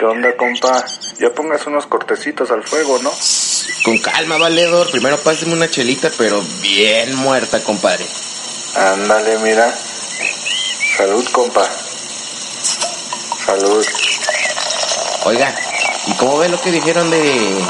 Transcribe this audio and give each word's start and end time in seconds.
¿Qué 0.00 0.06
onda, 0.06 0.34
compa? 0.34 0.82
Ya 1.18 1.28
pongas 1.28 1.66
unos 1.66 1.84
cortecitos 1.84 2.50
al 2.50 2.62
fuego, 2.62 2.98
¿no? 3.02 3.12
Con 3.84 3.98
calma, 3.98 4.38
valedor. 4.38 4.90
Primero 4.90 5.18
páseme 5.18 5.52
una 5.52 5.68
chelita, 5.68 6.10
pero 6.16 6.42
bien 6.62 7.14
muerta, 7.16 7.62
compadre. 7.62 8.06
Ándale, 8.74 9.38
mira. 9.40 9.70
Salud, 10.96 11.22
compa. 11.32 11.68
Salud. 13.44 13.86
Oiga, 15.26 15.54
¿y 16.06 16.14
cómo 16.14 16.38
ve 16.38 16.48
lo 16.48 16.58
que 16.62 16.72
dijeron 16.72 17.10
de... 17.10 17.62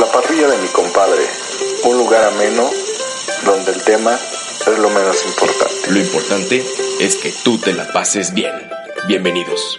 La 0.00 0.06
parrilla 0.10 0.48
de 0.48 0.56
mi 0.56 0.68
compadre. 0.70 1.24
Un 1.84 1.96
lugar 1.96 2.24
ameno 2.24 2.68
donde 3.44 3.70
el 3.70 3.84
tema 3.84 4.18
es 4.66 4.78
lo 4.80 4.90
menos 4.90 5.24
importante. 5.24 5.92
Lo 5.92 6.00
importante 6.00 6.66
es 6.98 7.14
que 7.14 7.32
tú 7.44 7.56
te 7.56 7.72
la 7.72 7.86
pases 7.92 8.34
bien. 8.34 8.68
Bienvenidos. 9.06 9.78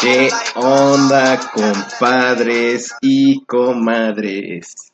¿Qué 0.00 0.30
onda, 0.54 1.38
compadres 1.52 2.94
y 3.02 3.44
comadres? 3.44 4.92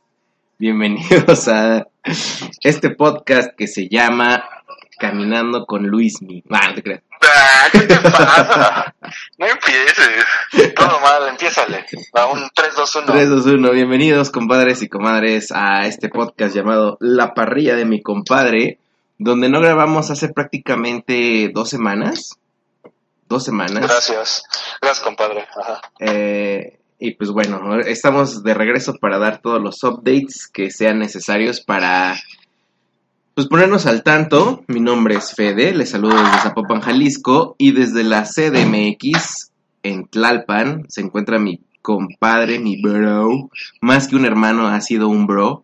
Bienvenidos 0.59 1.47
a 1.47 1.87
este 2.63 2.91
podcast 2.91 3.51
que 3.57 3.69
se 3.69 3.89
llama 3.89 4.45
Caminando 4.99 5.65
con 5.65 5.87
Luismi. 5.87 6.43
Ah, 6.51 6.73
te 6.75 6.83
creas. 6.83 7.03
Ah, 7.23 7.69
¿Qué 7.71 7.81
te 7.81 7.97
pasa? 7.99 8.95
No 9.39 9.47
empieces. 9.47 10.75
Todo 10.75 10.99
mal, 11.01 11.29
empiézale. 11.29 11.87
A 12.15 12.27
un 12.27 12.49
3, 12.53 12.75
2, 12.75 12.97
1. 12.97 13.07
3, 13.13 13.29
2, 13.29 13.47
1. 13.47 13.71
Bienvenidos, 13.71 14.31
compadres 14.31 14.83
y 14.83 14.89
comadres, 14.89 15.53
a 15.53 15.87
este 15.87 16.09
podcast 16.09 16.53
llamado 16.53 16.97
La 17.01 17.33
parrilla 17.33 17.77
de 17.77 17.85
mi 17.85 18.03
compadre, 18.03 18.79
donde 19.21 19.51
no 19.51 19.61
grabamos 19.61 20.11
hace 20.11 20.31
prácticamente 20.31 21.51
dos 21.55 21.69
semanas. 21.69 22.39
Dos 23.29 23.45
semanas. 23.45 23.83
Gracias. 23.87 24.43
Gracias, 24.81 25.05
compadre. 25.05 25.47
Ajá. 25.55 25.83
Eh, 26.01 26.79
y 26.99 27.13
pues 27.15 27.31
bueno, 27.31 27.79
estamos 27.81 28.43
de 28.43 28.55
regreso 28.55 28.95
para 28.95 29.19
dar 29.19 29.43
todos 29.43 29.61
los 29.61 29.85
updates 29.85 30.49
que 30.49 30.71
sean 30.71 30.99
necesarios 30.99 31.61
para 31.61 32.19
pues 33.35 33.47
ponernos 33.47 33.85
al 33.85 34.03
tanto. 34.03 34.65
Mi 34.69 34.81
nombre 34.81 35.17
es 35.17 35.35
Fede, 35.35 35.75
les 35.75 35.91
saludo 35.91 36.17
desde 36.17 36.39
Zapopan, 36.39 36.81
Jalisco, 36.81 37.57
y 37.59 37.73
desde 37.73 38.05
la 38.05 38.25
CDMX 38.25 39.51
en 39.83 40.09
Tlalpan 40.09 40.87
se 40.89 41.03
encuentra 41.03 41.39
mi 41.39 41.61
compadre, 41.83 42.59
mi 42.59 42.81
bro, 42.81 43.51
más 43.83 44.09
que 44.09 44.17
un 44.17 44.25
hermano, 44.25 44.67
ha 44.67 44.81
sido 44.81 45.09
un 45.09 45.27
bro. 45.27 45.63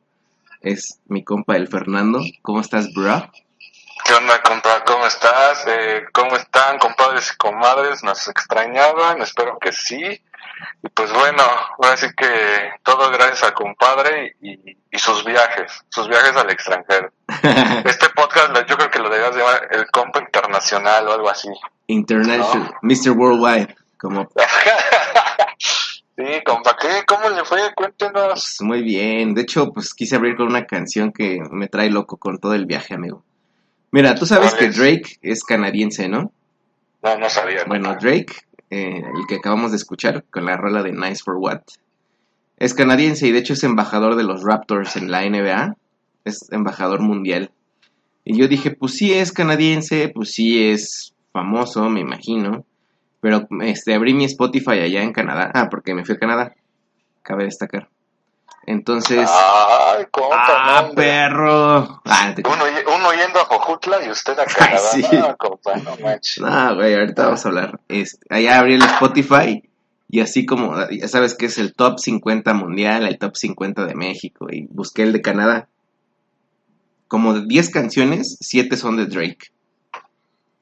Es 0.61 0.99
mi 1.07 1.25
compa 1.25 1.57
el 1.57 1.69
Fernando. 1.69 2.21
¿Cómo 2.43 2.61
estás, 2.61 2.93
bro? 2.93 3.31
¿Qué 4.06 4.15
onda, 4.15 4.41
compa? 4.41 4.84
¿Cómo 4.87 5.05
estás? 5.05 5.65
Eh, 5.67 6.05
¿Cómo 6.12 6.37
están, 6.37 6.78
compadres 6.78 7.33
y 7.33 7.37
comadres? 7.39 8.05
¿Nos 8.05 8.28
extrañaban? 8.28 9.21
Espero 9.21 9.59
que 9.59 9.72
sí. 9.72 10.00
Y 10.00 10.89
pues 10.94 11.12
bueno, 11.12 11.43
ahora 11.83 11.97
sí 11.97 12.06
que 12.17 12.71
todo 12.84 13.11
gracias 13.11 13.43
al 13.43 13.55
compadre 13.55 14.37
y, 14.41 14.77
y 14.93 14.99
sus 14.99 15.25
viajes, 15.25 15.84
sus 15.89 16.09
viajes 16.09 16.37
al 16.37 16.49
extranjero. 16.50 17.11
Este 17.84 18.09
podcast 18.11 18.55
yo 18.69 18.77
creo 18.77 18.91
que 18.91 19.00
lo 19.00 19.11
debías 19.11 19.34
llamar 19.34 19.69
el 19.72 19.91
compa 19.91 20.21
internacional 20.21 21.09
o 21.09 21.12
algo 21.12 21.28
así. 21.28 21.49
International, 21.88 22.77
Mr. 22.83 23.11
Worldwide, 23.11 23.75
como 23.99 24.28
sí, 25.59 26.43
compa, 26.44 26.77
¿qué? 26.81 27.03
¿Cómo 27.09 27.28
le 27.28 27.44
fue? 27.44 27.75
Cuéntenos. 27.75 28.28
Pues, 28.34 28.56
muy 28.61 28.83
bien. 28.83 29.34
De 29.34 29.43
hecho, 29.43 29.73
pues 29.73 29.94
quise 29.94 30.15
abrir 30.15 30.37
con 30.37 30.47
una 30.47 30.65
canción 30.65 31.12
que 31.12 31.41
me 31.50 31.67
trae 31.67 31.91
loco 31.91 32.19
con 32.19 32.38
todo 32.38 32.55
el 32.55 32.67
viaje, 32.67 32.94
amigo. 32.94 33.25
Mira, 33.93 34.15
tú 34.15 34.27
sabes 34.27 34.55
¿Cuál 34.55 34.73
que? 34.73 34.79
Drake 34.79 35.17
es 35.23 35.45
canadiense, 35.45 36.09
¿no? 36.09 36.33
No, 37.03 37.19
no 37.19 37.31
sabía. 37.31 37.65
Bueno. 37.67 37.97
Drake, 38.01 38.35
eh, 38.71 38.99
el 38.99 39.27
que 39.29 39.37
acabamos 39.37 39.71
de 39.71 39.77
escuchar 39.77 40.25
con 40.31 40.45
la 40.45 40.57
rola 40.57 40.83
de 40.83 40.93
Nice 40.93 41.23
for 41.25 41.37
What, 41.37 41.63
es 42.59 42.75
canadiense 42.75 43.27
y 43.27 43.33
de 43.33 43.39
hecho 43.39 43.53
es 43.53 43.65
embajador 43.65 44.17
de 44.17 44.25
los 44.25 44.43
Raptors 44.43 44.97
en 44.97 45.11
la 45.11 45.29
NBA. 45.29 45.77
Es 46.25 46.51
embajador 46.51 47.01
mundial. 47.01 47.51
Y 48.25 48.37
yo 48.37 48.49
dije, 48.49 48.73
pues 48.73 48.95
sí 48.95 49.13
es 49.13 49.31
canadiense, 49.31 50.11
pues 50.13 50.33
sí 50.33 50.69
es 50.69 51.15
famoso, 51.33 51.89
me 51.89 52.01
imagino. 52.01 52.65
Pero 53.21 53.47
este, 53.61 53.95
abrí 53.95 54.15
mi 54.15 54.25
Spotify 54.25 54.81
allá 54.81 55.03
en 55.03 55.13
Canadá. 55.13 55.51
Ah, 55.55 55.69
porque 55.71 55.95
me 55.95 56.05
fui 56.05 56.17
a 56.17 56.19
Canadá. 56.19 56.55
Cabe 57.23 57.45
destacar. 57.45 57.89
Entonces... 58.66 59.28
Ay, 59.32 60.06
compa, 60.10 60.37
¡Ah, 60.47 60.84
no, 60.88 60.94
perro! 60.94 62.03
Ah, 62.04 62.32
te- 62.34 62.43
uno 62.47 63.12
yendo 63.12 63.41
a 63.41 63.44
Jojutla 63.44 64.04
y 64.04 64.10
usted 64.10 64.37
a 64.38 64.44
Canadá. 64.47 64.78
sí. 64.93 65.04
No, 65.12 65.37
compa, 65.37 65.77
no 65.77 65.97
manches. 66.03 66.38
No, 66.43 66.75
güey, 66.75 66.94
ahorita 66.94 67.25
vamos 67.26 67.44
a 67.44 67.49
hablar. 67.49 67.81
Este, 67.88 68.19
allá 68.28 68.59
abrí 68.59 68.75
el 68.75 68.82
Spotify 68.82 69.62
y 70.09 70.21
así 70.21 70.44
como, 70.47 70.75
ya 70.91 71.06
sabes 71.09 71.34
que 71.37 71.47
es 71.47 71.59
el 71.59 71.75
top 71.75 71.99
50 72.00 72.55
mundial, 72.55 73.06
el 73.06 73.19
top 73.19 73.37
50 73.37 73.87
de 73.87 73.94
México 73.94 74.47
y 74.50 74.66
busqué 74.71 75.03
el 75.05 75.12
de 75.12 75.22
Canadá. 75.22 75.69
Como 77.09 77.34
de 77.34 77.47
10 77.47 77.71
canciones, 77.71 78.37
7 78.41 78.76
son 78.76 78.97
de 78.97 79.06
Drake. 79.06 79.53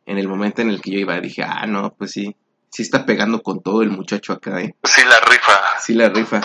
En 0.06 0.18
el 0.18 0.28
momento 0.28 0.60
en 0.60 0.68
el 0.68 0.82
que 0.82 0.90
yo 0.90 0.98
iba 0.98 1.18
dije, 1.20 1.42
ah, 1.42 1.66
no, 1.66 1.94
pues 1.94 2.10
sí, 2.12 2.36
sí 2.70 2.82
está 2.82 3.06
pegando 3.06 3.42
con 3.42 3.62
todo 3.62 3.80
el 3.80 3.88
muchacho 3.88 4.34
acá, 4.34 4.60
eh. 4.60 4.74
Sí, 4.84 5.00
la 5.08 5.16
rifa. 5.26 5.60
Sí 5.80 5.94
la 5.94 6.10
rifa. 6.10 6.42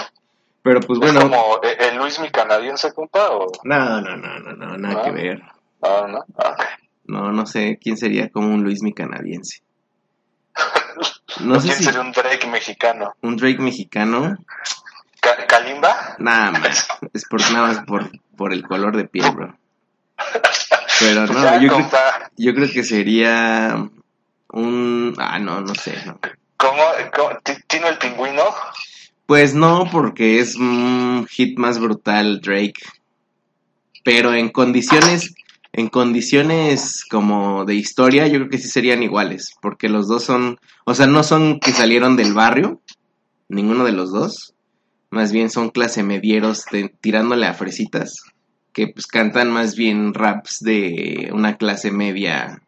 Pero 0.62 0.80
pues 0.82 1.00
¿Es 1.00 1.14
bueno, 1.14 1.22
como 1.22 1.60
eh, 1.64 1.78
el 1.80 1.98
Luis 1.98 2.20
mi 2.20 2.30
canadiense, 2.30 2.92
compa? 2.94 3.30
O... 3.32 3.48
no, 3.64 4.02
no, 4.02 4.18
no, 4.18 4.40
no, 4.40 4.52
no, 4.54 4.78
nada 4.78 4.94
¿No? 4.96 5.04
que 5.04 5.12
ver. 5.12 5.42
Ah, 5.82 6.06
no. 6.10 6.20
Ok. 6.20 6.64
No, 7.06 7.32
no 7.32 7.46
sé 7.46 7.80
quién 7.82 7.98
sería 7.98 8.30
como 8.30 8.50
un 8.54 8.64
Luis 8.64 8.82
mi 8.84 8.94
canadiense. 8.94 9.62
No 11.42 11.60
sé 11.62 11.68
¿Quién 11.68 11.78
si 11.78 11.84
sería 11.86 12.02
un 12.02 12.12
Drake 12.12 12.48
mexicano? 12.48 13.14
un 13.22 13.38
Drake 13.38 13.60
mexicano. 13.60 14.36
Ca- 15.22 15.48
¿Kalimba? 15.48 16.16
Nada 16.18 16.52
más. 16.52 16.88
Es 17.14 17.24
por, 17.26 17.40
nada 17.52 17.68
más 17.68 17.80
por, 17.86 18.10
por 18.36 18.52
el 18.52 18.64
color 18.68 18.98
de 18.98 19.06
piel, 19.06 19.32
bro. 19.32 19.56
Pero 21.00 21.28
no, 21.28 21.42
ya, 21.44 21.60
yo 21.62 21.70
creo, 21.76 21.90
yo 22.36 22.54
creo 22.54 22.68
que 22.74 22.84
sería 22.84 23.74
un... 24.52 25.16
Ah, 25.18 25.40
no, 25.40 25.62
no 25.62 25.74
sé. 25.76 25.96
no. 26.06 26.20
¿Cómo, 26.58 26.82
cómo- 27.16 27.38
ti- 27.44 27.62
¿Tino 27.68 27.88
el 27.88 27.98
pingüino? 28.00 28.44
Pues 29.30 29.54
no, 29.54 29.88
porque 29.92 30.40
es 30.40 30.56
un 30.56 31.28
hit 31.30 31.60
más 31.60 31.80
brutal 31.80 32.42
Drake. 32.42 32.82
Pero 34.04 34.34
en 34.34 34.50
condiciones, 34.50 35.36
en 35.72 35.88
condiciones 35.88 37.06
como 37.08 37.64
de 37.64 37.76
historia, 37.76 38.26
yo 38.26 38.40
creo 38.40 38.50
que 38.50 38.58
sí 38.58 38.68
serían 38.68 39.04
iguales. 39.04 39.54
Porque 39.62 39.88
los 39.88 40.08
dos 40.08 40.24
son, 40.24 40.58
o 40.84 40.96
sea, 40.96 41.06
no 41.06 41.22
son 41.22 41.60
que 41.60 41.72
salieron 41.74 42.16
del 42.16 42.34
barrio, 42.34 42.82
ninguno 43.50 43.86
de 43.86 43.92
los 43.92 44.12
dos. 44.12 44.56
Más 45.12 45.32
bien 45.32 45.52
son 45.52 45.70
clase 45.70 46.02
medieros 46.02 46.66
de- 46.72 46.90
tirándole 46.90 47.46
a 47.46 47.54
fresitas. 47.54 48.24
Que 48.74 48.88
pues 48.88 49.06
cantan 49.06 49.52
más 49.52 49.76
bien 49.76 50.16
raps 50.16 50.58
de 50.62 51.30
una 51.32 51.56
clase 51.56 51.92
media. 51.92 52.64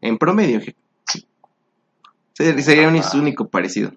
En 0.00 0.18
promedio. 0.18 0.60
Sería 2.32 2.62
sería 2.64 2.88
un 2.88 3.00
único 3.14 3.48
parecido. 3.48 3.92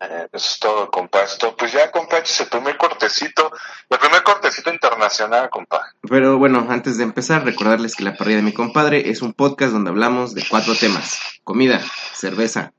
Eh, 0.00 0.28
eso 0.32 0.52
es 0.52 0.58
todo, 0.58 0.90
compa. 0.90 1.22
Esto, 1.22 1.56
pues 1.56 1.72
ya, 1.72 1.90
compa, 1.90 2.18
es 2.18 2.40
el 2.40 2.48
primer 2.48 2.76
cortecito. 2.76 3.50
El 3.88 3.98
primer 3.98 4.22
cortecito 4.22 4.72
internacional, 4.72 5.48
compa. 5.50 5.92
Pero 6.08 6.38
bueno, 6.38 6.66
antes 6.68 6.98
de 6.98 7.04
empezar, 7.04 7.44
recordarles 7.44 7.94
que 7.94 8.04
La 8.04 8.14
Parrilla 8.14 8.38
de 8.38 8.42
mi 8.42 8.52
compadre 8.52 9.08
es 9.10 9.22
un 9.22 9.32
podcast 9.32 9.72
donde 9.72 9.90
hablamos 9.90 10.34
de 10.34 10.44
cuatro 10.48 10.74
temas: 10.74 11.18
comida, 11.44 11.80
cerveza, 12.12 12.72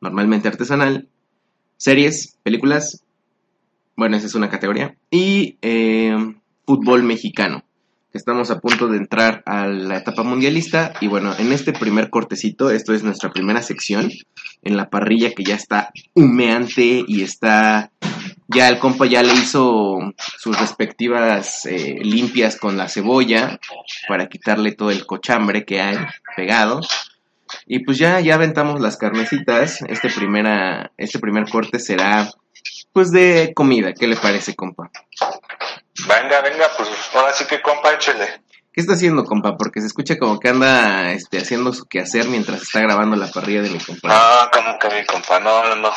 normalmente 0.00 0.48
artesanal, 0.48 1.08
series, 1.76 2.38
películas, 2.42 3.04
bueno, 3.96 4.16
esa 4.16 4.26
es 4.26 4.34
una 4.34 4.50
categoría, 4.50 4.96
y 5.10 5.58
eh, 5.62 6.16
fútbol 6.66 7.02
mexicano, 7.02 7.64
Estamos 8.16 8.50
a 8.50 8.60
punto 8.60 8.88
de 8.88 8.96
entrar 8.96 9.42
a 9.44 9.66
la 9.66 9.98
etapa 9.98 10.22
mundialista 10.22 10.94
y 11.02 11.06
bueno, 11.06 11.34
en 11.38 11.52
este 11.52 11.74
primer 11.74 12.08
cortecito, 12.08 12.70
esto 12.70 12.94
es 12.94 13.04
nuestra 13.04 13.30
primera 13.30 13.60
sección, 13.60 14.10
en 14.62 14.76
la 14.78 14.88
parrilla 14.88 15.32
que 15.32 15.44
ya 15.44 15.54
está 15.54 15.90
humeante 16.14 17.04
y 17.06 17.22
está, 17.22 17.90
ya 18.48 18.68
el 18.70 18.78
compa 18.78 19.04
ya 19.04 19.22
le 19.22 19.34
hizo 19.34 19.98
sus 20.38 20.58
respectivas 20.58 21.66
eh, 21.66 21.98
limpias 22.02 22.56
con 22.56 22.78
la 22.78 22.88
cebolla 22.88 23.60
para 24.08 24.28
quitarle 24.28 24.72
todo 24.72 24.90
el 24.90 25.04
cochambre 25.04 25.66
que 25.66 25.82
hay 25.82 25.98
pegado. 26.34 26.80
Y 27.66 27.80
pues 27.80 27.98
ya, 27.98 28.18
ya 28.20 28.36
aventamos 28.36 28.80
las 28.80 28.96
carnecitas. 28.96 29.82
Este, 29.82 30.08
primera, 30.08 30.90
este 30.96 31.18
primer 31.18 31.50
corte 31.50 31.78
será 31.78 32.30
pues 32.94 33.12
de 33.12 33.52
comida. 33.54 33.92
¿Qué 33.92 34.06
le 34.06 34.16
parece, 34.16 34.54
compa? 34.54 34.90
Venga, 36.06 36.40
venga, 36.42 36.68
pues 36.76 36.88
ahora 37.14 37.32
sí 37.32 37.44
que 37.46 37.62
compa, 37.62 37.92
échele. 37.94 38.42
¿Qué 38.72 38.80
está 38.82 38.92
haciendo, 38.92 39.24
compa? 39.24 39.56
Porque 39.56 39.80
se 39.80 39.86
escucha 39.86 40.18
como 40.18 40.38
que 40.38 40.50
anda 40.50 41.12
este, 41.12 41.38
haciendo 41.38 41.72
su 41.72 41.86
quehacer 41.86 42.26
mientras 42.28 42.60
está 42.62 42.80
grabando 42.80 43.16
la 43.16 43.28
parrilla 43.28 43.62
de 43.62 43.70
mi 43.70 43.78
compa. 43.78 44.08
No, 44.08 44.50
como 44.50 44.78
que 44.78 44.88
mi 44.90 45.06
compa, 45.06 45.40
no, 45.40 45.64
no, 45.68 45.76
no. 45.76 45.92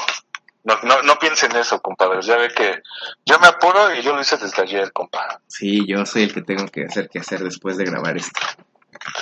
No, 0.63 0.75
no, 0.83 1.01
no 1.03 1.19
piense 1.19 1.45
en 1.47 1.55
eso, 1.55 1.81
compadre. 1.81 2.21
Ya 2.21 2.37
ve 2.37 2.49
que 2.55 2.81
yo 3.25 3.39
me 3.39 3.47
apuro 3.47 3.93
y 3.95 4.01
yo 4.01 4.13
lo 4.13 4.21
hice 4.21 4.37
desde 4.37 4.61
ayer, 4.61 4.91
compa. 4.93 5.41
Sí, 5.47 5.85
yo 5.87 6.05
soy 6.05 6.23
el 6.23 6.33
que 6.33 6.41
tengo 6.41 6.65
que 6.67 6.83
hacer 6.85 7.09
que 7.09 7.19
hacer 7.19 7.43
después 7.43 7.75
de 7.77 7.85
grabar 7.85 8.15
esto. 8.17 8.39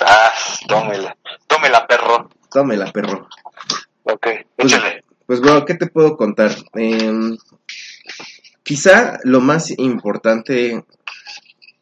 Ah, 0.04 0.32
tómela. 0.68 1.16
Tómela, 1.46 1.86
perro. 1.86 2.28
Tómela, 2.50 2.92
perro. 2.92 3.28
Ok, 4.04 4.26
Pues, 4.56 4.72
échale. 4.72 5.04
pues, 5.26 5.40
bro, 5.40 5.64
¿qué 5.64 5.74
te 5.74 5.86
puedo 5.86 6.16
contar? 6.16 6.50
Em, 6.74 7.36
quizá 8.68 9.18
lo 9.24 9.40
más 9.40 9.70
importante 9.78 10.84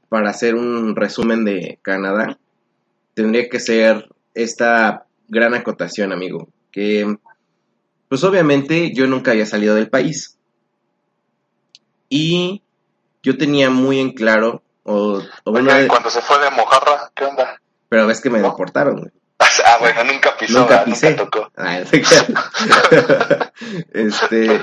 para 0.08 0.30
hacer 0.30 0.54
un 0.54 0.94
resumen 0.94 1.44
de 1.44 1.80
Canadá 1.82 2.38
tendría 3.14 3.48
que 3.48 3.58
ser 3.58 4.08
esta 4.34 5.04
gran 5.26 5.54
acotación, 5.54 6.12
amigo. 6.12 6.48
Que, 6.70 7.16
pues 8.08 8.22
obviamente 8.22 8.92
yo 8.94 9.08
nunca 9.08 9.32
había 9.32 9.46
salido 9.46 9.74
del 9.74 9.90
país. 9.90 10.38
Y 12.08 12.62
yo 13.20 13.36
tenía 13.36 13.68
muy 13.68 13.98
en 13.98 14.12
claro, 14.12 14.62
o, 14.84 15.20
o 15.42 15.50
una 15.50 15.60
Oiga, 15.60 15.78
¿y 15.80 15.82
de- 15.82 15.88
cuando 15.88 16.08
se 16.10 16.20
fue 16.20 16.38
de 16.38 16.50
mojarra, 16.52 17.10
¿qué 17.16 17.24
onda? 17.24 17.60
pero 17.88 18.06
ves 18.06 18.20
que 18.20 18.30
me 18.30 18.40
deportaron, 18.40 19.00
güey. 19.00 19.10
Ah, 19.64 19.78
bueno, 19.80 20.04
nunca 20.04 20.36
pisó, 20.38 20.60
Nunca 20.60 20.84
pisé. 20.84 21.10
nunca 21.10 21.24
tocó. 21.24 21.50
Ah, 21.56 21.80
este. 23.92 24.60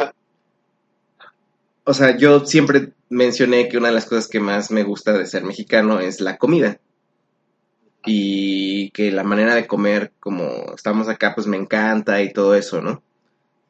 O 1.85 1.93
sea, 1.93 2.15
yo 2.17 2.45
siempre 2.45 2.93
mencioné 3.09 3.67
que 3.67 3.77
una 3.77 3.89
de 3.89 3.93
las 3.95 4.05
cosas 4.05 4.27
que 4.27 4.39
más 4.39 4.71
me 4.71 4.83
gusta 4.83 5.13
de 5.13 5.25
ser 5.25 5.43
mexicano 5.43 5.99
es 5.99 6.21
la 6.21 6.37
comida. 6.37 6.79
Y 8.05 8.89
que 8.91 9.11
la 9.11 9.23
manera 9.23 9.55
de 9.55 9.65
comer, 9.67 10.11
como 10.19 10.73
estamos 10.75 11.07
acá, 11.07 11.33
pues 11.35 11.47
me 11.47 11.57
encanta 11.57 12.21
y 12.21 12.33
todo 12.33 12.55
eso, 12.55 12.81
¿no? 12.81 13.01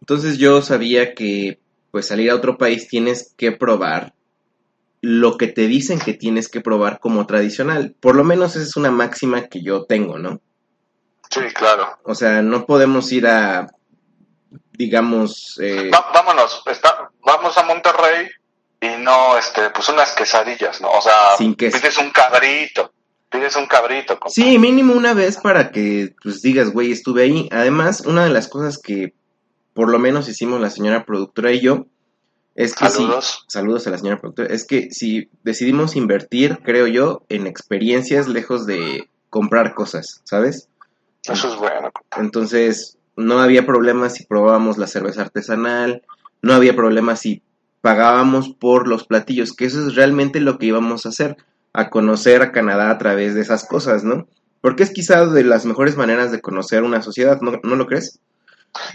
Entonces 0.02 0.38
yo 0.38 0.62
sabía 0.62 1.14
que, 1.14 1.60
pues 1.92 2.08
salir 2.08 2.32
a 2.32 2.36
otro 2.36 2.58
país 2.58 2.88
tienes 2.88 3.34
que 3.38 3.52
probar 3.52 4.14
lo 5.02 5.38
que 5.38 5.48
te 5.48 5.68
dicen 5.68 6.00
que 6.00 6.14
tienes 6.14 6.50
que 6.50 6.62
probar 6.62 7.00
como 7.00 7.28
tradicional. 7.28 7.96
Por 8.00 8.16
lo 8.16 8.24
menos 8.24 8.56
esa 8.56 8.64
es 8.66 8.76
una 8.76 8.90
máxima 8.92 9.48
que 9.48 9.62
yo 9.62 9.86
tengo, 9.86 10.18
¿no? 10.18 10.42
Sí, 11.30 11.42
claro. 11.54 12.00
O 12.04 12.16
sea, 12.16 12.42
no 12.42 12.66
podemos 12.66 13.12
ir 13.12 13.28
a, 13.28 13.68
digamos, 14.74 15.60
eh, 15.62 15.90
Va- 15.94 16.12
vámonos, 16.14 16.64
está, 16.66 17.12
vamos 17.26 17.58
a 17.58 17.64
Monterrey 17.64 18.28
y 18.82 19.02
no, 19.02 19.38
este, 19.38 19.70
pues 19.70 19.88
unas 19.90 20.14
quesadillas, 20.14 20.82
¿no? 20.82 20.90
O 20.92 21.02
sea, 21.02 21.14
Sin 21.38 21.56
queso. 21.56 21.78
pides 21.80 21.98
un 21.98 22.10
cabrito, 22.12 22.92
pides 23.30 23.56
un 23.56 23.66
cabrito. 23.68 24.20
sí, 24.28 24.58
mínimo 24.60 24.94
una 24.94 25.14
vez 25.14 25.38
para 25.38 25.72
que, 25.72 26.14
pues 26.22 26.42
digas, 26.42 26.72
güey, 26.72 26.92
estuve 26.92 27.24
ahí. 27.24 27.50
Además, 27.52 28.02
una 28.02 28.24
de 28.26 28.30
las 28.32 28.48
cosas 28.48 28.78
que 28.78 29.14
por 29.74 29.90
lo 29.90 30.00
menos 30.00 30.28
hicimos 30.30 30.60
la 30.62 30.70
señora 30.70 31.06
productora 31.06 31.52
y 31.52 31.62
yo, 31.62 31.86
es 32.56 32.76
que 32.76 32.88
Saludos. 32.88 33.46
si, 33.48 33.54
saludos 33.58 33.88
a 33.88 33.90
la 33.90 33.98
señora 33.98 34.20
productora, 34.20 34.54
es 34.54 34.68
que 34.68 34.92
si 34.92 35.30
decidimos 35.44 35.96
invertir, 35.96 36.60
creo 36.64 36.86
yo, 36.86 37.24
en 37.30 37.48
experiencias 37.48 38.28
lejos 38.28 38.68
de 38.68 39.10
comprar 39.32 39.74
cosas, 39.74 40.22
¿sabes? 40.26 40.68
Eso 41.24 41.52
es 41.52 41.56
bueno. 41.56 41.90
Entonces, 42.18 42.98
no 43.16 43.40
había 43.40 43.66
problema 43.66 44.10
si 44.12 44.26
probábamos 44.26 44.78
la 44.78 44.86
cerveza 44.86 45.22
artesanal, 45.22 46.04
no 46.44 46.54
había 46.54 46.76
problema 46.76 47.16
si 47.16 47.42
pagábamos 47.82 48.50
por 48.50 48.88
los 48.88 49.08
platillos, 49.08 49.56
que 49.56 49.66
eso 49.66 49.88
es 49.88 49.96
realmente 49.96 50.40
lo 50.40 50.60
que 50.60 50.68
íbamos 50.68 51.06
a 51.06 51.10
hacer, 51.10 51.38
a 51.74 51.90
conocer 51.90 52.42
a 52.44 52.52
Canadá 52.52 52.92
a 52.92 52.98
través 52.98 53.34
de 53.34 53.42
esas 53.42 53.66
cosas, 53.66 54.04
¿no? 54.04 54.28
Porque 54.62 54.84
es 54.84 54.92
quizá 54.92 55.26
de 55.26 55.44
las 55.44 55.66
mejores 55.66 55.98
maneras 55.98 56.32
de 56.32 56.42
conocer 56.42 56.84
una 56.84 57.02
sociedad, 57.02 57.42
¿no, 57.42 57.60
¿no 57.64 57.76
lo 57.76 57.88
crees? 57.88 58.20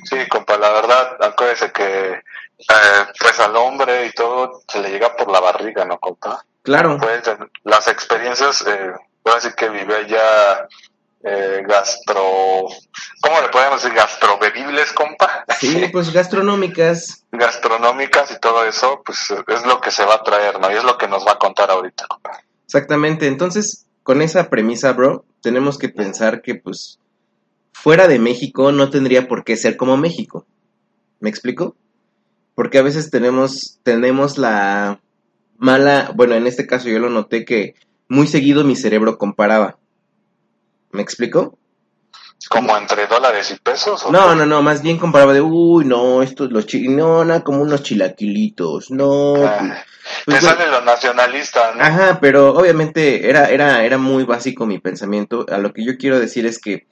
Sí, 0.04 0.16
compa, 0.28 0.56
la 0.58 0.70
verdad, 0.70 1.16
acuérdese 1.20 1.72
que, 1.72 2.12
eh, 2.12 3.04
pues 3.18 3.40
al 3.40 3.56
hombre 3.56 4.06
y 4.06 4.12
todo 4.12 4.62
se 4.68 4.80
le 4.80 4.90
llega 4.90 5.16
por 5.16 5.30
la 5.30 5.40
barriga, 5.40 5.84
¿no, 5.84 5.98
compa? 5.98 6.44
Claro, 6.62 6.98
Pues 7.00 7.22
las 7.64 7.88
experiencias, 7.88 8.62
eh, 8.66 8.92
voy 9.24 9.32
a 9.32 9.36
decir 9.36 9.54
que 9.54 9.70
vive 9.70 10.06
ya 10.06 10.68
eh, 11.24 11.62
gastro, 11.66 12.66
¿cómo 13.20 13.40
le 13.40 13.48
podemos 13.48 13.82
decir? 13.82 13.96
Gastrobebibles, 13.96 14.92
compa. 14.92 15.44
sí, 15.58 15.88
pues 15.92 16.12
gastronómicas, 16.12 17.24
Gastronómicas 17.32 18.30
y 18.30 18.40
todo 18.40 18.64
eso, 18.64 19.02
pues 19.04 19.18
es 19.46 19.66
lo 19.66 19.80
que 19.80 19.90
se 19.90 20.04
va 20.04 20.14
a 20.16 20.22
traer, 20.22 20.60
¿no? 20.60 20.70
Y 20.70 20.74
es 20.74 20.84
lo 20.84 20.96
que 20.96 21.08
nos 21.08 21.26
va 21.26 21.32
a 21.32 21.38
contar 21.38 21.70
ahorita, 21.70 22.06
compa. 22.08 22.40
exactamente. 22.64 23.26
Entonces, 23.26 23.86
con 24.02 24.22
esa 24.22 24.48
premisa, 24.48 24.92
bro, 24.92 25.24
tenemos 25.42 25.78
que 25.78 25.88
pensar 25.88 26.40
que, 26.40 26.54
pues, 26.54 26.98
fuera 27.72 28.08
de 28.08 28.18
México 28.18 28.72
no 28.72 28.90
tendría 28.90 29.28
por 29.28 29.44
qué 29.44 29.56
ser 29.56 29.76
como 29.76 29.96
México. 29.96 30.46
¿Me 31.20 31.30
explico? 31.30 31.76
Porque 32.54 32.78
a 32.78 32.82
veces 32.82 33.10
tenemos, 33.10 33.78
tenemos 33.82 34.38
la 34.38 35.00
mala, 35.58 36.12
bueno, 36.14 36.34
en 36.34 36.46
este 36.46 36.66
caso 36.66 36.88
yo 36.88 36.98
lo 36.98 37.10
noté 37.10 37.44
que 37.44 37.74
muy 38.08 38.26
seguido 38.26 38.64
mi 38.64 38.76
cerebro 38.76 39.18
comparaba. 39.18 39.77
¿Me 40.92 41.02
explico? 41.02 41.58
Como 42.48 42.76
entre 42.76 43.06
dólares 43.06 43.50
y 43.50 43.56
pesos. 43.56 44.04
¿o 44.04 44.12
No, 44.12 44.30
qué? 44.30 44.36
no, 44.36 44.46
no, 44.46 44.62
más 44.62 44.82
bien 44.82 44.96
comparaba 44.98 45.32
de, 45.32 45.40
uy, 45.40 45.84
no, 45.84 46.22
estos 46.22 46.50
los 46.50 46.66
chi 46.66 46.88
no, 46.88 47.24
no, 47.24 47.42
como 47.44 47.62
unos 47.62 47.82
chilaquilitos, 47.82 48.90
no. 48.90 49.34
Ah, 49.44 49.84
pues, 50.24 50.24
Te 50.24 50.24
pues, 50.24 50.44
sale 50.44 50.66
lo 50.70 50.80
nacionalista, 50.80 51.74
¿no? 51.74 51.82
Ajá, 51.82 52.18
pero 52.20 52.54
obviamente 52.54 53.28
era, 53.28 53.50
era, 53.50 53.84
era 53.84 53.98
muy 53.98 54.24
básico 54.24 54.66
mi 54.66 54.78
pensamiento. 54.78 55.44
A 55.50 55.58
lo 55.58 55.72
que 55.72 55.84
yo 55.84 55.98
quiero 55.98 56.18
decir 56.18 56.46
es 56.46 56.58
que 56.58 56.86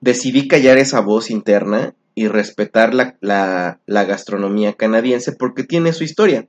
decidí 0.00 0.48
callar 0.48 0.78
esa 0.78 1.00
voz 1.00 1.30
interna 1.30 1.94
y 2.14 2.28
respetar 2.28 2.94
la, 2.94 3.16
la, 3.20 3.80
la 3.86 4.04
gastronomía 4.04 4.72
canadiense 4.74 5.32
porque 5.32 5.64
tiene 5.64 5.92
su 5.92 6.02
historia. 6.04 6.48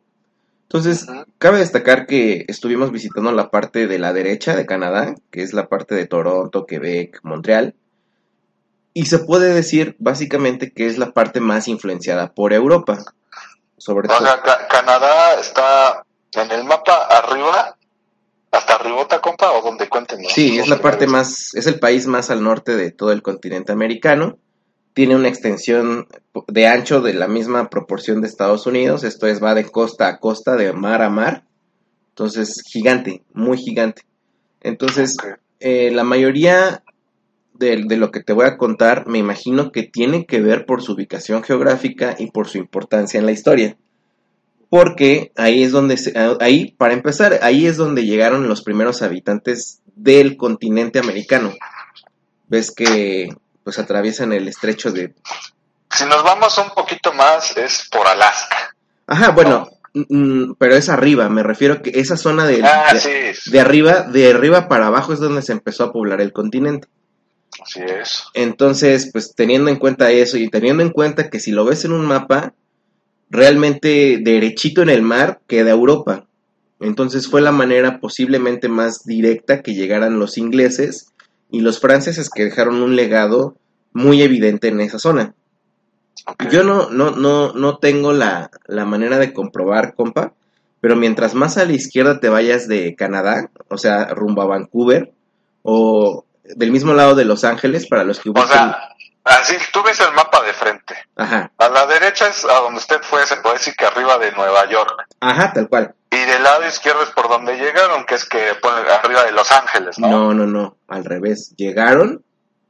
Entonces, 0.72 1.08
cabe 1.40 1.58
destacar 1.58 2.06
que 2.06 2.46
estuvimos 2.48 2.92
visitando 2.92 3.32
la 3.32 3.50
parte 3.50 3.88
de 3.88 3.98
la 3.98 4.14
derecha 4.14 4.56
de 4.56 4.68
Canadá, 4.68 5.16
que 5.32 5.42
es 5.42 5.52
la 5.54 5.68
parte 5.68 5.96
de 5.96 6.06
Toronto, 6.06 6.68
Quebec, 6.68 7.20
Montreal. 7.24 7.74
Y 8.94 9.08
se 9.08 9.18
puede 9.18 9.52
decir 9.52 9.96
básicamente 9.98 10.72
que 10.72 10.86
es 10.86 11.00
la 11.00 11.12
parte 11.12 11.40
más 11.40 11.68
influenciada 11.68 12.34
por 12.34 12.54
Europa. 12.54 13.00
Sobre 13.78 14.08
O 14.10 14.12
todo. 14.12 14.24
sea, 14.24 14.42
Ca- 14.44 14.68
Canadá 14.68 15.40
está 15.40 16.04
en 16.34 16.52
el 16.52 16.64
mapa 16.66 17.04
arriba, 17.18 17.76
hasta 18.52 18.76
arribota, 18.76 19.22
compa, 19.22 19.52
o 19.54 19.64
donde 19.64 19.90
cuéntenos. 19.90 20.32
Sí, 20.32 20.60
es 20.60 20.68
la 20.68 20.78
parte 20.78 21.08
más, 21.08 21.56
es 21.56 21.66
el 21.66 21.80
país 21.80 22.06
más 22.06 22.30
al 22.30 22.44
norte 22.44 22.76
de 22.76 22.92
todo 22.92 23.12
el 23.12 23.24
continente 23.24 23.72
americano. 23.72 24.38
Tiene 24.94 25.16
una 25.16 25.30
extensión 25.30 26.08
de 26.48 26.68
ancho 26.68 27.02
de 27.02 27.14
la 27.14 27.28
misma 27.28 27.70
proporción 27.70 28.22
de 28.22 28.28
Estados 28.28 28.66
Unidos, 28.66 29.04
esto 29.04 29.28
es, 29.28 29.42
va 29.42 29.54
de 29.56 29.66
costa 29.66 30.08
a 30.08 30.20
costa, 30.20 30.56
de 30.56 30.74
mar 30.74 31.02
a 31.02 31.10
mar. 31.10 31.46
Entonces, 32.10 32.62
gigante, 32.70 33.24
muy 33.34 33.58
gigante. 33.58 34.02
Entonces, 34.62 35.16
eh, 35.62 35.90
la 35.92 36.04
mayoría 36.04 36.84
de, 37.54 37.84
de 37.86 37.98
lo 37.98 38.12
que 38.12 38.22
te 38.22 38.34
voy 38.34 38.46
a 38.46 38.58
contar, 38.58 39.08
me 39.08 39.20
imagino 39.20 39.72
que 39.72 39.84
tiene 39.84 40.26
que 40.26 40.42
ver 40.42 40.66
por 40.66 40.82
su 40.82 40.94
ubicación 40.94 41.44
geográfica 41.44 42.16
y 42.20 42.32
por 42.32 42.48
su 42.48 42.58
importancia 42.58 43.20
en 43.20 43.26
la 43.26 43.32
historia. 43.32 43.78
Porque 44.70 45.32
ahí 45.36 45.64
es 45.64 45.72
donde, 45.72 45.98
se- 45.98 46.14
ahí, 46.42 46.74
para 46.78 46.94
empezar, 46.94 47.40
ahí 47.42 47.66
es 47.68 47.78
donde 47.78 48.06
llegaron 48.06 48.48
los 48.50 48.64
primeros 48.64 49.02
habitantes 49.02 49.82
del 49.96 50.36
continente 50.36 51.00
americano. 51.00 51.54
Ves 52.48 52.72
que 52.72 53.30
pues 53.64 53.80
atraviesan 53.80 54.34
el 54.34 54.48
estrecho 54.48 54.92
de... 54.92 55.14
Si 55.92 56.06
nos 56.06 56.24
vamos 56.24 56.58
un 56.58 56.70
poquito 56.72 57.14
más, 57.14 57.58
es 57.58 57.88
por 57.92 58.08
Alaska. 58.08 58.76
Ajá, 59.08 59.32
bueno, 59.32 59.70
mm, 59.94 60.54
pero 60.60 60.76
es 60.76 60.88
arriba, 60.90 61.30
me 61.30 61.42
refiero 61.44 61.82
que 61.82 61.92
esa 61.96 62.16
zona 62.16 62.46
de, 62.46 62.64
Ah, 62.64 62.94
de, 62.94 63.34
sí, 63.34 63.52
de 63.52 63.60
arriba, 63.60 64.02
de 64.04 64.30
arriba 64.32 64.68
para 64.68 64.88
abajo 64.88 65.14
es 65.14 65.20
donde 65.20 65.42
se 65.42 65.52
empezó 65.52 65.84
a 65.86 65.92
poblar 65.92 66.22
el 66.22 66.32
continente. 66.32 66.88
así 67.64 67.82
es. 67.82 68.26
Entonces, 68.36 69.10
pues 69.12 69.34
teniendo 69.36 69.70
en 69.72 69.78
cuenta 69.78 70.12
eso 70.12 70.38
y 70.38 70.48
teniendo 70.50 70.84
en 70.84 70.92
cuenta 70.92 71.30
que 71.30 71.40
si 71.40 71.52
lo 71.52 71.66
ves 71.66 71.86
en 71.86 71.92
un 71.92 72.06
mapa, 72.06 72.54
realmente 73.32 74.20
derechito 74.22 74.82
en 74.82 74.90
el 74.90 75.02
mar 75.02 75.40
queda 75.48 75.72
Europa. 75.72 76.26
Entonces 76.80 77.28
fue 77.28 77.42
la 77.42 77.52
manera 77.52 78.00
posiblemente 78.00 78.70
más 78.70 79.06
directa 79.06 79.62
que 79.62 79.74
llegaran 79.74 80.20
los 80.20 80.38
ingleses 80.38 81.12
y 81.50 81.62
los 81.62 81.80
franceses 81.80 82.30
que 82.30 82.46
dejaron 82.46 82.82
un 82.82 82.96
legado 82.96 83.56
muy 83.94 84.22
evidente 84.22 84.68
en 84.68 84.82
esa 84.82 85.00
zona. 85.00 85.34
Yo 86.52 86.64
no, 86.64 86.90
no, 86.90 87.12
no, 87.12 87.54
no 87.54 87.78
tengo 87.78 88.14
la, 88.14 88.52
la 88.66 88.86
manera 88.86 89.18
de 89.18 89.34
comprobar, 89.34 89.96
compa, 89.96 90.34
pero 90.82 90.96
mientras 90.96 91.34
más 91.34 91.58
a 91.58 91.66
la 91.66 91.74
izquierda 91.74 92.20
te 92.20 92.30
vayas 92.30 92.68
de 92.68 92.96
Canadá, 92.96 93.50
o 93.70 93.78
sea, 93.78 94.06
rumbo 94.06 94.42
a 94.42 94.46
Vancouver, 94.46 95.12
o 95.64 96.26
del 96.44 96.72
mismo 96.72 96.94
lado 96.94 97.16
de 97.16 97.26
Los 97.26 97.44
Ángeles, 97.44 97.88
para 97.88 98.04
los 98.04 98.20
que 98.20 98.30
O 98.30 98.48
sea, 98.48 98.96
así 99.24 99.56
tú 99.74 99.82
ves 99.84 100.00
el 100.00 100.14
mapa 100.14 100.44
de 100.44 100.54
frente. 100.54 100.96
Ajá, 101.16 101.52
A 101.58 101.70
la 101.70 101.86
derecha 101.88 102.28
es 102.28 102.46
a 102.46 102.60
donde 102.62 102.80
usted 102.80 103.02
fue, 103.02 103.26
se 103.26 103.38
puede 103.38 103.56
decir 103.56 103.74
que 103.76 103.86
arriba 103.86 104.18
de 104.18 104.32
Nueva 104.32 104.70
York. 104.70 105.06
ajá, 105.20 105.54
tal 105.54 105.68
cual. 105.68 105.96
Y 106.12 106.18
del 106.18 106.42
lado 106.44 106.66
izquierdo 106.68 107.04
es 107.04 107.10
por 107.12 107.30
donde 107.30 107.56
llegaron, 107.58 108.04
que 108.06 108.16
es 108.16 108.26
que 108.26 108.50
arriba 109.04 109.24
de 109.26 109.32
Los 109.32 109.52
Ángeles, 109.52 110.00
¿no? 110.00 110.08
No, 110.10 110.34
no, 110.34 110.46
no, 110.48 110.78
al 110.88 111.06
revés. 111.06 111.54
Llegaron 111.56 112.24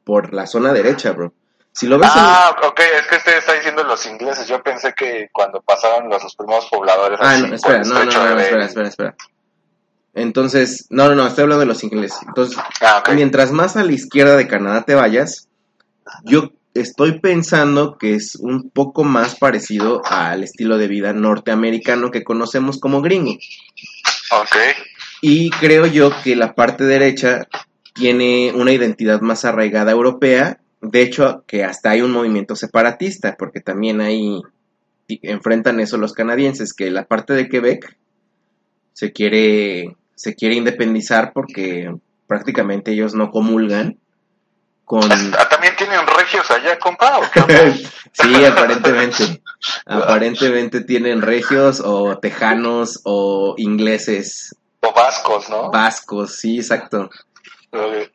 por 0.04 0.34
la 0.34 0.46
zona 0.46 0.74
derecha, 0.74 1.12
bro. 1.14 1.34
Si 1.72 1.88
lo 1.88 1.98
ves 1.98 2.08
en- 2.10 2.14
Ah, 2.18 2.56
ok, 2.64 2.80
es 3.00 3.08
que 3.08 3.16
usted 3.16 3.38
está 3.38 3.54
diciendo 3.54 3.84
los 3.84 4.06
ingleses. 4.06 4.48
Yo 4.48 4.62
pensé 4.62 4.94
que 4.94 5.30
cuando 5.32 5.62
pasaron 5.62 6.10
los, 6.10 6.22
los 6.22 6.36
primeros 6.36 6.66
pobladores. 6.66 7.20
Ah, 7.22 7.32
así 7.32 7.44
no, 7.48 7.56
espera, 7.56 7.78
no, 7.84 7.94
no, 7.94 8.00
estrecho 8.00 8.20
no, 8.20 8.26
de 8.26 8.36
no, 8.36 8.42
espera, 8.42 8.66
espera, 8.66 8.88
espera. 8.90 9.16
Entonces, 10.16 10.88
no, 10.90 11.08
no, 11.08 11.16
no, 11.16 11.28
estoy 11.28 11.44
hablando 11.44 11.62
de 11.62 11.66
los 11.68 11.84
ingleses. 11.84 12.20
Entonces, 12.28 12.58
Ah, 12.82 13.04
mientras 13.14 13.52
más 13.52 13.78
a 13.78 13.84
la 13.84 13.92
izquierda 13.94 14.36
de 14.36 14.48
Canadá 14.48 14.84
te 14.84 14.96
vayas, 14.96 15.48
yo 16.24 16.50
estoy 16.82 17.20
pensando 17.20 17.98
que 17.98 18.14
es 18.14 18.36
un 18.36 18.70
poco 18.70 19.04
más 19.04 19.36
parecido 19.36 20.02
al 20.06 20.44
estilo 20.44 20.78
de 20.78 20.88
vida 20.88 21.14
norteamericano 21.14 22.12
que 22.12 22.24
conocemos 22.24 22.80
como 22.80 23.02
gringo. 23.02 23.34
Ok. 24.32 24.56
Y 25.22 25.50
creo 25.50 25.86
yo 25.86 26.12
que 26.24 26.36
la 26.36 26.56
parte 26.56 26.86
derecha 26.86 27.48
tiene 27.94 28.54
una 28.56 28.72
identidad 28.72 29.22
más 29.22 29.46
arraigada 29.46 29.92
europea. 29.92 30.60
De 30.82 31.02
hecho, 31.02 31.44
que 31.48 31.64
hasta 31.64 31.92
hay 31.92 32.02
un 32.02 32.12
movimiento 32.12 32.56
separatista, 32.56 33.36
porque 33.38 33.60
también 33.60 34.00
ahí 34.02 34.42
enfrentan 35.08 35.80
eso 35.80 35.98
los 35.98 36.14
canadienses, 36.14 36.74
que 36.74 36.92
la 36.92 37.06
parte 37.06 37.34
de 37.34 37.50
Quebec 37.50 37.98
se 38.94 39.12
quiere, 39.12 39.98
se 40.16 40.36
quiere 40.36 40.56
independizar 40.56 41.34
porque 41.34 41.94
prácticamente 42.28 42.92
ellos 42.92 43.16
no 43.16 43.32
comulgan 43.32 43.98
con... 44.90 45.04
Ah, 45.38 45.48
¿También 45.48 45.76
tienen 45.78 46.00
regios 46.18 46.50
allá, 46.50 46.80
compa? 46.80 47.20
¿o 47.20 47.22
qué 47.32 47.74
sí, 48.12 48.44
aparentemente. 48.44 49.44
Aparentemente 49.86 50.82
tienen 50.82 51.22
regios 51.22 51.80
o 51.80 52.18
tejanos 52.18 53.02
o 53.04 53.54
ingleses, 53.60 54.56
o 54.82 54.92
vascos, 54.92 55.48
¿no? 55.48 55.70
vascos, 55.70 56.38
sí, 56.38 56.58
exacto. 56.58 57.08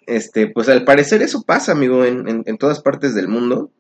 Este, 0.07 0.49
pues 0.49 0.69
al 0.69 0.83
parecer 0.85 1.23
eso 1.23 1.43
pasa, 1.43 1.71
amigo, 1.71 2.05
en, 2.05 2.29
en- 2.29 2.43
en 2.45 2.59
todas 2.59 2.81
partes 2.81 3.15
del 3.15 3.29
mundo. 3.29 3.71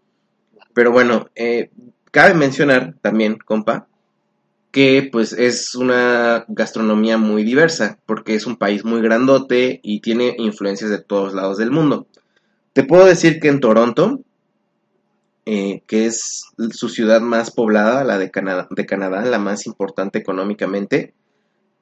Pero 0.72 0.92
bueno, 0.92 1.28
eh, 1.34 1.72
cabe 2.12 2.34
mencionar 2.34 2.94
también, 3.02 3.38
compa, 3.44 3.88
que 4.70 5.08
pues 5.10 5.32
es 5.32 5.74
una 5.74 6.44
gastronomía 6.46 7.18
muy 7.18 7.42
diversa, 7.42 7.98
porque 8.06 8.36
es 8.36 8.46
un 8.46 8.54
país 8.56 8.84
muy 8.84 9.00
grandote 9.02 9.80
y 9.82 10.00
tiene 10.00 10.36
influencias 10.38 10.90
de 10.90 11.02
todos 11.02 11.34
lados 11.34 11.58
del 11.58 11.72
mundo. 11.72 12.06
Te 12.74 12.82
puedo 12.82 13.06
decir 13.06 13.38
que 13.38 13.46
en 13.46 13.60
Toronto, 13.60 14.20
eh, 15.46 15.82
que 15.86 16.06
es 16.06 16.46
su 16.72 16.88
ciudad 16.88 17.20
más 17.20 17.52
poblada, 17.52 18.02
la 18.02 18.18
de 18.18 18.32
Canadá, 18.32 18.66
de 18.68 18.84
Canadá, 18.84 19.24
la 19.24 19.38
más 19.38 19.66
importante 19.66 20.18
económicamente, 20.18 21.14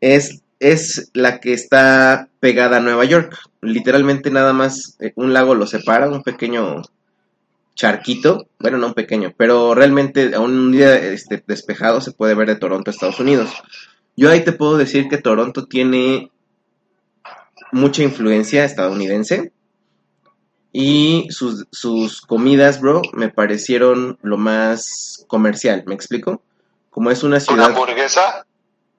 es, 0.02 0.42
es 0.60 1.10
la 1.14 1.40
que 1.40 1.54
está 1.54 2.28
pegada 2.40 2.76
a 2.76 2.80
Nueva 2.80 3.06
York. 3.06 3.38
Literalmente 3.62 4.30
nada 4.30 4.52
más 4.52 4.98
eh, 5.00 5.14
un 5.16 5.32
lago 5.32 5.54
lo 5.54 5.66
separa, 5.66 6.10
un 6.10 6.22
pequeño 6.22 6.82
charquito, 7.74 8.48
bueno, 8.58 8.76
no 8.76 8.88
un 8.88 8.94
pequeño, 8.94 9.32
pero 9.34 9.74
realmente 9.74 10.34
a 10.34 10.40
un 10.40 10.72
día 10.72 10.94
este, 10.94 11.42
despejado 11.46 12.02
se 12.02 12.12
puede 12.12 12.34
ver 12.34 12.48
de 12.48 12.56
Toronto, 12.56 12.90
Estados 12.90 13.18
Unidos. 13.18 13.50
Yo 14.14 14.28
ahí 14.28 14.44
te 14.44 14.52
puedo 14.52 14.76
decir 14.76 15.08
que 15.08 15.16
Toronto 15.16 15.64
tiene 15.64 16.30
mucha 17.72 18.02
influencia 18.02 18.66
estadounidense 18.66 19.52
y 20.72 21.26
sus, 21.30 21.66
sus 21.70 22.22
comidas, 22.22 22.80
bro, 22.80 23.02
me 23.12 23.28
parecieron 23.28 24.18
lo 24.22 24.38
más 24.38 25.24
comercial, 25.28 25.84
¿me 25.86 25.94
explico? 25.94 26.40
Como 26.90 27.10
es 27.10 27.22
una 27.22 27.36
¿Una 27.36 27.40
ciudad... 27.40 27.66
hamburguesa? 27.66 28.46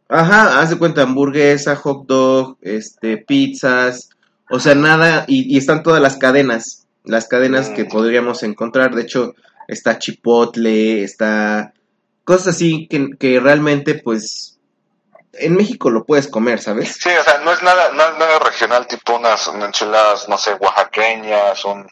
Ajá, 0.09 0.59
haz 0.61 0.69
de 0.69 0.77
cuenta, 0.77 1.01
hamburguesa, 1.03 1.75
hot 1.75 2.05
dog, 2.05 2.57
este, 2.61 3.17
pizzas, 3.17 4.09
o 4.49 4.59
sea, 4.59 4.75
nada, 4.75 5.25
y, 5.27 5.51
y 5.53 5.57
están 5.57 5.81
todas 5.81 6.01
las 6.01 6.17
cadenas, 6.17 6.85
las 7.03 7.27
cadenas 7.27 7.69
que 7.69 7.85
Mm. 7.85 7.89
podríamos 7.89 8.43
encontrar, 8.43 8.93
de 8.93 9.01
hecho, 9.03 9.33
está 9.67 9.97
Chipotle, 9.97 11.03
está 11.03 11.73
cosas 12.23 12.49
así 12.55 12.87
que, 12.87 13.09
que 13.17 13.39
realmente, 13.39 13.95
pues, 13.95 14.52
en 15.33 15.55
México 15.55 15.89
lo 15.89 16.05
puedes 16.05 16.27
comer, 16.27 16.59
¿sabes? 16.59 16.95
Sí, 16.99 17.09
o 17.09 17.23
sea, 17.23 17.39
no 17.39 17.51
es 17.51 17.61
nada, 17.63 17.91
no 17.91 18.03
es 18.03 18.19
nada 18.19 18.39
regional, 18.39 18.87
tipo 18.87 19.17
unas, 19.17 19.47
enchiladas, 19.47 20.29
no 20.29 20.37
sé, 20.37 20.53
oaxaqueñas, 20.53 21.65
un, 21.65 21.87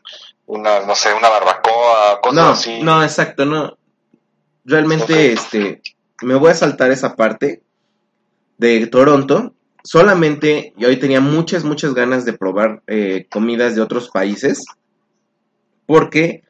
unas, 0.45 0.85
no 0.85 0.95
sé, 0.95 1.13
una 1.13 1.29
barbacoa, 1.29 2.21
cosas 2.21 2.35
No, 2.35 2.49
así. 2.49 2.81
no, 2.81 3.03
exacto, 3.03 3.45
no. 3.45 3.77
Realmente, 4.63 5.33
este, 5.33 5.81
me 6.21 6.35
voy 6.35 6.51
a 6.51 6.55
saltar 6.55 6.91
esa 6.91 7.15
parte 7.15 7.63
de 8.57 8.85
Toronto. 8.87 9.55
Solamente 9.83 10.73
yo 10.77 10.89
hoy 10.89 10.97
tenía 10.97 11.19
muchas, 11.19 11.63
muchas 11.63 11.95
ganas 11.95 12.25
de 12.25 12.33
probar 12.33 12.83
eh, 12.85 13.27
comidas 13.31 13.75
de 13.75 13.81
otros 13.81 14.09
países. 14.09 14.63
Porque, 15.87 16.43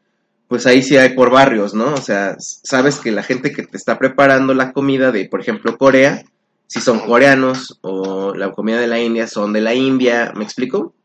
pues 0.49 0.65
ahí 0.65 0.83
sí 0.83 0.97
hay 0.97 1.15
por 1.15 1.31
barrios, 1.31 1.73
¿no? 1.73 1.93
O 1.93 2.01
sea, 2.01 2.35
sabes 2.37 2.99
que 2.99 3.11
la 3.11 3.23
gente 3.23 3.53
que 3.53 3.63
te 3.63 3.77
está 3.77 3.97
preparando 3.97 4.53
la 4.53 4.73
comida 4.73 5.13
de, 5.13 5.29
por 5.29 5.39
ejemplo, 5.39 5.77
Corea, 5.77 6.23
si 6.71 6.79
son 6.79 7.01
coreanos, 7.01 7.77
o 7.81 8.33
la 8.33 8.51
comida 8.51 8.79
de 8.79 8.87
la 8.87 8.97
India 8.97 9.27
son 9.27 9.51
de 9.51 9.59
la 9.59 9.73
India, 9.73 10.31
¿me 10.37 10.45
explico? 10.45 10.95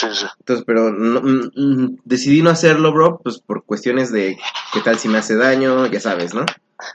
Sí, 0.00 0.06
sí. 0.10 0.24
Entonces, 0.40 0.64
pero 0.66 0.90
no- 0.90 1.20
mm, 1.20 1.50
mm, 1.54 1.98
decidí 2.04 2.40
no 2.40 2.48
hacerlo, 2.48 2.94
bro, 2.94 3.20
pues 3.22 3.38
por 3.38 3.62
cuestiones 3.66 4.10
de 4.10 4.38
qué 4.72 4.80
tal 4.80 4.98
si 4.98 5.08
me 5.08 5.18
hace 5.18 5.36
daño, 5.36 5.84
ya 5.86 6.00
sabes, 6.00 6.32
¿no? 6.32 6.46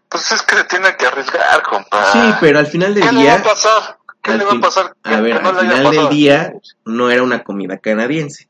Pues 0.10 0.32
es 0.32 0.42
que 0.42 0.56
se 0.56 0.64
tiene 0.64 0.96
que 0.98 1.06
arriesgar, 1.06 1.62
compa. 1.62 2.12
Sí, 2.12 2.20
pero 2.42 2.58
al 2.58 2.66
final 2.66 2.96
del 2.96 3.04
¿Qué 3.04 3.12
le 3.12 3.18
va 3.18 3.22
día, 3.22 3.34
a 3.36 3.44
pasar? 3.44 3.98
¿Qué 4.24 4.34
le 4.36 4.46
va 4.46 4.54
a 4.54 4.60
pasar? 4.60 4.96
a 5.04 5.22
ver, 5.22 5.44
no 5.44 5.50
al 5.50 5.56
le 5.56 5.62
final 5.62 5.92
del 5.92 6.10
día 6.10 6.54
no 6.86 7.12
era 7.12 7.22
una 7.22 7.44
comida 7.44 7.78
canadiense, 7.78 8.50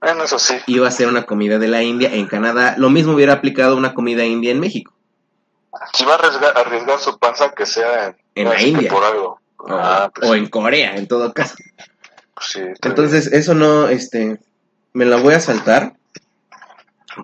Bueno, 0.00 0.24
eso 0.24 0.40
sí. 0.40 0.56
iba 0.66 0.88
a 0.88 0.90
ser 0.90 1.06
una 1.06 1.22
comida 1.22 1.60
de 1.60 1.68
la 1.68 1.84
India 1.84 2.12
en 2.12 2.26
Canadá. 2.26 2.74
Lo 2.78 2.90
mismo 2.90 3.14
hubiera 3.14 3.34
aplicado 3.34 3.76
una 3.76 3.94
comida 3.94 4.24
india 4.24 4.50
en 4.50 4.58
México. 4.58 4.92
Si 5.92 6.04
va 6.04 6.12
a 6.12 6.16
arriesgar, 6.16 6.56
arriesgar 6.58 6.98
su 6.98 7.18
panza, 7.18 7.50
que 7.52 7.66
sea 7.66 8.16
en, 8.34 8.48
la 8.48 8.60
India. 8.62 8.90
por 8.90 9.04
algo. 9.04 9.40
O, 9.58 9.66
Ah, 9.70 10.10
pues 10.14 10.30
o 10.30 10.34
sí, 10.34 10.38
en 10.40 10.46
Corea, 10.48 10.94
en 10.96 11.06
todo 11.08 11.32
caso. 11.32 11.56
pues 12.34 12.46
sí, 12.50 12.60
Entonces, 12.82 13.26
eso 13.32 13.54
no, 13.54 13.88
este, 13.88 14.38
me 14.92 15.04
la 15.04 15.16
voy 15.16 15.34
a 15.34 15.40
saltar. 15.40 15.94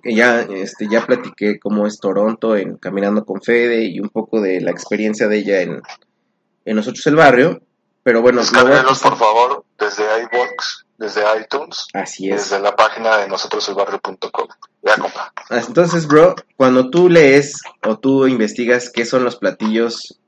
Ya, 0.03 0.41
este, 0.41 0.87
ya 0.89 1.05
platiqué 1.05 1.57
cómo 1.59 1.87
es 1.87 1.99
Toronto 1.99 2.57
en 2.57 2.75
Caminando 2.77 3.23
con 3.23 3.41
Fede 3.41 3.85
y 3.85 3.99
un 4.01 4.09
poco 4.09 4.41
de 4.41 4.59
la 4.59 4.71
experiencia 4.71 5.27
de 5.29 5.37
ella 5.37 5.61
en, 5.61 5.81
en 6.65 6.75
Nosotros 6.75 7.05
el 7.07 7.15
Barrio. 7.15 7.61
Pero 8.03 8.21
bueno, 8.21 8.41
Descárguelos, 8.41 8.83
pasar- 8.99 9.09
por 9.11 9.19
favor, 9.19 9.65
desde 9.79 10.03
iBox, 10.23 10.84
desde 10.97 11.21
iTunes, 11.39 11.87
Así 11.93 12.29
es. 12.29 12.49
desde 12.49 12.59
la 12.63 12.75
página 12.75 13.17
de 13.17 13.27
nosotroselbarrio.com. 13.27 14.47
Ya, 14.83 14.95
compa. 14.97 15.33
Entonces, 15.49 16.07
bro, 16.07 16.35
cuando 16.57 16.89
tú 16.89 17.09
lees 17.09 17.61
o 17.85 17.97
tú 17.97 18.27
investigas 18.27 18.89
qué 18.89 19.05
son 19.05 19.23
los 19.23 19.35
platillos 19.37 20.19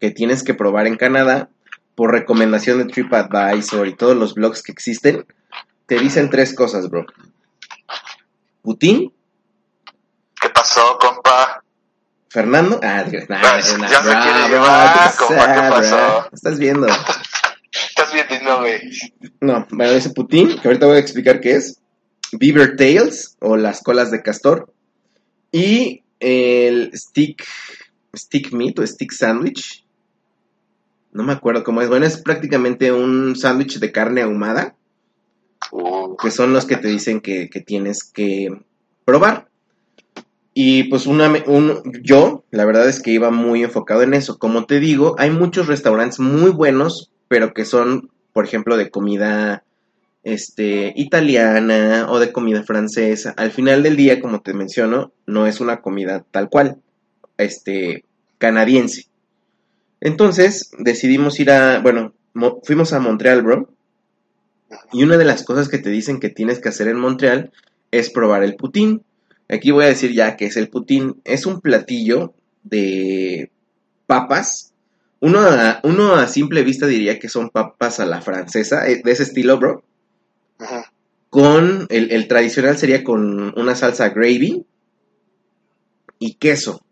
que 0.00 0.10
tienes 0.10 0.42
que 0.44 0.54
probar 0.54 0.86
en 0.86 0.96
Canadá, 0.96 1.48
por 1.94 2.12
recomendación 2.12 2.78
de 2.78 2.92
TripAdvisor 2.92 3.86
y 3.88 3.94
todos 3.96 4.14
los 4.16 4.34
blogs 4.34 4.62
que 4.62 4.70
existen, 4.72 5.26
te 5.86 5.98
dicen 5.98 6.28
tres 6.30 6.54
cosas, 6.54 6.88
bro. 6.90 7.06
Putin, 8.62 9.12
¿Qué 10.40 10.50
pasó, 10.50 10.98
compa? 11.00 11.62
Fernando. 12.28 12.78
Ah, 12.82 13.04
Ah, 13.06 13.08
ya 13.10 13.20
se 13.20 13.26
quiere 13.26 14.48
llevar, 14.50 14.92
¿qué 14.92 15.16
compa, 15.16 15.34
¿qué 15.54 15.60
pasa, 15.60 15.70
pasó? 15.70 15.96
bro? 15.96 16.28
Estás 16.32 16.58
viendo. 16.58 16.86
Estás 17.88 18.12
viendo, 18.12 18.58
güey. 18.58 18.80
No, 19.40 19.66
bueno, 19.70 19.92
ese 19.92 20.10
Putin, 20.10 20.58
que 20.60 20.68
ahorita 20.68 20.86
voy 20.86 20.96
a 20.96 21.00
explicar 21.00 21.40
qué 21.40 21.56
es. 21.56 21.80
Beaver 22.32 22.76
Tails, 22.76 23.36
o 23.40 23.56
las 23.56 23.82
colas 23.82 24.10
de 24.10 24.22
castor. 24.22 24.72
Y 25.52 26.02
el 26.20 26.90
stick, 26.94 27.44
stick 28.14 28.52
meat 28.52 28.78
o 28.78 28.86
stick 28.86 29.12
sandwich. 29.12 29.84
No 31.12 31.22
me 31.22 31.32
acuerdo 31.32 31.64
cómo 31.64 31.82
es. 31.82 31.88
Bueno, 31.88 32.06
es 32.06 32.18
prácticamente 32.18 32.92
un 32.92 33.36
sándwich 33.36 33.78
de 33.78 33.92
carne 33.92 34.22
ahumada, 34.22 34.76
Uh, 35.72 36.16
que 36.16 36.30
son 36.30 36.52
los 36.52 36.64
que 36.64 36.76
te 36.76 36.88
dicen 36.88 37.20
que, 37.20 37.48
que 37.50 37.60
tienes 37.60 38.04
que 38.04 38.48
probar. 39.04 39.48
Y 40.54 40.84
pues 40.84 41.06
una, 41.06 41.32
un, 41.46 41.82
yo, 42.02 42.44
la 42.50 42.64
verdad 42.64 42.88
es 42.88 43.02
que 43.02 43.10
iba 43.10 43.30
muy 43.30 43.62
enfocado 43.62 44.02
en 44.02 44.14
eso. 44.14 44.38
Como 44.38 44.64
te 44.64 44.80
digo, 44.80 45.16
hay 45.18 45.30
muchos 45.30 45.66
restaurantes 45.66 46.18
muy 46.18 46.50
buenos, 46.50 47.10
pero 47.28 47.52
que 47.54 47.64
son, 47.64 48.10
por 48.32 48.44
ejemplo, 48.44 48.76
de 48.76 48.90
comida 48.90 49.64
este, 50.24 50.92
italiana 50.96 52.06
o 52.08 52.18
de 52.18 52.32
comida 52.32 52.62
francesa. 52.62 53.34
Al 53.36 53.50
final 53.52 53.82
del 53.82 53.96
día, 53.96 54.20
como 54.20 54.40
te 54.40 54.54
menciono, 54.54 55.12
no 55.26 55.46
es 55.46 55.60
una 55.60 55.80
comida 55.80 56.24
tal 56.30 56.48
cual, 56.48 56.78
este, 57.38 58.04
canadiense. 58.38 59.06
Entonces 60.00 60.70
decidimos 60.78 61.40
ir 61.40 61.50
a, 61.50 61.80
bueno, 61.80 62.12
mo- 62.34 62.60
fuimos 62.64 62.92
a 62.92 63.00
Montreal, 63.00 63.42
bro. 63.42 63.70
Y 64.92 65.04
una 65.04 65.16
de 65.16 65.24
las 65.24 65.44
cosas 65.44 65.68
que 65.68 65.78
te 65.78 65.90
dicen 65.90 66.20
que 66.20 66.28
tienes 66.28 66.58
que 66.58 66.68
hacer 66.68 66.88
en 66.88 66.98
Montreal 66.98 67.52
es 67.90 68.10
probar 68.10 68.42
el 68.42 68.56
poutine. 68.56 69.00
Aquí 69.48 69.70
voy 69.70 69.84
a 69.84 69.88
decir 69.88 70.12
ya 70.12 70.36
que 70.36 70.46
es 70.46 70.56
el 70.56 70.68
poutine. 70.68 71.14
Es 71.24 71.46
un 71.46 71.60
platillo 71.60 72.34
de 72.64 73.50
papas. 74.06 74.72
Uno 75.20 75.40
a, 75.40 75.80
uno 75.82 76.14
a 76.14 76.26
simple 76.26 76.62
vista 76.62 76.86
diría 76.86 77.18
que 77.18 77.28
son 77.28 77.50
papas 77.50 78.00
a 78.00 78.06
la 78.06 78.20
francesa, 78.20 78.86
eh, 78.86 79.00
de 79.02 79.12
ese 79.12 79.22
estilo, 79.22 79.58
bro. 79.58 79.82
Con 81.30 81.86
el, 81.90 82.12
el 82.12 82.28
tradicional 82.28 82.76
sería 82.78 83.02
con 83.02 83.58
una 83.58 83.74
salsa 83.74 84.10
gravy 84.10 84.64
y 86.18 86.34
queso. 86.34 86.82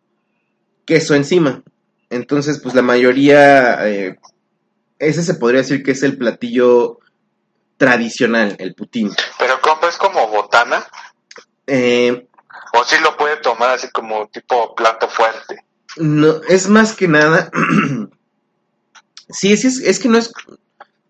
Queso 0.85 1.14
encima. 1.14 1.62
Entonces, 2.11 2.61
pues 2.62 2.75
la 2.75 2.83
mayoría, 2.83 3.88
eh, 3.88 4.19
ese 4.99 5.23
se 5.23 5.35
podría 5.35 5.62
decir 5.62 5.83
que 5.83 5.93
es 5.93 6.02
el 6.02 6.19
platillo 6.19 7.00
tradicional, 7.76 8.57
el 8.59 8.75
poutine. 8.75 9.11
Pero 9.38 9.61
compa, 9.61 9.88
es 9.88 9.97
como 9.97 10.28
botana. 10.28 10.87
Eh, 11.66 12.26
O 12.73 12.85
si 12.85 13.00
lo 13.02 13.16
puede 13.16 13.37
tomar 13.38 13.71
así 13.71 13.88
como 13.90 14.28
tipo 14.28 14.75
plato 14.75 15.09
fuerte. 15.09 15.64
No, 15.96 16.40
es 16.48 16.68
más 16.68 16.94
que 16.94 17.08
nada. 17.08 17.50
sí, 19.28 19.56
sí, 19.56 19.66
es, 19.68 19.80
es 19.80 19.98
que 19.98 20.08
no 20.08 20.18
es, 20.18 20.32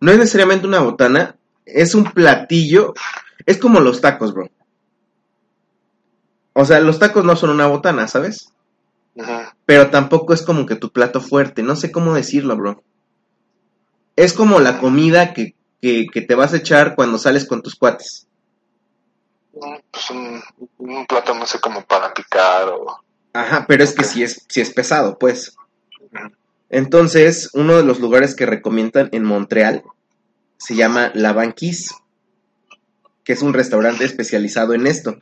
no 0.01 0.13
es 0.13 0.19
necesariamente 0.19 0.67
una 0.67 0.81
botana, 0.81 1.37
es 1.67 1.95
un 1.95 2.05
platillo. 2.13 2.95
Es 3.47 3.59
como 3.59 3.81
los 3.81 4.01
tacos, 4.01 4.35
bro. 4.35 4.49
O 6.55 6.65
sea, 6.65 6.81
los 6.81 6.99
tacos 6.99 7.23
no 7.27 7.37
son 7.37 7.51
una 7.51 7.67
botana, 7.67 8.09
¿sabes? 8.09 8.49
Ujú. 9.17 9.33
Pero 9.67 9.91
tampoco 9.91 10.33
es 10.33 10.41
como 10.41 10.65
que 10.65 10.75
tu 10.75 10.91
plato 10.91 11.21
fuerte, 11.21 11.63
no 11.63 11.77
sé 11.77 11.93
cómo 11.93 12.15
decirlo, 12.15 12.57
bro. 12.57 12.83
Es 14.17 14.33
como 14.33 14.59
la 14.59 14.81
comida 14.81 15.33
que, 15.33 15.55
que, 15.81 16.07
que 16.13 16.21
te 16.21 16.35
vas 16.35 16.53
a 16.53 16.57
echar 16.57 16.97
cuando 16.97 17.17
sales 17.17 17.47
con 17.47 17.63
tus 17.63 17.77
cuates. 17.77 18.27
Mm, 19.53 19.77
Pues 19.91 20.11
un, 20.11 20.43
un 20.79 21.07
plato 21.07 21.35
no 21.35 21.47
sé 21.47 21.59
como 21.61 21.85
para 21.85 22.13
picar 22.15 22.69
o... 22.69 23.04
Ajá, 23.35 23.67
pero 23.69 23.85
es 23.85 23.93
que 23.95 24.05
sí 24.05 24.23
es, 24.23 24.47
sí 24.49 24.61
es 24.63 24.71
pesado, 24.71 25.19
pues. 25.19 25.55
Entonces, 26.71 27.51
uno 27.53 27.77
de 27.77 27.85
los 27.85 28.01
lugares 28.01 28.35
que 28.35 28.47
recomiendan 28.47 29.09
en 29.13 29.25
Montreal 29.25 29.83
se 30.57 30.75
llama 30.75 31.11
La 31.15 31.33
Banquise, 31.33 31.95
que 33.25 33.33
es 33.35 33.43
un 33.43 33.53
restaurante 33.53 34.05
especializado 34.05 34.73
en 34.73 34.87
esto. 34.87 35.19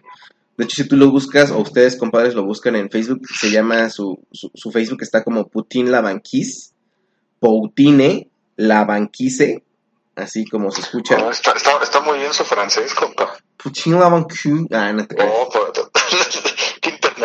De 0.57 0.64
hecho, 0.64 0.76
si 0.83 0.88
tú 0.88 0.97
lo 0.97 1.11
buscas, 1.11 1.50
o 1.50 1.59
ustedes, 1.59 1.97
compadres, 1.97 2.35
lo 2.35 2.45
buscan 2.45 2.76
en 2.76 2.90
Facebook, 2.90 3.26
se 3.28 3.50
llama, 3.50 3.88
su, 3.88 4.23
su, 4.31 4.50
su 4.54 4.71
Facebook 4.71 5.02
está 5.02 5.25
como 5.25 5.49
Poutine 5.49 5.90
La 5.90 6.02
Banquise, 6.02 6.73
Poutine 7.40 8.28
La 8.57 8.85
Banquise, 8.85 9.64
así 10.14 10.45
como 10.47 10.71
se 10.71 10.83
escucha. 10.83 11.16
No, 11.16 11.31
está, 11.31 11.52
está, 11.52 11.83
está 11.83 12.00
muy 12.00 12.19
bien 12.19 12.33
su 12.35 12.45
francés, 12.45 12.95
compa. 12.95 13.33
Poutine 13.57 13.99
La 13.99 14.09
Banquise, 14.09 14.66
ah, 14.73 14.92
no 14.92 15.07
te. 15.07 15.16
Oh, 15.19 15.49
pero- 15.50 15.73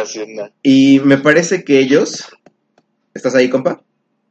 internacional. 0.01 0.53
Y 0.63 0.99
me 1.01 1.17
parece 1.17 1.63
que 1.63 1.79
ellos, 1.79 2.25
¿estás 3.13 3.35
ahí, 3.35 3.49
compa? 3.49 3.81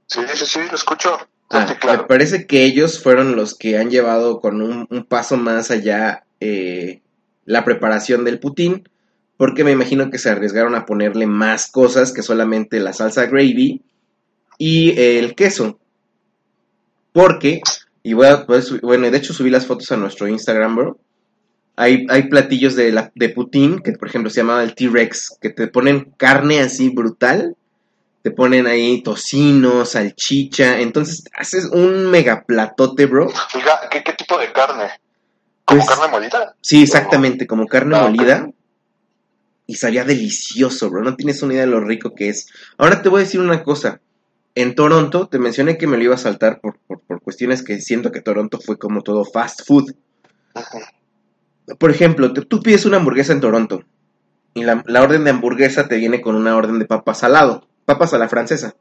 Sí, 0.07 0.21
sí, 0.35 0.47
sí, 0.47 0.61
lo 0.69 0.75
escucho. 0.77 1.19
Ah, 1.51 1.67
Me 1.87 1.99
parece 2.05 2.47
que 2.47 2.65
ellos 2.65 3.03
fueron 3.03 3.37
los 3.37 3.55
que 3.55 3.79
han 3.79 3.91
llevado 3.91 4.41
con 4.41 4.61
un, 4.63 4.87
un 4.91 5.05
paso 5.05 5.37
más 5.37 5.71
allá 5.71 6.25
eh, 6.41 7.03
la 7.45 7.65
preparación 7.65 8.25
del 8.25 8.41
putín, 8.41 8.89
porque 9.37 9.65
me 9.65 9.71
imagino 9.73 10.11
que 10.11 10.19
se 10.19 10.31
arriesgaron 10.31 10.75
a 10.75 10.87
ponerle 10.87 11.27
más 11.27 11.71
cosas 11.71 12.13
que 12.13 12.23
solamente 12.23 12.81
la 12.81 12.93
salsa 12.93 13.27
gravy 13.27 13.83
y 14.59 14.99
el 15.01 15.35
queso. 15.35 15.79
Porque, 17.13 17.61
y 18.03 18.13
voy 18.13 18.27
a, 18.27 18.45
su- 18.63 18.79
bueno, 18.81 19.11
de 19.11 19.17
hecho 19.19 19.33
subí 19.33 19.51
las 19.51 19.67
fotos 19.67 19.91
a 19.93 19.97
nuestro 19.97 20.29
Instagram, 20.29 20.77
bro. 20.77 20.99
Hay, 21.77 22.07
hay 22.09 22.25
platillos 22.25 22.75
de, 22.75 22.91
la, 22.91 23.13
de 23.15 23.29
putín, 23.29 23.81
que 23.81 23.93
por 23.93 24.09
ejemplo 24.09 24.31
se 24.31 24.41
llamaba 24.41 24.63
el 24.63 24.75
T-Rex, 24.75 25.37
que 25.41 25.51
te 25.51 25.69
ponen 25.69 26.13
carne 26.17 26.61
así 26.61 26.89
brutal 26.91 27.55
te 28.23 28.33
ponen 28.33 28.67
ahí 28.67 29.03
tocino, 29.05 29.85
salchicha, 29.85 30.81
entonces 30.81 31.23
haces 31.33 31.67
un 31.67 32.11
mega 32.11 32.43
platote, 32.45 33.07
bro. 33.07 33.27
Oiga, 33.55 33.83
¿qué, 33.89 34.03
qué 34.03 34.15
tipo 34.15 34.37
de 34.37 34.51
carne? 34.51 34.89
¿Como 35.65 35.81
Pues- 35.87 35.97
carne 35.97 36.11
molida? 36.11 36.57
Sí, 36.61 36.83
exactamente, 36.83 37.47
como 37.47 37.69
carne 37.69 37.97
Ah, 37.97 38.03
molida. 38.09 38.51
Y 39.69 39.77
sabía 39.77 40.03
delicioso, 40.03 40.91
bro. 40.91 41.05
No 41.05 41.15
tienes 41.15 41.41
una 41.45 41.53
idea 41.53 41.67
de 41.67 41.71
lo 41.71 41.79
rico 41.79 42.17
que 42.17 42.29
es. 42.29 42.49
Ahora 42.79 43.01
te 43.01 43.09
voy 43.09 43.21
a 43.21 43.25
decir 43.25 43.39
una 43.39 43.63
cosa. 43.63 44.01
En 44.57 44.75
Toronto, 44.75 45.29
te 45.29 45.39
mencioné 45.39 45.79
que 45.79 45.87
me 45.87 45.97
lo 45.97 46.03
iba 46.03 46.15
a 46.17 46.19
saltar 46.19 46.61
por, 46.61 46.79
por, 46.89 47.03
por 47.03 47.23
cuestiones 47.23 47.63
que 47.63 47.81
siento 47.81 48.11
que 48.11 48.23
Toronto 48.23 48.59
fue 48.59 48.77
como 48.77 49.03
todo 49.03 49.25
fast 49.25 49.65
food. 49.65 49.93
Ujú. 50.57 50.79
Por 51.79 51.91
ejemplo, 51.91 52.33
tú 52.33 52.61
pides 52.63 52.87
una 52.87 52.99
hamburguesa 52.99 53.33
en 53.33 53.41
Toronto. 53.41 53.83
Y 54.55 54.65
la, 54.65 54.83
orden 55.03 55.25
de 55.25 55.31
hamburguesa 55.31 55.89
te 55.89 55.97
viene 55.97 56.21
con 56.21 56.35
una 56.35 56.57
orden 56.57 56.79
de 56.79 56.87
papas 56.87 57.19
salado. 57.21 57.67
Papas 57.85 58.15
a 58.15 58.19
la 58.19 58.29
francesa. 58.29 58.75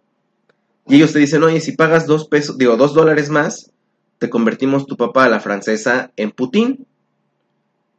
Y 0.87 0.95
ellos 0.95 1.13
te 1.13 1.19
dicen, 1.19 1.43
oye, 1.43 1.59
si 1.61 1.73
pagas 1.73 2.05
dos 2.05 2.27
pesos, 2.27 2.57
digo, 2.57 2.77
dos 2.77 2.93
dólares 2.93 3.29
más, 3.29 3.71
te 4.19 4.29
convertimos 4.29 4.85
tu 4.85 4.97
papa 4.97 5.25
a 5.25 5.29
la 5.29 5.39
francesa 5.39 6.11
en 6.15 6.31
putín. 6.31 6.85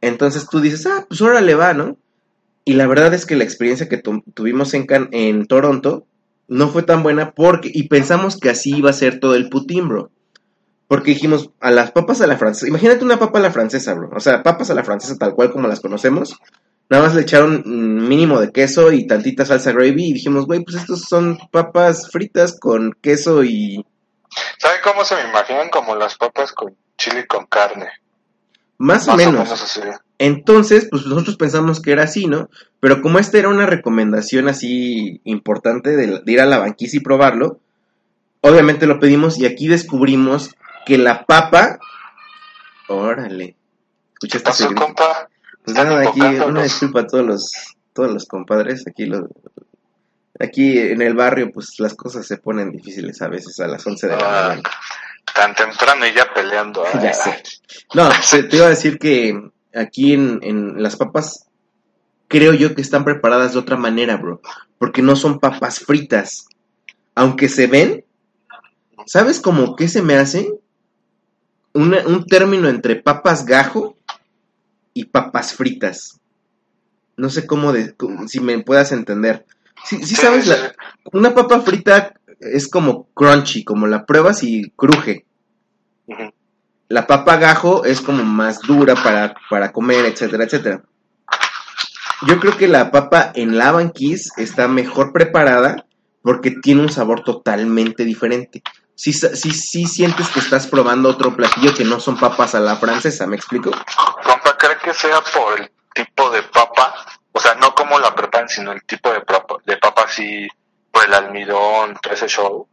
Entonces 0.01 0.47
tú 0.49 0.59
dices, 0.61 0.85
ah, 0.85 1.05
pues 1.07 1.21
órale 1.21 1.55
va, 1.55 1.73
¿no? 1.73 1.97
Y 2.65 2.73
la 2.73 2.87
verdad 2.87 3.13
es 3.13 3.25
que 3.25 3.35
la 3.35 3.43
experiencia 3.43 3.89
que 3.89 3.97
tu- 3.97 4.23
tuvimos 4.33 4.73
en, 4.73 4.85
en 5.11 5.47
Toronto 5.47 6.05
no 6.47 6.69
fue 6.69 6.83
tan 6.83 7.03
buena 7.03 7.31
porque, 7.31 7.69
y 7.73 7.87
pensamos 7.87 8.37
que 8.39 8.49
así 8.49 8.75
iba 8.77 8.89
a 8.89 8.93
ser 8.93 9.19
todo 9.19 9.35
el 9.35 9.49
putín, 9.49 9.87
bro. 9.89 10.11
Porque 10.87 11.11
dijimos, 11.11 11.49
a 11.59 11.71
las 11.71 11.91
papas 11.91 12.21
a 12.21 12.27
la 12.27 12.37
francesa, 12.37 12.67
imagínate 12.67 13.03
una 13.03 13.19
papa 13.19 13.39
a 13.39 13.41
la 13.41 13.51
francesa, 13.51 13.93
bro. 13.93 14.09
O 14.15 14.19
sea, 14.19 14.41
papas 14.41 14.69
a 14.69 14.73
la 14.73 14.83
francesa 14.83 15.17
tal 15.17 15.35
cual 15.35 15.51
como 15.51 15.67
las 15.67 15.81
conocemos. 15.81 16.39
Nada 16.89 17.03
más 17.03 17.15
le 17.15 17.23
echaron 17.23 17.63
mínimo 18.07 18.39
de 18.39 18.51
queso 18.53 18.93
y 18.93 19.05
tantita 19.05 19.45
salsa 19.45 19.73
gravy 19.73 20.09
y 20.09 20.13
dijimos, 20.13 20.45
güey, 20.45 20.63
pues 20.63 20.77
estos 20.77 21.01
son 21.01 21.37
papas 21.51 22.09
fritas 22.09 22.57
con 22.57 22.93
queso 23.01 23.43
y 23.43 23.85
¿Sabe 24.57 24.75
cómo 24.83 25.03
se 25.03 25.15
me 25.15 25.29
imaginan? 25.29 25.69
Como 25.69 25.95
las 25.95 26.15
papas 26.15 26.51
con 26.51 26.75
chile 26.97 27.25
con 27.27 27.45
carne. 27.45 27.87
más, 28.77 29.07
Más 29.07 29.15
o 29.15 29.17
menos. 29.17 29.51
así. 29.51 29.81
Entonces, 30.19 30.87
pues 30.89 31.05
nosotros 31.05 31.37
pensamos 31.37 31.81
que 31.81 31.91
era 31.91 32.03
así, 32.03 32.25
¿no? 32.25 32.49
Pero 32.79 33.01
como 33.01 33.19
esta 33.19 33.37
era 33.37 33.49
una 33.49 33.65
recomendación 33.65 34.47
así 34.47 35.21
importante 35.23 35.95
de, 35.95 36.21
de 36.23 36.31
ir 36.31 36.41
a 36.41 36.45
la 36.45 36.59
banquisa 36.59 36.97
y 36.97 37.01
probarlo, 37.01 37.59
obviamente 38.41 38.87
lo 38.87 38.99
pedimos 38.99 39.37
y 39.37 39.45
aquí 39.45 39.67
descubrimos 39.67 40.55
que 40.87 40.97
la 40.97 41.25
papa... 41.25 41.77
Órale. 42.87 43.55
¿Escuchaste 44.13 44.49
ese 44.49 44.63
Pasó, 44.65 44.75
compa. 44.75 45.29
Pues 45.63 45.75
nada, 45.75 46.01
aquí 46.09 46.21
una 46.21 46.47
los- 46.47 46.63
disculpa 46.63 47.01
a 47.01 47.07
todos 47.07 47.25
los, 47.25 47.51
todos 47.93 48.11
los 48.13 48.25
compadres, 48.25 48.85
aquí 48.87 49.05
lo, 49.05 49.27
aquí 50.39 50.79
en 50.79 51.01
el 51.01 51.13
barrio 51.13 51.51
pues 51.51 51.73
las 51.79 51.93
cosas 51.93 52.25
se 52.25 52.37
ponen 52.37 52.71
difíciles 52.71 53.21
a 53.21 53.27
veces 53.27 53.59
a 53.59 53.67
las 53.67 53.85
11 53.85 54.07
de 54.07 54.15
la 54.15 54.19
Ah, 54.23 54.47
mañana. 54.49 54.69
tan 55.35 55.53
temprano 55.55 56.07
y 56.07 56.13
ya 56.13 56.33
peleando. 56.33 56.83
ah. 56.93 56.99
Ya 57.03 57.13
sé. 57.13 57.43
No, 57.93 58.09
te, 58.31 58.43
te 58.43 58.55
iba 58.55 58.67
a 58.67 58.69
decir 58.69 58.97
que 58.97 59.37
aquí 59.75 60.13
en, 60.13 60.39
en 60.41 60.81
las 60.81 60.95
papas 60.95 61.47
creo 62.29 62.53
yo 62.53 62.73
que 62.73 62.81
están 62.81 63.03
preparadas 63.03 63.51
de 63.53 63.59
otra 63.59 63.75
manera, 63.75 64.15
bro, 64.15 64.41
porque 64.77 65.01
no 65.01 65.15
son 65.17 65.39
papas 65.39 65.79
fritas. 65.79 66.47
Aunque 67.13 67.49
se 67.49 67.67
ven, 67.67 68.05
¿sabes 69.05 69.41
como 69.41 69.75
qué 69.75 69.87
se 69.89 70.01
me 70.01 70.15
hace? 70.15 70.49
Una- 71.77 72.05
un 72.07 72.25
término 72.25 72.67
entre 72.69 72.95
papas 72.95 73.45
gajo 73.45 73.97
y 74.93 75.05
papas 75.05 75.53
fritas. 75.53 76.19
No 77.15 77.29
sé 77.29 77.45
cómo, 77.45 77.71
de, 77.71 77.93
cómo- 77.95 78.27
si 78.27 78.39
me 78.39 78.57
puedas 78.59 78.91
entender. 78.91 79.45
Sí, 79.85 80.03
sabes, 80.15 80.47
la- 80.47 80.73
una 81.13 81.33
papa 81.35 81.61
frita 81.61 82.13
es 82.39 82.67
como 82.67 83.07
crunchy, 83.13 83.63
como 83.63 83.85
la 83.87 84.05
pruebas 84.05 84.43
y 84.43 84.71
cruje. 84.75 85.25
La 86.89 87.05
papa 87.05 87.37
gajo 87.37 87.85
es 87.85 88.01
como 88.01 88.23
más 88.23 88.61
dura 88.61 88.95
para, 88.95 89.35
para 89.49 89.71
comer, 89.71 90.05
etcétera, 90.05 90.45
etcétera. 90.45 90.83
Yo 92.27 92.39
creo 92.39 92.57
que 92.57 92.67
la 92.67 92.89
papa 92.91 93.31
en 93.35 93.57
la 93.57 93.71
banquise 93.71 94.31
está 94.37 94.67
mejor 94.67 95.13
preparada 95.13 95.85
porque 96.23 96.49
tiene 96.51 96.81
un 96.81 96.89
sabor 96.89 97.23
totalmente 97.23 98.03
diferente. 98.03 98.63
Sí, 98.97 99.13
sí, 99.13 99.51
sí 99.51 99.85
sientes 99.85 100.27
que 100.29 100.39
estás 100.39 100.65
probando 100.65 101.09
otro 101.09 101.35
platillo 101.35 101.71
que 101.75 101.85
no 101.85 101.99
son 101.99 102.17
papas 102.17 102.55
a 102.55 102.59
la 102.59 102.77
francesa, 102.77 103.27
¿me 103.27 103.35
explico? 103.35 103.69
Compa, 103.69 104.57
¿cree 104.57 104.75
que 104.83 104.91
sea 104.91 105.21
por 105.21 105.61
el 105.61 105.69
tipo 105.93 106.31
de 106.31 106.41
papa 106.41 106.95
O 107.31 107.39
sea, 107.39 107.53
no 107.53 107.75
cómo 107.75 107.99
la 107.99 108.15
preparan, 108.15 108.49
sino 108.49 108.71
el 108.71 108.81
tipo 108.83 109.11
de, 109.13 109.21
papa- 109.21 109.57
de 109.67 109.77
papa 109.77 110.05
así, 110.07 110.47
pues 110.91 111.05
el 111.05 111.13
almidón, 111.13 111.95
todo 112.01 112.13
ese 112.15 112.27
show. 112.27 112.67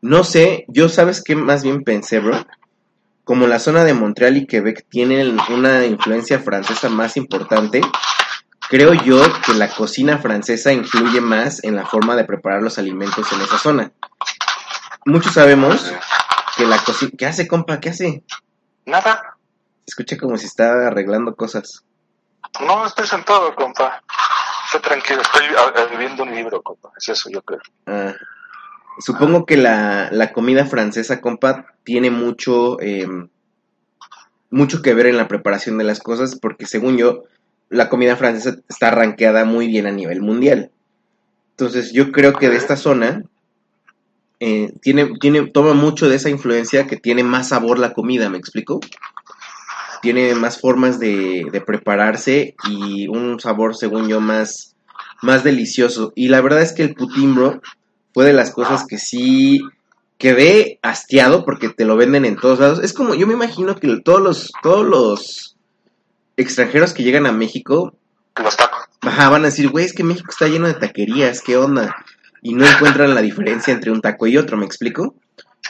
No 0.00 0.24
sé, 0.24 0.64
yo 0.66 0.88
sabes 0.88 1.22
qué 1.22 1.36
más 1.36 1.62
bien 1.62 1.84
pensé, 1.84 2.18
bro. 2.18 2.44
Como 3.22 3.46
la 3.46 3.60
zona 3.60 3.84
de 3.84 3.94
Montreal 3.94 4.36
y 4.36 4.46
Quebec 4.48 4.84
tienen 4.88 5.38
una 5.48 5.86
influencia 5.86 6.40
francesa 6.40 6.88
más 6.88 7.16
importante, 7.16 7.80
creo 8.68 8.94
yo 8.94 9.22
que 9.46 9.54
la 9.54 9.68
cocina 9.68 10.18
francesa 10.18 10.72
influye 10.72 11.20
más 11.20 11.62
en 11.62 11.76
la 11.76 11.86
forma 11.86 12.16
de 12.16 12.24
preparar 12.24 12.62
los 12.62 12.78
alimentos 12.78 13.30
en 13.32 13.40
esa 13.42 13.58
zona. 13.58 13.92
Muchos 15.04 15.34
sabemos 15.34 15.92
que 16.56 16.64
la 16.64 16.78
cocina... 16.78 17.12
¿Qué 17.18 17.26
hace, 17.26 17.48
compa? 17.48 17.80
¿Qué 17.80 17.90
hace? 17.90 18.22
Nada. 18.86 19.36
Se 19.84 19.90
escucha 19.90 20.16
como 20.16 20.36
si 20.36 20.46
está 20.46 20.86
arreglando 20.86 21.34
cosas. 21.34 21.84
No, 22.60 22.86
estoy 22.86 23.06
sentado, 23.06 23.54
compa. 23.56 24.02
Estoy 24.66 24.80
tranquilo, 24.80 25.22
estoy 25.22 25.44
ah, 25.58 25.72
eh, 25.76 25.96
viendo 25.98 26.22
un 26.22 26.34
libro, 26.34 26.62
compa. 26.62 26.90
Es 26.96 27.08
eso, 27.08 27.30
yo 27.30 27.42
creo. 27.42 27.60
Ah, 27.86 28.14
supongo 28.98 29.44
que 29.44 29.56
la, 29.56 30.08
la 30.12 30.32
comida 30.32 30.66
francesa, 30.66 31.20
compa, 31.20 31.66
tiene 31.82 32.10
mucho, 32.10 32.80
eh, 32.80 33.08
mucho 34.50 34.82
que 34.82 34.94
ver 34.94 35.06
en 35.06 35.16
la 35.16 35.28
preparación 35.28 35.78
de 35.78 35.84
las 35.84 35.98
cosas, 35.98 36.38
porque 36.40 36.66
según 36.66 36.96
yo, 36.96 37.24
la 37.68 37.88
comida 37.88 38.16
francesa 38.16 38.58
está 38.68 38.90
rankeada 38.90 39.44
muy 39.44 39.66
bien 39.66 39.86
a 39.86 39.92
nivel 39.92 40.20
mundial. 40.20 40.70
Entonces, 41.50 41.92
yo 41.92 42.12
creo 42.12 42.34
que 42.34 42.48
de 42.50 42.56
esta 42.56 42.76
zona 42.76 43.24
eh, 44.44 44.72
tiene, 44.80 45.12
tiene, 45.20 45.46
toma 45.46 45.72
mucho 45.72 46.08
de 46.08 46.16
esa 46.16 46.28
influencia 46.28 46.88
que 46.88 46.96
tiene 46.96 47.22
más 47.22 47.50
sabor 47.50 47.78
la 47.78 47.92
comida, 47.92 48.28
¿me 48.28 48.38
explico? 48.38 48.80
Tiene 50.00 50.34
más 50.34 50.60
formas 50.60 50.98
de, 50.98 51.46
de 51.52 51.60
prepararse 51.60 52.56
y 52.68 53.06
un 53.06 53.38
sabor, 53.38 53.76
según 53.76 54.08
yo, 54.08 54.20
más, 54.20 54.74
más 55.22 55.44
delicioso. 55.44 56.12
Y 56.16 56.26
la 56.26 56.40
verdad 56.40 56.60
es 56.60 56.72
que 56.72 56.82
el 56.82 56.96
putín, 56.96 57.36
bro, 57.36 57.62
fue 58.12 58.24
de 58.24 58.32
las 58.32 58.50
cosas 58.50 58.84
que 58.84 58.98
sí 58.98 59.60
quedé 60.18 60.80
hastiado 60.82 61.44
porque 61.44 61.68
te 61.68 61.84
lo 61.84 61.96
venden 61.96 62.24
en 62.24 62.34
todos 62.34 62.58
lados. 62.58 62.80
Es 62.82 62.94
como, 62.94 63.14
yo 63.14 63.28
me 63.28 63.34
imagino 63.34 63.76
que 63.76 63.96
todos 64.04 64.20
los, 64.20 64.50
todos 64.60 64.84
los 64.84 65.56
extranjeros 66.36 66.94
que 66.94 67.04
llegan 67.04 67.26
a 67.26 67.32
México, 67.32 67.94
Los 68.42 68.56
tacos. 68.56 68.86
ajá, 69.02 69.28
van 69.28 69.42
a 69.42 69.50
decir, 69.50 69.70
güey, 69.70 69.84
es 69.84 69.92
que 69.92 70.02
México 70.02 70.32
está 70.32 70.48
lleno 70.48 70.66
de 70.66 70.74
taquerías, 70.74 71.42
¿qué 71.42 71.56
onda? 71.56 71.94
Y 72.42 72.54
no 72.54 72.66
encuentran 72.66 73.14
la 73.14 73.22
diferencia 73.22 73.72
entre 73.72 73.90
un 73.90 74.00
taco 74.00 74.26
y 74.26 74.36
otro, 74.36 74.56
¿me 74.56 74.66
explico? 74.66 75.14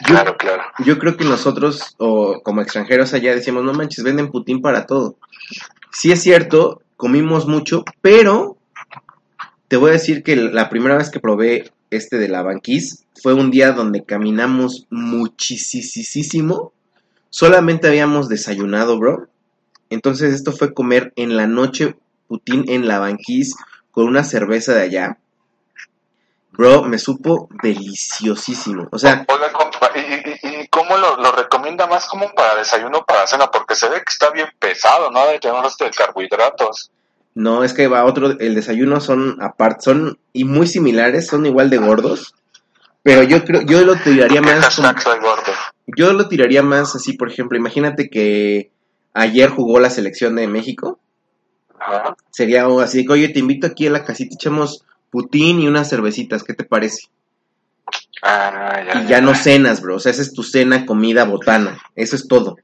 Yo, 0.00 0.06
Claro, 0.06 0.36
claro. 0.38 0.62
yo 0.84 0.98
creo 0.98 1.16
que 1.16 1.24
nosotros, 1.24 1.94
o 1.98 2.40
como 2.42 2.62
extranjeros 2.62 3.12
allá, 3.12 3.34
decíamos, 3.34 3.62
no 3.62 3.74
manches, 3.74 4.02
venden 4.02 4.30
putín 4.30 4.62
para 4.62 4.86
todo. 4.86 5.16
Sí 5.92 6.10
es 6.10 6.22
cierto, 6.22 6.80
comimos 6.96 7.46
mucho, 7.46 7.84
pero 8.00 8.56
te 9.68 9.76
voy 9.76 9.90
a 9.90 9.94
decir 9.94 10.22
que 10.22 10.36
la 10.36 10.70
primera 10.70 10.96
vez 10.96 11.10
que 11.10 11.20
probé 11.20 11.70
este 11.90 12.18
de 12.18 12.28
la 12.28 12.42
banquís 12.42 13.04
fue 13.22 13.34
un 13.34 13.50
día 13.50 13.72
donde 13.72 14.04
caminamos 14.04 14.86
muchísimo. 14.90 16.72
Solamente 17.30 17.88
habíamos 17.88 18.28
desayunado, 18.28 18.98
bro. 18.98 19.28
Entonces 19.90 20.34
esto 20.34 20.52
fue 20.52 20.74
comer 20.74 21.12
en 21.16 21.36
la 21.36 21.46
noche 21.46 21.96
putín 22.28 22.64
en 22.68 22.88
la 22.88 22.98
banquís 22.98 23.54
con 23.90 24.06
una 24.06 24.24
cerveza 24.24 24.74
de 24.74 24.82
allá. 24.82 25.18
Bro, 26.52 26.82
me 26.84 26.98
supo 26.98 27.48
deliciosísimo. 27.62 28.88
O 28.92 28.98
sea, 28.98 29.24
Oiga, 29.28 29.52
compa, 29.52 29.90
¿y, 29.94 30.00
y, 30.00 30.62
y 30.62 30.68
cómo 30.68 30.96
lo, 30.98 31.16
lo 31.16 31.32
recomienda 31.32 31.86
más 31.86 32.06
como 32.06 32.30
para 32.34 32.56
desayuno 32.56 32.98
o 32.98 33.04
para 33.04 33.26
cena? 33.26 33.50
Porque 33.50 33.74
se 33.74 33.88
ve 33.88 33.96
que 33.96 34.10
está 34.10 34.30
bien 34.30 34.48
pesado, 34.58 35.10
¿no? 35.10 35.26
De 35.28 35.38
tener 35.38 35.62
de 35.62 35.90
carbohidratos. 35.90 36.90
No, 37.34 37.64
es 37.64 37.72
que 37.72 37.88
va 37.88 38.04
otro, 38.04 38.38
el 38.38 38.54
desayuno 38.54 39.00
son 39.00 39.38
aparte, 39.40 39.84
son 39.84 40.18
y 40.34 40.44
muy 40.44 40.66
similares, 40.66 41.26
son 41.26 41.46
igual 41.46 41.70
de 41.70 41.78
gordos, 41.78 42.34
pero 43.02 43.22
yo 43.22 43.42
creo, 43.44 43.62
yo 43.62 43.80
lo 43.86 43.96
tiraría 43.96 44.42
¿Qué 44.42 44.46
más, 44.46 44.76
como- 44.76 44.92
gordo? 45.20 45.52
yo 45.86 46.12
lo 46.12 46.28
tiraría 46.28 46.62
más 46.62 46.94
así, 46.94 47.14
por 47.14 47.30
ejemplo, 47.32 47.56
imagínate 47.56 48.10
que 48.10 48.70
ayer 49.14 49.48
jugó 49.48 49.80
la 49.80 49.88
selección 49.88 50.36
de 50.36 50.46
México, 50.46 50.98
Ajá. 51.80 52.14
sería 52.30 52.66
así, 52.82 52.98
de 52.98 53.06
que, 53.06 53.12
oye, 53.14 53.28
te 53.30 53.38
invito 53.38 53.66
aquí 53.66 53.86
a 53.86 53.90
la 53.92 54.04
casita, 54.04 54.34
echamos 54.34 54.84
putín 55.12 55.60
y 55.60 55.68
unas 55.68 55.88
cervecitas, 55.90 56.42
¿qué 56.42 56.54
te 56.54 56.64
parece? 56.64 57.08
Ah, 58.22 58.82
ya, 58.84 59.02
Y 59.02 59.06
ya 59.06 59.20
no 59.20 59.34
cenas, 59.34 59.82
bro, 59.82 59.96
o 59.96 59.98
sea, 60.00 60.10
esa 60.10 60.22
es 60.22 60.32
tu 60.32 60.42
cena, 60.42 60.86
comida, 60.86 61.24
botana, 61.24 61.78
eso 61.94 62.16
es 62.16 62.26
todo. 62.26 62.56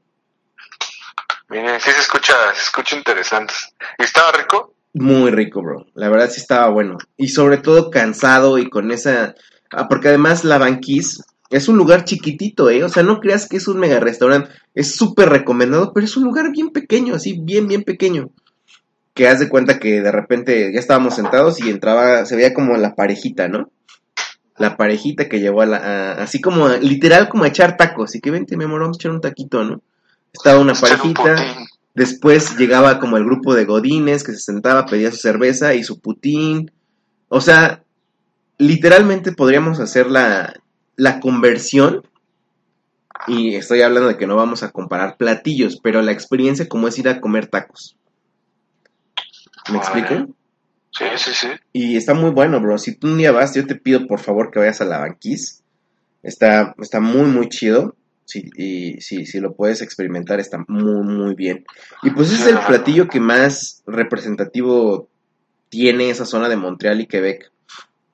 Miren, 1.49 1.79
sí 1.79 1.91
se 1.91 1.99
escucha, 1.99 2.33
se 2.53 2.63
escucha 2.63 2.95
interesante. 2.95 3.53
¿Y 3.97 4.03
estaba 4.03 4.31
rico? 4.31 4.75
Muy 4.93 5.31
rico, 5.31 5.61
bro. 5.61 5.87
La 5.95 6.09
verdad 6.09 6.29
sí 6.29 6.39
estaba 6.41 6.69
bueno. 6.69 6.97
Y 7.17 7.29
sobre 7.29 7.57
todo 7.57 7.89
cansado 7.89 8.57
y 8.57 8.69
con 8.69 8.91
esa... 8.91 9.35
Ah, 9.71 9.87
porque 9.87 10.09
además 10.09 10.43
la 10.43 10.59
Banquís 10.59 11.23
es 11.49 11.67
un 11.67 11.77
lugar 11.77 12.05
chiquitito, 12.05 12.69
¿eh? 12.69 12.83
O 12.83 12.89
sea, 12.89 13.01
no 13.01 13.19
creas 13.19 13.47
que 13.47 13.57
es 13.57 13.67
un 13.67 13.79
mega 13.79 13.99
restaurante. 13.99 14.51
Es 14.75 14.95
súper 14.95 15.29
recomendado, 15.29 15.91
pero 15.93 16.05
es 16.05 16.15
un 16.17 16.23
lugar 16.23 16.51
bien 16.51 16.69
pequeño, 16.69 17.15
así, 17.15 17.39
bien, 17.39 17.67
bien 17.67 17.83
pequeño. 17.83 18.29
Que 19.13 19.27
haz 19.27 19.39
de 19.39 19.49
cuenta 19.49 19.79
que 19.79 20.01
de 20.01 20.11
repente 20.11 20.71
ya 20.73 20.79
estábamos 20.79 21.15
sentados 21.15 21.59
y 21.61 21.69
entraba, 21.69 22.25
se 22.25 22.35
veía 22.35 22.53
como 22.53 22.77
la 22.77 22.95
parejita, 22.95 23.47
¿no? 23.47 23.69
La 24.57 24.77
parejita 24.77 25.27
que 25.27 25.39
llevó 25.39 25.61
a 25.61 25.65
la... 25.65 25.77
a- 25.77 26.11
así 26.23 26.39
como, 26.41 26.67
literal, 26.69 27.27
como 27.29 27.43
a 27.43 27.47
echar 27.47 27.75
tacos. 27.77 28.15
Y 28.15 28.21
que 28.21 28.31
vente, 28.31 28.55
mi 28.57 28.65
amor, 28.65 28.81
vamos 28.81 28.97
a 28.97 28.99
echar 28.99 29.11
un 29.11 29.21
taquito, 29.21 29.63
¿no? 29.63 29.81
Estaba 30.33 30.59
una 30.59 30.73
parejita... 30.73 31.35
Después 31.95 32.55
llegaba 32.57 32.99
como 32.99 33.17
el 33.17 33.25
grupo 33.25 33.55
de 33.55 33.65
godines 33.65 34.23
que 34.23 34.31
se 34.31 34.39
sentaba, 34.39 34.85
pedía 34.85 35.11
su 35.11 35.17
cerveza 35.17 35.73
y 35.73 35.83
su 35.83 35.99
putín. 35.99 36.71
O 37.27 37.41
sea, 37.41 37.83
literalmente 38.57 39.33
podríamos 39.33 39.79
hacer 39.81 40.07
la, 40.07 40.53
la 40.95 41.19
conversión. 41.19 42.03
Y 43.27 43.55
estoy 43.55 43.81
hablando 43.81 44.07
de 44.07 44.17
que 44.17 44.27
no 44.27 44.37
vamos 44.37 44.63
a 44.63 44.71
comparar 44.71 45.17
platillos, 45.17 45.79
pero 45.83 46.01
la 46.01 46.13
experiencia 46.13 46.69
como 46.69 46.87
es 46.87 46.97
ir 46.99 47.09
a 47.09 47.19
comer 47.19 47.47
tacos. 47.47 47.97
¿Me 49.71 49.77
explico? 49.77 50.35
Sí, 50.91 51.05
sí, 51.17 51.31
sí. 51.33 51.47
Y 51.71 51.97
está 51.97 52.13
muy 52.13 52.31
bueno, 52.31 52.59
bro. 52.59 52.77
Si 52.77 52.95
tú 52.95 53.07
un 53.07 53.17
día 53.17 53.31
vas, 53.31 53.53
yo 53.53 53.65
te 53.65 53.75
pido 53.75 54.07
por 54.07 54.19
favor 54.19 54.51
que 54.51 54.59
vayas 54.59 54.81
a 54.81 54.85
la 54.85 54.99
banquís. 54.99 55.63
Está, 56.23 56.75
está 56.79 56.99
muy, 56.99 57.29
muy 57.29 57.49
chido. 57.49 57.95
Sí, 58.25 58.49
y 58.55 59.01
si, 59.01 59.39
lo 59.39 59.55
puedes 59.55 59.81
experimentar, 59.81 60.39
está 60.39 60.63
muy, 60.67 61.03
muy 61.03 61.33
bien. 61.33 61.65
Y 62.03 62.11
pues 62.11 62.31
es 62.31 62.45
el 62.45 62.59
platillo 62.59 63.07
que 63.07 63.19
más 63.19 63.81
representativo 63.87 65.09
tiene 65.69 66.11
esa 66.11 66.25
zona 66.25 66.47
de 66.47 66.55
Montreal 66.55 67.01
y 67.01 67.07
Quebec. 67.07 67.51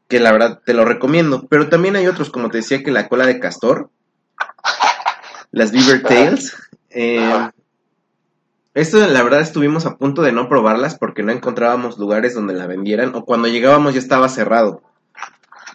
Que 0.07 0.19
la 0.19 0.31
verdad 0.31 0.61
te 0.65 0.73
lo 0.73 0.85
recomiendo. 0.85 1.47
Pero 1.49 1.67
también 1.67 1.95
hay 1.95 2.07
otros, 2.07 2.29
como 2.29 2.49
te 2.49 2.59
decía, 2.59 2.83
que 2.83 2.91
la 2.91 3.09
cola 3.09 3.25
de 3.25 3.39
castor. 3.39 3.89
Las 5.51 5.71
beaver 5.71 6.03
tails. 6.07 6.55
Eh. 6.91 7.49
Esto 8.75 8.97
la 9.07 9.23
verdad 9.23 9.41
estuvimos 9.41 9.85
a 9.85 9.97
punto 9.97 10.21
de 10.21 10.31
no 10.31 10.47
probarlas 10.47 10.95
porque 10.97 11.23
no 11.23 11.31
encontrábamos 11.31 11.97
lugares 11.97 12.35
donde 12.35 12.53
la 12.53 12.67
vendieran 12.67 13.15
o 13.15 13.25
cuando 13.25 13.47
llegábamos 13.47 13.93
ya 13.93 13.99
estaba 13.99 14.29
cerrado. 14.29 14.83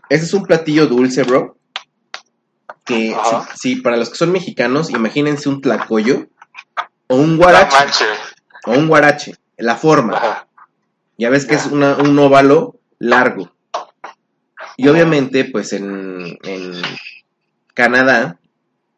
Ese 0.09 0.25
es 0.27 0.35
un 0.35 0.45
platillo 0.45 0.87
dulce, 0.87 1.23
bro. 1.25 1.57
Que 2.85 3.15
si, 3.55 3.59
si 3.75 3.77
para 3.81 3.97
los 3.97 4.11
que 4.11 4.17
son 4.17 4.33
mexicanos, 4.33 4.91
imagínense 4.91 5.49
un 5.49 5.61
tlacoyo 5.61 6.29
o 7.09 7.17
un 7.17 7.37
guarache. 7.37 8.05
O 8.67 8.73
un 8.73 8.89
guarache. 8.89 9.35
La 9.57 9.77
forma. 9.77 10.17
Ajá. 10.17 10.47
Ya 11.19 11.29
ves 11.31 11.47
que 11.47 11.55
es 11.55 11.67
una- 11.67 11.97
un 11.97 12.19
óvalo 12.19 12.77
largo. 12.99 13.51
Y 14.77 14.89
obviamente, 14.89 15.45
pues 15.45 15.73
en, 15.73 16.39
en 16.43 16.73
Canadá, 17.75 18.39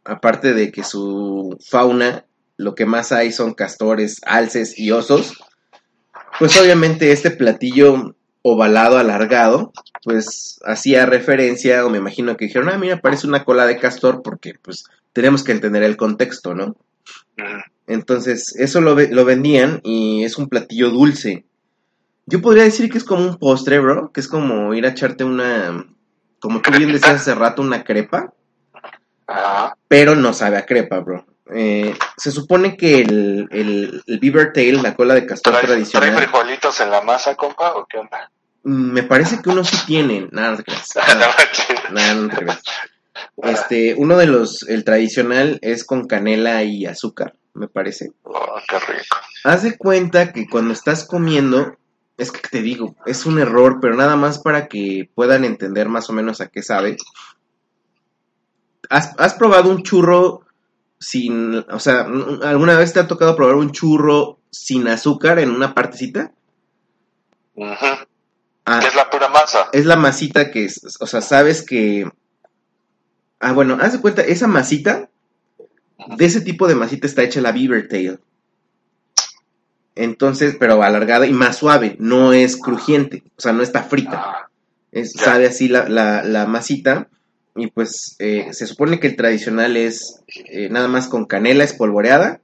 aparte 0.05 0.55
de 0.55 0.71
que 0.73 0.85
su 0.85 1.59
fauna, 1.69 2.25
lo 2.57 2.75
que 2.75 2.87
más 2.87 3.13
hay 3.13 3.33
son 3.33 3.55
castores, 3.55 4.21
alces 4.25 4.79
y 4.79 4.91
osos, 4.91 5.35
pues 6.39 6.61
obviamente 6.61 7.13
este 7.13 7.31
platillo 7.31 8.17
ovalado, 8.43 8.99
alargado, 8.99 9.73
pues 10.03 10.61
hacía 10.65 11.07
referencia, 11.07 11.87
o 11.87 11.91
me 11.91 11.99
imagino 11.99 12.37
que 12.37 12.47
dijeron, 12.47 12.69
ah, 12.69 12.79
mira, 12.79 13.01
parece 13.01 13.27
una 13.27 13.45
cola 13.45 13.67
de 13.67 13.79
castor, 13.79 14.23
porque 14.23 14.55
pues 14.61 14.85
tenemos 15.13 15.45
que 15.45 15.53
entender 15.53 15.83
el 15.83 15.97
contexto, 15.97 16.55
¿no? 16.55 16.77
Entonces, 17.87 18.55
eso 18.57 18.81
lo, 18.81 18.95
lo 18.95 19.25
vendían 19.25 19.81
y 19.85 20.25
es 20.25 20.39
un 20.39 20.49
platillo 20.49 20.91
dulce. 20.91 21.45
Yo 22.27 22.41
podría 22.41 22.65
decir 22.65 22.91
que 22.91 22.99
es 22.99 23.05
como 23.05 23.25
un 23.25 23.39
postre, 23.39 23.79
bro, 23.79 24.13
que 24.13 24.21
es 24.21 24.29
como 24.29 24.75
ir 24.75 24.87
a 24.87 24.91
echarte 24.91 25.25
una, 25.25 25.87
como 26.41 26.61
tú 26.61 26.71
bien 26.73 26.93
decías 26.93 27.21
hace 27.21 27.35
rato, 27.35 27.63
una 27.63 27.85
crepa, 27.85 28.33
pero 29.89 30.15
no 30.15 30.33
sabe 30.33 30.59
a 30.59 30.67
crepa, 30.67 31.01
bro. 31.01 31.27
Eh, 31.51 31.95
se 32.17 32.31
supone 32.31 32.77
que 32.77 33.01
el, 33.01 33.49
el, 33.51 34.03
el 34.07 34.19
beaver 34.21 34.53
tail, 34.53 34.81
la 34.83 34.95
cola 34.95 35.15
de 35.15 35.27
castor 35.27 35.53
¿Trae, 35.53 35.65
¿Trae 35.65 35.75
tradicional, 35.75 36.17
frijolitos 36.17 36.81
en 36.81 36.91
la 36.91 37.03
masa, 37.03 37.35
compa, 37.35 37.75
o 37.75 37.87
qué 37.87 37.99
onda? 37.99 38.31
mm, 38.63 38.93
me 38.93 39.03
parece 39.03 39.43
que 39.43 39.51
uno 39.51 39.65
sí 39.65 39.77
tiene, 39.87 40.29
nada, 40.31 40.53
no 40.53 40.57
te 40.59 40.65
creas. 40.65 40.89
Nada, 41.91 42.15
no 42.15 42.29
te 42.29 42.37
creas. 42.37 42.63
Este, 43.43 43.95
uno 43.97 44.17
de 44.17 44.27
los, 44.27 44.63
el 44.69 44.85
tradicional 44.85 45.59
es 45.63 45.85
con 45.85 46.07
canela 46.07 46.63
y 46.63 46.87
azúcar, 46.87 47.35
me 47.55 47.69
parece. 47.69 48.13
Oh, 48.23 48.61
qué 48.69 48.79
rico. 48.79 49.17
Haz 49.45 49.65
de 49.65 49.77
cuenta 49.77 50.33
que 50.33 50.47
cuando 50.49 50.73
estás 50.73 51.05
comiendo, 51.05 51.77
es 52.17 52.31
que 52.31 52.41
te 52.49 52.63
digo, 52.63 52.95
es 53.05 53.27
un 53.27 53.39
error, 53.41 53.79
pero 53.81 53.97
nada 53.97 54.17
más 54.17 54.39
para 54.39 54.69
que 54.69 55.11
puedan 55.15 55.45
entender 55.45 55.89
más 55.89 56.09
o 56.09 56.13
menos 56.13 56.41
a 56.41 56.49
qué 56.49 56.63
sabe. 56.63 56.97
¿Has, 58.89 59.13
has 59.19 59.35
probado 59.35 59.71
un 59.71 59.83
churro 59.83 60.43
sin, 61.03 61.55
o 61.57 61.79
sea, 61.81 62.07
alguna 62.45 62.77
vez 62.79 62.93
te 62.93 63.01
ha 63.01 63.07
tocado 63.09 63.37
probar 63.37 63.57
un 63.57 63.73
churro 63.73 64.39
sin 64.51 64.89
azúcar 64.89 65.39
en 65.39 65.51
una 65.51 65.75
partecita? 65.75 66.33
Ah, 68.65 68.79
Que 68.81 68.87
es 68.87 68.95
la 68.95 69.11
pura 69.11 69.29
masa. 69.29 69.69
es 69.73 69.85
la 69.87 69.97
masita 69.97 70.51
que, 70.51 70.65
es- 70.65 70.97
o 71.01 71.07
sea, 71.07 71.21
sabes 71.21 71.63
que... 71.67 72.09
Ah, 73.41 73.53
bueno, 73.53 73.77
haz 73.81 73.93
de 73.95 74.01
cuenta, 74.01 74.23
esa 74.23 74.47
masita, 74.47 75.11
de 76.17 76.25
ese 76.25 76.41
tipo 76.41 76.69
de 76.69 76.77
masita 76.77 77.07
está 77.07 77.23
hecha 77.23 77.41
la 77.41 77.51
Beaver 77.53 77.89
Tail. 77.89 78.21
Entonces, 79.95 80.57
pero 80.59 80.83
alargada 80.83 81.27
y 81.27 81.33
más 81.33 81.57
suave, 81.57 81.97
no 81.99 82.33
es 82.33 82.57
crujiente, 82.57 83.25
o 83.37 83.41
sea, 83.41 83.53
no 83.53 83.63
está 83.63 83.83
frita. 83.83 84.23
Ah, 84.25 84.49
Es, 84.93 85.13
sabe 85.13 85.47
así 85.47 85.69
la, 85.69 85.89
la, 85.89 86.23
la 86.23 86.47
masita 86.47 87.09
y 87.55 87.69
pues 87.69 88.17
eh, 88.19 88.49
se 88.53 88.67
supone 88.67 88.99
que 88.99 89.09
el 89.09 89.17
tradicional 89.17 89.77
es 89.77 90.23
eh, 90.47 90.69
nada 90.71 90.89
más 90.89 91.09
con 91.09 91.27
canela 91.27 91.65
espolvoreada 91.65 92.41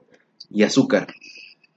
y 0.49 0.63
azúcar. 0.63 1.07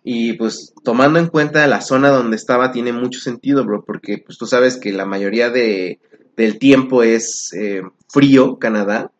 Y 0.05 0.35
pues 0.35 0.75
tomando 0.83 1.18
en 1.18 1.29
cuenta 1.29 1.66
la 1.66 1.81
zona 1.81 2.11
donde 2.11 2.37
estaba 2.37 2.73
tiene 2.73 2.92
mucho 2.92 3.21
sentido, 3.21 3.64
bro, 3.64 3.85
porque 3.85 4.18
pues 4.18 4.37
tú 4.37 4.47
sabes 4.47 4.77
que 4.77 4.92
la 4.92 5.07
mayoría 5.07 5.49
de, 5.49 6.01
del 6.37 6.59
tiempo 6.59 7.03
es 7.03 7.53
eh, 7.55 7.83
frío, 8.09 8.59
Canadá, 8.59 9.12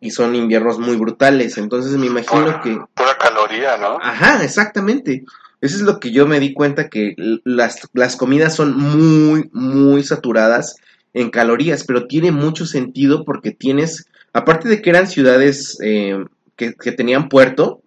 y 0.00 0.10
son 0.10 0.34
inviernos 0.34 0.78
muy 0.78 0.96
brutales. 0.96 1.58
Entonces 1.58 1.92
me 1.92 2.06
imagino 2.06 2.44
pura, 2.44 2.60
que... 2.60 2.78
pura 2.94 3.16
caloría, 3.18 3.76
¿no? 3.76 3.98
Ajá, 4.02 4.42
exactamente. 4.42 5.24
Eso 5.60 5.76
es 5.76 5.82
lo 5.82 6.00
que 6.00 6.10
yo 6.10 6.26
me 6.26 6.40
di 6.40 6.54
cuenta 6.54 6.88
que 6.88 7.14
las, 7.44 7.88
las 7.92 8.16
comidas 8.16 8.56
son 8.56 8.76
muy, 8.76 9.48
muy 9.52 10.02
saturadas 10.02 10.76
en 11.14 11.30
calorías, 11.30 11.84
pero 11.84 12.06
tiene 12.06 12.32
mucho 12.32 12.66
sentido 12.66 13.24
porque 13.24 13.50
tienes, 13.50 14.06
aparte 14.32 14.68
de 14.68 14.80
que 14.80 14.90
eran 14.90 15.06
ciudades 15.06 15.78
eh, 15.82 16.24
que, 16.56 16.74
que 16.74 16.92
tenían 16.92 17.28
puerto, 17.28 17.82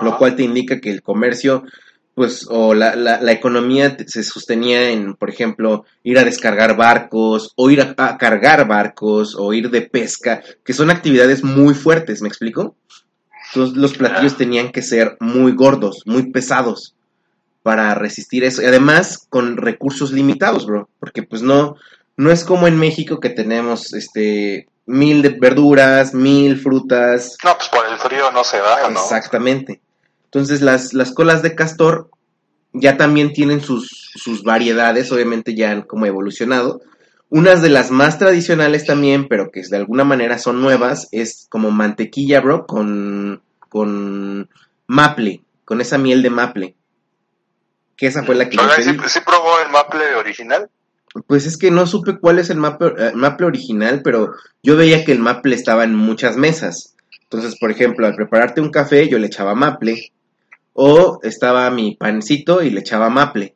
lo 0.00 0.16
cual 0.18 0.36
te 0.36 0.42
indica 0.42 0.80
que 0.80 0.90
el 0.90 1.02
comercio, 1.02 1.64
pues, 2.14 2.46
o 2.48 2.74
la, 2.74 2.96
la, 2.96 3.20
la 3.20 3.32
economía 3.32 3.96
se 4.06 4.22
sostenía 4.22 4.90
en, 4.90 5.14
por 5.14 5.30
ejemplo, 5.30 5.84
ir 6.02 6.18
a 6.18 6.24
descargar 6.24 6.76
barcos, 6.76 7.52
o 7.56 7.70
ir 7.70 7.80
a, 7.80 7.94
a 7.96 8.18
cargar 8.18 8.66
barcos, 8.66 9.36
o 9.38 9.52
ir 9.52 9.70
de 9.70 9.82
pesca, 9.82 10.42
que 10.64 10.72
son 10.72 10.90
actividades 10.90 11.44
muy 11.44 11.74
fuertes, 11.74 12.22
¿me 12.22 12.28
explico? 12.28 12.76
Entonces 13.54 13.76
los 13.76 13.96
platillos 13.96 14.36
tenían 14.36 14.72
que 14.72 14.82
ser 14.82 15.16
muy 15.20 15.52
gordos, 15.52 16.02
muy 16.06 16.32
pesados 16.32 16.94
para 17.62 17.94
resistir 17.94 18.44
eso. 18.44 18.62
Y 18.62 18.66
además 18.66 19.26
con 19.30 19.56
recursos 19.56 20.12
limitados, 20.12 20.66
bro. 20.66 20.88
Porque 20.98 21.22
pues 21.22 21.42
no, 21.42 21.76
no 22.16 22.30
es 22.30 22.44
como 22.44 22.66
en 22.66 22.78
México 22.78 23.20
que 23.20 23.30
tenemos 23.30 23.92
este 23.92 24.68
mil 24.86 25.22
de 25.22 25.30
verduras, 25.30 26.14
mil 26.14 26.60
frutas. 26.60 27.36
No, 27.44 27.56
pues 27.56 27.68
por 27.68 27.86
el 27.86 27.98
frío 27.98 28.30
no 28.32 28.44
se 28.44 28.58
da, 28.58 28.88
¿no? 28.90 29.00
Exactamente. 29.00 29.80
Entonces 30.24 30.60
las, 30.60 30.94
las 30.94 31.12
colas 31.12 31.42
de 31.42 31.54
castor 31.54 32.10
ya 32.72 32.96
también 32.96 33.32
tienen 33.32 33.60
sus, 33.60 34.10
sus 34.14 34.42
variedades, 34.42 35.10
obviamente 35.12 35.54
ya 35.54 35.70
han 35.70 35.82
como 35.82 36.06
evolucionado. 36.06 36.80
Unas 37.30 37.62
de 37.62 37.70
las 37.70 37.90
más 37.90 38.18
tradicionales 38.18 38.84
también, 38.84 39.28
pero 39.28 39.50
que 39.50 39.62
de 39.62 39.76
alguna 39.76 40.04
manera 40.04 40.38
son 40.38 40.60
nuevas, 40.60 41.08
es 41.10 41.46
como 41.48 41.70
mantequilla, 41.70 42.40
bro, 42.40 42.66
con, 42.66 43.42
con 43.68 44.50
maple, 44.86 45.42
con 45.64 45.80
esa 45.80 45.98
miel 45.98 46.22
de 46.22 46.30
maple. 46.30 46.76
Que 47.96 48.08
esa 48.08 48.24
fue 48.24 48.34
la 48.34 48.48
que 48.48 48.56
yo 48.56 48.62
¿sí, 48.76 48.96
sí 49.06 49.20
probó 49.24 49.60
el 49.64 49.70
maple 49.70 50.16
original? 50.16 50.68
Pues 51.26 51.46
es 51.46 51.56
que 51.56 51.70
no 51.70 51.86
supe 51.86 52.18
cuál 52.18 52.38
es 52.38 52.50
el 52.50 52.56
maple, 52.58 52.92
eh, 52.98 53.12
maple 53.14 53.46
original, 53.46 54.00
pero 54.02 54.32
yo 54.62 54.76
veía 54.76 55.04
que 55.04 55.12
el 55.12 55.20
maple 55.20 55.54
estaba 55.54 55.84
en 55.84 55.94
muchas 55.94 56.36
mesas. 56.36 56.94
Entonces, 57.22 57.56
por 57.58 57.70
ejemplo, 57.70 58.06
al 58.06 58.14
prepararte 58.16 58.60
un 58.60 58.70
café, 58.70 59.08
yo 59.08 59.18
le 59.18 59.26
echaba 59.28 59.54
maple. 59.54 60.12
O 60.72 61.20
estaba 61.22 61.70
mi 61.70 61.94
pancito 61.94 62.62
y 62.62 62.70
le 62.70 62.80
echaba 62.80 63.08
maple. 63.10 63.54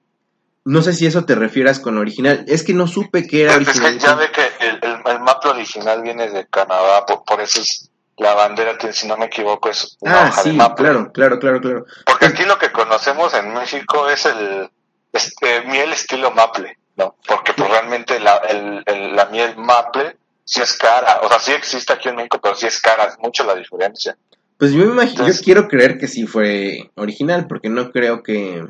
No 0.65 0.83
sé 0.83 0.93
si 0.93 1.07
eso 1.07 1.25
te 1.25 1.35
refieras 1.35 1.81
con 1.81 1.99
original. 1.99 2.45
Es 2.47 2.63
que 2.63 2.75
no 2.75 2.87
supe 2.87 3.27
que 3.27 3.43
era 3.43 3.55
Es 3.55 3.59
que 3.59 3.65
original. 3.71 3.99
ya 3.99 4.15
ve 4.15 4.27
que 4.33 4.43
el, 4.67 4.77
el, 4.83 5.01
el 5.17 5.21
maple 5.21 5.51
original 5.51 6.03
viene 6.03 6.29
de 6.31 6.47
Canadá, 6.47 7.05
por, 7.07 7.25
por 7.25 7.41
eso 7.41 7.61
es 7.61 7.91
la 8.19 8.35
bandera 8.35 8.77
que, 8.79 8.93
si 8.93 9.07
no 9.09 9.17
me 9.17 9.27
equivoco, 9.27 9.69
es 9.69 9.97
una 10.01 10.27
Ah, 10.27 10.29
hoja 10.29 10.43
de 10.45 10.51
sí, 10.51 10.57
maple. 10.57 10.85
claro, 10.85 11.13
claro, 11.13 11.39
claro, 11.39 11.61
claro. 11.61 11.87
Porque 12.07 12.27
aquí 12.27 12.45
lo 12.45 12.59
que 12.59 12.71
conocemos 12.71 13.33
en 13.35 13.53
México 13.55 14.09
es 14.11 14.27
el 14.27 14.69
este, 15.13 15.63
miel 15.67 15.93
estilo 15.93 16.31
maple, 16.33 16.79
¿no? 16.99 17.17
Porque 17.27 17.53
pues 17.55 17.71
realmente 17.71 18.21
la, 18.21 18.37
el, 18.49 18.83
el- 18.85 19.17
la 19.17 19.27
miel 19.27 19.57
maple 19.57 20.17
sí 20.45 20.61
es 20.61 20.75
cara, 20.77 21.21
o 21.23 21.29
sea, 21.29 21.39
sí 21.39 21.53
existe 21.53 21.93
aquí 21.93 22.09
en 22.09 22.17
México, 22.17 22.39
pero 22.43 22.55
sí 22.55 22.67
es 22.67 22.81
cara, 22.81 23.05
es 23.05 23.19
mucho 23.19 23.45
la 23.45 23.55
diferencia. 23.55 24.17
Pues 24.59 24.73
yo 24.73 24.85
me 24.85 24.93
imagino, 24.93 25.27
yo 25.27 25.33
quiero 25.45 25.69
creer 25.69 25.99
que 25.99 26.09
sí 26.09 26.27
fue 26.27 26.91
original, 26.97 27.47
porque 27.47 27.69
no 27.69 27.91
creo 27.93 28.23
que... 28.25 28.67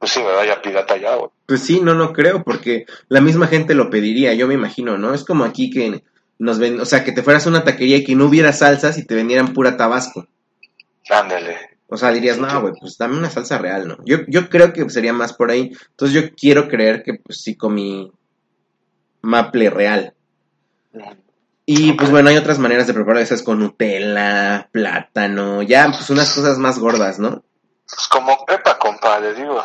Pues 0.00 0.12
sí, 0.12 0.22
¿verdad? 0.22 0.44
Ya 0.44 0.60
pirata 0.62 0.96
ya, 0.96 1.14
güey. 1.14 1.30
Pues 1.46 1.62
sí, 1.62 1.80
no, 1.80 1.94
no 1.94 2.12
creo, 2.12 2.42
porque 2.42 2.86
la 3.08 3.20
misma 3.20 3.46
gente 3.46 3.74
lo 3.74 3.88
pediría, 3.90 4.34
yo 4.34 4.48
me 4.48 4.54
imagino, 4.54 4.98
¿no? 4.98 5.14
Es 5.14 5.24
como 5.24 5.44
aquí 5.44 5.70
que 5.70 6.02
nos 6.38 6.58
ven, 6.58 6.80
o 6.80 6.86
sea, 6.86 7.04
que 7.04 7.12
te 7.12 7.22
fueras 7.22 7.46
a 7.46 7.50
una 7.50 7.62
taquería 7.64 7.98
y 7.98 8.04
que 8.04 8.16
no 8.16 8.24
hubiera 8.24 8.52
salsas 8.52 8.96
y 8.98 9.06
te 9.06 9.14
vendieran 9.14 9.52
pura 9.52 9.76
tabasco. 9.76 10.26
Ándele. 11.10 11.69
O 11.90 11.96
sea, 11.96 12.12
dirías, 12.12 12.38
no, 12.38 12.60
güey, 12.60 12.74
pues 12.78 12.96
dame 12.96 13.18
una 13.18 13.30
salsa 13.30 13.58
real, 13.58 13.88
¿no? 13.88 13.96
Yo, 14.04 14.18
yo 14.28 14.48
creo 14.48 14.72
que 14.72 14.88
sería 14.90 15.12
más 15.12 15.32
por 15.32 15.50
ahí. 15.50 15.72
Entonces 15.90 16.22
yo 16.22 16.34
quiero 16.36 16.68
creer 16.68 17.02
que 17.02 17.14
pues 17.14 17.42
sí 17.42 17.56
comí 17.56 18.12
maple 19.22 19.70
real. 19.70 20.14
Y 21.66 21.92
pues 21.92 22.10
bueno, 22.10 22.30
hay 22.30 22.36
otras 22.36 22.58
maneras 22.58 22.86
de 22.86 22.94
preparar 22.94 23.22
esas 23.22 23.42
con 23.42 23.58
Nutella, 23.58 24.68
plátano, 24.72 25.62
ya 25.62 25.90
pues 25.90 26.08
unas 26.10 26.32
cosas 26.32 26.58
más 26.58 26.78
gordas, 26.78 27.18
¿no? 27.18 27.44
Pues 27.86 28.08
como 28.08 28.44
crepa, 28.44 28.78
compa, 28.78 29.20
le 29.20 29.34
digo. 29.34 29.60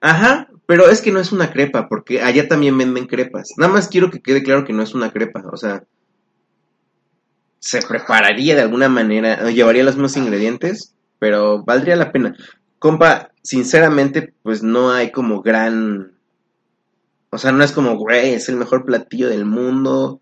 Ajá, 0.00 0.48
pero 0.66 0.88
es 0.88 1.00
que 1.00 1.10
no 1.10 1.20
es 1.20 1.32
una 1.32 1.52
crepa, 1.52 1.88
porque 1.88 2.22
allá 2.22 2.48
también 2.48 2.76
venden 2.76 3.06
crepas. 3.06 3.54
Nada 3.56 3.72
más 3.72 3.88
quiero 3.88 4.10
que 4.10 4.20
quede 4.20 4.42
claro 4.42 4.64
que 4.64 4.72
no 4.72 4.82
es 4.82 4.94
una 4.94 5.10
crepa, 5.10 5.42
o 5.50 5.56
sea, 5.56 5.84
se 7.58 7.82
prepararía 7.82 8.54
de 8.54 8.62
alguna 8.62 8.88
manera, 8.88 9.50
llevaría 9.50 9.84
los 9.84 9.96
mismos 9.96 10.16
ingredientes, 10.16 10.94
pero 11.18 11.64
valdría 11.64 11.96
la 11.96 12.12
pena. 12.12 12.36
Compa, 12.78 13.32
sinceramente, 13.42 14.34
pues 14.42 14.62
no 14.62 14.90
hay 14.90 15.10
como 15.10 15.42
gran... 15.42 16.12
O 17.30 17.38
sea, 17.38 17.52
no 17.52 17.64
es 17.64 17.72
como, 17.72 17.96
güey, 17.96 18.34
es 18.34 18.48
el 18.48 18.56
mejor 18.56 18.84
platillo 18.84 19.28
del 19.28 19.44
mundo. 19.44 20.20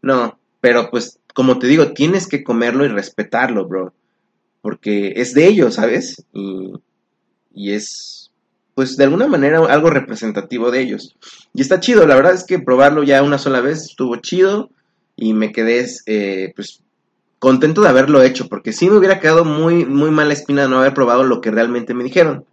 No, 0.00 0.38
pero 0.60 0.90
pues, 0.90 1.18
como 1.34 1.58
te 1.58 1.66
digo, 1.66 1.92
tienes 1.92 2.26
que 2.26 2.42
comerlo 2.42 2.84
y 2.84 2.88
respetarlo, 2.88 3.66
bro. 3.66 3.92
Porque 4.60 5.14
es 5.16 5.34
de 5.34 5.46
ellos, 5.46 5.74
¿sabes? 5.74 6.24
Y, 6.32 6.72
y 7.52 7.72
es, 7.72 8.32
pues, 8.74 8.96
de 8.96 9.04
alguna 9.04 9.26
manera 9.26 9.58
algo 9.58 9.90
representativo 9.90 10.70
de 10.70 10.80
ellos. 10.80 11.16
Y 11.54 11.60
está 11.60 11.80
chido, 11.80 12.06
la 12.06 12.16
verdad 12.16 12.34
es 12.34 12.44
que 12.44 12.58
probarlo 12.58 13.02
ya 13.02 13.22
una 13.22 13.38
sola 13.38 13.60
vez 13.60 13.82
estuvo 13.82 14.16
chido 14.16 14.70
y 15.16 15.34
me 15.34 15.52
quedé, 15.52 15.86
eh, 16.06 16.52
pues, 16.56 16.81
contento 17.42 17.80
de 17.82 17.88
haberlo 17.88 18.22
hecho, 18.22 18.48
porque 18.48 18.72
sí 18.72 18.88
me 18.88 18.96
hubiera 18.98 19.18
quedado 19.18 19.44
muy, 19.44 19.84
muy 19.84 20.12
mala 20.12 20.32
espina 20.32 20.62
de 20.62 20.68
no 20.68 20.78
haber 20.78 20.94
probado 20.94 21.24
lo 21.24 21.40
que 21.40 21.50
realmente 21.50 21.92
me 21.92 22.04
dijeron. 22.04 22.46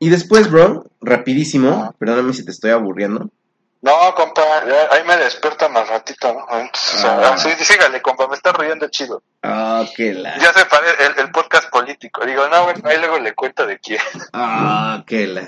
Y 0.00 0.08
después, 0.08 0.50
bro, 0.50 0.86
rapidísimo, 1.00 1.94
perdóname 1.98 2.32
si 2.32 2.44
te 2.44 2.50
estoy 2.50 2.72
aburriendo. 2.72 3.30
No, 3.82 3.92
compa, 4.16 4.42
ahí 4.90 5.02
me 5.06 5.16
despierta 5.16 5.68
más 5.68 5.88
ratito, 5.88 6.34
¿no? 6.34 6.58
Entonces, 6.58 7.04
Ah. 7.04 7.36
sí, 7.38 7.48
sígale, 7.64 8.02
compa, 8.02 8.26
me 8.26 8.34
está 8.34 8.52
riendo 8.52 8.88
chido. 8.88 9.22
Ah, 9.42 9.84
qué 9.96 10.14
la... 10.14 10.36
Ya 10.38 10.52
se 10.52 10.64
parece 10.66 11.06
el, 11.06 11.18
el 11.24 11.30
podcast 11.30 11.70
político. 11.70 12.26
Digo, 12.26 12.42
no, 12.48 12.64
bueno, 12.64 12.80
ahí 12.84 12.98
luego 12.98 13.18
le 13.20 13.34
cuento 13.34 13.64
de 13.66 13.78
quién. 13.78 14.00
Ah, 14.32 15.02
qué 15.06 15.26
la... 15.28 15.46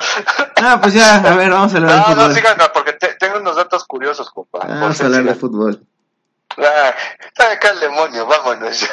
Ah, 0.57 0.79
pues 0.81 0.95
ya, 0.95 1.17
a 1.17 1.37
ver, 1.37 1.51
vamos 1.51 1.75
a 1.75 1.77
hablar 1.79 1.91
de 1.93 1.99
No, 1.99 2.05
fútbol. 2.05 2.29
no, 2.29 2.35
síganos, 2.35 2.69
porque 2.73 2.93
te- 2.93 3.15
tengo 3.17 3.39
unos 3.39 3.57
datos 3.57 3.85
curiosos, 3.85 4.31
compa. 4.31 4.61
Ah, 4.63 4.79
vamos 4.81 5.01
a 5.01 5.05
hablar 5.07 5.25
de 5.25 5.35
fútbol. 5.35 5.83
Ah, 6.59 6.95
sabe 7.37 7.55
acá 7.55 7.71
el 7.71 7.81
demonio, 7.81 8.27
vámonos. 8.27 8.81
ya. 8.81 8.89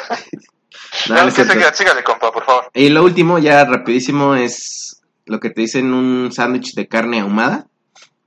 No, 1.08 1.14
No, 1.16 1.26
no 1.26 1.34
que 1.34 1.44
siga- 1.44 1.72
sígale, 1.74 2.02
compa, 2.02 2.32
por 2.32 2.44
favor. 2.44 2.70
Y 2.74 2.88
lo 2.88 3.04
último, 3.04 3.38
ya 3.38 3.64
rapidísimo, 3.64 4.34
es 4.34 5.00
lo 5.26 5.38
que 5.40 5.50
te 5.50 5.60
dicen 5.62 5.92
un 5.92 6.32
sándwich 6.32 6.74
de 6.74 6.88
carne 6.88 7.20
ahumada. 7.20 7.66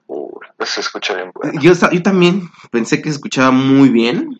Uh, 0.07 0.39
eso 0.59 0.73
se 0.75 0.81
escucha 0.81 1.13
bien 1.15 1.31
bueno. 1.33 1.59
Yo, 1.61 1.75
sa- 1.75 1.91
yo 1.91 2.01
también 2.01 2.49
pensé 2.71 3.01
que 3.01 3.09
se 3.09 3.15
escuchaba 3.15 3.51
muy 3.51 3.89
bien. 3.89 4.39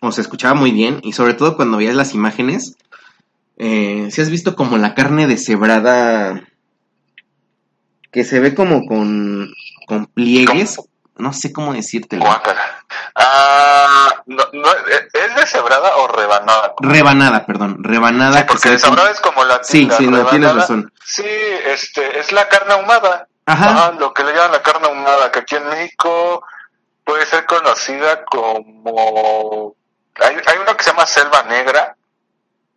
O 0.00 0.10
se 0.12 0.20
escuchaba 0.20 0.54
muy 0.54 0.72
bien. 0.72 1.00
Y 1.02 1.12
sobre 1.12 1.34
todo 1.34 1.56
cuando 1.56 1.78
veías 1.78 1.94
las 1.94 2.12
imágenes. 2.14 2.76
Eh, 3.56 4.08
si 4.10 4.20
has 4.20 4.30
visto 4.30 4.56
como 4.56 4.76
la 4.78 4.94
carne 4.94 5.26
deshebrada. 5.28 6.42
Que 8.10 8.24
se 8.24 8.40
ve 8.40 8.54
como 8.54 8.84
con, 8.84 9.52
con 9.86 10.06
pliegues. 10.06 10.78
No 11.22 11.32
sé 11.32 11.52
cómo 11.52 11.72
decírtelo. 11.72 12.24
Guácala. 12.24 12.84
Ah, 13.14 14.12
no, 14.26 14.42
no, 14.52 14.72
¿eh, 14.72 15.08
¿es 15.12 15.36
deshebrada 15.36 15.96
o 15.98 16.08
rebanada? 16.08 16.74
Rebanada, 16.80 17.46
perdón. 17.46 17.76
Rebanada. 17.78 18.38
Sí, 18.38 18.44
porque 18.48 18.70
deshebrada 18.70 19.08
es 19.08 19.20
como 19.20 19.44
la 19.44 19.62
Sí, 19.62 19.88
sí, 19.96 20.08
no, 20.08 20.26
tienes 20.26 20.52
razón. 20.52 20.92
Sí, 21.04 21.24
este, 21.24 22.18
es 22.18 22.32
la 22.32 22.48
carne 22.48 22.74
ahumada. 22.74 23.28
Ajá. 23.46 23.70
Ajá, 23.70 23.92
lo 23.92 24.12
que 24.12 24.24
le 24.24 24.32
llaman 24.32 24.50
la 24.50 24.62
carne 24.62 24.88
ahumada, 24.88 25.30
que 25.30 25.38
aquí 25.38 25.54
en 25.54 25.68
México 25.68 26.44
puede 27.04 27.24
ser 27.26 27.46
conocida 27.46 28.24
como... 28.24 29.76
Hay, 30.20 30.36
hay 30.44 30.58
uno 30.60 30.76
que 30.76 30.82
se 30.82 30.90
llama 30.90 31.06
selva 31.06 31.44
negra, 31.44 31.96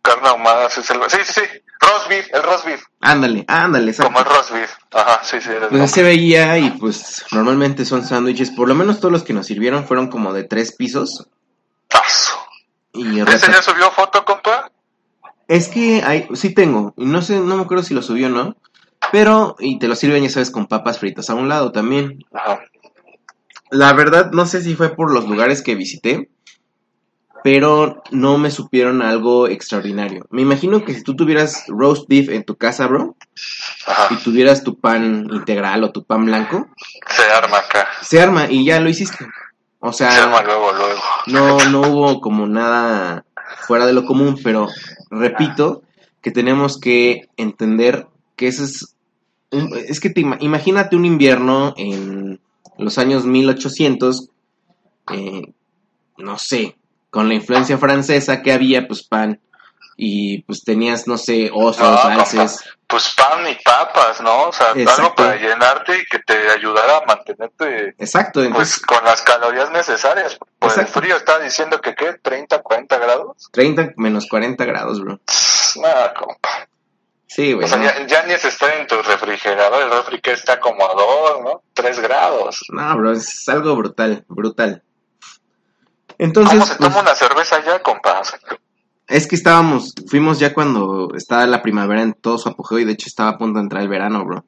carne 0.02 0.28
ahumada, 0.28 0.70
sí, 0.70 0.84
selva... 0.84 1.10
sí, 1.10 1.18
sí, 1.24 1.32
sí, 1.32 1.62
roast 1.86 2.08
beef, 2.08 2.26
el 2.34 2.42
roast 2.42 2.66
beef, 2.66 2.82
Ándale, 3.00 3.44
ándale, 3.48 3.90
exacto. 3.90 4.12
como 4.12 4.26
el 4.26 4.34
roast 4.34 4.52
beef, 4.52 4.70
ajá, 4.92 5.20
sí, 5.24 5.40
sí, 5.40 5.50
Pues 5.70 5.82
así 5.82 5.94
se 5.94 6.02
veía 6.02 6.58
y 6.58 6.70
pues 6.72 7.24
normalmente 7.32 7.84
son 7.84 8.04
sándwiches, 8.04 8.50
por 8.50 8.68
lo 8.68 8.74
menos 8.74 9.00
todos 9.00 9.12
los 9.12 9.22
que 9.22 9.32
nos 9.32 9.46
sirvieron 9.46 9.86
fueron 9.86 10.08
como 10.08 10.32
de 10.32 10.44
tres 10.44 10.72
pisos. 10.72 11.28
Tazo. 11.88 12.38
Y 12.92 13.20
¿Ese 13.20 13.52
ya 13.52 13.62
subió 13.62 13.90
foto, 13.90 14.24
compa? 14.24 14.70
Es 15.48 15.68
que 15.68 16.02
hay, 16.02 16.28
sí 16.34 16.52
tengo, 16.54 16.92
y 16.96 17.04
no 17.06 17.22
sé, 17.22 17.40
no 17.40 17.56
me 17.56 17.62
acuerdo 17.62 17.84
si 17.84 17.94
lo 17.94 18.02
subió 18.02 18.26
o 18.26 18.30
no, 18.30 18.56
pero, 19.12 19.56
y 19.58 19.78
te 19.78 19.88
lo 19.88 19.94
sirven, 19.94 20.24
ya 20.24 20.30
sabes, 20.30 20.50
con 20.50 20.66
papas 20.66 20.98
fritas 20.98 21.30
a 21.30 21.34
un 21.34 21.48
lado 21.48 21.72
también. 21.72 22.24
Ajá. 22.32 22.60
La 23.70 23.92
verdad, 23.92 24.30
no 24.32 24.46
sé 24.46 24.62
si 24.62 24.74
fue 24.74 24.94
por 24.94 25.12
los 25.12 25.28
lugares 25.28 25.62
que 25.62 25.74
visité, 25.74 26.30
pero 27.46 28.02
no 28.10 28.38
me 28.38 28.50
supieron 28.50 29.02
algo 29.02 29.46
extraordinario. 29.46 30.26
Me 30.30 30.42
imagino 30.42 30.84
que 30.84 30.94
si 30.94 31.04
tú 31.04 31.14
tuvieras 31.14 31.62
roast 31.68 32.08
beef 32.08 32.28
en 32.30 32.42
tu 32.42 32.56
casa, 32.56 32.88
bro, 32.88 33.14
Ajá. 33.86 34.12
y 34.12 34.16
tuvieras 34.16 34.64
tu 34.64 34.80
pan 34.80 35.28
integral 35.30 35.84
o 35.84 35.92
tu 35.92 36.02
pan 36.02 36.24
blanco, 36.24 36.66
Se 37.08 37.22
arma 37.30 37.58
acá. 37.58 37.86
se 38.02 38.20
arma 38.20 38.50
y 38.50 38.64
ya 38.64 38.80
lo 38.80 38.88
hiciste. 38.88 39.24
O 39.78 39.92
Se 39.92 40.04
arma 40.04 40.38
sea, 40.38 40.44
luego, 40.44 40.72
luego. 40.72 41.00
no, 41.28 41.70
no 41.70 41.80
hubo 41.82 42.20
como 42.20 42.48
nada 42.48 43.24
fuera 43.68 43.86
de 43.86 43.92
lo 43.92 44.04
común, 44.06 44.40
pero 44.42 44.66
repito 45.08 45.82
que 46.20 46.32
tenemos 46.32 46.80
que 46.80 47.28
entender 47.36 48.08
que 48.34 48.48
eso 48.48 48.64
es... 48.64 48.96
un- 49.52 49.72
Es 49.88 50.00
que 50.00 50.10
te 50.10 50.20
ima- 50.22 50.38
imagínate 50.40 50.96
un 50.96 51.04
invierno 51.04 51.74
en 51.76 52.40
los 52.76 52.98
años 52.98 53.24
1800, 53.24 54.30
eh, 55.12 55.52
no 56.18 56.38
sé, 56.38 56.76
con 57.10 57.28
la 57.28 57.34
influencia 57.34 57.78
francesa 57.78 58.42
que 58.42 58.52
había, 58.52 58.86
pues 58.86 59.02
pan, 59.02 59.40
y 59.96 60.42
pues 60.42 60.62
tenías, 60.62 61.08
no 61.08 61.16
sé, 61.16 61.50
osos, 61.52 61.80
No, 61.80 61.98
alces. 61.98 62.64
Pues 62.88 63.12
pan 63.16 63.44
y 63.48 63.56
papas, 63.64 64.20
¿no? 64.20 64.44
O 64.44 64.52
sea, 64.52 64.68
algo 64.68 64.82
Exacto. 64.82 65.16
para 65.16 65.34
llenarte 65.34 65.98
y 65.98 66.04
que 66.04 66.20
te 66.20 66.48
ayudara 66.52 66.98
a 66.98 67.04
mantenerte 67.04 67.96
Exacto, 67.98 68.34
pues 68.34 68.46
entonces 68.46 68.78
con 68.86 69.04
las 69.04 69.22
calorías 69.22 69.72
necesarias. 69.72 70.38
Pues 70.60 70.78
el 70.78 70.86
frío 70.86 71.16
está 71.16 71.40
diciendo 71.40 71.80
que 71.80 71.96
qué, 71.96 72.12
30, 72.22 72.62
40 72.62 72.98
grados. 72.98 73.48
30 73.50 73.94
menos 73.96 74.28
40 74.28 74.64
grados, 74.66 75.00
bro. 75.00 75.18
Nada, 75.82 76.14
compa. 76.14 76.68
Sí, 77.26 77.54
güey. 77.54 77.64
O 77.64 77.68
sea, 77.68 77.78
no. 77.78 77.84
ya, 77.84 78.06
ya 78.06 78.22
ni 78.22 78.34
es 78.34 78.44
estar 78.44 78.72
en 78.78 78.86
tu 78.86 79.02
refrigerador, 79.02 79.82
el 79.82 79.90
refri 79.90 80.20
que 80.20 80.30
está 80.30 80.60
como 80.60 80.88
a 80.88 80.94
2, 80.94 81.40
¿no? 81.42 81.62
3 81.74 81.98
grados. 81.98 82.66
No, 82.68 82.96
bro, 82.96 83.12
es 83.14 83.48
algo 83.48 83.74
brutal, 83.74 84.24
brutal. 84.28 84.84
Entonces, 86.18 86.54
¿Cómo 86.54 86.66
se 86.66 86.76
pues, 86.76 86.90
toma 86.90 87.02
una 87.02 87.14
cerveza 87.14 87.62
ya, 87.64 87.82
compa? 87.82 88.22
Es 89.06 89.26
que 89.26 89.36
estábamos, 89.36 89.94
fuimos 90.08 90.38
ya 90.38 90.52
cuando 90.52 91.14
estaba 91.14 91.46
la 91.46 91.62
primavera 91.62 92.02
en 92.02 92.14
todo 92.14 92.38
su 92.38 92.48
apogeo 92.48 92.80
y 92.80 92.84
de 92.84 92.92
hecho 92.92 93.08
estaba 93.08 93.30
a 93.30 93.38
punto 93.38 93.58
de 93.58 93.64
entrar 93.64 93.82
el 93.82 93.88
verano, 93.88 94.24
bro. 94.24 94.44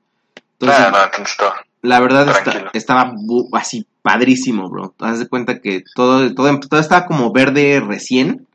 Entonces, 0.59 1.37
todo. 1.37 1.53
la 1.83 2.01
verdad 2.01 2.29
está- 2.29 2.71
estaba 2.73 3.15
así 3.53 3.87
padrísimo, 4.03 4.69
bro. 4.69 4.95
Das 4.99 5.21
de 5.21 5.29
cuenta 5.29 5.61
que 5.61 5.85
todo, 5.95 6.35
todo, 6.35 6.59
todo 6.59 6.81
estaba 6.81 7.07
como 7.07 7.33
verde 7.33 7.81
recién, 7.81 8.49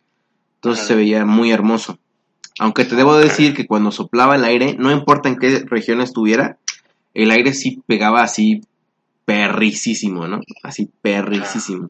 entonces 0.55 0.85
se 0.85 0.95
veía 0.95 1.25
muy 1.25 1.51
hermoso. 1.51 1.97
Aunque 2.59 2.85
te 2.85 2.95
debo 2.95 3.15
decir 3.15 3.55
que 3.55 3.65
cuando 3.65 3.91
soplaba 3.91 4.35
el 4.35 4.43
aire, 4.43 4.75
no 4.77 4.91
importa 4.91 5.29
en 5.29 5.37
qué 5.37 5.63
región 5.65 6.01
estuviera, 6.01 6.57
el 7.13 7.31
aire 7.31 7.53
sí 7.53 7.81
pegaba 7.87 8.21
así 8.23 8.61
perricísimo, 9.25 10.27
¿no? 10.27 10.41
Así 10.63 10.89
perricísimo. 11.01 11.89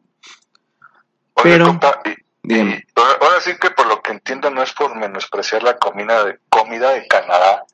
Oye, 1.34 1.52
Pero- 1.52 1.66
compa, 1.66 2.00
y- 2.04 2.14
Dígame. 2.42 2.84
y 2.96 3.00
ahora 3.00 3.40
sí 3.40 3.56
que 3.58 3.70
por 3.70 3.86
lo 3.86 4.00
que 4.02 4.12
entiendo 4.12 4.50
no 4.50 4.62
es 4.62 4.72
por 4.72 4.94
menospreciar 4.94 5.62
la 5.62 5.76
comida 5.78 6.24
de, 6.24 6.38
comida 6.48 6.90
de 6.90 7.06
Canadá 7.08 7.64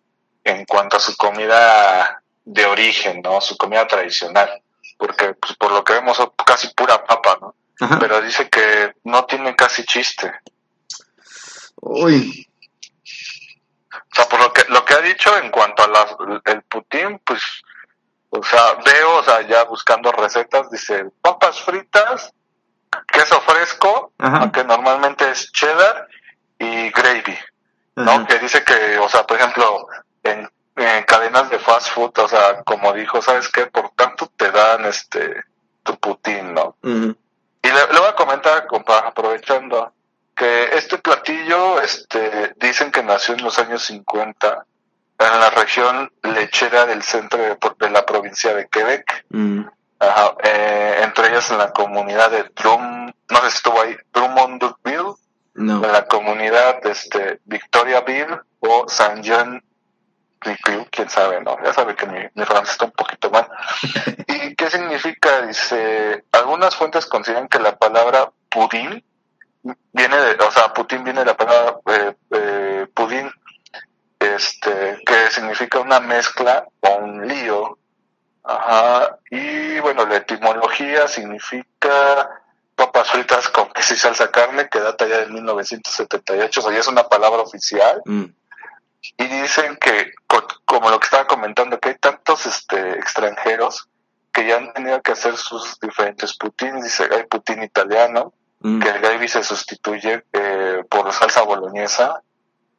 en 0.45 0.65
cuanto 0.65 0.97
a 0.97 1.01
su 1.01 1.17
comida 1.17 2.23
de 2.45 2.67
origen, 2.67 3.21
¿no? 3.23 3.41
Su 3.41 3.57
comida 3.57 3.87
tradicional. 3.87 4.63
Porque 4.97 5.35
pues, 5.35 5.55
por 5.57 5.73
lo 5.73 5.83
que 5.85 5.95
vemos 5.95 6.17
son 6.17 6.33
casi 6.47 6.69
pura 6.75 7.05
papa, 7.05 7.39
¿no? 7.41 7.55
Ajá. 7.81 7.99
Pero 7.99 8.21
dice 8.21 8.49
que 8.49 8.93
no 9.05 9.25
tiene 9.25 9.55
casi 9.57 9.85
chiste. 9.85 10.33
Uy, 11.83 12.47
O 13.93 14.15
sea, 14.15 14.27
por 14.29 14.41
lo 14.41 14.53
que, 14.53 14.65
lo 14.69 14.85
que 14.85 14.95
ha 14.95 15.01
dicho 15.01 15.37
en 15.39 15.51
cuanto 15.51 15.83
a 15.85 15.89
las, 15.89 16.15
el 16.47 16.63
Putin, 16.63 17.21
pues, 17.25 17.43
o 18.31 18.43
sea, 18.43 18.75
veo, 18.85 19.17
o 19.19 19.23
sea, 19.25 19.41
ya 19.43 19.65
buscando 19.65 20.13
recetas, 20.13 20.71
dice 20.71 21.07
papas 21.23 21.61
fritas, 21.61 22.33
queso 23.07 23.41
fresco, 23.43 24.13
Ajá. 24.19 24.51
que 24.53 24.65
normalmente 24.65 25.31
es 25.31 25.51
cheddar, 25.53 26.09
y 26.59 26.91
gravy, 26.91 27.39
¿no? 27.97 28.11
ajá. 28.13 28.27
Que 28.27 28.39
dice 28.39 28.65
que, 28.65 28.99
o 28.99 29.09
sea, 29.09 29.27
por 29.27 29.37
ejemplo, 29.39 29.87
en, 30.23 30.49
en 30.77 31.05
cadenas 31.05 31.49
de 31.51 31.59
fast 31.59 31.91
food, 31.93 32.19
o 32.19 32.29
sea, 32.29 32.63
como 32.65 32.93
dijo, 32.93 33.23
¿sabes 33.23 33.49
qué? 33.49 33.67
Por 33.67 33.91
tanto 33.91 34.31
te 34.37 34.51
dan 34.51 34.85
este, 34.85 35.43
tu 35.83 35.99
Putin, 35.99 36.55
¿no? 36.55 36.77
Y 36.83 37.69
le, 37.69 37.93
le 37.93 37.99
voy 37.99 38.09
a 38.09 38.15
comentar, 38.15 38.67
compa, 38.67 38.99
aprovechando, 38.99 39.93
que 40.35 40.71
este 40.75 40.99
platillo, 40.99 41.81
este, 41.83 42.55
dicen 42.57 42.91
que 42.91 43.03
nació 43.03 43.35
en 43.35 43.45
los 43.45 43.59
años 43.59 43.83
50 43.85 44.65
en 45.19 45.41
la 45.41 45.51
región 45.51 46.11
lechera 46.23 46.87
del 46.87 47.03
centro 47.03 47.39
de, 47.43 47.59
de 47.79 47.91
la 47.91 48.07
provincia 48.07 48.55
de 48.55 48.69
Quebec, 48.69 49.27
Mm, 49.29 49.65
Ajá, 50.01 50.35
eh, 50.43 51.01
entre 51.03 51.29
ellas 51.29 51.51
en 51.51 51.59
la 51.59 51.73
comunidad 51.73 52.31
de 52.31 52.45
Drum, 52.57 53.07
no 53.07 53.41
sé 53.43 53.51
si 53.51 53.57
estuvo 53.57 53.81
ahí, 53.81 53.97
Drummondville, 54.13 55.15
no. 55.55 55.85
en 55.85 55.93
la 55.93 56.07
comunidad 56.07 56.85
este, 56.87 57.41
Victoriaville 57.45 58.41
o 58.61 58.89
Saint 58.89 59.23
Jean 59.23 59.63
quién 60.91 61.11
sabe, 61.11 61.41
¿no? 61.43 61.57
Ya 61.63 61.73
sabe 61.73 61.95
que 61.95 62.07
mi, 62.07 62.19
mi 62.35 62.45
francés 62.45 62.73
está 62.73 62.87
un 62.87 62.93
poquito 62.93 63.31
mal. 63.31 63.47
¿Y 64.27 64.55
qué 64.55 64.71
significa? 64.71 65.43
Dice, 65.43 66.25
algunas 66.33 66.75
fuentes 66.75 67.07
consideran 67.07 67.49
que 67.49 67.59
la 67.59 67.77
palabra 67.77 68.31
pudín 68.49 69.05
viene 69.93 70.17
de, 70.17 70.45
o 70.45 70.51
sea, 70.51 70.73
Putin 70.73 71.05
viene 71.05 71.21
de 71.21 71.27
la 71.27 71.37
palabra 71.37 71.77
eh, 71.87 72.15
eh, 72.31 72.87
pudín, 72.95 73.31
este, 74.19 74.99
que 75.05 75.31
significa 75.31 75.81
una 75.81 76.01
mezcla 76.01 76.65
o 76.81 76.97
un 76.97 77.27
lío. 77.27 77.79
Ajá, 78.45 79.19
y 79.31 79.79
bueno, 79.81 80.07
la 80.07 80.17
etimología 80.17 81.07
significa 81.09 82.43
papas 82.75 83.11
fritas 83.11 83.49
con 83.49 83.71
queso 83.73 83.95
y 83.95 83.97
salsa 83.99 84.31
carne, 84.31 84.69
que 84.71 84.81
data 84.81 85.07
ya 85.07 85.19
de 85.19 85.27
1978, 85.27 86.61
o 86.61 86.63
sea, 86.63 86.73
ya 86.73 86.79
es 86.81 86.87
una 86.87 87.05
palabra 87.09 87.43
oficial. 87.43 88.01
Mm, 88.07 88.25
Y 89.17 89.27
dicen 89.27 89.77
que, 89.77 90.13
co- 90.27 90.47
como 90.65 90.91
lo 90.91 90.99
que 91.01 91.05
estaba 91.07 91.27
comentando, 91.27 91.79
que 91.81 91.91
hay 91.91 91.95
tantos 91.97 92.47
este, 92.47 92.93
extranjeros 92.99 93.89
que 94.33 94.47
ya 94.47 94.57
han 94.57 94.73
tenido 94.73 95.01
que 95.03 95.13
hacer 95.13 95.37
sus 95.37 95.79
diferentes 95.81 96.37
putins. 96.37 96.85
Dice, 96.85 97.09
hay 97.11 97.25
putín 97.25 97.63
italiano, 97.63 98.33
mm. 98.61 98.81
que 98.81 98.89
el 98.89 99.01
gravy 99.01 99.29
se 99.29 99.43
sustituye 99.43 100.25
eh, 100.33 100.83
por 100.89 101.13
salsa 101.13 101.43
boloñesa. 101.43 102.23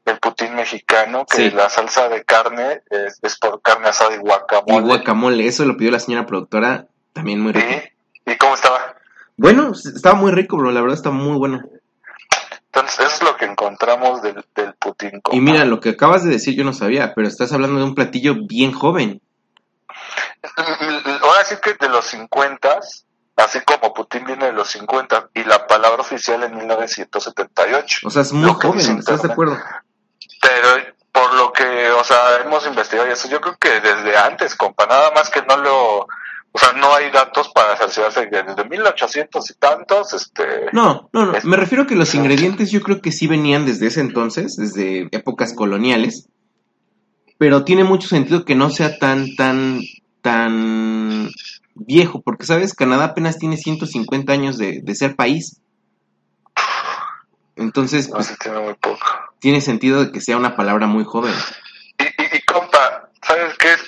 El 0.05 0.17
putín 0.19 0.55
mexicano, 0.55 1.25
que 1.29 1.37
Sí. 1.37 1.51
la 1.51 1.69
salsa 1.69 2.09
de 2.09 2.23
carne 2.23 2.81
es, 2.89 3.19
es 3.21 3.37
por 3.37 3.61
carne 3.61 3.89
asada 3.89 4.11
y 4.13 4.15
Y 4.15 4.19
guacamole. 4.19 4.81
guacamole, 4.87 5.45
eso 5.47 5.63
lo 5.65 5.77
pidió 5.77 5.91
la 5.91 5.99
señora 5.99 6.25
productora, 6.25 6.87
también 7.13 7.39
muy 7.39 7.53
rico. 7.53 7.67
¿Y, 8.25 8.31
¿Y 8.31 8.37
cómo 8.37 8.55
estaba? 8.55 8.95
Bueno, 9.37 9.71
estaba 9.73 10.15
muy 10.15 10.31
rico, 10.31 10.57
bro, 10.57 10.71
la 10.71 10.81
verdad 10.81 10.97
está 10.97 11.11
muy 11.11 11.37
bueno. 11.37 11.61
Entonces, 12.73 12.99
eso 12.99 13.15
es 13.15 13.23
lo 13.23 13.35
que 13.37 13.45
encontramos 13.45 14.21
del, 14.21 14.43
del 14.55 14.73
putín. 14.75 15.19
compa. 15.21 15.35
Y 15.37 15.41
mira, 15.41 15.65
lo 15.65 15.79
que 15.79 15.89
acabas 15.89 16.23
de 16.23 16.31
decir 16.31 16.55
yo 16.55 16.63
no 16.63 16.73
sabía, 16.73 17.13
pero 17.13 17.27
estás 17.27 17.51
hablando 17.53 17.77
de 17.79 17.85
un 17.85 17.95
platillo 17.95 18.35
bien 18.47 18.71
joven. 18.71 19.21
Ahora 21.21 21.43
sí 21.45 21.55
que 21.61 21.73
de 21.73 21.89
los 21.89 22.05
50, 22.05 22.79
así 23.37 23.59
como 23.61 23.93
Putin 23.93 24.25
viene 24.25 24.45
de 24.47 24.53
los 24.53 24.69
50 24.69 25.29
y 25.33 25.43
la 25.43 25.67
palabra 25.67 26.01
oficial 26.01 26.43
en 26.43 26.55
1978. 26.55 27.99
O 28.07 28.09
sea, 28.09 28.21
es 28.23 28.33
muy 28.33 28.51
joven, 28.53 28.97
¿estás 28.99 29.21
de 29.21 29.31
acuerdo? 29.31 29.57
Pero 30.41 30.83
por 31.11 31.33
lo 31.35 31.51
que, 31.53 31.89
o 31.91 32.03
sea, 32.03 32.37
hemos 32.43 32.65
investigado 32.65 33.07
y 33.07 33.11
eso, 33.11 33.29
yo 33.29 33.41
creo 33.41 33.57
que 33.59 33.79
desde 33.79 34.17
antes, 34.17 34.55
compa, 34.55 34.85
nada 34.85 35.11
más 35.11 35.29
que 35.29 35.41
no 35.43 35.57
lo, 35.57 35.99
o 36.53 36.57
sea, 36.57 36.71
no 36.73 36.93
hay 36.95 37.11
datos 37.11 37.49
para 37.49 37.77
cerciorarse 37.77 38.29
que 38.29 38.41
desde 38.43 38.65
1800 38.65 39.49
y 39.51 39.53
tantos, 39.55 40.13
este, 40.13 40.43
No, 40.73 41.09
no, 41.13 41.25
no, 41.27 41.33
Es- 41.35 41.45
me 41.45 41.57
refiero 41.57 41.83
a 41.83 41.87
que 41.87 41.95
los 41.95 42.15
ingredientes 42.15 42.71
yo 42.71 42.81
creo 42.81 43.01
que 43.01 43.11
sí 43.11 43.27
venían 43.27 43.65
desde 43.65 43.87
ese 43.87 44.01
entonces, 44.01 44.55
desde 44.55 45.09
épocas 45.11 45.53
coloniales, 45.53 46.27
pero 47.37 47.63
tiene 47.65 47.83
mucho 47.83 48.07
sentido 48.07 48.45
que 48.45 48.55
no 48.55 48.69
sea 48.69 48.97
tan, 48.97 49.35
tan, 49.35 49.81
tan 50.21 51.29
viejo, 51.75 52.21
porque, 52.21 52.45
¿sabes? 52.45 52.73
Canadá 52.73 53.05
apenas 53.05 53.37
tiene 53.37 53.57
150 53.57 54.31
años 54.31 54.57
de, 54.57 54.79
de 54.81 54.95
ser 54.95 55.15
país. 55.15 55.59
Entonces, 57.55 58.07
no 58.09 58.15
pues, 58.15 58.27
se 58.27 58.37
tiene 58.37 58.59
muy 58.59 58.73
poco. 58.75 58.99
Tiene 59.41 59.59
sentido 59.59 60.05
de 60.05 60.11
que 60.11 60.21
sea 60.21 60.37
una 60.37 60.55
palabra 60.55 60.87
muy 60.87 61.03
joven. 61.03 61.33
Y, 61.97 62.03
y, 62.03 62.37
y, 62.37 62.41
compa, 62.43 63.09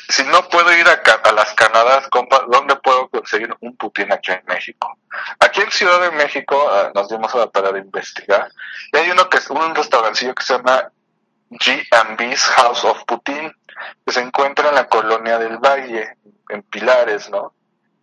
si 0.09 0.23
no 0.23 0.47
puedo 0.49 0.73
ir 0.75 0.85
a, 0.87 1.01
a 1.23 1.31
las 1.31 1.53
Canadas, 1.53 2.07
compa, 2.09 2.45
¿dónde 2.51 2.75
puedo 2.77 3.07
conseguir 3.09 3.55
un 3.61 3.77
Putin 3.77 4.11
aquí 4.11 4.31
en 4.31 4.41
México? 4.47 4.97
Aquí 5.39 5.61
en 5.61 5.71
Ciudad 5.71 6.01
de 6.01 6.11
México 6.11 6.69
ah, 6.69 6.91
nos 6.95 7.07
dimos 7.07 7.33
a 7.35 7.37
la 7.37 7.47
tarea 7.47 7.71
de 7.71 7.79
investigar. 7.79 8.51
Y 8.91 8.97
hay 8.97 9.11
uno 9.11 9.29
que 9.29 9.37
es 9.37 9.49
un 9.49 9.75
restaurancillo 9.75 10.33
que 10.33 10.43
se 10.43 10.57
llama 10.57 10.89
G&B's 11.51 12.41
House 12.55 12.83
of 12.83 13.03
Putin, 13.05 13.53
que 14.05 14.11
se 14.11 14.21
encuentra 14.21 14.69
en 14.69 14.75
la 14.75 14.87
colonia 14.87 15.37
del 15.37 15.57
Valle, 15.59 16.17
en 16.49 16.63
Pilares, 16.63 17.29
¿no? 17.29 17.53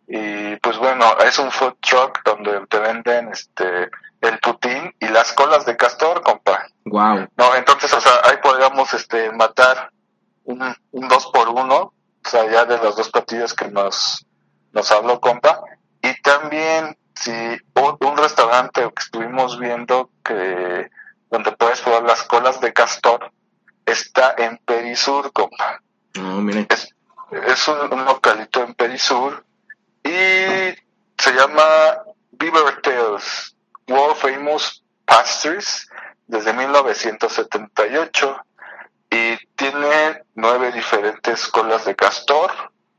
Y 0.06 0.56
pues 0.56 0.76
bueno, 0.78 1.16
es 1.18 1.38
un 1.38 1.50
food 1.50 1.74
truck 1.80 2.20
donde 2.24 2.66
te 2.66 2.78
venden 2.78 3.28
este 3.32 3.90
el 4.20 4.38
Putin 4.38 4.94
y 5.00 5.08
las 5.08 5.32
colas 5.32 5.64
de 5.64 5.76
castor, 5.76 6.22
compa. 6.22 6.66
Wow. 6.84 7.28
No, 7.36 7.54
entonces, 7.54 7.92
o 7.92 8.00
sea, 8.00 8.12
ahí 8.24 8.36
podríamos 8.42 8.92
este, 8.94 9.30
matar 9.32 9.90
un, 10.44 10.74
un 10.92 11.08
dos 11.08 11.26
por 11.32 11.48
uno, 11.48 11.76
o 12.24 12.28
sea, 12.28 12.50
ya 12.50 12.64
de 12.64 12.78
los 12.78 12.96
dos 12.96 13.10
platillos 13.10 13.54
que 13.54 13.68
nos, 13.68 14.26
nos 14.72 14.90
habló 14.90 15.20
compa. 15.20 15.60
Y 16.02 16.20
también, 16.22 16.96
si 17.14 17.30
un, 17.30 17.96
un 18.00 18.16
restaurante 18.16 18.82
que 18.82 19.02
estuvimos 19.02 19.58
viendo 19.58 20.10
que 20.24 20.90
donde 21.30 21.52
puedes 21.52 21.80
probar 21.80 22.02
las 22.02 22.24
colas 22.24 22.60
de 22.60 22.72
castor, 22.72 23.32
está 23.86 24.34
en 24.36 24.58
Perisur, 24.58 25.32
compa. 25.32 25.80
No, 26.14 26.40
miren. 26.40 26.66
Es, 26.68 26.94
es 27.30 27.68
un, 27.68 27.92
un 27.92 28.04
localito 28.04 28.62
en 28.62 28.74
Perisur 28.74 29.44
y 30.02 30.10
se 31.18 31.32
llama 31.32 31.62
Beaver 32.32 32.80
Tales, 32.82 33.54
World 33.90 34.16
Famous 34.16 34.82
Pastries, 35.04 35.88
desde 36.26 36.52
1978 36.52 38.44
y 39.10 39.36
tiene 39.56 40.22
nueve 40.34 40.70
diferentes 40.70 41.48
colas 41.48 41.84
de 41.84 41.96
castor. 41.96 42.52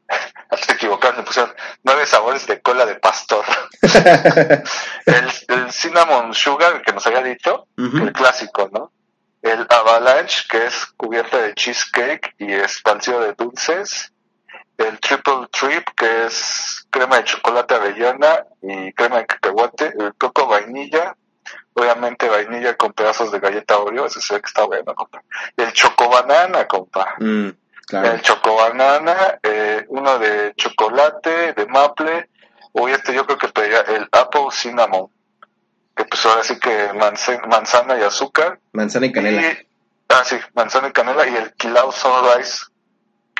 Antes 0.50 0.68
de 0.68 0.74
equivocarme, 0.74 1.20
me 1.20 1.24
pusieron 1.24 1.54
nueve 1.84 2.06
sabores 2.06 2.46
de 2.46 2.62
cola 2.62 2.86
de 2.86 2.96
pastor. 2.96 3.46
el, 5.06 5.32
el 5.48 5.72
cinnamon 5.72 6.34
sugar 6.34 6.82
que 6.82 6.92
nos 6.92 7.08
había 7.08 7.24
dicho, 7.24 7.68
el 7.78 8.12
clásico, 8.12 8.70
¿no? 8.74 8.92
El 9.42 9.66
avalanche, 9.70 10.44
que 10.50 10.66
es 10.66 10.86
cubierta 10.98 11.38
de 11.38 11.54
cheesecake 11.54 12.36
y 12.38 12.52
esparcido 12.52 13.22
de 13.22 13.34
dulces. 13.34 14.12
El 14.88 15.00
triple 15.00 15.48
trip, 15.52 15.88
que 15.96 16.26
es 16.26 16.86
crema 16.90 17.18
de 17.18 17.24
chocolate 17.26 17.76
avellana 17.76 18.46
y 18.62 18.92
crema 18.94 19.18
de 19.18 19.26
cacahuate. 19.28 19.94
El 20.00 20.14
coco 20.16 20.48
vainilla, 20.48 21.16
obviamente 21.74 22.28
vainilla 22.28 22.76
con 22.76 22.94
pedazos 22.94 23.32
de 23.32 23.40
galleta 23.40 23.78
Oreo, 23.78 24.06
ese 24.06 24.22
se 24.22 24.34
ve 24.36 24.42
que 24.42 24.48
está 24.48 24.64
bueno, 24.66 24.94
compa. 24.96 25.22
El 25.56 25.72
chocobanana, 25.74 26.68
compa. 26.68 27.16
Mm, 27.20 27.50
claro. 27.88 28.12
El 28.12 28.22
chocobanana, 28.22 29.40
eh, 29.44 29.86
uno 29.90 30.18
de 30.20 30.54
chocolate, 30.56 31.54
de 31.54 31.66
maple, 31.68 32.30
o 32.74 32.88
este 32.88 33.14
yo 33.14 33.26
creo 33.26 33.38
que 33.38 33.50
pediría 33.50 33.82
el 33.82 34.08
apple 34.12 34.48
cinnamon, 34.52 35.10
que 35.96 36.06
pues 36.06 36.26
ahora 36.26 36.44
sí 36.44 36.58
que 36.60 36.92
manse- 36.94 37.46
manzana 37.48 38.00
y 38.00 38.04
azúcar. 38.04 38.60
Manzana 38.72 39.06
y 39.08 39.12
canela. 39.12 39.42
Y, 39.42 39.68
ah, 40.10 40.24
sí, 40.24 40.38
manzana 40.56 40.88
y 40.88 40.92
canela, 40.94 41.28
y 41.28 41.36
el 41.36 41.54
Kilau 41.54 41.92
Sunrise, 41.92 42.66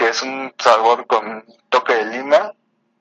que 0.02 0.10
es 0.10 0.24
un 0.24 0.52
sabor 0.58 1.06
con 1.06 1.46
toque 1.70 1.94
de 1.94 2.06
lima. 2.18 2.54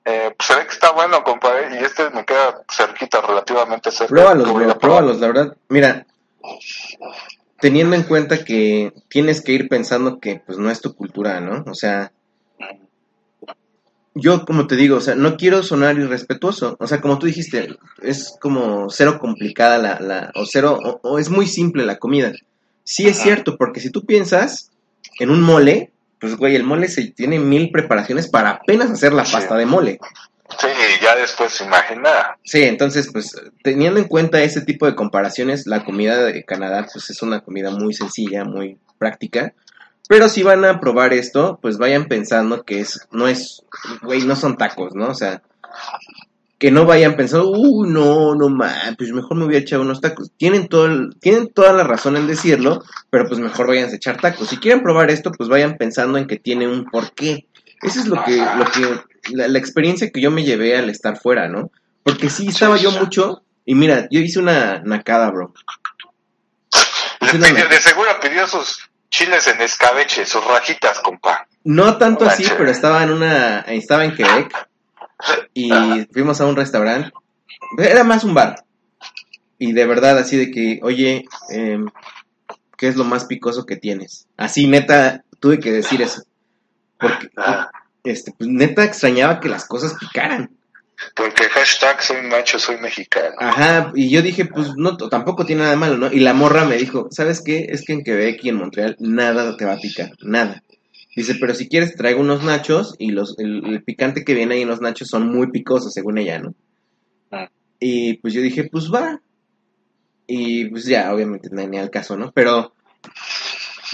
Eh, 0.05 0.33
pues 0.37 0.47
se 0.47 0.55
ve 0.55 0.65
que 0.65 0.73
está 0.73 0.91
bueno, 0.91 1.23
compadre, 1.23 1.79
y 1.79 1.83
este 1.83 2.09
me 2.11 2.25
queda 2.25 2.61
cerquita, 2.71 3.21
relativamente 3.21 3.91
cerca. 3.91 4.13
Pruébalos, 4.13 4.53
bro, 4.53 4.79
pruébalos, 4.79 5.19
la 5.19 5.27
verdad. 5.27 5.57
Mira, 5.67 6.05
teniendo 7.59 7.95
en 7.95 8.03
cuenta 8.03 8.43
que 8.43 8.93
tienes 9.09 9.41
que 9.41 9.53
ir 9.53 9.67
pensando 9.67 10.19
que 10.19 10.41
pues 10.45 10.57
no 10.59 10.69
es 10.69 10.81
tu 10.81 10.95
cultura, 10.95 11.39
¿no? 11.39 11.63
O 11.67 11.73
sea, 11.73 12.11
yo 14.13 14.45
como 14.45 14.67
te 14.67 14.75
digo, 14.75 14.97
o 14.97 15.01
sea, 15.01 15.15
no 15.15 15.37
quiero 15.37 15.63
sonar 15.63 15.97
irrespetuoso. 15.97 16.77
O 16.79 16.87
sea, 16.87 17.01
como 17.01 17.17
tú 17.17 17.25
dijiste, 17.25 17.77
es 18.01 18.35
como 18.39 18.89
cero 18.89 19.17
complicada 19.19 19.77
la, 19.79 19.99
la 19.99 20.31
o 20.35 20.45
cero, 20.45 20.79
o, 20.83 20.99
o 21.01 21.19
es 21.19 21.29
muy 21.29 21.47
simple 21.47 21.85
la 21.85 21.97
comida. 21.97 22.31
Sí 22.83 23.07
es 23.07 23.17
cierto, 23.17 23.57
porque 23.57 23.79
si 23.79 23.91
tú 23.91 24.05
piensas 24.05 24.71
en 25.19 25.29
un 25.29 25.41
mole, 25.41 25.91
pues 26.21 26.37
güey, 26.37 26.55
el 26.55 26.63
mole 26.63 26.87
se 26.87 27.03
tiene 27.11 27.39
mil 27.39 27.71
preparaciones 27.71 28.29
para 28.29 28.51
apenas 28.51 28.89
hacer 28.91 29.11
la 29.11 29.25
Sí. 29.25 29.33
pasta 29.33 29.55
de 29.57 29.65
mole. 29.65 29.99
Sí, 30.59 30.67
ya 31.01 31.15
después 31.15 31.59
imagina. 31.61 32.37
Sí, 32.43 32.63
entonces, 32.63 33.09
pues, 33.11 33.35
teniendo 33.63 33.99
en 33.99 34.07
cuenta 34.07 34.41
ese 34.43 34.61
tipo 34.61 34.85
de 34.85 34.95
comparaciones, 34.95 35.65
la 35.65 35.83
comida 35.83 36.23
de 36.23 36.43
Canadá, 36.43 36.87
pues, 36.91 37.09
es 37.09 37.21
una 37.21 37.39
comida 37.41 37.71
muy 37.71 37.93
sencilla, 37.93 38.43
muy 38.43 38.77
práctica. 38.97 39.53
Pero 40.09 40.27
si 40.27 40.43
van 40.43 40.65
a 40.65 40.79
probar 40.81 41.13
esto, 41.13 41.57
pues 41.61 41.77
vayan 41.77 42.05
pensando 42.05 42.63
que 42.63 42.81
es, 42.81 43.07
no 43.11 43.27
es, 43.29 43.63
güey, 44.01 44.23
no 44.23 44.35
son 44.35 44.57
tacos, 44.57 44.93
¿no? 44.93 45.07
O 45.07 45.15
sea, 45.15 45.41
que 46.61 46.69
no 46.69 46.85
vayan 46.85 47.15
pensando, 47.15 47.49
uh, 47.49 47.85
no, 47.87 48.35
no 48.35 48.47
man, 48.47 48.95
pues 48.95 49.11
mejor 49.11 49.35
me 49.35 49.45
voy 49.45 49.55
a 49.55 49.57
echar 49.57 49.79
unos 49.79 49.99
tacos. 49.99 50.29
Tienen 50.37 50.67
todo 50.67 50.85
el- 50.85 51.09
tienen 51.19 51.51
toda 51.51 51.73
la 51.73 51.83
razón 51.83 52.17
en 52.17 52.27
decirlo, 52.27 52.83
pero 53.09 53.25
pues 53.27 53.39
mejor 53.39 53.65
vayan 53.65 53.89
a 53.89 53.95
echar 53.95 54.21
tacos. 54.21 54.47
Si 54.49 54.57
quieren 54.57 54.83
probar 54.83 55.09
esto, 55.09 55.31
pues 55.31 55.49
vayan 55.49 55.75
pensando 55.77 56.19
en 56.19 56.27
que 56.27 56.37
tiene 56.37 56.67
un 56.67 56.85
porqué. 56.85 57.47
Eso 57.81 57.99
es 57.99 58.05
lo 58.05 58.23
que, 58.23 58.37
lo 58.37 58.65
que, 58.65 59.01
la, 59.33 59.47
la 59.47 59.57
experiencia 59.57 60.11
que 60.11 60.21
yo 60.21 60.29
me 60.29 60.43
llevé 60.43 60.77
al 60.77 60.91
estar 60.91 61.17
fuera, 61.17 61.47
¿no? 61.47 61.71
Porque 62.03 62.29
sí, 62.29 62.49
estaba 62.49 62.77
yo 62.77 62.91
mucho, 62.91 63.41
y 63.65 63.73
mira, 63.73 64.07
yo 64.11 64.19
hice 64.19 64.37
una 64.37 64.83
nacada, 64.85 65.31
bro. 65.31 65.55
Es 67.21 67.33
una 67.33 67.47
de 67.47 67.81
seguro 67.81 68.09
pidió 68.21 68.45
sus 68.45 68.87
chiles 69.09 69.47
en 69.47 69.61
escabeche, 69.61 70.27
sus 70.27 70.45
rajitas, 70.45 70.99
compa. 70.99 71.47
No 71.63 71.97
tanto 71.97 72.25
así, 72.25 72.45
pero 72.55 72.69
estaba 72.69 73.01
en 73.03 73.11
una, 73.13 73.61
estaba 73.61 74.05
en 74.05 74.13
Quebec, 74.15 74.67
y 75.53 75.71
fuimos 76.11 76.41
a 76.41 76.45
un 76.45 76.55
restaurante, 76.55 77.11
era 77.77 78.03
más 78.03 78.23
un 78.23 78.33
bar, 78.33 78.63
y 79.57 79.73
de 79.73 79.85
verdad 79.85 80.17
así 80.17 80.37
de 80.37 80.51
que, 80.51 80.79
oye, 80.83 81.25
em, 81.49 81.87
¿qué 82.77 82.87
es 82.87 82.95
lo 82.95 83.03
más 83.03 83.25
picoso 83.25 83.65
que 83.65 83.75
tienes? 83.75 84.27
Así, 84.37 84.67
neta, 84.67 85.23
tuve 85.39 85.59
que 85.59 85.71
decir 85.71 86.01
eso. 86.01 86.23
Porque, 86.99 87.29
Ah, 87.37 87.69
este, 88.03 88.33
pues 88.37 88.49
neta 88.49 88.83
extrañaba 88.83 89.39
que 89.39 89.49
las 89.49 89.65
cosas 89.65 89.93
picaran. 89.99 90.49
Porque 91.15 91.43
hashtag 91.45 92.01
soy 92.01 92.21
macho, 92.23 92.59
soy 92.59 92.77
mexicano. 92.77 93.35
Ajá, 93.39 93.91
y 93.95 94.09
yo 94.09 94.21
dije, 94.21 94.45
pues 94.45 94.75
no, 94.75 94.97
tampoco 94.97 95.45
tiene 95.45 95.61
nada 95.61 95.71
de 95.71 95.77
malo, 95.77 95.97
¿no? 95.97 96.11
Y 96.11 96.19
la 96.19 96.33
morra 96.33 96.65
me 96.65 96.77
dijo, 96.77 97.07
¿sabes 97.11 97.41
qué? 97.43 97.67
Es 97.69 97.83
que 97.83 97.93
en 97.93 98.03
Quebec 98.03 98.43
y 98.43 98.49
en 98.49 98.55
Montreal 98.55 98.95
nada 98.99 99.57
te 99.57 99.65
va 99.65 99.73
a 99.73 99.79
picar, 99.79 100.11
nada. 100.21 100.63
Dice, 101.15 101.35
pero 101.39 101.53
si 101.53 101.67
quieres 101.67 101.95
traigo 101.95 102.21
unos 102.21 102.43
nachos 102.43 102.95
y 102.97 103.11
los, 103.11 103.37
el, 103.37 103.65
el 103.65 103.83
picante 103.83 104.23
que 104.23 104.33
viene 104.33 104.55
ahí 104.55 104.61
en 104.61 104.69
los 104.69 104.81
nachos 104.81 105.09
son 105.09 105.27
muy 105.27 105.51
picosos, 105.51 105.93
según 105.93 106.17
ella, 106.17 106.39
¿no? 106.39 106.55
Ah. 107.31 107.49
Y 107.79 108.13
pues 108.17 108.33
yo 108.33 108.41
dije, 108.41 108.69
pues 108.71 108.91
va. 108.91 109.21
Y 110.25 110.65
pues 110.69 110.85
ya, 110.85 111.13
obviamente 111.13 111.49
no 111.51 111.67
ni 111.67 111.77
al 111.77 111.89
caso, 111.89 112.15
¿no? 112.15 112.31
Pero 112.31 112.73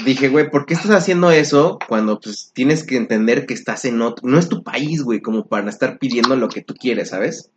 dije, 0.06 0.30
güey, 0.30 0.52
¿por 0.52 0.68
qué 0.68 0.76
estás 0.76 0.92
haciendo 0.92 1.32
eso 1.32 1.80
cuando 1.88 2.20
pues 2.20 2.52
tienes 2.54 2.86
que 2.86 2.98
entender 2.98 3.48
que 3.48 3.56
estás 3.56 3.86
en 3.86 4.02
otro... 4.02 4.28
No 4.28 4.38
es 4.38 4.48
tu 4.48 4.64
país, 4.64 5.02
güey, 5.02 5.20
como 5.20 5.48
para 5.48 5.70
estar 5.70 5.98
pidiendo 5.98 6.36
lo 6.36 6.50
que 6.50 6.62
tú 6.62 6.76
quieres, 6.76 7.10
¿sabes? 7.10 7.50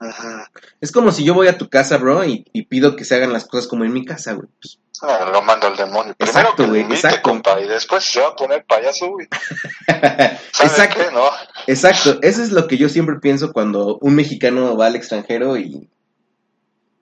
Ajá. 0.00 0.50
Es 0.80 0.92
como 0.92 1.10
si 1.12 1.24
yo 1.24 1.34
voy 1.34 1.48
a 1.48 1.58
tu 1.58 1.68
casa, 1.68 1.96
bro, 1.98 2.24
y, 2.24 2.44
y 2.52 2.62
pido 2.66 2.94
que 2.96 3.04
se 3.04 3.16
hagan 3.16 3.32
las 3.32 3.46
cosas 3.46 3.66
como 3.66 3.84
en 3.84 3.92
mi 3.92 4.04
casa, 4.04 4.32
güey. 4.34 4.48
Pues, 4.60 4.78
Ah, 5.00 5.30
lo 5.32 5.42
mando 5.42 5.68
al 5.68 5.76
demonio. 5.76 6.12
Primero 6.18 6.38
Exacto, 6.40 6.64
que 6.64 6.68
güey, 6.70 6.80
invite, 6.82 7.06
exacto. 7.06 7.30
compa, 7.30 7.60
y 7.60 7.68
después 7.68 8.02
se 8.02 8.20
va 8.20 8.28
a 8.30 8.34
poner 8.34 8.64
payaso, 8.64 9.08
güey. 9.10 9.28
¿Sabes 9.86 10.40
exacto, 10.72 11.00
qué? 11.08 11.14
No. 11.14 11.30
exacto. 11.68 12.18
Eso 12.22 12.42
es 12.42 12.50
lo 12.50 12.66
que 12.66 12.78
yo 12.78 12.88
siempre 12.88 13.16
pienso 13.20 13.52
cuando 13.52 13.98
un 14.00 14.16
mexicano 14.16 14.76
va 14.76 14.86
al 14.86 14.96
extranjero 14.96 15.56
y 15.56 15.88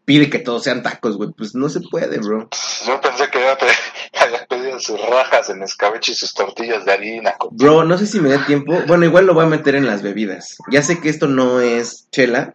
pide 0.05 0.29
que 0.31 0.39
todos 0.39 0.63
sean 0.65 0.83
tacos, 0.83 1.17
güey. 1.17 1.31
Pues 1.37 1.55
no 1.55 1.71
se 1.71 1.81
puede, 1.81 2.19
bro. 2.19 2.49
Yo 2.87 3.01
pensé 3.01 3.29
que 3.31 3.39
había, 3.39 3.57
pe- 3.57 3.67
había 4.25 4.47
pedido 4.47 4.79
sus 4.79 5.01
rajas 5.01 5.49
en 5.49 5.63
escabeche 5.63 6.13
y 6.13 6.17
sus 6.17 6.35
tortillas 6.35 6.85
de 6.85 6.93
harina. 6.93 7.35
Bro, 7.51 7.85
no 7.85 7.97
sé 7.97 8.07
si 8.07 8.21
me 8.21 8.29
dé 8.29 8.39
tiempo. 8.41 8.75
Bueno, 8.87 9.07
igual 9.07 9.25
lo 9.27 9.33
voy 9.33 9.45
a 9.45 9.49
meter 9.49 9.75
en 9.75 9.87
las 9.87 10.03
bebidas. 10.03 10.57
Ya 10.71 10.83
sé 10.83 11.01
que 11.01 11.09
esto 11.09 11.29
no 11.29 11.61
es 11.61 12.09
chela, 12.11 12.53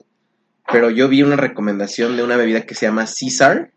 pero 0.71 0.89
yo 0.89 1.07
vi 1.07 1.23
una 1.23 1.35
recomendación 1.35 2.15
de 2.17 2.23
una 2.23 2.35
bebida 2.37 2.61
que 2.65 2.75
se 2.75 2.85
llama 2.85 3.05
Caesar. 3.05 3.71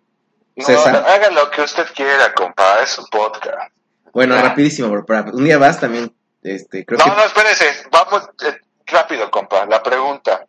No, 0.56 0.64
César. 0.64 0.96
haga 1.08 1.30
lo 1.30 1.50
que 1.50 1.62
usted 1.62 1.84
quiera, 1.94 2.32
compa, 2.34 2.80
es 2.82 2.90
su 2.90 3.04
podcast. 3.10 3.72
Bueno, 4.12 4.34
Ah. 4.36 4.42
rapidísimo, 4.42 4.88
bro. 4.88 5.04
para- 5.04 5.30
un 5.32 5.44
día 5.44 5.58
vas 5.58 5.80
también, 5.80 6.14
este, 6.42 6.84
creo 6.86 6.98
No, 6.98 7.04
que... 7.04 7.10
no, 7.10 7.24
espérese, 7.24 7.66
vamos 7.90 8.22
eh, 8.46 8.58
rápido, 8.86 9.30
compa. 9.30 9.66
La 9.66 9.82
pregunta. 9.82 10.44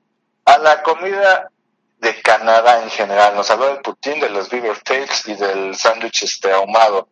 A 0.45 0.57
la 0.59 0.83
comida 0.83 1.49
de 1.99 2.21
Canadá 2.21 2.83
en 2.83 2.89
general, 2.91 3.33
nos 3.35 3.49
habló 3.49 3.67
del 3.69 3.79
putín, 3.79 4.19
de 4.19 4.29
los 4.29 4.49
beaver 4.51 4.77
tails 4.81 5.27
y 5.27 5.33
del 5.33 5.75
sándwich 5.75 6.21
este 6.23 6.51
ahumado. 6.51 7.09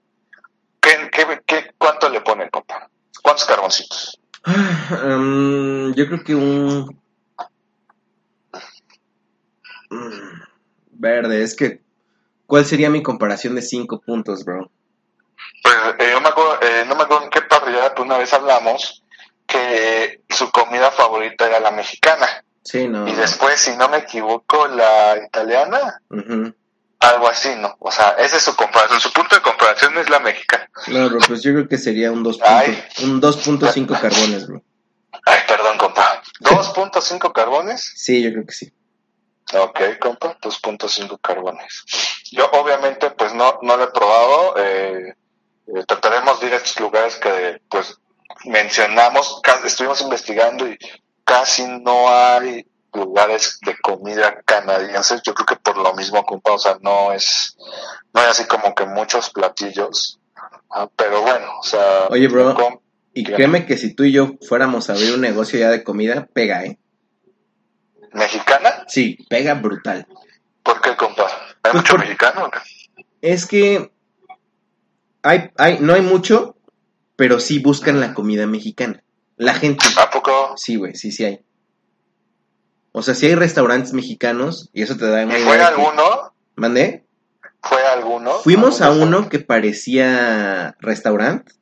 ¿Qué, 0.80 1.10
qué, 1.12 1.26
qué, 1.48 1.72
¿Cuánto 1.78 2.10
le 2.10 2.22
ponen, 2.22 2.50
compa? 2.50 2.88
¿Cuántos 3.24 3.46
carboncitos? 3.46 4.20
Mm, 4.46 5.94
yo 5.94 6.06
creo 6.08 6.24
que 6.24 6.36
un... 6.36 7.02
Mm, 9.94 10.42
Verde, 10.92 11.44
es 11.44 11.56
que... 11.56 11.82
¿Cuál 12.46 12.66
sería 12.66 12.90
mi 12.90 13.02
comparación 13.02 13.56
de 13.56 13.62
cinco 13.62 14.02
puntos, 14.02 14.44
bro? 14.44 14.70
Pues 15.64 15.76
eh, 16.00 16.10
yo 16.12 16.22
me 16.22 16.28
acuerdo, 16.30 16.60
eh, 16.62 16.84
no 16.88 16.96
me 16.96 17.04
acuerdo 17.04 17.24
en 17.24 17.30
qué 17.30 17.42
parrilla, 17.42 17.94
una 17.98 18.18
vez 18.18 18.34
hablamos 18.34 19.04
que 19.48 20.22
su 20.30 20.52
comida 20.52 20.92
favorita 20.92 21.48
era 21.48 21.60
la 21.60 21.72
mexicana. 21.72 22.44
Sí, 22.64 22.88
no. 22.88 23.08
Y 23.08 23.14
después, 23.14 23.60
si 23.60 23.76
no 23.78 23.90
me 23.90 23.98
equivoco, 23.98 24.68
la 24.68 25.18
italiana, 25.26 26.02
Ujú. 26.10 26.54
algo 27.00 27.28
así, 27.28 27.50
¿no? 27.58 27.76
O 27.80 27.92
sea, 27.92 28.16
esa 28.20 28.38
es 28.38 28.44
su 28.44 28.56
comparación. 28.56 29.00
Su 29.00 29.12
punto 29.12 29.36
de 29.36 29.42
comparación 29.42 29.98
es 29.98 30.10
la 30.10 30.20
mexicana. 30.20 30.70
Bro, 30.88 31.18
pues 31.28 31.42
yo 31.44 31.54
creo 31.54 31.68
que 31.68 31.78
sería 31.78 32.12
un 32.12 32.24
2. 32.24 32.40
Ay. 32.46 32.84
un 33.04 33.22
2.5 33.22 34.00
carbones, 34.00 34.48
bro. 34.48 34.62
Ay, 35.26 35.40
perdón, 35.48 35.78
compa. 35.78 36.22
2.5 36.42 37.32
carbones. 37.34 37.94
Sí, 37.96 38.22
yo 38.22 38.32
creo 38.32 38.46
que 38.46 38.54
sí. 38.54 38.74
Ok, 39.56 39.80
compa, 40.00 40.38
2.5 40.40 41.20
carbones. 41.22 41.84
Yo 42.32 42.50
obviamente 42.52 43.12
pues 43.12 43.34
no, 43.34 43.60
no 43.62 43.78
lo 43.78 43.84
he 43.84 43.92
probado. 43.92 44.56
Eh, 44.58 45.16
eh, 45.68 45.84
trataremos 45.88 46.40
de 46.40 46.48
ir 46.48 46.54
a 46.54 46.58
estos 46.58 46.80
lugares 46.80 47.16
que 47.18 47.62
pues 47.70 47.98
mencionamos, 48.46 49.42
estuvimos 49.66 50.02
investigando 50.02 50.68
y 50.68 50.78
casi 51.24 51.66
no 51.68 52.10
hay 52.10 52.66
lugares 52.94 53.60
de 53.66 53.76
comida 53.82 54.42
canadienses. 54.46 55.22
Yo 55.24 55.34
creo 55.34 55.46
que 55.46 55.56
por 55.56 55.78
lo 55.78 55.94
mismo, 55.94 56.24
compa, 56.26 56.54
o 56.54 56.60
sea, 56.60 56.78
no 56.82 57.12
es, 57.12 57.58
no 58.14 58.22
hay 58.22 58.28
así 58.28 58.46
como 58.46 58.74
que 58.76 58.86
muchos 58.86 59.30
platillos. 59.30 60.20
Ah, 60.70 60.90
pero 60.96 61.22
bueno, 61.22 61.60
o 61.60 61.64
sea, 61.64 62.08
Oye, 62.10 62.28
bro. 62.28 62.82
Y 63.16 63.24
créeme 63.24 63.68
que 63.68 63.78
si 63.78 63.94
tú 63.94 64.04
y 64.06 64.12
yo 64.12 64.32
fuéramos 64.48 64.90
a 64.90 64.94
abrir 64.94 65.14
un 65.14 65.22
negocio 65.22 65.60
ya 65.60 65.70
de 65.70 65.84
comida, 65.84 66.28
pega, 66.34 66.64
¿eh? 66.66 66.80
Mexicana, 68.14 68.84
Sí, 68.88 69.18
pega 69.30 69.54
brutal. 69.56 70.08
¿por 70.64 70.82
qué, 70.82 70.96
compa? 70.96 71.24
¿Hay 71.26 71.72
Pues 71.72 71.74
mucho 71.76 71.92
por- 71.94 72.00
mexicano? 72.02 72.52
Es 73.22 73.46
que 73.46 73.92
hay, 75.22 75.52
hay, 75.58 75.80
no 75.80 75.94
hay 75.94 76.02
mucho, 76.02 76.58
pero 77.16 77.40
sí 77.40 77.60
buscan 77.60 78.00
la 78.00 78.14
comida 78.14 78.46
mexicana. 78.48 79.04
La 79.38 79.54
gente, 79.54 79.86
¿A 80.00 80.10
poco? 80.10 80.54
sí, 80.58 80.76
güey, 80.76 80.96
sí, 80.96 81.12
sí 81.12 81.24
hay. 81.26 81.44
O 82.92 83.02
sea, 83.02 83.16
sí 83.16 83.26
hay 83.26 83.36
restaurantes 83.36 83.94
mexicanos 83.94 84.70
y 84.74 84.84
eso 84.84 84.96
te 84.98 85.06
da 85.08 85.26
una 85.26 85.38
¿Y 85.40 85.44
fue 85.44 85.54
de 85.54 85.60
que- 85.60 85.66
alguno? 85.66 86.34
¿Mandé? 86.56 87.06
¿Fue 87.62 87.82
alguno? 87.88 88.32
Fuimos 88.40 88.82
a 88.82 88.88
¿Alguno 88.88 89.20
uno 89.20 89.30
que 89.30 89.40
parecía 89.40 90.76
restaurante. 90.80 91.54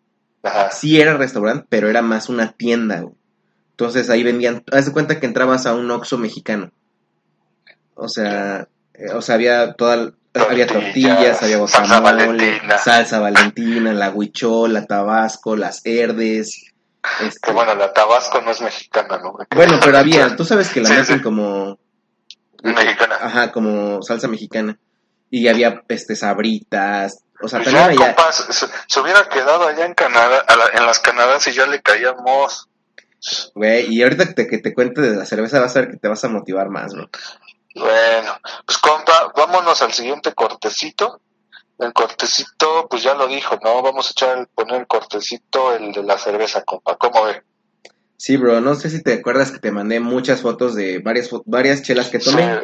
Ajá. 0.44 0.72
Sí 0.72 1.00
era 1.00 1.16
restaurante, 1.16 1.68
pero 1.70 1.90
era 1.90 2.02
más 2.02 2.28
una 2.28 2.52
tienda, 2.54 3.02
güey. 3.02 3.16
Entonces 3.72 4.10
ahí 4.10 4.24
vendían, 4.24 4.64
haz 4.72 4.86
de 4.86 4.92
cuenta 4.94 5.20
que 5.20 5.26
entrabas 5.26 5.66
a 5.66 5.74
un 5.74 5.90
Oxxo 5.92 6.18
mexicano. 6.18 6.72
O 7.96 8.08
sea, 8.08 8.68
eh, 8.94 9.12
o 9.14 9.22
sea, 9.22 9.36
había 9.36 9.74
toda, 9.74 10.12
había 10.34 10.68
Tortillas, 10.68 11.42
había 11.42 11.66
salsa 11.68 12.00
valentina. 12.00 12.78
salsa 12.78 13.20
valentina, 13.20 13.94
la 13.94 14.10
huichola, 14.12 14.86
tabasco, 14.86 15.56
las 15.56 15.82
herdes. 15.86 16.72
este- 17.20 17.40
Que 17.42 17.52
bueno, 17.52 17.74
la 17.76 17.92
Tabasco 17.94 18.42
no 18.42 18.52
es 18.52 18.62
mexicana, 18.62 19.18
¿no? 19.18 19.34
bueno, 19.56 19.80
pero 19.84 19.98
había, 19.98 20.36
tú 20.38 20.46
sabes 20.46 20.70
que 20.70 20.82
la 20.82 20.90
Sí, 20.90 20.94
hacen 20.96 21.18
sí. 21.18 21.24
como, 21.24 21.80
Mexicana. 22.64 23.16
ajá, 23.22 23.52
como 23.52 24.02
salsa 24.04 24.28
mexicana. 24.28 24.78
Y 25.32 25.48
había, 25.48 25.82
este, 25.88 26.16
sabritas, 26.16 27.24
o 27.42 27.48
sea, 27.48 27.60
Pues 27.64 27.74
también 27.74 28.00
allá, 28.04 28.16
se, 28.32 28.68
se 28.88 29.00
hubiera 29.00 29.28
quedado 29.30 29.66
allá 29.68 29.86
en 29.86 29.94
Canadá, 29.96 30.44
la- 30.48 30.78
en 30.80 30.86
las 30.86 31.00
Canadas 31.00 31.48
y 31.48 31.54
ya 31.54 31.66
le 31.66 31.82
caíamos. 31.82 32.68
Güey, 33.56 33.94
y 33.94 34.04
ahorita 34.04 34.34
te- 34.34 34.48
que 34.48 34.58
te 34.58 34.74
cuente 34.74 35.02
de 35.02 35.16
la 35.16 35.26
cerveza 35.26 35.60
vas 35.60 35.76
a 35.76 35.82
ver 35.82 35.92
que 35.92 35.98
te 35.98 36.08
vas 36.08 36.24
a 36.24 36.30
motivar 36.30 36.70
más, 36.70 36.94
bro. 36.94 37.10
Bueno, 37.76 38.38
pues 38.66 38.78
compa, 38.80 39.32
vámonos 39.36 39.82
al 39.82 39.94
siguiente 39.94 40.34
cortecito. 40.34 41.22
El 41.80 41.94
cortecito, 41.94 42.88
pues 42.90 43.02
ya 43.02 43.14
lo 43.16 43.28
dijo, 43.28 43.58
¿no? 43.64 43.82
Vamos 43.82 44.08
a 44.08 44.12
echar, 44.12 44.48
poner 44.54 44.82
el 44.82 44.88
cortecito, 44.88 45.74
el 45.74 45.92
de 45.94 46.04
la 46.04 46.18
cerveza, 46.18 46.64
compa. 46.64 46.96
¿Cómo 46.98 47.24
ve? 47.24 47.44
Sí, 48.18 48.38
bro, 48.38 48.62
no 48.62 48.76
sé 48.76 48.92
si 48.92 49.02
te 49.02 49.14
acuerdas 49.14 49.52
que 49.52 49.58
te 49.58 49.72
mandé 49.72 50.00
muchas 50.00 50.42
fotos 50.42 50.76
de 50.76 51.00
varias 51.00 51.30
varias 51.46 51.82
chelas 51.82 52.10
que 52.10 52.20
Sí. 52.20 52.30
tomé. 52.30 52.62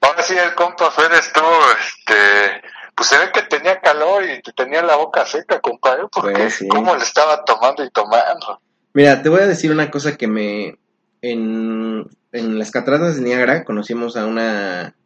Ahora 0.00 0.22
sí, 0.22 0.34
el 0.36 0.54
compa 0.56 0.90
Fer 0.90 1.12
estuvo, 1.12 1.60
este, 1.78 2.62
pues 2.96 3.08
se 3.08 3.18
ve 3.18 3.30
que 3.32 3.42
tenía 3.42 3.80
calor 3.80 4.24
y 4.24 4.42
tenía 4.54 4.82
la 4.82 4.96
boca 4.96 5.24
seca, 5.26 5.60
compa, 5.60 5.92
¿eh? 5.94 6.06
Porque 6.10 6.32
Pues 6.32 6.54
sí. 6.56 6.66
cómo 6.68 6.96
le 6.96 7.04
estaba 7.04 7.44
tomando 7.44 7.84
y 7.84 7.90
tomando. 7.90 8.60
Mira, 8.96 9.22
te 9.22 9.28
voy 9.28 9.40
a 9.42 9.46
decir 9.46 9.70
una 9.70 9.90
cosa 9.90 10.16
que 10.16 10.26
me 10.26 10.78
en, 11.20 12.06
en 12.32 12.58
las 12.58 12.70
cataratas 12.70 13.16
de 13.16 13.22
Niágara 13.22 13.64
conocimos 13.64 14.16
a 14.16 14.24
una 14.26 14.96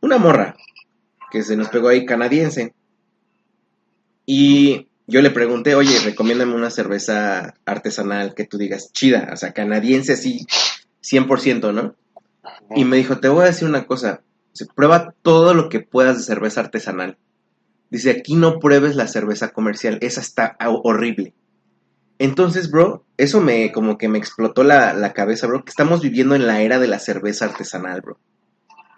una 0.00 0.18
morra 0.18 0.56
que 1.30 1.44
se 1.44 1.56
nos 1.56 1.68
pegó 1.68 1.88
ahí 1.88 2.04
canadiense. 2.04 2.74
Y 4.26 4.88
yo 5.06 5.22
le 5.22 5.30
pregunté, 5.30 5.76
"Oye, 5.76 5.96
recomiéndame 6.04 6.54
una 6.54 6.70
cerveza 6.70 7.54
artesanal 7.64 8.34
que 8.34 8.46
tú 8.46 8.58
digas 8.58 8.92
chida, 8.92 9.30
o 9.32 9.36
sea, 9.36 9.52
canadiense 9.52 10.14
así 10.14 10.44
100%, 11.00 11.72
¿no?" 11.72 11.94
Y 12.74 12.84
me 12.84 12.96
dijo, 12.96 13.20
te 13.20 13.28
voy 13.28 13.44
a 13.44 13.46
decir 13.52 13.68
una 13.68 13.86
cosa, 13.86 14.22
dice, 14.52 14.66
prueba 14.74 15.14
todo 15.22 15.54
lo 15.54 15.68
que 15.68 15.80
puedas 15.80 16.16
de 16.18 16.24
cerveza 16.24 16.62
artesanal. 16.62 17.16
Dice, 17.90 18.10
aquí 18.10 18.34
no 18.36 18.58
pruebes 18.60 18.96
la 18.96 19.08
cerveza 19.08 19.50
comercial, 19.52 19.98
esa 20.02 20.20
está 20.20 20.56
ho- 20.66 20.80
horrible. 20.84 21.34
Entonces, 22.20 22.70
bro, 22.70 23.06
eso 23.16 23.40
me 23.40 23.72
como 23.72 23.96
que 23.96 24.06
me 24.06 24.18
explotó 24.18 24.62
la, 24.62 24.92
la 24.92 25.14
cabeza, 25.14 25.46
bro, 25.46 25.64
que 25.64 25.70
estamos 25.70 26.02
viviendo 26.02 26.34
en 26.34 26.46
la 26.46 26.60
era 26.60 26.78
de 26.78 26.86
la 26.86 26.98
cerveza 26.98 27.46
artesanal, 27.46 28.02
bro. 28.02 28.18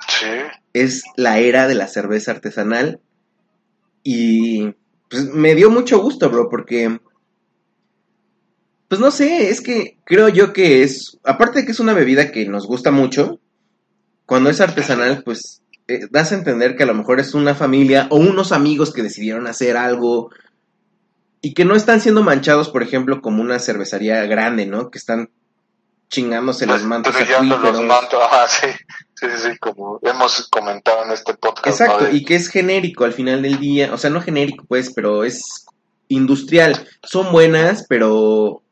Sí. 0.08 0.26
Es 0.72 1.04
la 1.14 1.38
era 1.38 1.68
de 1.68 1.76
la 1.76 1.86
cerveza 1.86 2.32
artesanal 2.32 3.00
y 4.02 4.74
pues 5.08 5.26
me 5.32 5.54
dio 5.54 5.70
mucho 5.70 6.02
gusto, 6.02 6.28
bro, 6.30 6.48
porque 6.50 6.98
pues 8.88 9.00
no 9.00 9.12
sé, 9.12 9.50
es 9.50 9.60
que 9.60 9.98
creo 10.02 10.28
yo 10.28 10.52
que 10.52 10.82
es, 10.82 11.20
aparte 11.22 11.60
de 11.60 11.64
que 11.64 11.70
es 11.70 11.78
una 11.78 11.94
bebida 11.94 12.32
que 12.32 12.48
nos 12.48 12.66
gusta 12.66 12.90
mucho, 12.90 13.38
cuando 14.26 14.50
es 14.50 14.60
artesanal, 14.60 15.22
pues 15.24 15.62
eh, 15.86 16.08
das 16.10 16.32
a 16.32 16.34
entender 16.34 16.74
que 16.74 16.82
a 16.82 16.86
lo 16.86 16.94
mejor 16.94 17.20
es 17.20 17.34
una 17.34 17.54
familia 17.54 18.08
o 18.10 18.16
unos 18.16 18.50
amigos 18.50 18.92
que 18.92 19.04
decidieron 19.04 19.46
hacer 19.46 19.76
algo 19.76 20.30
y 21.42 21.52
que 21.54 21.64
no 21.64 21.74
están 21.74 22.00
siendo 22.00 22.22
manchados, 22.22 22.70
por 22.70 22.82
ejemplo, 22.82 23.20
como 23.20 23.42
una 23.42 23.58
cervecería 23.58 24.24
grande, 24.26 24.64
¿no? 24.64 24.90
Que 24.90 24.98
están 24.98 25.28
chingándose 26.08 26.66
los 26.66 26.84
mantos 26.84 27.14
los 27.14 27.80
mantos, 27.82 28.20
ajá, 28.22 28.46
sí. 28.48 28.68
Sí, 29.14 29.26
sí, 29.34 29.50
sí, 29.50 29.58
como 29.58 29.98
hemos 30.02 30.48
comentado 30.48 31.04
en 31.04 31.12
este 31.12 31.34
podcast. 31.34 31.80
Exacto, 31.80 32.10
y 32.10 32.24
que 32.24 32.34
es 32.34 32.48
genérico 32.48 33.04
al 33.04 33.12
final 33.12 33.42
del 33.42 33.58
día, 33.58 33.92
o 33.92 33.98
sea, 33.98 34.10
no 34.10 34.20
genérico 34.20 34.64
pues, 34.68 34.92
pero 34.94 35.24
es 35.24 35.64
industrial. 36.08 36.86
Son 37.02 37.32
buenas, 37.32 37.86
pero 37.88 38.62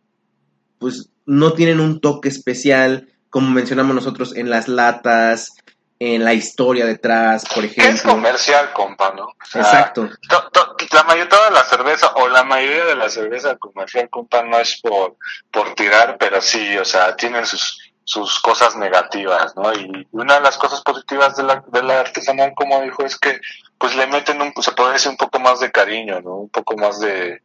pues 0.79 1.09
no 1.27 1.53
tienen 1.55 1.81
un 1.81 2.01
toque 2.01 2.29
especial, 2.29 3.09
como 3.31 3.51
mencionamos 3.51 3.95
nosotros 3.95 4.35
en 4.37 4.51
las 4.51 4.69
latas, 4.69 5.53
en 5.99 6.25
la 6.25 6.35
historia 6.35 6.85
detrás, 6.87 7.45
por 7.55 7.63
que 7.63 7.69
es 7.69 7.79
ejemplo. 7.79 8.13
comercial, 8.13 8.73
compa, 8.73 9.13
¿no? 9.15 9.25
O 9.27 9.35
sea, 9.51 9.61
Exacto. 9.63 10.09
to- 10.29 10.51
to- 10.53 10.70
la 10.93 11.05
mayoría 11.05 11.29
toda 11.29 11.51
la 11.51 11.65
cerveza 11.65 12.13
o 12.15 12.29
la 12.29 12.45
mayoría 12.45 12.85
de 12.85 12.97
la 12.97 13.09
cerveza 13.09 13.57
comercial, 13.57 14.09
compa, 14.11 14.43
no 14.43 14.59
es 14.59 14.81
por, 14.81 15.17
por 15.51 15.75
tirar, 15.75 16.17
pero 16.19 16.41
sí, 16.41 16.77
o 16.79 16.85
sea, 16.85 17.17
tienen 17.17 17.47
sus 17.47 17.79
sus 18.11 18.41
cosas 18.41 18.75
negativas, 18.75 19.55
¿no? 19.55 19.73
Y 19.73 20.09
una 20.11 20.35
de 20.35 20.41
las 20.41 20.59
cosas 20.59 20.83
positivas 20.83 21.37
de 21.37 21.45
la, 21.45 21.63
de 21.65 21.81
la 21.81 22.01
artesanal, 22.01 22.55
como 22.57 22.83
dijo, 22.83 23.05
es 23.05 23.17
que 23.17 23.39
pues 23.79 23.95
le 23.95 24.09
meten 24.09 24.43
un, 24.43 24.53
se 24.61 24.73
puede 24.73 24.95
decir 24.95 25.13
un 25.13 25.17
poco 25.17 25.39
más 25.39 25.61
de 25.61 25.71
cariño, 25.71 26.21
¿no? 26.21 26.35
Un 26.39 26.49
poco 26.49 26.77
más 26.77 26.99
de, 26.99 27.41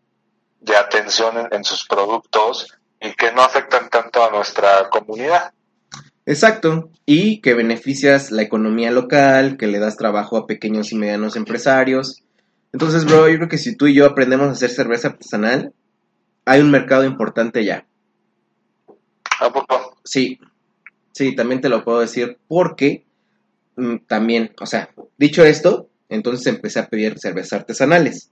de 0.61 0.75
atención 0.75 1.37
en, 1.37 1.47
en 1.51 1.63
sus 1.63 1.85
productos 1.85 2.67
y 2.99 3.13
que 3.13 3.31
no 3.31 3.43
afectan 3.43 3.89
tanto 3.91 4.25
a 4.25 4.31
nuestra 4.31 4.89
comunidad. 4.89 5.53
Exacto. 6.25 6.89
Y 7.05 7.41
que 7.41 7.53
beneficias 7.53 8.31
la 8.31 8.41
economía 8.41 8.89
local, 8.89 9.57
que 9.57 9.67
le 9.67 9.77
das 9.77 9.97
trabajo 9.97 10.35
a 10.35 10.47
pequeños 10.47 10.91
y 10.91 10.95
medianos 10.95 11.35
empresarios. 11.35 12.23
Entonces, 12.75 13.05
bro, 13.05 13.29
yo 13.29 13.37
creo 13.37 13.47
que 13.47 13.57
si 13.57 13.77
tú 13.77 13.87
y 13.87 13.93
yo 13.93 14.05
aprendemos 14.05 14.49
a 14.49 14.51
hacer 14.51 14.69
cerveza 14.69 15.07
artesanal, 15.07 15.71
hay 16.43 16.59
un 16.59 16.69
mercado 16.69 17.05
importante 17.05 17.63
ya. 17.63 17.85
¿A 19.39 19.49
poco? 19.49 19.97
Sí, 20.03 20.41
sí, 21.13 21.33
también 21.37 21.61
te 21.61 21.69
lo 21.69 21.85
puedo 21.85 22.01
decir 22.01 22.37
porque 22.49 23.05
mm, 23.77 23.99
también, 24.07 24.53
o 24.59 24.65
sea, 24.65 24.89
dicho 25.15 25.45
esto, 25.45 25.87
entonces 26.09 26.47
empecé 26.47 26.79
a 26.79 26.89
pedir 26.89 27.17
cervezas 27.17 27.61
artesanales. 27.61 28.29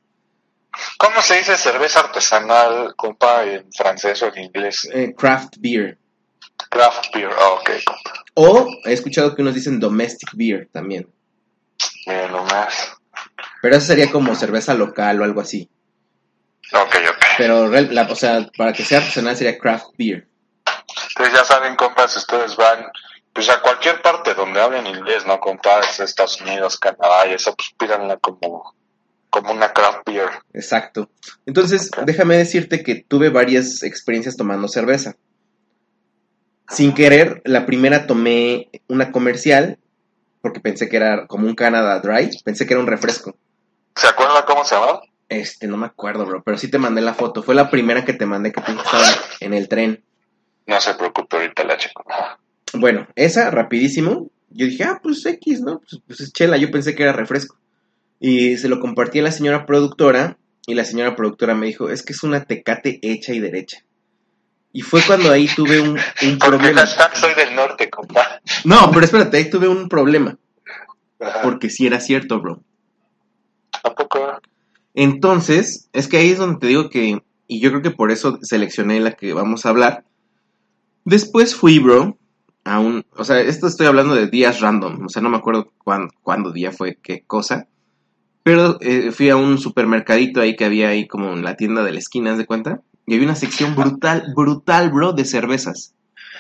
¿Cómo 0.98 1.22
se 1.22 1.38
dice 1.38 1.56
cerveza 1.56 2.02
artesanal, 2.02 2.96
compa, 2.98 3.46
en 3.46 3.72
francés 3.72 4.24
o 4.24 4.28
en 4.28 4.44
inglés? 4.44 4.90
eh, 4.92 5.16
craft 5.18 5.56
beer. 5.60 5.98
Craft 6.70 7.16
beer, 7.16 7.32
ah, 7.32 7.50
ok, 7.62 7.70
compa. 7.86 8.26
O 8.34 8.68
he 8.84 8.92
escuchado 8.92 9.34
que 9.34 9.42
unos 9.42 9.56
dicen 9.56 9.80
domestic 9.80 10.32
beer 10.34 10.68
también. 10.70 11.08
Miren 12.06 12.34
nomás. 12.34 12.98
Pero 13.64 13.78
eso 13.78 13.88
sería 13.88 14.12
como 14.12 14.36
cerveza 14.36 14.74
local 14.74 15.22
o 15.22 15.24
algo 15.24 15.40
así. 15.40 15.70
Ok, 16.74 16.96
ok. 17.10 17.26
Pero, 17.38 17.70
la- 17.70 18.02
o 18.12 18.16
sea, 18.16 18.46
para 18.58 18.74
que 18.74 18.84
sea 18.84 18.98
artesanal 18.98 19.38
sería 19.38 19.58
craft 19.58 19.86
beer. 19.98 20.28
Entonces 21.16 21.34
ya 21.34 21.46
saben, 21.46 21.78
compas, 21.78 22.14
ustedes 22.18 22.58
van 22.58 22.88
pues 23.32 23.48
a 23.50 23.62
cualquier 23.62 24.02
parte 24.02 24.34
donde 24.34 24.60
hablen 24.60 24.86
inglés, 24.86 25.26
¿no, 25.26 25.40
compas? 25.40 25.98
Estados 26.02 26.42
Unidos, 26.42 26.78
Canadá 26.78 27.26
y 27.30 27.36
eso, 27.36 27.56
pues 27.56 27.70
pídanla 27.80 28.18
como, 28.18 28.76
como 29.30 29.54
una 29.54 29.72
craft 29.72 30.00
beer. 30.08 30.30
Exacto. 30.54 31.10
Entonces, 31.46 31.90
déjame 32.06 32.36
decirte 32.36 32.84
que 32.84 32.96
tuve 33.08 33.30
varias 33.30 33.82
experiencias 33.82 34.36
tomando 34.36 34.68
cerveza. 34.68 35.16
sin 36.68 36.94
querer, 36.94 37.42
la 37.46 37.66
primera 37.66 38.08
tomé 38.08 38.70
una 38.90 39.12
comercial, 39.14 39.80
porque 40.42 40.60
pensé 40.60 40.90
que 40.90 40.98
era 40.98 41.28
como 41.28 41.48
un 41.48 41.56
Canada 41.56 42.00
Dry, 42.02 42.30
pensé 42.44 42.66
que 42.68 42.74
era 42.74 42.82
un 42.82 42.88
refresco. 42.88 43.38
¿Se 43.96 44.08
acuerda 44.08 44.46
cómo 44.46 44.66
se 44.66 44.76
llamaba? 44.76 45.02
Este, 45.30 45.68
no 45.68 45.78
me 45.78 45.86
acuerdo, 45.86 46.26
bro, 46.26 46.44
pero 46.44 46.58
sí 46.58 46.70
te 46.70 46.78
mandé 46.78 47.02
la 47.02 47.14
foto. 47.14 47.44
Fue 47.44 47.56
la 47.56 47.70
primera 47.70 48.06
que 48.06 48.14
te 48.14 48.26
mandé 48.26 48.52
que 48.52 48.62
tú 48.62 48.72
estabas 48.72 49.20
en 49.40 49.54
el 49.54 49.68
tren. 49.68 50.04
No 50.66 50.80
se 50.80 50.94
preocupe, 50.96 51.38
ahorita 51.38 51.64
la 51.64 51.78
checo. 51.78 52.04
Bueno, 52.74 53.08
esa, 53.16 53.50
rapidísimo. 53.52 54.30
Yo 54.50 54.68
dije, 54.68 54.84
ah, 54.84 55.00
pues 55.02 55.26
X, 55.26 55.62
¿no? 55.62 55.80
Pues, 55.80 56.02
pues 56.06 56.22
es 56.22 56.34
chela, 56.34 56.58
yo 56.58 56.70
pensé 56.72 56.96
que 56.96 57.04
era 57.04 57.14
refresco. 57.14 57.58
Y 58.20 58.58
se 58.58 58.70
lo 58.70 58.80
compartí 58.80 59.20
a 59.20 59.24
la 59.24 59.32
señora 59.32 59.66
productora, 59.66 60.38
y 60.66 60.76
la 60.76 60.86
señora 60.86 61.16
productora 61.16 61.56
me 61.56 61.66
dijo, 61.66 61.90
es 61.90 62.04
que 62.04 62.14
es 62.14 62.24
una 62.24 62.46
tecate 62.46 63.00
hecha 63.02 63.34
y 63.34 63.40
derecha. 63.40 63.84
Y 64.72 64.82
fue 64.82 65.02
cuando 65.06 65.32
ahí 65.32 65.48
tuve 65.48 65.80
un, 65.80 66.00
un 66.00 66.40
problema. 66.40 66.86
soy 66.86 67.34
del 67.36 67.56
norte, 67.56 67.90
compa. 67.90 68.42
No, 68.64 68.90
pero 68.92 69.06
espérate, 69.06 69.38
ahí 69.38 69.50
tuve 69.50 69.68
un 69.68 69.90
problema. 69.90 70.38
Porque 71.44 71.70
sí 71.70 71.86
era 71.86 72.00
cierto, 72.00 72.40
bro. 72.40 72.64
¿A 73.84 73.94
poco? 73.94 74.20
Entonces, 74.94 75.90
es 75.94 76.08
que 76.08 76.18
ahí 76.18 76.32
es 76.32 76.38
donde 76.38 76.60
te 76.60 76.68
digo 76.68 76.90
que, 76.90 77.22
y 77.48 77.60
yo 77.62 77.70
creo 77.70 77.82
que 77.82 77.92
por 77.92 78.12
eso 78.12 78.40
seleccioné 78.42 79.00
la 79.00 79.12
que 79.14 79.34
vamos 79.34 79.66
a 79.66 79.70
hablar. 79.70 80.06
Después 81.06 81.56
fui, 81.56 81.80
bro, 81.80 82.18
a 82.64 82.80
un, 82.80 83.06
o 83.18 83.24
sea, 83.26 83.40
esto 83.42 83.68
estoy 83.68 83.88
hablando 83.88 84.16
de 84.16 84.28
días 84.28 84.62
random, 84.62 85.06
o 85.06 85.10
sea, 85.10 85.22
no 85.22 85.30
me 85.30 85.38
acuerdo 85.38 85.72
cuán- 85.84 86.10
cuándo 86.22 86.52
día 86.52 86.72
fue, 86.72 86.98
qué 87.02 87.24
cosa. 87.26 87.68
Pero 88.44 88.78
eh, 88.82 89.12
fui 89.12 89.30
a 89.30 89.36
un 89.36 89.58
supermercadito 89.58 90.42
ahí 90.42 90.56
que 90.56 90.66
había 90.66 90.90
ahí 90.90 91.08
como 91.08 91.32
en 91.34 91.44
la 91.44 91.56
tienda 91.56 91.84
de 91.84 91.92
la 91.94 92.00
esquina, 92.00 92.32
¿haz 92.34 92.38
de 92.38 92.46
cuenta? 92.46 92.82
Y 93.06 93.16
había 93.16 93.26
una 93.28 93.36
sección 93.36 93.76
brutal, 93.76 94.34
brutal, 94.36 94.92
bro, 94.92 95.14
de 95.14 95.26
cervezas. 95.26 95.94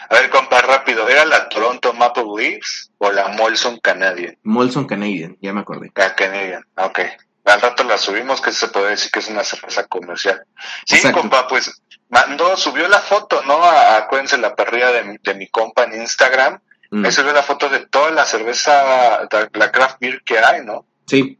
A 0.10 0.16
ver, 0.16 0.30
compa, 0.30 0.62
rápido. 0.62 1.08
¿Era 1.08 1.24
la 1.26 1.48
Toronto 1.50 1.94
Maple 1.94 2.24
Leafs 2.38 2.92
o 2.98 3.10
la 3.12 3.30
Molson 3.38 3.80
Canadian? 3.82 4.38
Molson 4.44 4.86
Canadian, 4.86 5.38
ya 5.42 5.54
me 5.54 5.62
acordé. 5.62 5.92
La 5.96 6.14
Canadian, 6.16 6.64
ok. 6.78 7.00
Al 7.46 7.60
rato 7.62 7.84
la 7.84 7.98
subimos, 7.98 8.40
que 8.42 8.52
se 8.52 8.70
puede 8.70 8.92
decir 8.92 9.12
que 9.12 9.20
es 9.20 9.28
una 9.30 9.44
cerveza 9.44 9.86
comercial. 9.88 10.44
Sí, 10.86 10.96
Exacto. 10.96 11.20
compa, 11.22 11.48
pues 11.48 11.82
mandó, 12.10 12.56
subió 12.56 12.88
la 12.88 13.00
foto, 13.00 13.42
¿no? 13.46 13.56
A, 13.64 13.98
acuérdense 13.98 14.38
la 14.38 14.56
perrilla 14.56 14.92
de, 14.92 15.04
mi- 15.04 15.18
de 15.22 15.34
mi 15.36 15.48
compa 15.48 15.84
en 15.84 16.02
Instagram. 16.02 16.60
Mm, 16.92 17.06
Ahí 17.06 17.12
subió 17.12 17.34
la 17.34 17.44
foto 17.44 17.68
de 17.70 17.86
toda 17.88 18.12
la 18.12 18.24
cerveza, 18.26 19.28
la, 19.30 19.50
la 19.54 19.72
craft 19.72 19.98
beer 20.00 20.22
que 20.24 20.40
hay, 20.40 20.64
¿no? 20.64 20.86
Sí. 21.08 21.38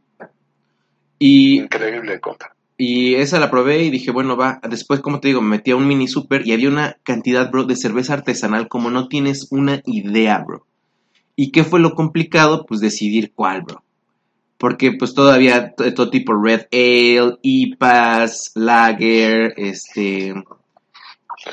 Y 1.18 1.58
Increíble, 1.60 2.20
compa. 2.20 2.54
Y 2.76 3.14
esa 3.14 3.38
la 3.38 3.50
probé 3.50 3.78
y 3.84 3.90
dije, 3.90 4.10
bueno, 4.10 4.36
va. 4.36 4.60
Después, 4.68 5.00
como 5.00 5.20
te 5.20 5.28
digo, 5.28 5.40
me 5.40 5.56
metí 5.56 5.70
a 5.70 5.76
un 5.76 5.86
mini 5.86 6.08
super 6.08 6.46
y 6.46 6.52
había 6.52 6.68
una 6.68 6.96
cantidad, 7.04 7.50
bro, 7.50 7.64
de 7.64 7.76
cerveza 7.76 8.14
artesanal 8.14 8.66
como 8.68 8.90
no 8.90 9.06
tienes 9.06 9.46
una 9.52 9.80
idea, 9.86 10.38
bro. 10.44 10.66
¿Y 11.36 11.52
qué 11.52 11.62
fue 11.64 11.78
lo 11.80 11.94
complicado? 11.94 12.66
Pues 12.66 12.80
decidir 12.80 13.32
cuál, 13.32 13.62
bro. 13.62 13.83
Porque 14.58 14.92
pues 14.92 15.14
todavía 15.14 15.74
todo 15.74 16.10
tipo 16.10 16.32
Red 16.34 16.66
Ale, 16.72 17.38
IPAs, 17.42 18.52
Lager, 18.54 19.52
este, 19.56 20.32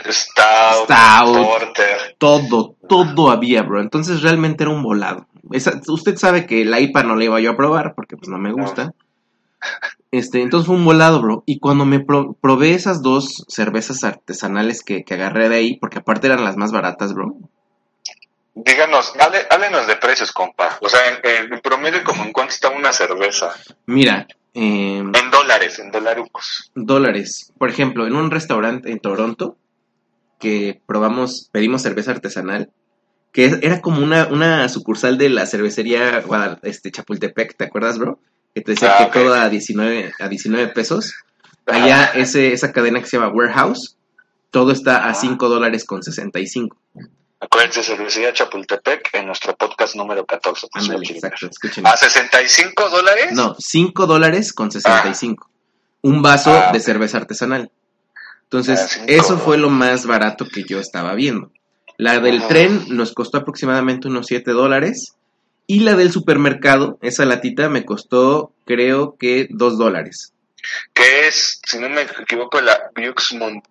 Stout, 0.10 0.86
Stout. 0.86 1.45
Porter. 1.45 2.16
todo, 2.18 2.76
todo 2.88 3.32
había, 3.32 3.64
bro. 3.64 3.82
Entonces 3.82 4.22
realmente 4.22 4.64
era 4.64 4.72
un 4.72 4.84
volado. 4.84 5.28
Esa- 5.52 5.82
usted 5.88 6.16
sabe 6.18 6.45
que 6.45 6.64
la 6.64 6.80
IPA 6.80 7.04
no 7.04 7.16
la 7.16 7.26
iba 7.26 7.39
yo 7.41 7.52
a 7.52 7.58
probar 7.58 7.93
porque 7.95 8.16
pues 8.16 8.30
no 8.30 8.38
me 8.38 8.54
gusta. 8.54 8.93
Este, 10.12 10.41
entonces 10.41 10.68
fue 10.68 10.76
un 10.76 10.86
volado, 10.86 11.22
bro. 11.22 11.43
Y 11.45 11.60
cuando 11.60 11.86
me 11.86 11.99
pro- 11.99 12.34
probé 12.39 12.74
esas 12.74 13.02
dos 13.02 13.43
cervezas 13.47 14.04
artesanales 14.04 14.84
que, 14.84 15.04
que 15.04 15.14
agarré 15.16 15.49
de 15.49 15.56
ahí, 15.56 15.78
porque 15.78 15.99
aparte 15.99 16.28
eran 16.28 16.43
las 16.43 16.58
más 16.58 16.72
baratas, 16.72 17.14
bro. 17.14 17.36
Díganos, 18.54 19.14
hable- 19.20 19.47
háblenos 19.49 19.88
de 19.88 19.95
precios, 19.95 20.32
compa. 20.32 20.78
O 20.82 20.89
sea, 20.89 20.99
en, 21.24 21.54
en 21.54 21.60
promedio, 21.62 22.04
como 22.04 22.24
en 22.24 22.34
cuánto 22.34 22.54
está 22.54 22.70
una 22.70 22.91
cerveza. 22.91 23.54
Mira, 23.86 24.28
eh, 24.54 24.97
En 24.97 25.32
dólares, 25.32 25.80
en 25.80 25.91
dolarucos. 25.91 26.72
dólares. 26.76 27.54
Por 27.58 27.70
ejemplo, 27.70 28.06
en 28.08 28.16
un 28.16 28.30
restaurante 28.30 28.91
en 28.91 28.99
Toronto, 28.99 29.58
que 30.39 30.82
probamos, 30.86 31.49
pedimos 31.52 31.82
cerveza 31.82 32.12
artesanal, 32.12 32.72
que 33.32 33.60
era 33.62 33.80
como 33.80 34.04
una, 34.04 34.28
una 34.28 34.68
sucursal 34.68 35.18
de 35.18 35.30
la 35.30 35.45
cervecería 35.45 36.22
este, 36.64 36.91
Chapultepec, 36.91 37.56
¿te 37.56 37.64
acuerdas, 37.66 37.97
bro? 37.97 38.20
Que 38.54 38.60
te 38.62 38.72
decía 38.72 38.95
Ah, 38.99 39.10
que 39.12 39.20
todo 39.20 39.34
a 39.34 39.47
19, 39.47 40.12
a 40.20 40.28
19 40.28 40.68
pesos. 40.74 41.14
Allá 41.66 42.12
ese, 42.16 42.52
esa 42.52 42.74
cadena 42.74 42.99
que 42.99 43.06
se 43.06 43.16
llama 43.18 43.32
Warehouse, 43.32 43.95
todo 44.49 44.74
está 44.74 45.06
a 45.06 45.12
Ah. 45.12 45.14
5 45.14 45.47
dólares 45.47 45.86
con 45.86 46.04
65. 46.04 46.76
Acuérdense, 47.44 47.82
cervecería 47.84 48.32
Chapultepec 48.34 49.10
en 49.14 49.26
nuestro 49.26 49.56
podcast 49.58 49.96
número 49.96 50.26
14. 50.26 50.68
pues, 50.72 50.88
quieren 50.88 51.04
exacto. 51.16 51.50
¿A 51.86 51.98
65 51.98 52.89
dólares? 52.89 53.32
No, 53.34 53.56
5 53.58 54.06
dólares 54.06 54.54
con 54.54 54.72
65. 54.72 55.50
Un 56.04 56.22
vaso 56.22 56.52
Ah, 56.52 56.72
de 56.72 56.80
cerveza 56.80 57.18
artesanal. 57.18 57.72
Entonces, 58.44 59.00
Ah, 59.02 59.06
eso 59.08 59.39
fue 59.39 59.58
lo 59.58 59.70
más 59.72 60.06
barato 60.06 60.46
que 60.48 60.64
yo 60.64 60.80
estaba 60.80 61.16
viendo. 61.16 61.52
La 61.98 62.20
del 62.20 62.48
tren 62.48 62.86
nos 62.89 63.14
costó 63.14 63.38
aproximadamente 63.39 64.08
unos 64.08 64.28
7 64.28 64.52
dólares. 64.52 65.16
Y 65.66 65.80
la 65.80 65.96
del 65.96 66.12
supermercado, 66.12 67.00
esa 67.02 67.26
latita, 67.26 67.70
me 67.70 67.86
costó, 67.86 68.54
creo 68.66 69.16
que 69.18 69.48
2 69.50 69.78
dólares. 69.80 70.34
Que 70.94 71.28
es, 71.28 71.60
si 71.66 71.80
no 71.80 71.89
me 71.89 72.02
equivoco, 72.02 72.62
la 72.62 72.92
Bux 72.96 73.34
Mon. 73.34 73.64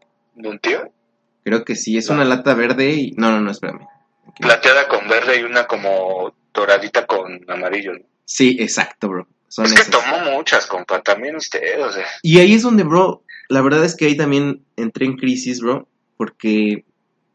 Creo 1.51 1.65
que 1.65 1.75
sí, 1.75 1.99
es 1.99 2.09
una 2.11 2.25
lata 2.25 2.55
verde 2.55 2.93
y... 2.93 3.11
No, 3.17 3.33
no, 3.33 3.41
no, 3.41 3.51
espérame. 3.51 3.85
Aquí. 4.29 4.41
Plateada 4.41 4.87
con 4.87 5.09
verde 5.09 5.41
y 5.41 5.43
una 5.43 5.67
como 5.67 6.33
doradita 6.55 7.07
con 7.07 7.41
amarillo. 7.51 7.95
¿no? 7.95 8.01
Sí, 8.25 8.57
exacto, 8.61 9.09
bro. 9.09 9.27
Son 9.49 9.65
es 9.65 9.75
que 9.75 9.81
esas. 9.81 9.91
tomó 9.91 10.31
muchas, 10.31 10.67
compa. 10.67 11.03
También 11.03 11.35
usted, 11.35 11.85
o 11.85 11.91
sea. 11.91 12.07
Y 12.23 12.39
ahí 12.39 12.55
es 12.55 12.63
donde, 12.63 12.85
bro, 12.85 13.25
la 13.49 13.63
verdad 13.63 13.85
es 13.85 13.97
que 13.97 14.05
ahí 14.05 14.17
también 14.17 14.65
entré 14.77 15.07
en 15.07 15.17
crisis, 15.17 15.61
bro, 15.61 15.89
porque 16.17 16.85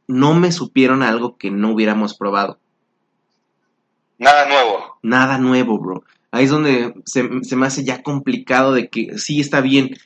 no 0.08 0.34
me 0.34 0.54
supieron 0.54 1.04
algo 1.04 1.36
que 1.36 1.52
no 1.52 1.74
hubiéramos 1.74 2.16
probado. 2.16 2.58
Nada 4.18 4.48
nuevo. 4.48 4.98
Nada 5.04 5.38
nuevo, 5.40 5.78
bro. 5.78 6.06
Ahí 6.32 6.46
es 6.46 6.52
donde 6.52 6.94
se, 7.04 7.28
se 7.42 7.56
me 7.58 7.68
hace 7.68 7.84
ya 7.84 8.02
complicado 8.02 8.72
de 8.72 8.88
que 8.88 9.18
sí 9.18 9.42
está 9.42 9.60
bien 9.60 9.98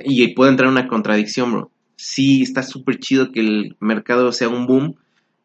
y 0.00 0.34
puede 0.34 0.50
entrar 0.50 0.68
una 0.68 0.86
contradicción, 0.86 1.50
bro. 1.50 1.70
Sí, 2.00 2.42
está 2.42 2.62
súper 2.62 3.00
chido 3.00 3.32
que 3.32 3.40
el 3.40 3.76
mercado 3.80 4.30
sea 4.30 4.48
un 4.48 4.68
boom, 4.68 4.94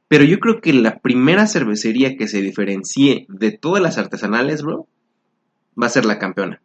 pero 0.07 0.23
yo 0.23 0.37
creo 0.37 0.61
que 0.61 0.71
la 0.71 0.99
primera 0.99 1.47
cervecería 1.47 2.15
que 2.15 2.27
se 2.27 2.41
diferencie 2.41 3.25
de 3.27 3.51
todas 3.51 3.81
las 3.81 3.97
artesanales, 3.97 4.61
bro, 4.61 4.87
va 5.81 5.87
a 5.87 5.89
ser 5.89 6.05
la 6.05 6.19
campeona. 6.19 6.61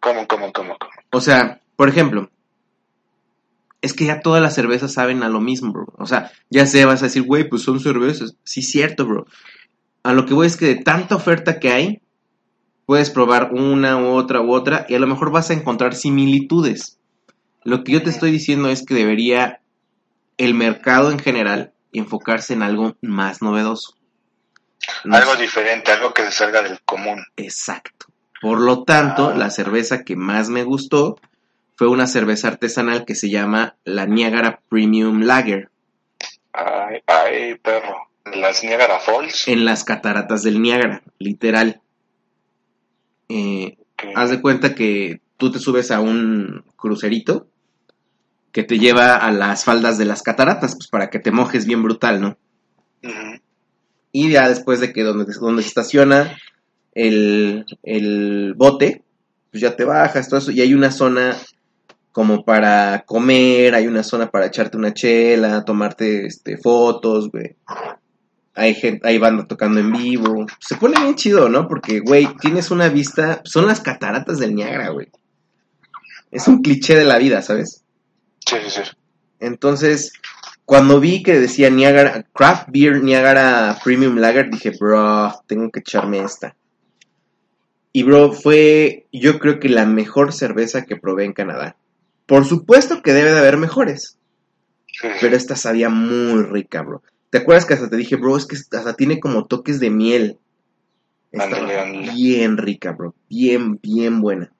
¿Cómo, 0.00 0.26
cómo, 0.26 0.50
cómo, 0.50 0.78
cómo? 0.78 0.92
O 1.10 1.20
sea, 1.20 1.60
por 1.76 1.90
ejemplo, 1.90 2.30
es 3.82 3.92
que 3.92 4.06
ya 4.06 4.22
todas 4.22 4.40
las 4.40 4.54
cervezas 4.54 4.94
saben 4.94 5.22
a 5.22 5.28
lo 5.28 5.42
mismo, 5.42 5.70
bro. 5.70 5.92
O 5.98 6.06
sea, 6.06 6.32
ya 6.48 6.64
sé, 6.64 6.86
vas 6.86 7.02
a 7.02 7.06
decir, 7.06 7.24
güey, 7.24 7.46
pues 7.46 7.60
son 7.60 7.80
cervezas. 7.80 8.38
Sí, 8.44 8.62
cierto, 8.62 9.04
bro. 9.04 9.26
A 10.02 10.14
lo 10.14 10.24
que 10.24 10.32
voy 10.32 10.46
es 10.46 10.56
que 10.56 10.68
de 10.68 10.76
tanta 10.76 11.16
oferta 11.16 11.60
que 11.60 11.68
hay, 11.68 12.00
puedes 12.86 13.10
probar 13.10 13.50
una 13.52 13.98
u 13.98 14.14
otra 14.14 14.40
u 14.40 14.54
otra 14.54 14.86
y 14.88 14.94
a 14.94 14.98
lo 14.98 15.06
mejor 15.06 15.30
vas 15.30 15.50
a 15.50 15.54
encontrar 15.54 15.94
similitudes. 15.94 16.98
Lo 17.64 17.82
que 17.84 17.92
yo 17.92 18.02
te 18.02 18.10
estoy 18.10 18.30
diciendo 18.30 18.68
es 18.68 18.84
que 18.84 18.94
debería 18.94 19.60
el 20.36 20.54
mercado 20.54 21.10
en 21.10 21.18
general 21.18 21.72
enfocarse 21.92 22.52
en 22.54 22.62
algo 22.62 22.96
más 23.00 23.40
novedoso. 23.42 23.94
No 25.04 25.16
Algo 25.16 25.34
sé. 25.34 25.42
diferente, 25.42 25.92
algo 25.92 26.12
que 26.12 26.24
se 26.24 26.32
salga 26.32 26.62
del 26.62 26.80
común. 26.82 27.24
Exacto. 27.36 28.06
Por 28.42 28.60
lo 28.60 28.84
tanto, 28.84 29.30
Ah. 29.30 29.34
la 29.36 29.50
cerveza 29.50 30.04
que 30.04 30.16
más 30.16 30.48
me 30.50 30.62
gustó 30.64 31.18
fue 31.76 31.88
una 31.88 32.06
cerveza 32.06 32.48
artesanal 32.48 33.04
que 33.04 33.14
se 33.14 33.30
llama 33.30 33.76
la 33.84 34.06
Niagara 34.06 34.60
Premium 34.68 35.22
Lager 35.22 35.70
Ay, 36.52 37.00
ay, 37.06 37.54
perro. 37.56 38.08
Las 38.36 38.62
Niagara 38.62 39.00
Falls. 39.00 39.48
en 39.48 39.64
las 39.64 39.84
cataratas 39.84 40.42
del 40.42 40.60
Niágara, 40.62 41.02
literal. 41.18 41.80
Eh, 43.28 43.76
haz 44.14 44.30
de 44.30 44.40
cuenta 44.40 44.74
que 44.74 45.20
tú 45.36 45.50
te 45.50 45.58
subes 45.58 45.90
a 45.90 46.00
un 46.00 46.64
crucerito 46.76 47.48
que 48.54 48.62
te 48.62 48.78
lleva 48.78 49.16
a 49.16 49.32
las 49.32 49.64
faldas 49.64 49.98
de 49.98 50.04
las 50.04 50.22
cataratas, 50.22 50.76
pues 50.76 50.86
para 50.86 51.10
que 51.10 51.18
te 51.18 51.32
mojes 51.32 51.66
bien 51.66 51.82
brutal, 51.82 52.20
¿no? 52.20 52.38
Y 54.12 54.30
ya 54.30 54.48
después 54.48 54.78
de 54.78 54.92
que 54.92 55.02
donde, 55.02 55.26
donde 55.34 55.62
se 55.62 55.68
estaciona 55.68 56.38
el, 56.94 57.66
el 57.82 58.54
bote, 58.56 59.02
pues 59.50 59.60
ya 59.60 59.74
te 59.74 59.84
bajas, 59.84 60.28
todo 60.28 60.38
eso. 60.38 60.52
Y 60.52 60.60
hay 60.60 60.72
una 60.72 60.92
zona 60.92 61.36
como 62.12 62.44
para 62.44 63.02
comer, 63.04 63.74
hay 63.74 63.88
una 63.88 64.04
zona 64.04 64.30
para 64.30 64.46
echarte 64.46 64.76
una 64.76 64.94
chela, 64.94 65.64
tomarte 65.64 66.26
este, 66.26 66.56
fotos, 66.56 67.32
güey. 67.32 67.56
Hay, 68.54 68.76
gente, 68.76 69.08
hay 69.08 69.18
banda 69.18 69.48
tocando 69.48 69.80
en 69.80 69.90
vivo. 69.90 70.46
Se 70.60 70.76
pone 70.76 71.00
bien 71.00 71.16
chido, 71.16 71.48
¿no? 71.48 71.66
Porque, 71.66 71.98
güey, 71.98 72.28
tienes 72.40 72.70
una 72.70 72.88
vista. 72.88 73.40
Son 73.42 73.66
las 73.66 73.80
cataratas 73.80 74.38
del 74.38 74.54
Niágara, 74.54 74.90
güey. 74.90 75.08
Es 76.30 76.46
un 76.46 76.62
cliché 76.62 76.94
de 76.94 77.04
la 77.04 77.18
vida, 77.18 77.42
¿sabes? 77.42 77.83
Sí, 78.46 78.56
sí, 78.64 78.70
sí. 78.70 78.90
Entonces, 79.40 80.12
cuando 80.64 81.00
vi 81.00 81.22
que 81.22 81.38
decía 81.38 81.70
Niagara, 81.70 82.24
Craft 82.32 82.68
Beer 82.70 83.02
Niagara 83.02 83.78
Premium 83.84 84.16
Lager, 84.16 84.50
dije, 84.50 84.72
bro, 84.78 85.32
tengo 85.46 85.70
que 85.70 85.80
echarme 85.80 86.20
esta. 86.20 86.56
Y 87.92 88.02
bro, 88.02 88.32
fue 88.32 89.06
yo 89.12 89.38
creo 89.38 89.60
que 89.60 89.68
la 89.68 89.86
mejor 89.86 90.32
cerveza 90.32 90.84
que 90.84 90.96
probé 90.96 91.24
en 91.24 91.32
Canadá. 91.32 91.76
Por 92.26 92.44
supuesto 92.44 93.02
que 93.02 93.12
debe 93.12 93.32
de 93.32 93.38
haber 93.38 93.58
mejores, 93.58 94.18
pero 95.20 95.36
esta 95.36 95.56
sabía 95.56 95.90
muy 95.90 96.42
rica, 96.42 96.82
bro. 96.82 97.02
¿Te 97.30 97.38
acuerdas 97.38 97.66
que 97.66 97.74
hasta 97.74 97.90
te 97.90 97.96
dije, 97.96 98.16
bro, 98.16 98.36
es 98.36 98.46
que 98.46 98.56
hasta 98.56 98.94
tiene 98.94 99.20
como 99.20 99.46
toques 99.46 99.80
de 99.80 99.90
miel? 99.90 100.38
Estaba 101.30 101.84
bien 102.14 102.56
rica, 102.56 102.92
bro. 102.92 103.14
Bien, 103.28 103.78
bien 103.82 104.20
buena. 104.20 104.52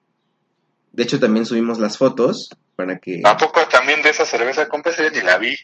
De 0.93 1.03
hecho, 1.03 1.19
también 1.19 1.45
subimos 1.45 1.79
las 1.79 1.97
fotos 1.97 2.49
para 2.75 2.97
que... 2.99 3.21
¿A 3.23 3.37
poco 3.37 3.65
también 3.67 4.01
de 4.01 4.09
esa 4.09 4.25
cerveza, 4.25 4.67
ya 4.69 5.09
ni 5.09 5.21
la 5.21 5.37
vi. 5.37 5.55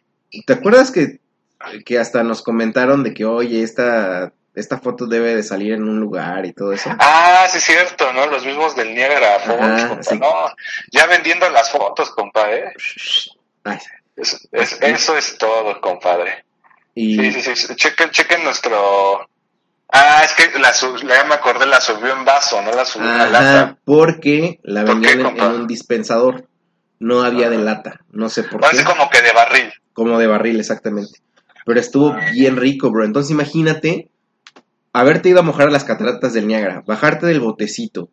¿Te 0.46 0.54
acuerdas 0.54 0.92
que, 0.92 1.20
que 1.86 2.00
hasta 2.00 2.24
nos 2.24 2.42
comentaron 2.42 3.04
de 3.04 3.14
que, 3.14 3.26
oye, 3.26 3.64
esta, 3.64 4.32
esta 4.56 4.80
foto 4.80 5.06
debe 5.08 5.36
de 5.36 5.44
salir 5.44 5.74
en 5.74 5.84
un 5.84 6.00
lugar 6.00 6.46
y 6.46 6.54
todo 6.54 6.72
eso? 6.74 6.90
Ah, 7.00 7.46
sí 7.50 7.58
es 7.58 7.64
cierto, 7.66 8.12
¿no? 8.14 8.28
Los 8.28 8.46
mismos 8.46 8.76
del 8.76 8.94
Niagara 8.96 9.40
Falls, 9.40 9.86
compa. 9.86 10.04
sí. 10.04 10.20
No, 10.20 10.34
ya 10.92 11.06
vendiendo 11.08 11.50
las 11.50 11.70
fotos, 11.72 12.10
compa, 12.12 12.50
¿eh? 12.52 12.74
Ay, 13.64 13.78
Es- 14.16 14.48
es- 14.52 14.82
eso 14.82 15.18
es 15.18 15.38
todo, 15.38 15.80
compadre. 15.82 16.46
y 16.96 17.16
Sí, 17.32 17.42
sí, 17.42 17.56
sí. 17.56 17.76
Chequen, 17.76 18.10
chequen 18.12 18.44
nuestro... 18.44 19.28
Ah, 19.94 20.22
es 20.24 20.32
que 20.34 20.58
la, 20.60 20.74
sub- 20.74 21.06
ya 21.06 21.26
me 21.26 21.34
acordé, 21.36 21.66
la 21.66 21.82
subió 21.82 22.14
en 22.14 22.24
vaso, 22.24 22.62
no 22.62 22.72
la 22.72 22.86
subió 22.86 23.10
en 23.10 23.18
la 23.18 23.24
Ajá, 23.26 23.32
lata. 23.32 23.78
porque 23.84 24.60
la 24.64 24.86
¿Por 24.86 24.90
vendían 24.94 25.14
qué, 25.16 25.20
en, 25.20 25.26
compa? 25.26 25.46
en 25.48 25.52
un 25.52 25.68
dispensador. 25.68 26.46
No 27.02 27.24
había 27.24 27.50
de 27.50 27.56
Ajá. 27.56 27.66
lata. 27.66 28.02
No 28.12 28.30
sé 28.30 28.44
por 28.44 28.62
Parece 28.62 28.84
qué. 28.84 28.90
como 28.90 29.10
que 29.10 29.22
de 29.22 29.32
barril. 29.34 29.74
Como 29.94 30.20
de 30.20 30.28
barril, 30.28 30.60
exactamente. 30.60 31.20
Pero 31.66 31.80
estuvo 31.80 32.16
bien 32.32 32.58
rico, 32.58 32.92
bro. 32.92 33.04
Entonces 33.06 33.32
imagínate 33.32 34.10
haberte 34.94 35.30
ido 35.30 35.40
a 35.40 35.44
mojar 35.44 35.68
a 35.70 35.72
las 35.72 35.84
cataratas 35.84 36.34
del 36.34 36.48
Niágara, 36.48 36.84
bajarte 36.86 37.26
del 37.26 37.40
botecito, 37.40 38.10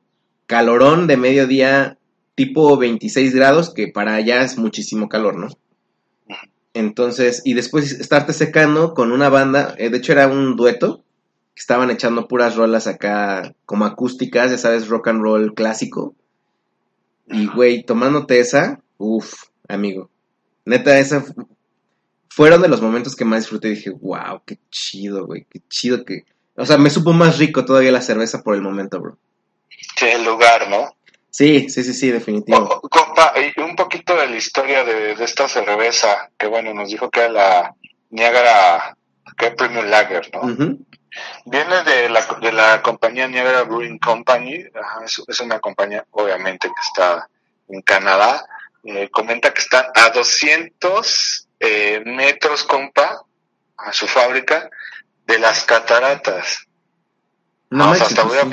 calorón 0.46 1.06
de 1.06 1.16
mediodía 1.16 1.98
tipo 2.34 2.76
26 2.78 3.34
grados, 3.34 3.74
que 3.74 3.88
para 3.88 4.14
allá 4.14 4.42
es 4.42 4.56
muchísimo 4.58 5.08
calor, 5.08 5.36
¿no? 5.36 5.48
Entonces, 6.74 7.42
y 7.44 7.54
después 7.54 7.90
estarte 7.92 8.32
secando 8.32 8.94
con 8.94 9.10
una 9.10 9.28
banda, 9.28 9.74
eh, 9.78 9.90
de 9.90 9.98
hecho 9.98 10.12
era 10.12 10.28
un 10.28 10.54
dueto, 10.56 11.02
que 11.54 11.60
estaban 11.60 11.90
echando 11.90 12.28
puras 12.28 12.54
rolas 12.56 12.86
acá 12.86 13.54
como 13.66 13.84
acústicas, 13.84 14.50
ya 14.52 14.58
sabes, 14.58 14.88
rock 14.88 15.08
and 15.08 15.20
roll 15.22 15.54
clásico. 15.54 16.14
Y, 17.30 17.46
güey, 17.46 17.82
tomándote 17.84 18.40
esa, 18.40 18.80
uff, 18.96 19.44
amigo. 19.68 20.10
Neta, 20.64 20.98
esa 20.98 21.20
fu- 21.22 21.48
fueron 22.30 22.62
de 22.62 22.68
los 22.68 22.80
momentos 22.82 23.14
que 23.16 23.24
más 23.24 23.40
disfruté. 23.40 23.68
Dije, 23.68 23.90
wow, 23.90 24.42
qué 24.46 24.58
chido, 24.70 25.26
güey, 25.26 25.46
qué 25.50 25.60
chido 25.68 26.04
que... 26.04 26.24
O 26.56 26.66
sea, 26.66 26.76
me 26.78 26.90
supo 26.90 27.12
más 27.12 27.38
rico 27.38 27.64
todavía 27.64 27.92
la 27.92 28.00
cerveza 28.02 28.42
por 28.42 28.54
el 28.54 28.62
momento, 28.62 29.00
bro. 29.00 29.18
Que 29.96 30.12
el 30.14 30.24
lugar, 30.24 30.68
¿no? 30.68 30.94
Sí, 31.30 31.68
sí, 31.68 31.84
sí, 31.84 31.94
sí, 31.94 32.10
definitivo. 32.10 32.58
Oh, 32.58 32.88
compa, 32.88 33.32
y 33.38 33.60
un 33.60 33.76
poquito 33.76 34.16
de 34.16 34.26
la 34.26 34.36
historia 34.36 34.82
de, 34.82 35.14
de 35.14 35.24
esta 35.24 35.48
cerveza, 35.48 36.30
que 36.36 36.46
bueno, 36.48 36.74
nos 36.74 36.88
dijo 36.88 37.10
que 37.10 37.20
era 37.20 37.28
la 37.28 37.74
Niagara, 38.10 38.96
que 39.36 39.46
es 39.46 39.54
Premium 39.54 39.86
Lager, 39.86 40.28
¿no? 40.32 40.40
Ujú. 40.40 40.84
Viene 41.44 41.82
de 41.84 42.08
la, 42.08 42.22
de 42.40 42.52
la 42.52 42.82
compañía 42.82 43.26
Niagara 43.28 43.62
Brewing 43.62 43.98
Company, 43.98 44.64
ajá, 44.74 45.04
es, 45.04 45.22
es 45.26 45.40
una 45.40 45.60
compañía 45.60 46.04
obviamente 46.10 46.68
que 46.68 46.80
está 46.86 47.28
en 47.68 47.82
Canadá, 47.82 48.44
Eh, 48.84 49.08
comenta 49.10 49.52
que 49.52 49.60
están 49.60 49.86
a 49.94 50.10
200 50.10 51.48
eh, 51.60 52.00
metros, 52.06 52.62
compa, 52.64 53.22
a 53.76 53.92
su 53.92 54.06
fábrica, 54.06 54.70
de 55.26 55.38
las 55.38 55.64
cataratas. 55.64 56.66
No 57.70 57.84
Ah, 57.84 57.90
o 57.90 57.94
sea, 57.94 58.04
manches, 58.06 58.18
hasta 58.18 58.22
pues 58.22 58.32
hubiera, 58.44 58.50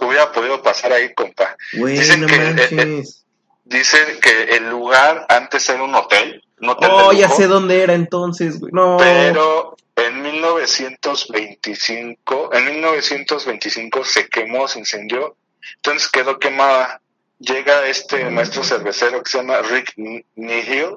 po- 0.00 0.06
hubiera 0.06 0.32
podido 0.32 0.62
pasar 0.62 0.92
ahí, 0.92 1.12
compa. 1.12 1.56
dicen 1.72 2.20
no 2.20 2.26
que, 2.28 2.34
eh, 2.36 2.68
manches. 2.72 3.26
Dice 3.64 3.98
que 4.22 4.44
el 4.56 4.70
lugar 4.70 5.26
antes 5.28 5.68
era 5.68 5.82
un 5.82 5.94
hotel, 5.94 6.42
hotel 6.66 6.90
Oh, 6.92 7.12
ya 7.12 7.28
sé 7.28 7.46
dónde 7.46 7.82
era 7.82 7.94
entonces, 7.94 8.58
güey. 8.58 8.72
No. 8.72 8.96
pero 8.98 9.76
en 9.96 10.22
1925, 10.22 12.50
en 12.52 12.64
1925 12.66 14.04
se 14.04 14.28
quemó, 14.28 14.68
se 14.68 14.78
incendió, 14.78 15.36
entonces 15.76 16.08
quedó 16.08 16.38
quemada. 16.38 17.00
Llega 17.40 17.86
este 17.86 18.30
maestro 18.30 18.64
cervecero 18.64 19.22
que 19.22 19.30
se 19.30 19.38
llama 19.38 19.60
Rick 19.62 19.92
Nihil, 20.34 20.96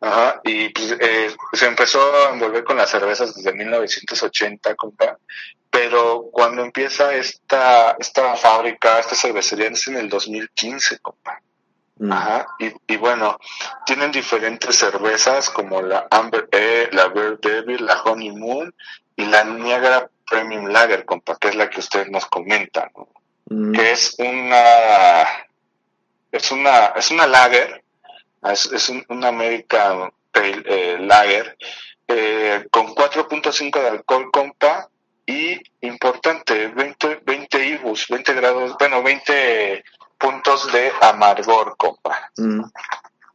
ajá, 0.00 0.40
y 0.44 0.68
pues, 0.68 0.96
eh, 1.00 1.34
se 1.52 1.66
empezó 1.66 2.00
a 2.00 2.32
envolver 2.32 2.64
con 2.64 2.76
las 2.76 2.90
cervezas 2.90 3.34
desde 3.34 3.52
1980, 3.52 4.74
compa. 4.74 5.18
Pero 5.70 6.26
cuando 6.30 6.62
empieza 6.62 7.14
esta, 7.14 7.96
esta 7.98 8.36
fábrica, 8.36 9.00
esta 9.00 9.16
cervecería, 9.16 9.68
es 9.68 9.88
en 9.88 9.96
el 9.96 10.08
2015, 10.08 10.98
compa. 11.00 11.40
Mm. 11.96 12.12
Ajá, 12.12 12.46
y, 12.58 12.72
y 12.92 12.96
bueno, 12.96 13.38
tienen 13.86 14.10
diferentes 14.10 14.76
cervezas 14.76 15.48
como 15.50 15.80
la 15.80 16.06
Amber 16.10 16.48
Ale, 16.52 16.90
la 16.92 17.08
Bear 17.08 17.38
Devil, 17.38 17.86
la 17.86 18.02
Honeymoon 18.02 18.74
y 19.16 19.26
la 19.26 19.44
Niagara 19.44 20.10
Premium 20.28 20.66
Lager, 20.66 21.04
compa, 21.04 21.36
que 21.36 21.48
es 21.48 21.54
la 21.54 21.70
que 21.70 21.80
usted 21.80 22.08
nos 22.08 22.26
comenta, 22.26 22.90
¿no? 22.96 23.08
Mm. 23.46 23.72
que 23.72 23.92
es 23.92 24.16
una 24.18 25.22
es 26.32 26.50
una 26.50 26.86
es 26.96 27.10
una 27.10 27.26
lager, 27.26 27.84
es, 28.50 28.66
es 28.66 28.88
un, 28.88 29.04
una 29.08 29.28
American 29.28 30.10
Pale 30.32 30.62
eh, 30.66 30.98
Lager 30.98 31.56
eh, 32.08 32.66
con 32.70 32.94
4.5 32.94 33.80
de 33.80 33.88
alcohol, 33.88 34.30
compa, 34.32 34.88
y 35.26 35.58
importante, 35.80 36.68
20, 36.68 37.20
20 37.24 37.66
IBUs, 37.66 38.08
20 38.08 38.34
grados, 38.34 38.76
bueno, 38.78 39.02
20 39.02 39.84
puntos 40.24 40.72
de 40.72 40.92
amargor, 41.02 41.76
compa. 41.76 42.30
Mm. 42.36 42.62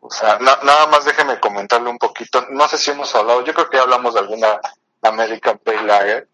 O 0.01 0.09
sea, 0.09 0.39
na- 0.39 0.59
nada 0.63 0.87
más 0.87 1.05
déjeme 1.05 1.39
comentarle 1.39 1.89
un 1.89 1.97
poquito. 1.99 2.45
No 2.49 2.67
sé 2.67 2.77
si 2.77 2.91
hemos 2.91 3.13
hablado, 3.15 3.43
yo 3.43 3.53
creo 3.53 3.69
que 3.69 3.77
ya 3.77 3.83
hablamos 3.83 4.13
de 4.13 4.21
alguna 4.21 4.59
American 5.01 5.57
Pale 5.59 5.83
Lager, 5.83 6.27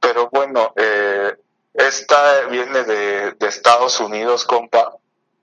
pero 0.00 0.28
bueno, 0.30 0.72
eh, 0.76 1.34
esta 1.74 2.42
viene 2.50 2.84
de, 2.84 3.32
de 3.32 3.46
Estados 3.48 3.98
Unidos, 4.00 4.44
compa. 4.44 4.92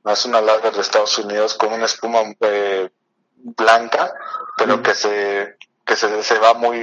Es 0.06 0.26
una 0.26 0.39
lager 0.41 0.72
de 0.74 0.82
Estados 0.82 1.18
Unidos 1.18 1.56
con 1.56 1.74
una 1.74 1.86
espuma 1.86 2.20
eh, 2.41 2.89
blanca, 3.38 4.14
pero 4.58 4.78
Mm. 4.78 4.82
que 4.84 4.93
se 4.93 5.58
que 5.86 5.95
se, 5.95 6.24
se 6.24 6.39
va 6.39 6.53
muy 6.53 6.80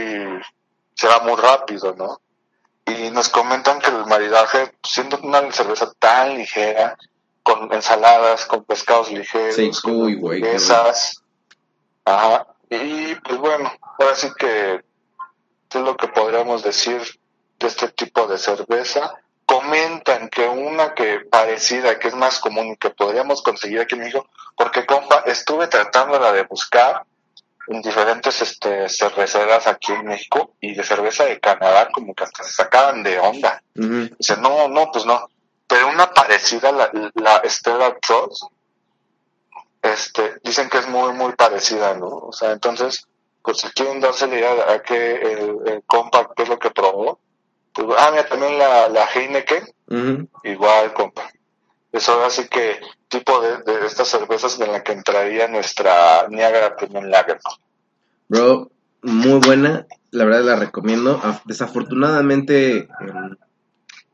se 0.94 1.06
va 1.08 1.20
muy 1.20 1.36
rápido, 1.36 1.94
¿no? 1.96 2.20
Y 2.84 3.10
nos 3.10 3.28
comentan 3.28 3.78
que 3.80 3.90
el 3.90 4.06
maridaje, 4.06 4.74
siendo 4.82 5.16
una 5.22 5.40
cerveza 5.52 5.92
tan 5.98 6.34
ligera, 6.36 6.96
con 7.42 7.72
ensaladas, 7.72 8.46
con 8.46 8.64
pescados 8.64 9.10
ligeros, 9.10 9.56
Sí, 9.56 9.70
con 9.82 9.94
uy, 9.94 10.14
hamburguesas, 10.14 11.22
ajá, 12.04 12.46
y 12.70 13.14
pues 13.16 13.38
bueno, 13.38 13.72
ahora 13.98 14.14
sí 14.14 14.28
que 14.38 14.80
es 15.78 15.80
lo 15.80 15.96
que 15.96 16.08
podríamos 16.08 16.62
decir 16.62 17.00
de 17.58 17.66
este 17.66 17.88
tipo 17.88 18.26
de 18.26 18.38
cerveza. 18.38 19.14
Comentan 19.44 20.28
que 20.28 20.46
una 20.46 20.94
que 20.94 21.20
parecida, 21.30 21.98
que 21.98 22.08
es 22.08 22.14
más 22.14 22.38
común 22.38 22.68
y 22.68 22.76
que 22.76 22.90
podríamos 22.90 23.42
conseguir 23.42 23.80
aquí 23.80 23.94
en 23.94 24.02
México, 24.02 24.26
porque 24.56 24.86
compa, 24.86 25.24
estuve 25.26 25.66
tratándola 25.66 26.32
de 26.32 26.44
buscar 26.44 27.04
en 27.68 27.82
diferentes 27.82 28.40
este, 28.40 28.88
cerveceras 28.88 29.66
aquí 29.66 29.92
en 29.92 30.06
México 30.06 30.54
y 30.60 30.74
de 30.74 30.84
cerveza 30.84 31.24
de 31.24 31.38
Canadá 31.40 31.88
como 31.92 32.14
que 32.14 32.24
hasta 32.24 32.44
se 32.44 32.52
sacaban 32.52 33.02
de 33.02 33.18
onda. 33.18 33.62
Dice, 33.74 34.36
no, 34.38 34.68
no, 34.68 34.90
pues 34.90 35.04
no. 35.04 35.28
Pero 35.66 35.88
una 35.88 36.12
parecida, 36.12 36.70
la, 36.72 36.90
la 37.14 37.42
Stella 37.48 37.96
Trust, 38.00 38.44
este, 39.80 40.36
dicen 40.44 40.68
que 40.68 40.78
es 40.78 40.88
muy, 40.88 41.12
muy 41.12 41.32
parecida, 41.32 41.94
¿no? 41.94 42.08
O 42.08 42.32
sea, 42.32 42.52
entonces, 42.52 43.06
pues 43.42 43.58
si 43.58 43.68
quieren 43.70 44.00
darse 44.00 44.26
la 44.26 44.34
idea 44.38 44.54
de 44.54 44.62
a 44.74 44.82
qué 44.82 45.14
el, 45.14 45.56
el 45.66 45.82
compa, 45.86 46.30
qué 46.36 46.44
es 46.44 46.48
lo 46.48 46.58
que 46.58 46.70
probó, 46.70 47.18
pues, 47.72 47.88
ah, 47.98 48.10
mira, 48.10 48.26
también 48.28 48.58
la, 48.58 48.88
la 48.88 49.06
Heineken, 49.06 49.64
Ujú. 49.88 50.28
igual, 50.44 50.92
compa. 50.92 51.30
Eso 51.90 52.12
ahora 52.12 52.30
sí 52.30 52.48
que 52.48 52.80
tipo 53.08 53.40
de, 53.40 53.58
de 53.64 53.86
estas 53.86 54.08
cervezas 54.08 54.58
en 54.60 54.72
la 54.72 54.82
que 54.82 54.92
entraría 54.92 55.48
nuestra 55.48 56.26
Niagara 56.28 56.76
Premium 56.76 57.04
Lager. 57.04 57.38
Bro, 58.28 58.70
muy 59.02 59.40
buena. 59.40 59.86
La 60.10 60.24
verdad 60.24 60.42
la 60.42 60.56
recomiendo. 60.56 61.20
Af- 61.20 61.42
Desafortunadamente 61.44 62.88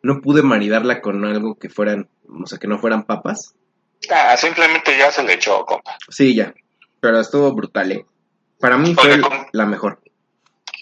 no 0.03 0.21
pude 0.21 0.43
maridarla 0.43 1.01
con 1.01 1.25
algo 1.25 1.59
que 1.59 1.69
fueran, 1.69 2.09
o 2.29 2.47
sea, 2.47 2.59
que 2.59 2.69
no 2.69 2.79
fueran 2.79 3.05
papas. 3.05 3.55
Ah, 4.11 4.37
simplemente 4.37 4.97
ya 4.97 5.11
se 5.11 5.23
le 5.25 5.35
echó, 5.35 5.65
compa. 5.65 5.97
Sí, 6.09 6.35
ya. 6.35 6.55
Pero 7.01 7.21
estuvo 7.21 7.53
brutal, 7.53 7.93
¿eh? 7.93 8.07
Para 8.61 8.77
mí 8.77 8.95
fue 8.95 9.21
la 9.53 9.67
mejor. 9.67 10.01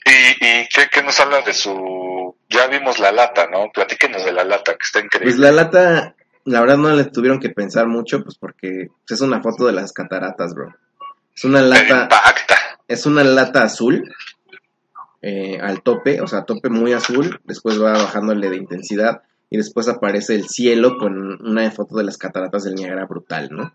¿Y, 0.04 0.44
y 0.44 0.68
qué, 0.68 0.88
qué 0.90 1.02
nos 1.02 1.18
habla 1.20 1.42
de 1.42 1.52
su... 1.52 2.36
Ya 2.48 2.68
vimos 2.68 2.98
la 2.98 3.12
lata, 3.12 3.48
¿no? 3.50 3.70
Platíquenos 3.72 4.24
de 4.24 4.32
la 4.32 4.44
lata, 4.44 4.72
que 4.72 4.84
está 4.84 5.00
increíble. 5.00 5.30
Pues 5.30 5.38
la 5.38 5.50
lata, 5.50 6.14
la 6.44 6.60
verdad 6.60 6.76
no 6.76 6.94
le 6.94 7.04
tuvieron 7.04 7.40
que 7.40 7.50
pensar 7.50 7.86
mucho, 7.86 8.22
pues 8.22 8.36
porque 8.38 8.88
es 9.08 9.20
una 9.20 9.42
foto 9.42 9.66
de 9.66 9.72
las 9.72 9.92
cataratas, 9.92 10.54
bro. 10.54 10.74
Es 11.34 11.44
una 11.44 11.60
lata, 11.60 12.02
impacta. 12.04 12.56
Es 12.86 13.04
una 13.04 13.24
lata 13.24 13.64
azul 13.64 14.10
eh, 15.22 15.58
al 15.60 15.82
tope, 15.82 16.20
o 16.20 16.26
sea, 16.26 16.44
tope 16.44 16.68
muy 16.68 16.92
azul, 16.92 17.40
después 17.44 17.80
va 17.82 17.92
bajándole 17.92 18.50
de 18.50 18.56
intensidad 18.56 19.22
y 19.50 19.56
después 19.56 19.88
aparece 19.88 20.34
el 20.34 20.48
cielo 20.48 20.98
con 20.98 21.44
una 21.46 21.70
foto 21.70 21.96
de 21.96 22.04
las 22.04 22.18
cataratas 22.18 22.64
del 22.64 22.74
Niágara 22.74 23.06
brutal, 23.06 23.48
¿no? 23.50 23.74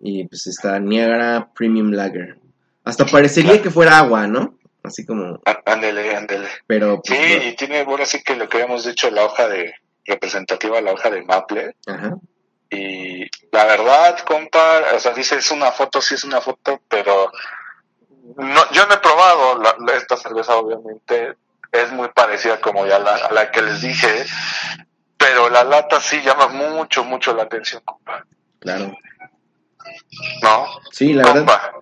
Y 0.00 0.26
pues 0.28 0.46
está 0.46 0.78
Niágara 0.80 1.50
Premium 1.54 1.92
Lager. 1.92 2.38
Hasta 2.84 3.06
parecería 3.06 3.62
que 3.62 3.70
fuera 3.70 3.98
agua, 3.98 4.26
¿no? 4.26 4.58
Así 4.82 5.06
como, 5.06 5.40
Ándele, 5.64 6.14
ándele. 6.14 6.46
pero 6.66 7.00
Sí, 7.04 7.14
pues, 7.16 7.46
y 7.46 7.56
tiene, 7.56 7.80
ahora 7.80 8.04
sí 8.04 8.22
que 8.22 8.36
lo 8.36 8.48
que 8.48 8.58
habíamos 8.58 8.84
dicho, 8.84 9.10
la 9.10 9.24
hoja 9.24 9.48
de 9.48 9.72
representativa, 10.04 10.80
la 10.82 10.92
hoja 10.92 11.10
de 11.10 11.22
Maple. 11.22 11.76
ajá. 11.86 12.16
Y 12.70 13.24
la 13.52 13.64
verdad, 13.66 14.18
compa, 14.26 14.82
o 14.94 14.98
sea, 14.98 15.12
dice 15.14 15.36
es 15.36 15.50
una 15.50 15.70
foto, 15.70 16.00
sí 16.00 16.14
es 16.14 16.24
una 16.24 16.40
foto, 16.40 16.80
pero 16.88 17.30
no, 18.36 18.70
yo 18.72 18.86
no 18.86 18.94
he 18.94 18.98
probado 18.98 19.58
la- 19.62 19.76
la- 19.78 19.96
esta 19.96 20.16
cerveza, 20.16 20.56
obviamente. 20.56 21.34
Es 21.72 21.90
muy 21.92 22.08
parecida 22.08 22.60
como 22.60 22.86
ya 22.86 22.98
la, 23.00 23.16
a 23.16 23.32
la 23.32 23.50
que 23.50 23.60
les 23.62 23.80
dije, 23.80 24.24
pero 25.16 25.48
la 25.50 25.64
lata 25.64 26.00
sí 26.00 26.20
llama 26.22 26.46
mucho, 26.48 27.02
mucho 27.04 27.34
la 27.34 27.42
atención, 27.44 27.82
compa. 27.84 28.24
Claro. 28.60 28.92
¿No? 30.42 30.66
Sí, 30.92 31.12
la 31.12 31.24
verdad, 31.24 31.38
compa. 31.38 31.72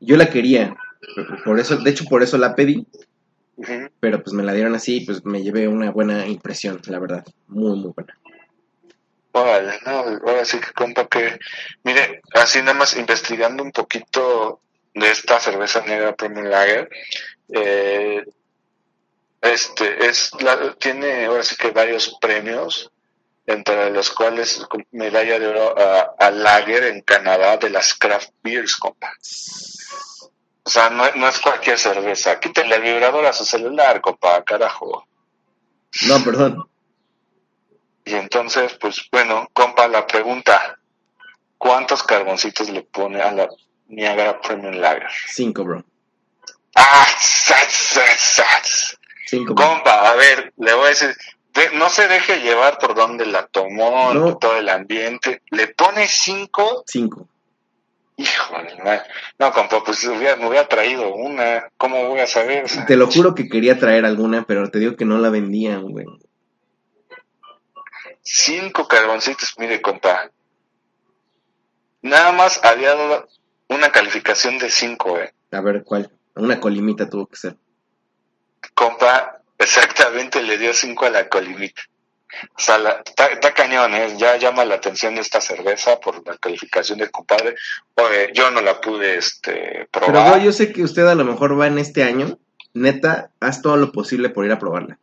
yo 0.00 0.16
la 0.16 0.28
quería. 0.30 0.74
Por 1.44 1.58
eso, 1.60 1.76
de 1.76 1.90
hecho, 1.90 2.04
por 2.04 2.22
eso 2.22 2.38
la 2.38 2.54
pedí, 2.54 2.86
pero 4.00 4.22
pues 4.22 4.32
me 4.32 4.42
la 4.42 4.52
dieron 4.54 4.74
así 4.74 4.98
y 4.98 5.06
pues 5.06 5.24
me 5.24 5.42
llevé 5.42 5.68
una 5.68 5.90
buena 5.90 6.26
impresión, 6.26 6.80
la 6.86 6.98
verdad. 6.98 7.24
Muy, 7.48 7.78
muy 7.78 7.92
buena. 7.94 8.16
Órale, 9.32 9.74
no, 9.86 9.92
ahora 9.92 10.44
sí 10.44 10.58
que 10.60 10.72
compa 10.72 11.06
que, 11.06 11.38
mire, 11.84 12.20
así 12.34 12.58
nada 12.60 12.74
más 12.74 12.96
investigando 12.96 13.62
un 13.62 13.70
poquito 13.70 14.60
de 14.94 15.10
esta 15.10 15.40
cerveza 15.40 15.80
negra 15.82 16.14
Premium 16.14 16.46
Lager, 16.46 16.88
eh, 17.52 18.24
este, 19.40 20.06
es, 20.06 20.30
la, 20.40 20.74
tiene 20.74 21.26
ahora 21.26 21.42
sí 21.42 21.56
que 21.56 21.70
varios 21.70 22.16
premios, 22.20 22.90
entre 23.46 23.90
los 23.90 24.10
cuales 24.10 24.62
medalla 24.92 25.38
de 25.38 25.46
oro 25.46 25.78
a, 25.78 26.14
a 26.18 26.30
Lager 26.30 26.84
en 26.84 27.00
Canadá 27.00 27.56
de 27.56 27.70
las 27.70 27.94
craft 27.94 28.30
beers, 28.42 28.76
compa. 28.76 29.12
O 30.62 30.70
sea, 30.70 30.90
no, 30.90 31.10
no 31.16 31.28
es 31.28 31.40
cualquier 31.40 31.78
cerveza. 31.78 32.38
Quítale 32.38 32.76
el 32.76 32.82
vibrador 32.82 33.26
a 33.26 33.32
su 33.32 33.44
celular, 33.44 34.00
compa, 34.00 34.44
carajo. 34.44 35.06
No, 36.06 36.22
perdón. 36.22 36.68
Y 38.04 38.14
entonces, 38.14 38.74
pues 38.74 39.08
bueno, 39.10 39.48
compa, 39.52 39.88
la 39.88 40.06
pregunta, 40.06 40.78
¿cuántos 41.58 42.02
carboncitos 42.02 42.68
le 42.68 42.82
pone 42.82 43.20
a 43.20 43.32
la 43.32 43.48
Niagara 43.90 44.40
Premium 44.40 44.74
Lager? 44.74 45.08
Cinco, 45.28 45.64
bro. 45.64 45.84
¡Ah! 46.74 47.06
¡Sats, 47.18 47.72
sats, 47.72 48.20
sats! 48.20 48.98
Cinco. 49.26 49.54
bro. 49.54 49.66
Compa, 49.66 50.10
a 50.10 50.14
ver, 50.14 50.52
le 50.56 50.72
voy 50.74 50.86
a 50.86 50.88
decir, 50.88 51.14
de- 51.54 51.70
no 51.76 51.88
se 51.90 52.06
deje 52.08 52.40
llevar 52.40 52.78
por 52.78 52.94
donde 52.94 53.26
la 53.26 53.46
tomó, 53.46 54.14
No. 54.14 54.38
todo 54.38 54.56
el 54.56 54.68
ambiente. 54.68 55.42
¿Le 55.50 55.68
pone 55.68 56.06
cinco? 56.08 56.84
Cinco. 56.86 57.28
Híjole, 58.16 58.76
man. 58.84 59.00
no, 59.38 59.50
compa, 59.52 59.82
pues 59.82 60.04
hubiera- 60.04 60.36
me 60.36 60.46
hubiera 60.48 60.68
traído 60.68 61.14
una. 61.14 61.68
¿Cómo 61.78 62.06
voy 62.08 62.20
a 62.20 62.26
saber? 62.26 62.66
Te 62.86 62.96
lo 62.96 63.06
juro 63.06 63.34
que 63.34 63.48
quería 63.48 63.78
traer 63.78 64.04
alguna, 64.04 64.44
pero 64.44 64.70
te 64.70 64.78
digo 64.78 64.94
que 64.94 65.06
no 65.06 65.18
la 65.18 65.30
vendían, 65.30 65.82
güey. 65.90 66.06
Cinco 68.22 68.86
carboncitos, 68.86 69.54
mire, 69.58 69.80
compa. 69.80 70.30
Nada 72.02 72.32
más 72.32 72.60
había 72.64 72.94
dado 72.94 73.26
una 73.70 73.90
calificación 73.90 74.58
de 74.58 74.68
cinco, 74.70 75.18
eh. 75.18 75.32
A 75.52 75.60
ver, 75.60 75.82
¿cuál? 75.84 76.10
Una 76.34 76.60
colimita 76.60 77.08
tuvo 77.08 77.26
que 77.26 77.36
ser. 77.36 77.56
compa, 78.74 79.40
exactamente 79.58 80.42
le 80.42 80.58
dio 80.58 80.72
5 80.72 81.06
a 81.06 81.10
la 81.10 81.28
colimita. 81.28 81.82
O 82.56 82.60
sea, 82.60 83.02
está, 83.04 83.52
cañón, 83.52 83.92
¿eh? 83.94 84.14
ya 84.16 84.36
llama 84.36 84.64
la 84.64 84.76
atención 84.76 85.18
esta 85.18 85.40
cerveza 85.40 85.98
por 85.98 86.24
la 86.26 86.36
calificación 86.36 86.98
del 86.98 87.10
compadre. 87.10 87.56
Oye, 87.96 88.30
yo 88.32 88.50
no 88.50 88.60
la 88.60 88.80
pude 88.80 89.18
este, 89.18 89.88
Pero 89.90 90.06
probar. 90.06 90.34
bro, 90.34 90.42
yo 90.44 90.52
sé 90.52 90.72
que 90.72 90.84
usted 90.84 91.06
a 91.06 91.16
lo 91.16 91.24
mejor 91.24 91.58
va 91.60 91.66
en 91.66 91.78
este 91.78 92.04
año. 92.04 92.38
Neta, 92.72 93.30
haz 93.40 93.62
todo 93.62 93.76
lo 93.76 93.90
posible 93.90 94.30
por 94.30 94.44
ir 94.46 94.52
a 94.52 94.58
probarla. 94.60 94.98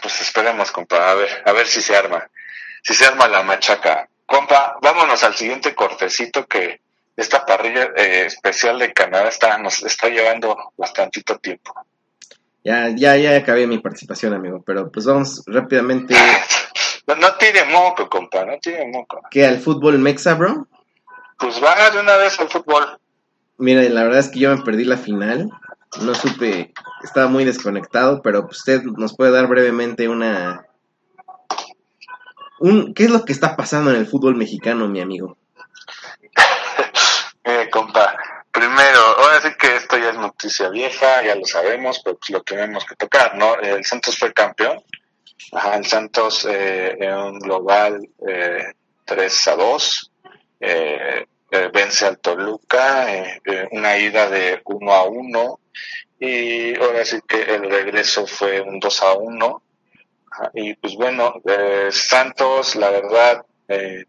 Pues 0.00 0.20
esperemos, 0.20 0.70
compa, 0.70 1.10
a 1.10 1.14
ver, 1.14 1.42
a 1.44 1.52
ver 1.52 1.66
si 1.66 1.82
se 1.82 1.96
arma. 1.96 2.30
Si 2.82 2.94
se 2.94 3.04
arma 3.04 3.28
la 3.28 3.42
machaca. 3.42 4.08
Compa, 4.24 4.78
vámonos 4.80 5.22
al 5.24 5.34
siguiente 5.34 5.74
cortecito 5.74 6.46
que 6.46 6.80
esta 7.16 7.44
parrilla 7.44 7.90
eh, 7.96 8.26
especial 8.26 8.78
de 8.78 8.92
Canadá 8.92 9.28
está, 9.28 9.58
nos 9.58 9.82
está 9.82 10.08
llevando 10.08 10.56
bastantito 10.76 11.38
tiempo. 11.38 11.74
Ya, 12.64 12.90
ya, 12.94 13.16
ya 13.16 13.36
acabé 13.36 13.66
mi 13.66 13.78
participación, 13.78 14.34
amigo. 14.34 14.62
Pero 14.64 14.90
pues 14.90 15.06
vamos 15.06 15.42
rápidamente. 15.46 16.14
No, 17.04 17.16
no 17.16 17.34
tire 17.34 17.64
moco, 17.64 18.08
compa, 18.08 18.44
no 18.44 18.56
tire 18.60 18.86
moco. 18.86 19.20
¿Qué? 19.28 19.44
¿Al 19.44 19.58
fútbol 19.58 19.98
mexa, 19.98 20.34
bro? 20.34 20.68
Pues 21.36 21.60
va 21.60 21.90
de 21.90 21.98
una 21.98 22.16
vez 22.16 22.38
al 22.38 22.48
fútbol. 22.48 22.96
Mira, 23.58 23.82
la 23.82 24.04
verdad 24.04 24.20
es 24.20 24.28
que 24.28 24.38
yo 24.38 24.56
me 24.56 24.62
perdí 24.62 24.84
la 24.84 24.96
final. 24.96 25.50
No 26.00 26.14
supe, 26.14 26.72
estaba 27.02 27.26
muy 27.26 27.44
desconectado, 27.44 28.22
pero 28.22 28.46
usted 28.48 28.84
nos 28.84 29.16
puede 29.16 29.32
dar 29.32 29.48
brevemente 29.48 30.08
una... 30.08 30.64
Un, 32.60 32.94
¿Qué 32.94 33.06
es 33.06 33.10
lo 33.10 33.24
que 33.24 33.32
está 33.32 33.56
pasando 33.56 33.90
en 33.90 33.96
el 33.96 34.06
fútbol 34.06 34.36
mexicano, 34.36 34.86
mi 34.86 35.00
amigo? 35.00 35.36
Compa, 37.72 38.14
primero, 38.50 39.00
ahora 39.16 39.40
sí 39.40 39.48
que 39.58 39.76
esto 39.76 39.96
ya 39.96 40.10
es 40.10 40.16
noticia 40.16 40.68
vieja, 40.68 41.22
ya 41.24 41.34
lo 41.34 41.46
sabemos, 41.46 42.02
pero 42.04 42.18
pues 42.18 42.28
lo 42.28 42.42
tenemos 42.42 42.84
que 42.84 42.96
tocar, 42.96 43.34
¿no? 43.34 43.56
El 43.56 43.82
Santos 43.82 44.18
fue 44.18 44.34
campeón. 44.34 44.84
Ajá, 45.52 45.76
el 45.76 45.86
Santos 45.86 46.44
eh, 46.44 46.94
en 47.00 47.14
un 47.14 47.38
global 47.38 48.06
eh, 48.28 48.74
3 49.06 49.48
a 49.48 49.56
2. 49.56 50.10
Eh, 50.60 51.26
eh, 51.50 51.70
vence 51.72 52.04
al 52.04 52.18
Toluca, 52.18 53.14
eh, 53.14 53.40
eh, 53.44 53.68
una 53.72 53.96
ida 53.96 54.28
de 54.28 54.60
1 54.64 54.92
a 54.92 55.04
1. 55.04 55.60
Y 56.20 56.76
ahora 56.76 57.06
sí 57.06 57.20
que 57.26 57.40
el 57.42 57.70
regreso 57.70 58.26
fue 58.26 58.60
un 58.60 58.80
2 58.80 59.02
a 59.02 59.14
1. 59.14 59.62
Ajá, 60.30 60.50
Y 60.54 60.74
pues 60.74 60.94
bueno, 60.94 61.34
Santos, 61.90 62.76
la 62.76 62.90
verdad, 62.90 63.46
eh, 63.68 64.04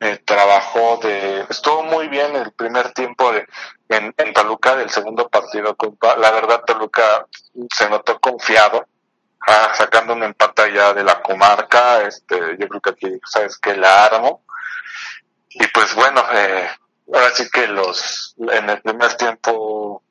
eh, 0.00 0.20
trabajó 0.24 0.98
de 1.02 1.44
estuvo 1.48 1.82
muy 1.82 2.06
bien 2.06 2.36
el 2.36 2.52
primer 2.52 2.92
tiempo 2.92 3.32
de 3.32 3.46
en, 3.88 4.14
Toluca 4.32 4.76
del 4.76 4.90
segundo 4.90 5.28
partido 5.28 5.76
la 6.18 6.30
verdad 6.30 6.62
Toluca 6.64 7.26
se 7.74 7.90
notó 7.90 8.20
confiado 8.20 8.86
ah, 9.46 9.72
sacando 9.74 10.12
un 10.12 10.22
empate 10.22 10.72
ya 10.72 10.94
de 10.94 11.02
la 11.02 11.20
comarca 11.20 12.06
este 12.06 12.56
yo 12.60 12.68
creo 12.68 12.80
que 12.80 12.90
aquí 12.90 13.20
sabes 13.24 13.58
que 13.58 13.76
la 13.76 14.04
armo. 14.04 14.44
Y 15.50 15.66
pues 15.68 15.94
bueno 15.96 16.22
eh, 16.32 16.68
ahora 17.12 17.30
sí 17.34 17.48
que 17.50 17.66
los 17.66 18.36
en 18.38 18.70
el 18.70 18.80
primer 18.80 19.14
tiempo 19.16 20.04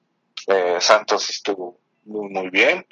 eh, 0.47 0.79
Santos 0.81 1.29
estuvo 1.29 1.79
muy 2.03 2.29
muy 2.29 2.49
bien. 2.49 2.85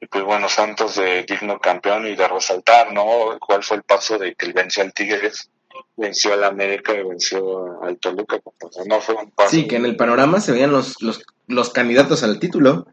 Y 0.00 0.06
pues 0.06 0.22
bueno 0.22 0.48
Santos 0.48 0.94
de 0.94 1.24
digno 1.24 1.58
campeón 1.58 2.06
y 2.06 2.14
de 2.14 2.28
resaltar 2.28 2.92
no 2.92 3.36
cuál 3.40 3.64
fue 3.64 3.78
el 3.78 3.82
paso 3.82 4.16
de 4.16 4.36
que 4.36 4.46
él 4.46 4.52
venció 4.52 4.84
al 4.84 4.92
Tigres 4.92 5.50
venció 5.96 6.32
al 6.32 6.44
América 6.44 6.92
y 6.94 7.02
venció 7.02 7.82
al 7.82 7.98
Toluca. 7.98 8.38
No 8.86 9.00
fue 9.00 9.14
un 9.14 9.30
paso. 9.30 9.50
Sí, 9.50 9.66
que 9.66 9.76
en 9.76 9.84
el 9.84 9.96
panorama 9.96 10.40
se 10.40 10.52
veían 10.52 10.72
los, 10.72 11.00
los, 11.02 11.22
los 11.46 11.70
candidatos 11.70 12.22
al 12.22 12.38
título. 12.38 12.86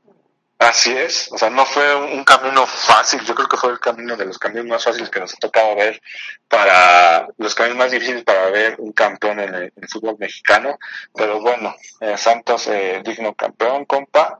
Así 0.59 0.91
es, 0.91 1.27
o 1.31 1.39
sea, 1.39 1.49
no 1.49 1.65
fue 1.65 1.95
un, 1.95 2.19
un 2.19 2.23
camino 2.23 2.67
fácil, 2.67 3.19
yo 3.21 3.33
creo 3.33 3.47
que 3.47 3.57
fue 3.57 3.71
el 3.71 3.79
camino 3.79 4.15
de 4.15 4.25
los 4.25 4.37
caminos 4.37 4.67
más 4.67 4.83
fáciles 4.83 5.09
que 5.09 5.19
nos 5.19 5.33
ha 5.33 5.37
tocado 5.37 5.75
ver 5.75 5.99
para 6.47 7.27
los 7.39 7.55
caminos 7.55 7.79
más 7.79 7.89
difíciles 7.89 8.23
para 8.23 8.51
ver 8.51 8.75
un 8.77 8.91
campeón 8.91 9.39
en 9.39 9.55
el, 9.55 9.63
en 9.63 9.71
el 9.75 9.89
fútbol 9.89 10.17
mexicano, 10.19 10.77
pero 11.15 11.41
bueno, 11.41 11.73
eh, 11.99 12.15
Santos 12.15 12.67
eh, 12.67 13.01
digno 13.03 13.33
campeón, 13.33 13.85
compa, 13.85 14.39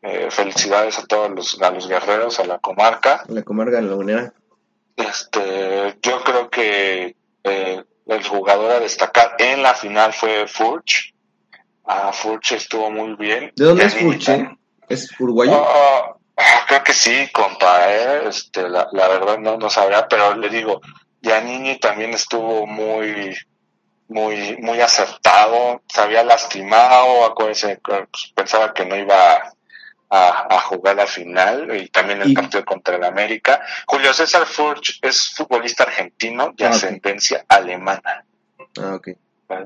eh, 0.00 0.28
felicidades 0.30 0.98
a 0.98 1.04
todos 1.04 1.28
los, 1.30 1.60
a 1.60 1.70
los 1.70 1.86
guerreros, 1.88 2.40
a 2.40 2.46
la 2.46 2.58
comarca, 2.58 3.24
La 3.28 3.42
comarca 3.42 3.82
lagunera. 3.82 4.32
este, 4.96 5.98
yo 6.00 6.24
creo 6.24 6.48
que 6.48 7.16
eh, 7.44 7.82
el 8.06 8.26
jugador 8.26 8.70
a 8.72 8.80
destacar 8.80 9.34
en 9.38 9.62
la 9.62 9.74
final 9.74 10.12
fue 10.12 10.46
Furch. 10.48 11.14
Ah, 11.86 12.12
Furch 12.12 12.52
estuvo 12.52 12.90
muy 12.90 13.14
bien. 13.16 13.52
¿De 13.56 13.64
dónde 13.64 13.84
es 13.84 13.94
Furche? 13.94 14.32
tam- 14.38 14.58
¿Es 14.88 15.08
uruguayo? 15.20 15.52
Ah, 15.54 16.16
ah, 16.36 16.64
creo 16.66 16.82
que 16.84 16.92
sí, 16.92 17.28
compa, 17.32 17.92
eh, 17.92 18.22
este, 18.28 18.68
la, 18.68 18.88
la 18.92 19.08
verdad 19.08 19.38
no, 19.38 19.56
no 19.56 19.70
sabría, 19.70 20.06
pero 20.08 20.34
le 20.36 20.48
digo, 20.48 20.80
Giannini 21.22 21.78
también 21.78 22.10
estuvo 22.14 22.66
muy, 22.66 23.36
muy, 24.08 24.56
muy 24.58 24.80
acertado, 24.80 25.82
se 25.88 26.00
había 26.00 26.24
lastimado, 26.24 27.24
acuérdense, 27.24 27.78
pues, 27.82 28.08
pensaba 28.34 28.72
que 28.74 28.84
no 28.84 28.96
iba 28.96 29.52
a, 30.10 30.54
a 30.56 30.60
jugar 30.60 30.96
la 30.96 31.06
final 31.06 31.74
y 31.80 31.88
también 31.88 32.20
el 32.22 32.30
Y- 32.30 32.34
partido 32.34 32.64
contra 32.64 32.96
el 32.96 33.04
América. 33.04 33.60
Julio 33.86 34.12
César 34.12 34.44
Furch 34.46 34.98
es 35.02 35.32
futbolista 35.36 35.84
argentino 35.84 36.52
de 36.56 36.66
Ah, 36.66 36.70
ascendencia 36.70 37.44
alemana. 37.48 38.24
Ah, 38.80 38.94
ok. 38.96 39.08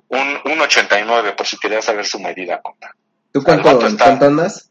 Un, 0.09 0.53
un 0.53 0.61
89, 0.61 1.33
por 1.33 1.47
si 1.47 1.59
querías 1.59 1.85
saber 1.85 2.07
su 2.07 2.19
medida, 2.19 2.61
compa. 2.63 2.95
¿Tú 3.33 3.43
cuánto, 3.43 3.79
cuánto 3.99 4.25
andas? 4.27 4.71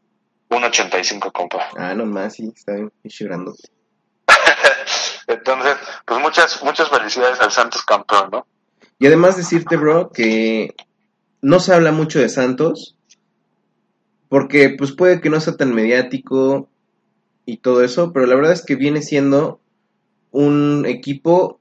1.85, 0.49 1.31
compa. 1.31 1.69
Ah, 1.77 1.93
no 1.93 2.05
más, 2.05 2.35
sí, 2.35 2.51
está 2.55 2.73
bien, 2.73 2.91
grandote. 3.19 3.69
Entonces, 5.27 5.75
pues 6.05 6.19
muchas, 6.19 6.63
muchas 6.63 6.89
felicidades 6.89 7.39
al 7.41 7.51
Santos 7.51 7.83
campeón, 7.83 8.29
¿no? 8.31 8.47
Y 8.99 9.07
además 9.07 9.37
decirte, 9.37 9.75
bro, 9.77 10.11
que 10.11 10.75
no 11.41 11.59
se 11.59 11.73
habla 11.73 11.91
mucho 11.91 12.19
de 12.19 12.29
Santos, 12.29 12.95
porque 14.33 14.71
pues 14.75 14.93
puede 14.93 15.21
que 15.21 15.29
no 15.29 15.39
sea 15.39 15.57
tan 15.57 15.75
mediático 15.75 16.67
y 17.45 17.57
todo 17.57 17.83
eso, 17.83 18.11
pero 18.13 18.25
la 18.25 18.33
verdad 18.33 18.51
es 18.53 18.65
que 18.65 18.75
viene 18.75 19.03
siendo 19.03 19.61
un 20.31 20.87
equipo 20.87 21.59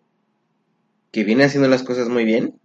que 1.11 1.23
viene 1.23 1.45
haciendo 1.45 1.69
las 1.69 1.83
cosas 1.83 2.09
muy 2.09 2.25
bien, 2.25 2.59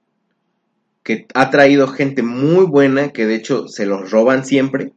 que 1.03 1.27
ha 1.33 1.49
traído 1.49 1.89
gente 1.89 2.23
muy 2.23 2.63
buena, 2.65 3.09
que 3.11 3.25
de 3.25 3.35
hecho 3.35 3.67
se 3.67 3.85
los 3.85 4.09
roban 4.09 4.45
siempre, 4.45 4.93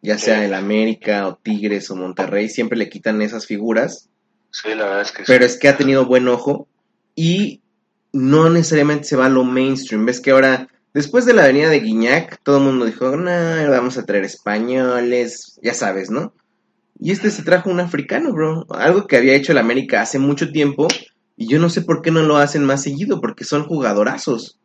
ya 0.00 0.16
sea 0.16 0.38
Sí. 0.38 0.44
el 0.46 0.54
América 0.54 1.28
o 1.28 1.36
Tigres 1.36 1.90
o 1.90 1.96
Monterrey, 1.96 2.48
siempre 2.48 2.78
le 2.78 2.88
quitan 2.88 3.20
esas 3.20 3.44
figuras. 3.44 4.08
Sí, 4.50 4.68
la 4.70 4.86
verdad 4.86 5.02
es 5.02 5.12
que 5.12 5.24
Pero 5.26 5.44
sí. 5.46 5.52
es 5.52 5.58
que 5.58 5.68
ha 5.68 5.76
tenido 5.76 6.06
buen 6.06 6.28
ojo 6.28 6.66
y 7.14 7.60
no 8.14 8.48
necesariamente 8.48 9.04
se 9.04 9.16
va 9.16 9.26
a 9.26 9.28
lo 9.28 9.44
mainstream. 9.44 10.06
Ves 10.06 10.22
que 10.22 10.30
ahora, 10.30 10.68
después 10.94 11.26
de 11.26 11.34
la 11.34 11.46
venida 11.46 11.68
de 11.68 11.80
Guiñac, 11.80 12.40
todo 12.42 12.58
el 12.58 12.64
mundo 12.64 12.86
dijo, 12.86 13.16
no, 13.16 13.30
vamos 13.70 13.98
a 13.98 14.06
traer 14.06 14.24
españoles, 14.24 15.58
ya 15.62 15.74
sabes, 15.74 16.10
¿no? 16.10 16.32
Y 16.98 17.12
este 17.12 17.30
se 17.30 17.42
trajo 17.42 17.70
un 17.70 17.80
africano, 17.80 18.32
bro. 18.32 18.66
Algo 18.70 19.06
que 19.06 19.16
había 19.16 19.34
hecho 19.34 19.52
el 19.52 19.58
América 19.58 20.00
hace 20.00 20.18
mucho 20.18 20.50
tiempo 20.52 20.88
y 21.36 21.48
yo 21.48 21.58
no 21.58 21.68
sé 21.68 21.82
por 21.82 22.02
qué 22.02 22.10
no 22.10 22.22
lo 22.22 22.36
hacen 22.38 22.64
más 22.64 22.82
seguido, 22.82 23.20
porque 23.20 23.44
son 23.44 23.66
jugadorazos. 23.66 24.58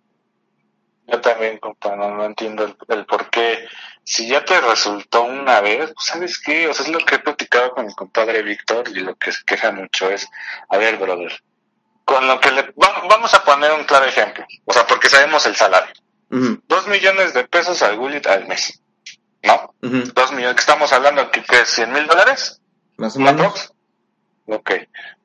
Yo 1.07 1.19
también, 1.21 1.57
compa, 1.57 1.95
no, 1.95 2.23
entiendo 2.23 2.75
el, 2.87 3.05
por 3.05 3.29
qué. 3.31 3.65
Si 4.03 4.27
ya 4.27 4.45
te 4.45 4.59
resultó 4.61 5.23
una 5.23 5.59
vez, 5.61 5.91
pues, 5.93 6.05
¿sabes 6.05 6.39
qué? 6.39 6.67
O 6.67 6.73
sea, 6.73 6.85
es 6.85 6.91
lo 6.91 6.99
que 6.99 7.15
he 7.15 7.19
platicado 7.19 7.71
con 7.71 7.87
mi 7.87 7.93
compadre 7.95 8.43
Víctor 8.43 8.89
y 8.89 8.99
lo 8.99 9.15
que 9.15 9.31
se 9.31 9.43
queja 9.45 9.71
mucho 9.71 10.09
es, 10.11 10.27
a 10.69 10.77
ver, 10.77 10.97
brother, 10.97 11.31
con 12.05 12.27
lo 12.27 12.39
que 12.39 12.51
le... 12.51 12.61
va- 12.81 13.03
vamos 13.09 13.33
a 13.33 13.43
poner 13.43 13.71
un 13.73 13.85
claro 13.85 14.05
ejemplo, 14.05 14.45
o 14.65 14.73
sea, 14.73 14.85
porque 14.87 15.09
sabemos 15.09 15.45
el 15.47 15.55
salario. 15.55 15.93
Dos 16.29 16.87
millones 16.87 17.33
de 17.33 17.43
pesos 17.47 17.81
al 17.81 17.97
Gullit 17.97 18.27
al 18.27 18.47
mes, 18.47 18.81
¿no? 19.43 19.73
Dos 19.81 20.31
millones, 20.31 20.55
que 20.55 20.61
estamos 20.61 20.91
hablando 20.93 21.31
que, 21.31 21.41
que 21.43 21.65
100 21.65 21.91
mil 21.91 22.05
dólares, 22.07 22.61
Más 22.97 23.15
o 23.15 23.19
¿no? 23.19 23.25
menos. 23.33 23.73
Ok. 24.45 24.71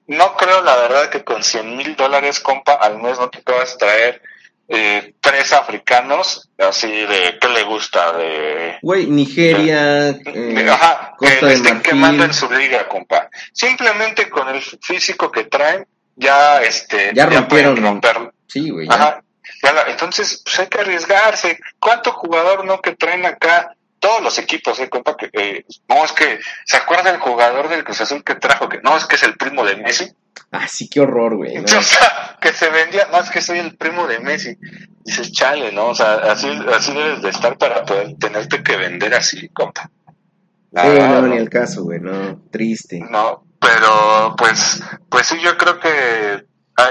No 0.07 0.36
creo, 0.36 0.62
la 0.62 0.76
verdad, 0.76 1.09
que 1.11 1.24
con 1.24 1.42
100 1.42 1.76
mil 1.76 1.96
dólares, 1.96 2.40
compa, 2.40 2.74
al 2.74 3.00
mes 3.02 3.18
no 3.18 3.30
te 3.30 3.40
puedas 3.42 3.76
traer 3.78 4.20
eh, 4.68 5.14
tres 5.20 5.52
africanos, 5.52 6.48
así 6.59 6.88
de, 6.90 7.38
¿qué 7.40 7.48
le 7.48 7.62
gusta? 7.64 8.12
De... 8.16 8.78
Güey, 8.82 9.07
Nigeria, 9.07 10.12
de- 10.12 10.22
eh, 10.26 10.70
ajá, 10.70 11.14
que 11.20 11.38
le 11.46 11.52
estén 11.55 11.80
quemando 11.82 12.24
en 12.24 12.32
su 12.34 12.50
liga, 12.50 12.86
compa. 12.88 13.28
Simplemente 13.52 14.28
con 14.30 14.48
el 14.48 14.62
físico 14.62 15.30
que 15.30 15.44
traen, 15.44 15.86
ya, 16.16 16.62
este, 16.62 17.12
Ya 17.14 17.26
rompieron. 17.26 17.76
romper. 17.76 18.32
Sí, 18.46 18.70
güey. 18.70 18.86
ya. 18.88 18.94
Ajá. 18.94 19.24
Ya 19.64 19.72
la- 19.72 19.90
entonces, 19.90 20.42
pues 20.44 20.58
hay 20.60 20.66
que 20.68 20.80
arriesgarse. 20.80 21.58
¿Cuánto 21.80 22.12
jugador 22.12 22.64
no 22.64 22.80
que 22.80 22.94
traen 22.94 23.24
acá? 23.26 23.74
Todos 23.98 24.22
los 24.22 24.38
equipos, 24.38 24.78
eh, 24.80 24.90
compa, 24.90 25.16
que, 25.16 25.30
eh, 25.32 25.64
no 25.88 26.04
es 26.04 26.12
que, 26.12 26.38
¿se 26.66 26.76
acuerda 26.76 27.08
el 27.10 27.18
jugador 27.18 27.68
del 27.70 27.82
Cruz 27.84 28.02
Azul 28.02 28.22
que 28.22 28.34
trajo? 28.34 28.68
Que 28.68 28.80
no, 28.82 28.96
es 28.96 29.06
que 29.06 29.16
es 29.16 29.22
el 29.22 29.36
primo 29.38 29.64
de 29.64 29.76
Messi. 29.76 30.12
Ah, 30.52 30.68
sí, 30.68 30.88
qué 30.90 31.00
horror, 31.00 31.36
güey. 31.36 31.54
¿no? 31.62 31.62
O 31.78 31.82
sea, 31.82 32.36
que 32.40 32.52
se 32.52 32.68
vendía, 32.68 33.08
no, 33.10 33.18
es 33.20 33.30
que 33.30 33.40
soy 33.40 33.58
el 33.60 33.76
primo 33.76 34.06
de 34.06 34.18
Messi. 34.20 34.58
Dices, 35.04 35.32
chale, 35.32 35.72
¿no? 35.72 35.86
O 35.88 35.94
sea, 35.94 36.14
así, 36.30 36.48
así 36.74 36.92
debes 36.92 37.22
de 37.22 37.30
estar 37.30 37.56
para 37.56 37.84
poder 37.84 38.14
tenerte 38.20 38.62
que 38.62 38.76
vender 38.76 39.14
así, 39.14 39.48
compa. 39.48 39.90
Sí, 39.96 40.80
Ah, 40.80 41.08
no, 41.20 41.22
ni 41.28 41.36
el 41.38 41.48
caso, 41.48 41.84
güey, 41.84 42.00
no, 42.00 42.42
triste. 42.50 42.98
No, 43.08 43.44
pero 43.60 44.34
pues, 44.36 44.82
pues 45.08 45.26
sí, 45.28 45.38
yo 45.40 45.56
creo 45.56 45.78
que 45.80 46.44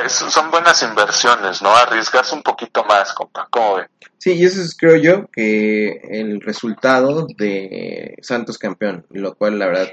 son 0.08 0.52
buenas 0.52 0.82
inversiones, 0.84 1.62
¿no? 1.62 1.76
Arriesgarse 1.76 2.36
un 2.36 2.44
poquito 2.44 2.84
más, 2.86 3.14
compa. 3.14 3.48
¿Cómo 3.50 3.76
ve? 3.76 3.88
Sí, 4.18 4.34
y 4.34 4.46
eso 4.46 4.62
es, 4.62 4.76
creo 4.78 4.96
yo, 4.96 5.28
que 5.28 6.00
el 6.12 6.42
resultado 6.42 7.28
de 7.38 8.18
Santos 8.22 8.58
campeón, 8.58 9.06
lo 9.10 9.36
cual, 9.36 9.60
la 9.60 9.68
verdad, 9.68 9.88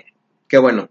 qué 0.48 0.58
bueno. 0.58 0.88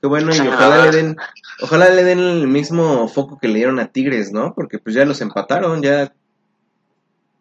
Qué 0.00 0.08
bueno, 0.08 0.30
Sí, 0.32 0.44
y 0.44 0.48
ojalá 0.48 0.84
le 0.84 0.90
den, 0.90 1.16
ojalá 1.62 1.88
le 1.88 2.04
den 2.04 2.18
el 2.18 2.48
mismo 2.48 3.08
foco 3.08 3.38
que 3.38 3.48
le 3.48 3.54
dieron 3.54 3.80
a 3.80 3.86
Tigres, 3.86 4.30
¿no? 4.30 4.54
Porque 4.54 4.78
pues 4.78 4.94
ya 4.94 5.06
los 5.06 5.22
empataron, 5.22 5.82
ya, 5.82 6.12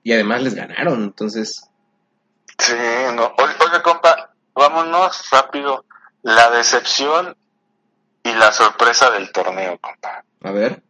y 0.03 0.13
además 0.13 0.41
les 0.41 0.55
ganaron, 0.55 1.03
entonces, 1.03 1.69
Sí, 2.57 2.73
no. 3.13 3.33
Compa, 3.83 4.31
vámonos 4.53 5.29
rápido. 5.29 5.85
La 6.23 6.49
decepción 6.49 7.35
y 8.23 8.33
la 8.33 8.51
sorpresa 8.51 9.11
del 9.11 9.31
torneo, 9.31 9.77
compa. 9.79 10.23
A 10.45 10.51
ver, 10.51 10.83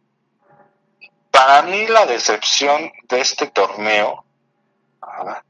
Para 1.30 1.62
mí 1.62 1.86
la 1.86 2.06
decepción 2.06 2.90
de 3.08 3.20
este 3.20 3.46
torneo, 3.48 4.24
ah, 5.02 5.42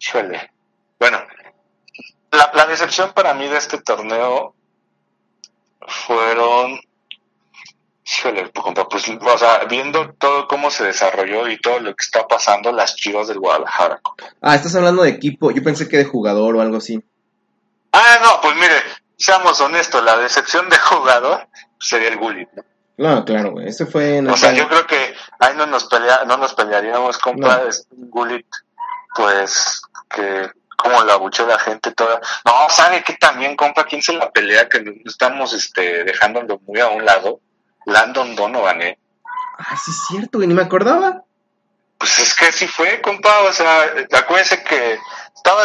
híjole, 0.00 0.50
bueno, 0.98 1.18
la, 2.30 2.50
la 2.54 2.66
decepción 2.66 3.12
para 3.12 3.34
mí 3.34 3.48
de 3.48 3.56
este 3.56 3.78
torneo 3.78 4.54
fueron, 5.86 6.80
pues, 8.90 9.08
o 9.08 9.38
sea, 9.38 9.64
viendo 9.68 10.12
todo 10.14 10.46
cómo 10.48 10.70
se 10.70 10.84
desarrolló 10.84 11.48
y 11.48 11.60
todo 11.60 11.80
lo 11.80 11.90
que 11.90 12.04
está 12.04 12.26
pasando, 12.26 12.72
las 12.72 12.94
chivas 12.96 13.28
del 13.28 13.40
Guadalajara, 13.40 14.00
ah, 14.40 14.54
estás 14.54 14.74
hablando 14.76 15.02
de 15.02 15.10
equipo, 15.10 15.50
yo 15.50 15.62
pensé 15.62 15.88
que 15.88 15.98
de 15.98 16.04
jugador 16.04 16.56
o 16.56 16.60
algo 16.60 16.76
así, 16.76 17.02
Ah, 17.98 18.18
no, 18.22 18.40
pues 18.42 18.54
mire, 18.56 18.74
seamos 19.16 19.58
honestos, 19.60 20.04
la 20.04 20.18
decepción 20.18 20.68
de 20.68 20.76
jugador 20.76 21.48
sería 21.80 22.08
el 22.08 22.18
Gullit, 22.18 22.50
¿no? 22.52 22.62
No, 22.96 23.24
claro, 23.24 23.52
güey, 23.52 23.68
ese 23.68 23.86
fue, 23.86 24.20
O 24.26 24.36
sea, 24.36 24.52
yo 24.52 24.68
creo 24.68 24.86
que 24.86 25.14
ahí 25.38 25.54
no 25.56 25.66
nos 25.66 25.84
pelea, 25.84 26.24
no 26.26 26.36
nos 26.36 26.54
pelearíamos, 26.54 27.18
compa, 27.18 27.58
No. 27.58 27.68
es 27.68 27.86
Gullit, 27.90 28.46
pues, 29.14 29.82
que 30.08 30.50
como 30.76 31.02
la 31.04 31.16
buchó 31.16 31.46
la 31.46 31.58
gente 31.58 31.92
toda. 31.92 32.20
No, 32.44 32.52
¿sabe 32.70 33.02
qué 33.02 33.14
también, 33.14 33.56
compa? 33.56 33.84
¿Quién 33.84 34.02
se 34.02 34.12
la 34.12 34.30
pelea? 34.30 34.68
Que 34.68 34.84
estamos, 35.04 35.52
este, 35.52 36.04
dejándolo 36.04 36.60
muy 36.66 36.80
a 36.80 36.88
un 36.88 37.04
lado. 37.04 37.40
Landon 37.86 38.34
Donovan, 38.34 38.82
¿eh? 38.82 38.98
ah, 39.58 39.76
sí 39.82 39.90
es 39.90 40.04
cierto, 40.08 40.38
güey, 40.38 40.48
ni 40.48 40.54
me 40.54 40.62
acordaba, 40.62 41.22
Pues 41.98 42.18
es 42.18 42.34
que 42.34 42.52
sí 42.52 42.66
fue, 42.66 43.00
compa, 43.00 43.40
o 43.40 43.52
sea, 43.52 43.84
acuérdense 44.12 44.62
que 44.64 44.98
estaba 45.34 45.62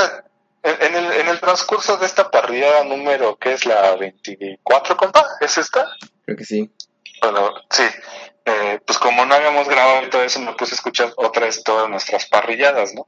en 0.64 0.76
en 0.80 0.96
el, 0.96 1.12
en 1.14 1.28
el 1.28 1.40
transcurso 1.40 1.98
de 1.98 2.06
esta 2.06 2.30
parrilla 2.30 2.84
número, 2.84 3.36
que 3.38 3.54
es 3.54 3.66
la 3.66 3.96
24, 3.96 4.96
compa? 4.96 5.26
¿Es 5.40 5.58
esta? 5.58 5.88
creo 6.26 6.38
que 6.38 6.46
sí, 6.46 6.72
Bueno, 7.22 7.54
sí. 7.70 7.84
Eh, 8.46 8.80
pues 8.86 8.98
como 8.98 9.26
no 9.26 9.36
habíamos 9.36 9.68
grabado 9.68 10.06
y 10.06 10.10
todo 10.10 10.24
eso, 10.24 10.40
me 10.40 10.54
puse 10.54 10.74
a 10.74 10.76
escuchar 10.76 11.14
otra 11.16 11.46
vez 11.46 11.64
todas 11.64 11.88
nuestras 11.90 12.26
parrilladas, 12.26 12.94
¿no? 12.96 13.08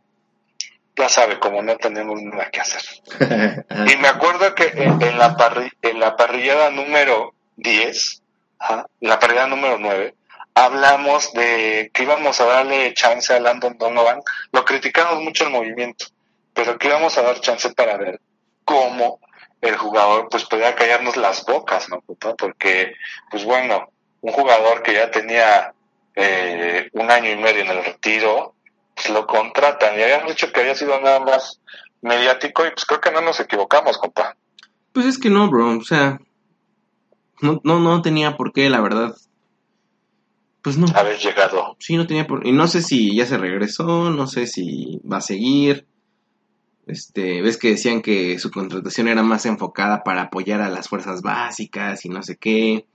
Ya 0.96 1.10
sabe, 1.10 1.40
como 1.40 1.64
no 1.64 1.76
tenemos 1.78 2.22
nada 2.22 2.52
que 2.52 2.62
hacer. 2.62 2.84
Y 3.92 3.98
me 3.98 4.08
acuerdo 4.08 4.54
que 4.54 4.66
en, 4.76 5.02
en 5.02 5.18
la, 5.18 5.36
parri 5.36 5.72
en 5.82 6.00
la 6.00 6.16
parrillada 6.16 6.70
número 6.70 7.34
10, 7.58 8.22
ajá, 8.60 8.86
en 9.02 9.10
la 9.10 9.20
parrillada 9.20 9.48
número 9.48 9.78
9, 9.80 10.14
hablamos 10.54 11.34
de 11.34 11.90
que 11.92 12.04
íbamos 12.04 12.40
a 12.40 12.46
darle 12.46 12.94
chance 12.94 13.34
a 13.34 13.40
Landon 13.40 13.78
Donovan. 13.80 14.22
Lo 14.52 14.64
criticamos 14.66 15.22
mucho 15.24 15.46
el 15.46 15.50
movimiento, 15.50 16.06
pero 16.54 16.78
que 16.78 16.88
íbamos 16.88 17.18
a 17.18 17.24
dar 17.24 17.40
chance 17.40 17.74
para 17.74 17.98
ver 17.98 18.22
cómo 18.64 19.20
el 19.62 19.78
jugador 19.78 20.28
pues 20.30 20.46
podía 20.46 20.76
callarnos 20.76 21.18
las 21.18 21.46
bocas, 21.46 21.90
¿no? 21.90 22.02
Porque, 22.38 22.94
pues 23.32 23.46
bueno, 23.46 23.90
un 24.24 24.32
jugador 24.32 24.82
que 24.84 24.94
ya 24.94 25.12
tenía 25.12 25.74
eh, 26.16 26.90
un 26.94 27.12
año 27.12 27.30
y 27.30 27.36
medio 27.36 27.62
en 27.62 27.68
el 27.68 27.84
retiro, 27.84 28.56
pues 28.96 29.10
lo 29.10 29.28
contratan 29.28 30.00
y 30.00 30.02
habían 30.02 30.26
dicho 30.26 30.52
que 30.52 30.62
había 30.62 30.76
sido 30.76 31.00
nada 31.02 31.20
más 31.20 31.60
mediático 32.02 32.66
y 32.66 32.70
pues 32.72 32.86
creo 32.86 33.02
que 33.02 33.12
no 33.12 33.20
nos 33.20 33.42
equivocamos, 33.42 33.98
compa. 33.98 34.38
Pues 34.94 35.06
es 35.08 35.18
que 35.18 35.30
no, 35.30 35.50
bro, 35.50 35.78
o 35.78 35.84
sea, 35.84 36.22
no, 37.42 37.60
no, 37.66 37.80
no 37.80 38.02
tenía 38.02 38.38
por 38.38 38.54
qué, 38.54 38.70
la 38.70 38.80
verdad. 38.80 39.14
Pues 40.62 40.78
no, 40.78 40.88
Haber 40.96 41.18
llegado. 41.18 41.76
sí, 41.80 41.98
no 41.98 42.08
tenía 42.08 42.26
por... 42.26 42.48
Y 42.48 42.54
no 42.54 42.68
sé 42.68 42.82
si 42.82 43.14
ya 43.14 43.26
se 43.26 43.38
regresó, 43.38 44.10
no 44.10 44.28
sé 44.28 44.48
si 44.48 45.02
va 45.06 45.18
a 45.18 45.22
seguir. 45.22 45.86
Este, 46.88 47.42
ves 47.42 47.58
que 47.58 47.72
decían 47.72 48.02
que 48.02 48.40
su 48.40 48.52
contratación 48.52 49.10
era 49.10 49.22
más 49.22 49.46
enfocada 49.46 50.04
para 50.06 50.24
apoyar 50.24 50.62
a 50.62 50.70
las 50.70 50.88
fuerzas 50.88 51.22
básicas 51.22 52.06
y 52.06 52.10
no 52.10 52.24
sé 52.24 52.38
qué. 52.38 52.86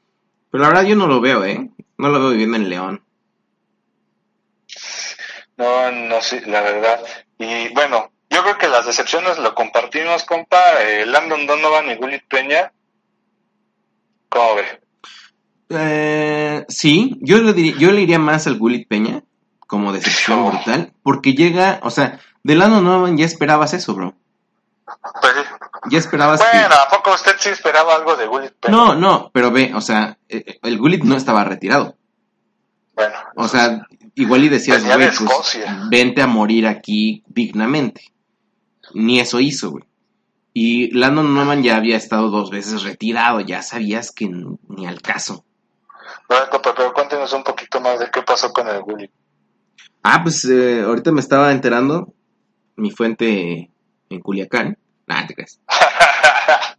Pero 0.51 0.63
la 0.63 0.69
verdad 0.69 0.85
yo 0.85 0.97
no 0.97 1.07
lo 1.07 1.21
veo, 1.21 1.45
¿eh? 1.45 1.69
No 1.99 2.09
lo 2.09 2.21
veo 2.21 2.31
viviendo 2.31 2.57
en 2.57 2.69
León. 2.69 3.03
No, 5.57 5.91
no, 5.91 6.21
sí, 6.23 6.41
la 6.47 6.61
verdad. 6.63 7.01
Y 7.39 7.69
bueno, 7.75 8.11
yo 8.31 8.43
creo 8.43 8.59
que 8.59 8.69
las 8.69 8.87
decepciones 8.87 9.39
lo 9.39 9.55
compartimos, 9.55 10.25
compa. 10.25 10.61
Eh, 10.83 11.05
Landon 11.07 11.47
Donovan 11.47 11.91
y 11.91 11.97
Gullit 11.97 12.23
Peña. 12.29 12.73
¿Cómo 14.29 14.55
ve? 14.57 14.65
Eh, 15.71 16.65
sí, 16.69 17.19
yo 17.21 17.39
le, 17.39 17.53
diría- 17.53 17.77
yo 17.79 17.91
le 17.93 18.03
iría 18.03 18.19
más 18.19 18.47
al 18.47 18.59
Gullit 18.59 18.89
Peña 18.89 19.23
como 19.67 19.93
decepción 19.93 20.47
brutal, 20.51 20.93
porque 21.03 21.35
llega, 21.35 21.81
o 21.83 21.91
sea, 21.91 22.21
De 22.43 22.55
Landon 22.55 22.85
Donovan 22.85 23.17
ya 23.19 23.27
esperabas 23.27 23.75
eso, 23.75 23.95
bro. 23.95 24.15
Pues 25.21 25.35
sí. 25.35 25.48
Ya 25.91 25.99
esperabas 25.99 26.41
Bueno, 26.41 26.75
¿a 26.75 26.89
poco 26.89 27.15
usted 27.15 27.37
sí 27.39 27.51
esperaba 27.51 27.95
algo 27.95 28.17
de 28.17 28.25
que... 28.25 28.51
Peña? 28.61 28.77
No, 28.77 28.95
no, 28.95 29.31
pero 29.33 29.51
ve, 29.51 29.73
o 29.75 29.81
sea, 29.81 30.19
eh, 30.29 30.59
el 30.63 30.79
Gullit 30.79 31.05
no 31.05 31.17
estaba 31.17 31.45
retirado. 31.45 31.97
Bueno, 32.95 33.15
O 33.37 33.49
sea, 33.49 33.87
igual 34.15 34.45
y 34.45 34.49
decías, 34.49 34.83
Venía 34.83 34.99
de 34.99 35.17
güey, 35.17 35.27
pues, 35.27 35.59
vente 35.91 36.23
a 36.23 36.27
morir 36.27 36.67
aquí 36.67 37.23
dignamente. 37.29 38.13
Ni 38.95 39.21
eso 39.21 39.41
hizo, 39.41 39.71
güey. 39.71 39.85
Y 40.53 40.91
Landon 40.91 41.35
Donovan 41.35 41.63
ya 41.63 41.77
había 41.77 41.97
estado 41.97 42.31
dos 42.31 42.51
veces 42.51 42.83
retirado, 42.83 43.41
ya 43.41 43.63
sabías 43.63 44.11
que 44.11 44.29
ni 44.29 44.87
al 44.87 45.01
caso. 45.01 45.45
bueno, 46.29 46.47
compa, 46.51 46.75
pero 46.75 46.93
cuéntenos 46.93 47.33
un 47.33 47.45
poquito 47.45 47.81
más 47.81 48.01
de 48.01 48.11
qué 48.11 48.23
pasó 48.23 48.53
con 48.53 48.67
el 48.67 48.83
Willy. 48.85 49.11
Ah, 50.03 50.23
pues 50.23 50.45
eh, 50.47 50.83
ahorita 50.83 51.13
me 51.13 51.21
estaba 51.21 51.53
enterando, 51.53 52.13
mi 52.77 52.91
fuente 52.91 53.71
en 54.11 54.21
Culiacán, 54.21 54.79
nah, 55.09 55.27
te. 55.27 55.35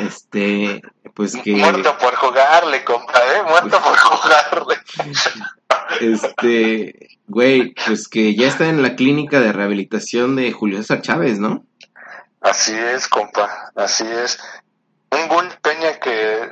Este, 0.00 0.80
pues 1.14 1.36
que, 1.36 1.52
Muerto 1.52 1.96
por 1.98 2.14
jugarle, 2.14 2.84
compa, 2.84 3.18
¿eh? 3.18 3.42
Muerto 3.42 3.80
por 3.80 3.96
jugarle. 3.96 4.76
este, 6.00 7.18
güey, 7.26 7.74
pues 7.86 8.08
que 8.08 8.34
ya 8.34 8.46
está 8.46 8.66
en 8.66 8.82
la 8.82 8.94
clínica 8.94 9.40
de 9.40 9.52
rehabilitación 9.52 10.36
de 10.36 10.52
Julio 10.52 10.78
César 10.78 11.02
Chávez, 11.02 11.38
¿no? 11.38 11.64
Así 12.40 12.74
es, 12.74 13.08
compa, 13.08 13.72
así 13.74 14.04
es. 14.06 14.38
Un 15.10 15.28
Gul 15.28 15.48
Peña 15.62 15.98
que, 15.98 16.50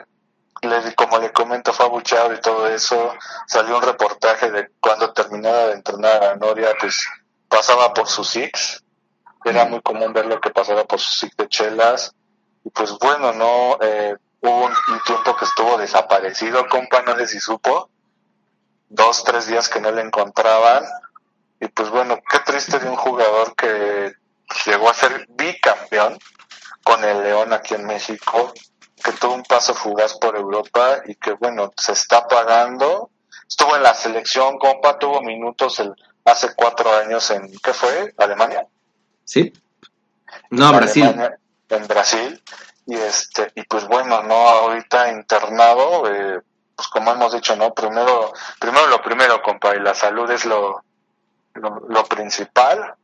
le, 0.63 0.95
como 0.95 1.19
le 1.19 1.33
comento, 1.33 1.73
fue 1.73 1.87
abucheado 1.87 2.33
y 2.33 2.41
todo 2.41 2.67
eso. 2.69 3.15
Salió 3.47 3.77
un 3.77 3.83
reportaje 3.83 4.51
de 4.51 4.71
cuando 4.81 5.13
terminaba 5.13 5.67
de 5.67 5.75
entrenar 5.75 6.25
a 6.25 6.37
Noria, 6.37 6.71
pues 6.81 7.05
pasaba 7.49 7.93
por 7.93 8.09
sus 8.09 8.29
six. 8.29 8.83
Era 9.45 9.65
muy 9.65 9.81
común 9.83 10.13
ver 10.13 10.27
lo 10.27 10.41
que 10.41 10.51
pasaba 10.51 10.85
por 10.85 11.01
sus 11.01 11.19
six 11.19 11.37
de 11.37 11.49
chelas. 11.49 12.15
Y 12.65 12.71
pues 12.71 12.97
bueno, 12.99 13.33
no, 13.33 13.79
eh, 13.81 14.17
hubo 14.41 14.67
un, 14.67 14.73
un 14.73 15.01
tiempo 15.05 15.37
que 15.37 15.45
estuvo 15.45 15.77
desaparecido, 15.79 16.69
compa, 16.69 17.03
no 17.03 17.17
sé 17.17 17.27
si 17.27 17.41
supo. 17.41 17.91
Dos, 18.89 19.25
tres 19.25 19.47
días 19.47 19.69
que 19.69 19.81
no 19.81 19.91
le 19.91 20.03
encontraban. 20.03 20.85
Y 21.61 21.69
pues 21.69 21.91
bueno, 21.91 22.19
qué 22.31 22.41
triste 22.41 22.79
de 22.79 22.89
un 22.89 22.97
jugador 22.97 23.55
que 23.55 24.13
llegó 24.67 24.89
a 24.89 24.95
ser 24.95 25.27
bicampeón 25.31 26.19
con 26.83 27.05
el 27.05 27.23
León 27.23 27.53
aquí 27.53 27.75
en 27.75 27.87
México, 27.87 28.53
que 29.03 29.13
tuvo 29.13 29.35
un 29.35 29.45
paso 29.45 29.75
fugaz 29.75 30.15
por 30.19 30.37
Europa 30.37 31.03
y 31.07 31.15
que 31.15 31.33
bueno, 31.33 31.73
se 31.77 31.93
está 31.93 32.27
pagando. 32.27 33.11
Estuvo 33.49 33.77
en 33.77 33.83
la 33.83 33.95
selección, 33.95 34.59
compa, 34.59 34.99
tuvo 34.99 35.21
minutos 35.23 35.79
el, 35.81 35.95
hace 36.25 36.55
cuatro 36.55 36.95
años 36.95 37.31
en, 37.31 37.51
¿qué 37.63 37.73
fue? 37.73 38.15
Alemania. 38.19 38.67
Sí. 39.25 39.53
No, 40.51 40.73
Brasil. 40.73 41.05
Alemania, 41.05 41.39
en 41.69 41.87
Brasil. 41.87 42.43
Y 42.87 42.95
este, 42.95 43.53
y 43.55 43.63
pues 43.65 43.87
bueno, 43.87 44.23
no, 44.23 44.35
ahorita 44.35 45.11
internado, 45.13 46.13
eh, 46.13 46.41
pues 46.75 46.89
como 46.89 47.13
hemos 47.13 47.33
dicho, 47.33 47.55
¿no? 47.57 47.73
Primero, 47.73 48.33
primero 48.59 48.87
lo 48.89 49.01
primero, 49.01 49.41
compa, 49.43 49.77
y 49.77 49.81
la 49.81 49.95
salud 49.95 50.31
es 50.31 50.45
lo, 50.45 50.83
lo, 51.55 51.83
lo 51.89 52.05
principal. 52.07 52.95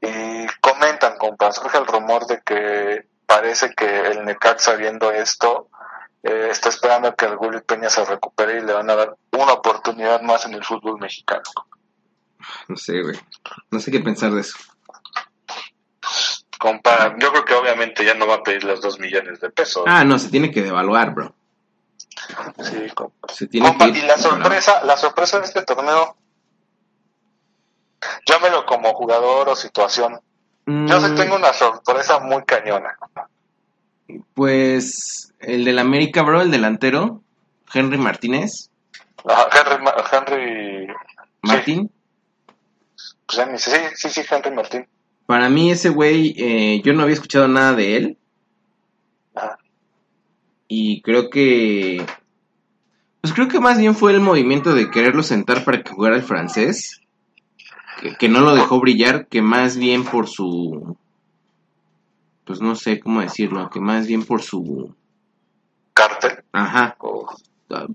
Y 0.00 0.46
comentan, 0.60 1.18
compa, 1.18 1.52
surge 1.52 1.78
el 1.78 1.86
rumor 1.86 2.26
de 2.26 2.40
que 2.40 3.06
parece 3.26 3.74
que 3.74 4.00
el 4.06 4.24
Necaxa 4.24 4.74
viendo 4.74 5.10
esto, 5.10 5.68
eh, 6.22 6.48
está 6.50 6.68
esperando 6.68 7.14
que 7.14 7.26
el 7.26 7.36
Gullit 7.36 7.64
Peña 7.64 7.88
se 7.88 8.04
recupere 8.04 8.58
y 8.58 8.64
le 8.64 8.72
van 8.72 8.90
a 8.90 8.96
dar 8.96 9.16
una 9.32 9.52
oportunidad 9.52 10.20
más 10.22 10.46
en 10.46 10.54
el 10.54 10.64
fútbol 10.64 10.98
mexicano. 10.98 11.42
No 12.68 12.76
sé, 12.76 13.02
güey. 13.02 13.18
No 13.70 13.80
sé 13.80 13.90
qué 13.90 14.00
pensar 14.00 14.32
de 14.32 14.40
eso. 14.40 14.56
Compa, 16.60 17.16
yo 17.18 17.30
creo 17.32 17.44
que 17.46 17.54
obviamente 17.54 18.04
ya 18.04 18.12
no 18.12 18.26
va 18.26 18.34
a 18.34 18.42
pedir 18.42 18.64
los 18.64 18.82
dos 18.82 18.98
millones 19.00 19.40
de 19.40 19.48
pesos. 19.48 19.84
Ah, 19.86 20.04
no, 20.04 20.18
se 20.18 20.28
tiene 20.28 20.50
que 20.50 20.60
devaluar, 20.60 21.14
bro. 21.14 21.34
Sí, 22.62 22.86
compa. 22.94 23.28
Se 23.32 23.46
tiene 23.46 23.66
Compa, 23.66 23.90
que 23.90 23.98
y 23.98 24.02
la 24.02 24.18
sorpresa, 24.18 24.84
la 24.84 24.98
sorpresa 24.98 25.38
de 25.38 25.46
este 25.46 25.62
torneo, 25.62 26.16
llámelo 28.26 28.66
como 28.66 28.92
jugador 28.92 29.48
o 29.48 29.56
situación. 29.56 30.20
Yo 30.66 31.00
sí 31.00 31.10
Mm, 31.12 31.16
tengo 31.16 31.36
una 31.36 31.52
sorpresa 31.54 32.18
muy 32.20 32.44
cañona. 32.44 32.94
Pues 34.34 35.32
el 35.40 35.64
del 35.64 35.78
América, 35.78 36.22
bro, 36.22 36.42
el 36.42 36.50
delantero, 36.50 37.22
Henry 37.72 37.96
Martínez. 37.96 38.68
Henry, 39.24 39.82
Ma- 39.82 39.94
Henry, 40.12 40.86
Martín. 41.42 41.90
pues 43.26 43.48
ni 43.48 43.58
sé, 43.58 43.90
sí, 43.96 44.08
sí, 44.10 44.22
sí, 44.22 44.28
Henry 44.34 44.50
Martín. 44.50 44.86
Para 45.30 45.48
mí 45.48 45.70
ese 45.70 45.90
güey, 45.90 46.34
eh, 46.36 46.82
yo 46.84 46.92
no 46.92 47.04
había 47.04 47.14
escuchado 47.14 47.46
nada 47.46 47.72
de 47.76 47.96
él. 47.96 48.18
Ajá. 49.32 49.58
Y 50.66 51.02
creo 51.02 51.30
que... 51.30 52.04
Pues 53.20 53.32
creo 53.32 53.46
que 53.46 53.60
más 53.60 53.78
bien 53.78 53.94
fue 53.94 54.10
el 54.12 54.18
movimiento 54.18 54.74
de 54.74 54.90
quererlo 54.90 55.22
sentar 55.22 55.64
para 55.64 55.84
que 55.84 55.92
jugara 55.92 56.16
el 56.16 56.24
francés. 56.24 57.02
Que, 58.00 58.16
que 58.16 58.28
no 58.28 58.40
lo 58.40 58.56
dejó 58.56 58.80
brillar, 58.80 59.28
que 59.28 59.40
más 59.40 59.76
bien 59.76 60.02
por 60.02 60.26
su... 60.26 60.96
Pues 62.44 62.60
no 62.60 62.74
sé 62.74 62.98
cómo 62.98 63.20
decirlo, 63.20 63.70
que 63.70 63.78
más 63.78 64.08
bien 64.08 64.24
por 64.24 64.42
su... 64.42 64.96
Cartel. 65.94 66.42
Ajá. 66.50 66.96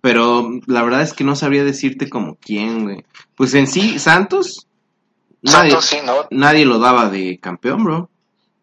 Pero 0.02 0.52
la 0.68 0.84
verdad 0.84 1.02
es 1.02 1.12
que 1.12 1.26
no 1.26 1.36
sabría 1.36 1.66
decirte 1.66 2.10
como 2.10 2.36
quién, 2.36 2.86
güey. 2.86 3.04
Pues 3.36 3.54
en 3.56 3.68
sí, 3.68 4.00
Santos... 4.00 4.70
Nadie, 5.46 5.72
Santos 5.72 5.86
sí, 5.86 6.00
¿no? 6.04 6.28
nadie 6.32 6.66
lo 6.66 6.80
daba 6.80 7.08
de 7.10 7.40
campeón, 7.40 7.84
bro. 7.84 8.10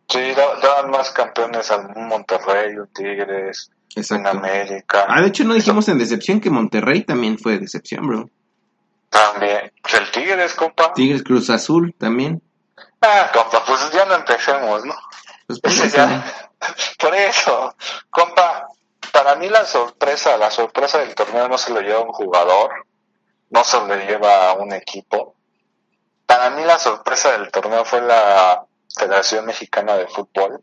Sí, 0.09 0.20
da- 0.33 0.57
daban 0.61 0.91
más 0.91 1.11
campeones 1.11 1.70
al 1.70 1.95
Monterrey, 1.97 2.76
un 2.76 2.89
Tigres, 2.93 3.70
en 3.95 4.03
Exacto. 4.03 4.28
América. 4.30 5.07
Ah, 5.09 5.20
de 5.22 5.28
hecho 5.28 5.45
no 5.45 5.55
dijimos 5.55 5.89
en 5.89 5.99
decepción 5.99 6.41
que 6.41 6.51
Monterrey 6.51 7.03
también 7.05 7.39
fue 7.39 7.59
decepción, 7.59 8.07
bro. 8.07 8.28
También. 9.11 9.72
Pues 9.83 9.95
el 9.95 10.11
Tigres, 10.11 10.55
compa. 10.55 10.93
Tigres 10.95 11.22
Cruz 11.22 11.51
Azul 11.51 11.95
también. 11.99 12.43
Ah, 13.01 13.30
compa, 13.33 13.64
pues 13.64 13.91
ya 13.93 14.05
no 14.07 14.14
empecemos, 14.14 14.85
¿no? 14.85 14.95
Pues 15.47 15.61
por 15.61 15.70
Ese 15.70 15.87
eso. 15.87 15.97
ya- 15.97 16.51
por 16.99 17.14
eso, 17.14 17.74
compa, 18.11 18.66
para 19.12 19.35
mí 19.37 19.49
la 19.49 19.64
sorpresa, 19.64 20.37
la 20.37 20.51
sorpresa 20.51 20.99
del 20.99 21.14
torneo 21.14 21.49
no 21.49 21.59
se 21.59 21.72
lo 21.72 21.80
lleva 21.80 22.01
un 22.01 22.12
jugador, 22.12 22.70
no 23.51 23.64
se 23.64 23.78
lo 23.87 23.95
lleva 23.97 24.51
a 24.51 24.55
un 24.55 24.72
equipo. 24.72 25.37
Para 26.27 26.51
mí 26.51 26.64
la 26.64 26.79
sorpresa 26.79 27.33
del 27.33 27.51
torneo 27.51 27.85
fue 27.85 28.01
la 28.01 28.64
Federación 28.97 29.47
Mexicana 29.47 29.97
de 29.97 30.07
Fútbol 30.07 30.62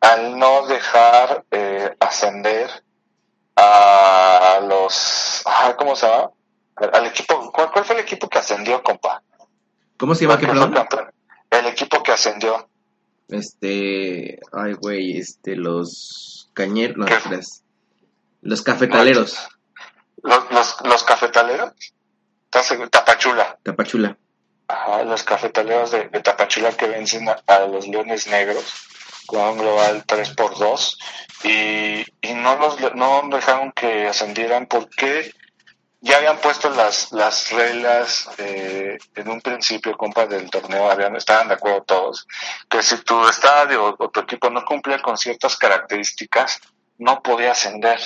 al 0.00 0.38
no 0.38 0.66
dejar 0.66 1.44
eh, 1.50 1.96
ascender 2.00 2.70
a 3.56 4.60
los, 4.62 5.42
ah, 5.46 5.74
¿cómo 5.76 5.96
se 5.96 6.06
llama? 6.06 6.30
Al, 6.76 7.06
equipo, 7.06 7.50
¿cuál, 7.52 7.72
cuál 7.72 7.84
fue 7.84 7.96
el 7.96 8.02
equipo 8.02 8.28
que 8.28 8.38
ascendió, 8.38 8.82
compa? 8.82 9.22
¿Cómo 9.96 10.14
se 10.14 10.26
llama 10.26 10.38
¿Cuál 10.38 10.88
qué? 10.88 11.58
El 11.58 11.66
equipo 11.66 12.02
que 12.02 12.12
ascendió. 12.12 12.68
Este, 13.28 14.38
ay 14.52 14.74
güey, 14.74 15.18
este 15.18 15.56
los 15.56 16.50
cañeros, 16.54 16.96
los 18.40 18.62
cafetaleros, 18.62 19.48
Los, 20.22 20.50
los, 20.50 20.76
los 20.84 21.04
cafetaleros. 21.04 21.72
Tapachula. 22.90 23.58
Tapachula. 23.62 24.16
Ajá, 24.68 25.02
los 25.04 25.22
cafetaleros 25.22 25.90
de, 25.90 26.08
Tapachula 26.20 26.72
que 26.72 26.88
vencen 26.88 27.26
a, 27.28 27.58
los 27.60 27.88
Leones 27.88 28.26
Negros 28.26 28.64
con 29.26 29.40
un 29.40 29.58
global 29.58 30.04
3 30.06 30.30
por 30.30 30.58
2 30.58 30.98
y, 31.44 32.04
y 32.20 32.34
no 32.34 32.56
los 32.56 32.78
no 32.94 33.22
dejaron 33.30 33.72
que 33.72 34.06
ascendieran 34.06 34.66
porque 34.66 35.32
ya 36.00 36.18
habían 36.18 36.38
puesto 36.38 36.70
las, 36.70 37.12
las 37.12 37.50
reglas 37.50 38.28
eh, 38.38 38.98
en 39.16 39.28
un 39.28 39.40
principio, 39.40 39.96
compa, 39.96 40.26
del 40.26 40.48
torneo, 40.48 40.90
habían, 40.90 41.16
estaban 41.16 41.48
de 41.48 41.54
acuerdo 41.54 41.82
todos, 41.82 42.26
que 42.68 42.82
si 42.82 42.98
tu 42.98 43.26
estadio 43.26 43.96
o 43.98 44.10
tu 44.10 44.20
equipo 44.20 44.48
no 44.50 44.64
cumplía 44.64 45.00
con 45.00 45.16
ciertas 45.16 45.56
características, 45.56 46.60
no 46.98 47.20
podía 47.22 47.52
ascender. 47.52 47.98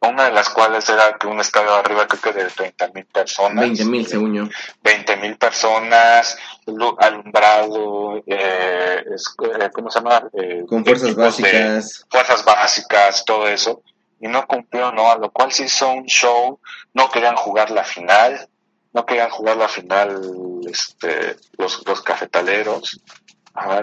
Una 0.00 0.26
de 0.26 0.30
las 0.32 0.48
cuales 0.50 0.88
era 0.88 1.16
que 1.18 1.26
un 1.26 1.40
estadio 1.40 1.74
arriba 1.74 2.06
creo 2.06 2.20
que 2.22 2.32
de 2.44 2.48
30 2.50 2.88
mil 2.94 3.04
personas. 3.06 3.64
20 3.64 3.84
mil 3.86 4.06
según 4.06 4.32
yo. 4.34 4.44
20 4.82 5.16
mil 5.16 5.36
personas, 5.36 6.38
lu- 6.66 6.96
alumbrado, 7.00 8.18
eh, 8.26 9.04
eh, 9.04 9.70
¿cómo 9.72 9.90
se 9.90 9.98
llama? 9.98 10.22
Eh, 10.34 10.64
Con 10.68 10.84
fuerzas 10.84 11.16
básicas. 11.16 12.06
fuerzas 12.08 12.44
básicas, 12.44 13.24
todo 13.24 13.48
eso, 13.48 13.82
y 14.20 14.28
no 14.28 14.46
cumplió, 14.46 14.92
¿no? 14.92 15.10
A 15.10 15.16
lo 15.18 15.30
cual 15.32 15.50
se 15.50 15.64
hizo 15.64 15.88
un 15.90 16.04
show, 16.06 16.60
no 16.94 17.10
querían 17.10 17.34
jugar 17.34 17.70
la 17.72 17.82
final, 17.82 18.48
no 18.92 19.04
querían 19.04 19.30
jugar 19.30 19.56
la 19.56 19.68
final 19.68 20.20
este, 20.70 21.36
los, 21.56 21.84
los 21.86 22.02
cafetaleros 22.02 23.00
ajá, 23.52 23.82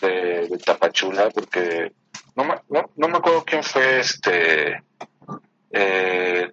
de, 0.00 0.46
de 0.48 0.58
Tapachula, 0.64 1.30
porque 1.30 1.92
no 2.36 2.44
no, 2.68 2.90
no 2.94 3.08
me 3.08 3.18
acuerdo 3.18 3.44
quién 3.44 3.64
fue 3.64 3.98
este. 3.98 4.84
Eh, 5.70 6.50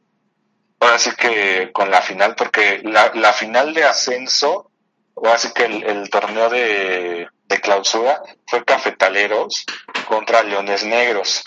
ahora 0.80 1.00
sí 1.00 1.12
que 1.18 1.72
con 1.72 1.90
la 1.90 2.02
final, 2.02 2.36
porque 2.36 2.82
la, 2.84 3.12
la 3.16 3.34
final 3.34 3.74
de 3.74 3.84
ascenso 3.84 4.72
ahora 5.16 5.38
sí 5.38 5.50
que 5.54 5.66
el, 5.66 6.10
torneo 6.10 6.50
de, 6.50 7.28
de 7.48 7.62
clausura 7.62 8.22
fue 8.48 8.66
Cafetaleros 8.66 9.66
contra 10.08 10.44
Leones 10.44 10.84
Negros, 10.84 11.44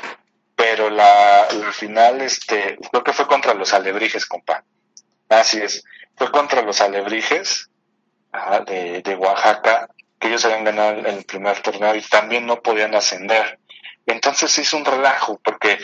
pero 0.57 0.91
la, 0.91 1.47
la 1.53 1.73
final, 1.73 2.21
este, 2.21 2.79
creo 2.91 3.05
que 3.05 3.13
fue 3.13 3.27
contra 3.27 3.55
los 3.55 3.73
Alebrijes, 3.73 4.27
compa. 4.27 4.65
Así 5.29 5.59
es, 5.59 5.85
fue 6.17 6.31
contra 6.31 6.63
los 6.63 6.81
Alebrijes 6.81 7.71
de, 8.67 9.03
de 9.03 9.17
Oaxaca, 9.17 9.89
que 10.19 10.29
ellos 10.29 10.45
habían 10.45 10.65
ganado 10.65 10.93
el, 11.07 11.25
primer 11.25 11.61
torneo 11.61 11.95
y 11.95 12.03
también 12.03 12.47
no 12.47 12.61
podían 12.61 12.95
ascender. 12.95 13.59
Entonces 14.07 14.59
hizo 14.59 14.77
un 14.77 14.85
relajo, 14.85 15.39
porque 15.45 15.79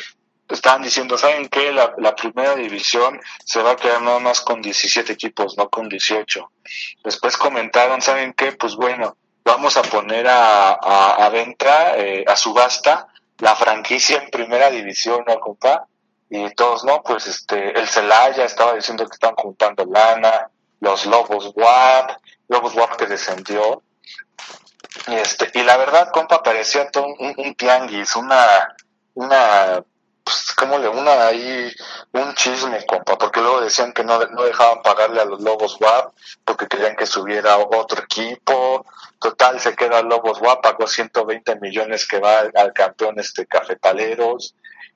estaban 0.49 0.83
diciendo, 0.83 1.17
¿saben 1.17 1.49
qué? 1.49 1.73
La, 1.73 2.15
primera 2.15 2.55
división 2.55 3.21
se 3.45 3.63
va 3.63 3.73
a 3.73 3.77
quedar 3.77 4.03
nada 4.03 4.19
más 4.19 4.41
con 4.41 4.61
17 4.61 5.13
equipos, 5.13 5.57
no 5.57 5.69
con 5.69 5.89
18. 5.89 6.51
Después 7.03 7.37
comentaron, 7.37 8.03
¿saben 8.03 8.33
qué? 8.35 8.53
Pues 8.53 8.77
bueno, 8.77 9.17
vamos 9.45 9.77
a 9.77 9.83
poner 9.83 10.29
a, 10.29 10.73
a, 10.73 11.27
a 11.27 11.29
venta, 11.31 11.97
eh, 11.97 12.25
a 12.27 12.37
subasta, 12.37 13.09
la 13.39 13.57
franquicia 13.57 14.23
en 14.23 14.31
primera 14.31 14.71
división, 14.71 15.25
¿no, 15.27 15.41
compa? 15.41 15.87
Y 16.31 16.51
todos, 16.55 16.85
no, 16.85 17.03
pues 17.03 17.27
este, 17.27 17.79
el 17.79 17.87
Celaya 17.87 18.45
estaba 18.45 18.75
diciendo 18.75 19.07
que 19.07 19.15
están 19.15 19.35
juntando 19.35 19.85
lana, 19.85 20.51
los 20.81 21.07
Lobos 21.07 21.53
WAP, 21.55 22.11
Lobos 22.49 22.75
WAP 22.75 22.97
que 22.97 23.07
descendió. 23.07 23.83
Y 25.07 25.15
este, 25.15 25.51
y 25.55 25.63
la 25.63 25.77
verdad, 25.77 26.11
compa, 26.13 26.43
parecía 26.43 26.91
todo 26.91 27.07
un, 27.07 27.35
un 27.37 27.55
tianguis, 27.55 28.17
una, 28.17 28.75
una, 29.15 29.85
pues, 30.25 30.53
¿cómo 30.57 30.79
le, 30.79 30.89
una 30.89 31.27
ahí, 31.27 31.71
un 32.13 32.35
chisme, 32.35 32.85
compa, 32.87 33.19
porque 33.19 33.41
luego 33.41 33.61
decían 33.61 33.93
que 33.93 34.03
no, 34.03 34.19
no 34.19 34.43
dejaban 34.43 34.83
pagarle 34.83 35.21
a 35.21 35.27
los 35.27 35.43
Lobos 35.43 35.77
WAP, 35.81 36.15
porque 36.45 36.67
querían 36.67 36.97
que 36.97 37.07
subiera 37.07 37.59
otro 37.59 38.03
equipo, 38.03 38.87
total, 39.21 39.61
se 39.61 39.77
queda 39.77 40.03
Lobos 40.03 40.41
WAP, 40.41 40.63
pagó 40.63 40.87
120 40.87 41.57
millones 41.61 42.09
que 42.09 42.19
va 42.19 42.41
al, 42.55 42.73
campeón 42.73 43.21
este 43.21 43.47
Cafetaleros, 43.47 44.55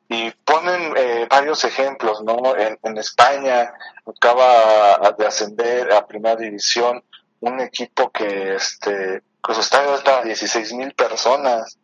y 0.08 0.30
ponen 0.30 0.94
eh, 0.96 1.26
varios 1.28 1.62
ejemplos, 1.64 2.22
¿no? 2.22 2.56
En, 2.56 2.78
España 2.96 3.70
acaba 4.06 5.12
de 5.18 5.26
ascender 5.26 5.92
a 5.92 6.06
primera 6.06 6.36
división 6.36 7.04
un 7.40 7.60
equipo 7.60 8.10
que, 8.10 8.54
este, 8.54 9.22
estadio 9.60 9.94
está 9.94 10.20
a 10.20 10.22
16 10.22 10.72
mil 10.72 10.92
personas, 10.94 11.78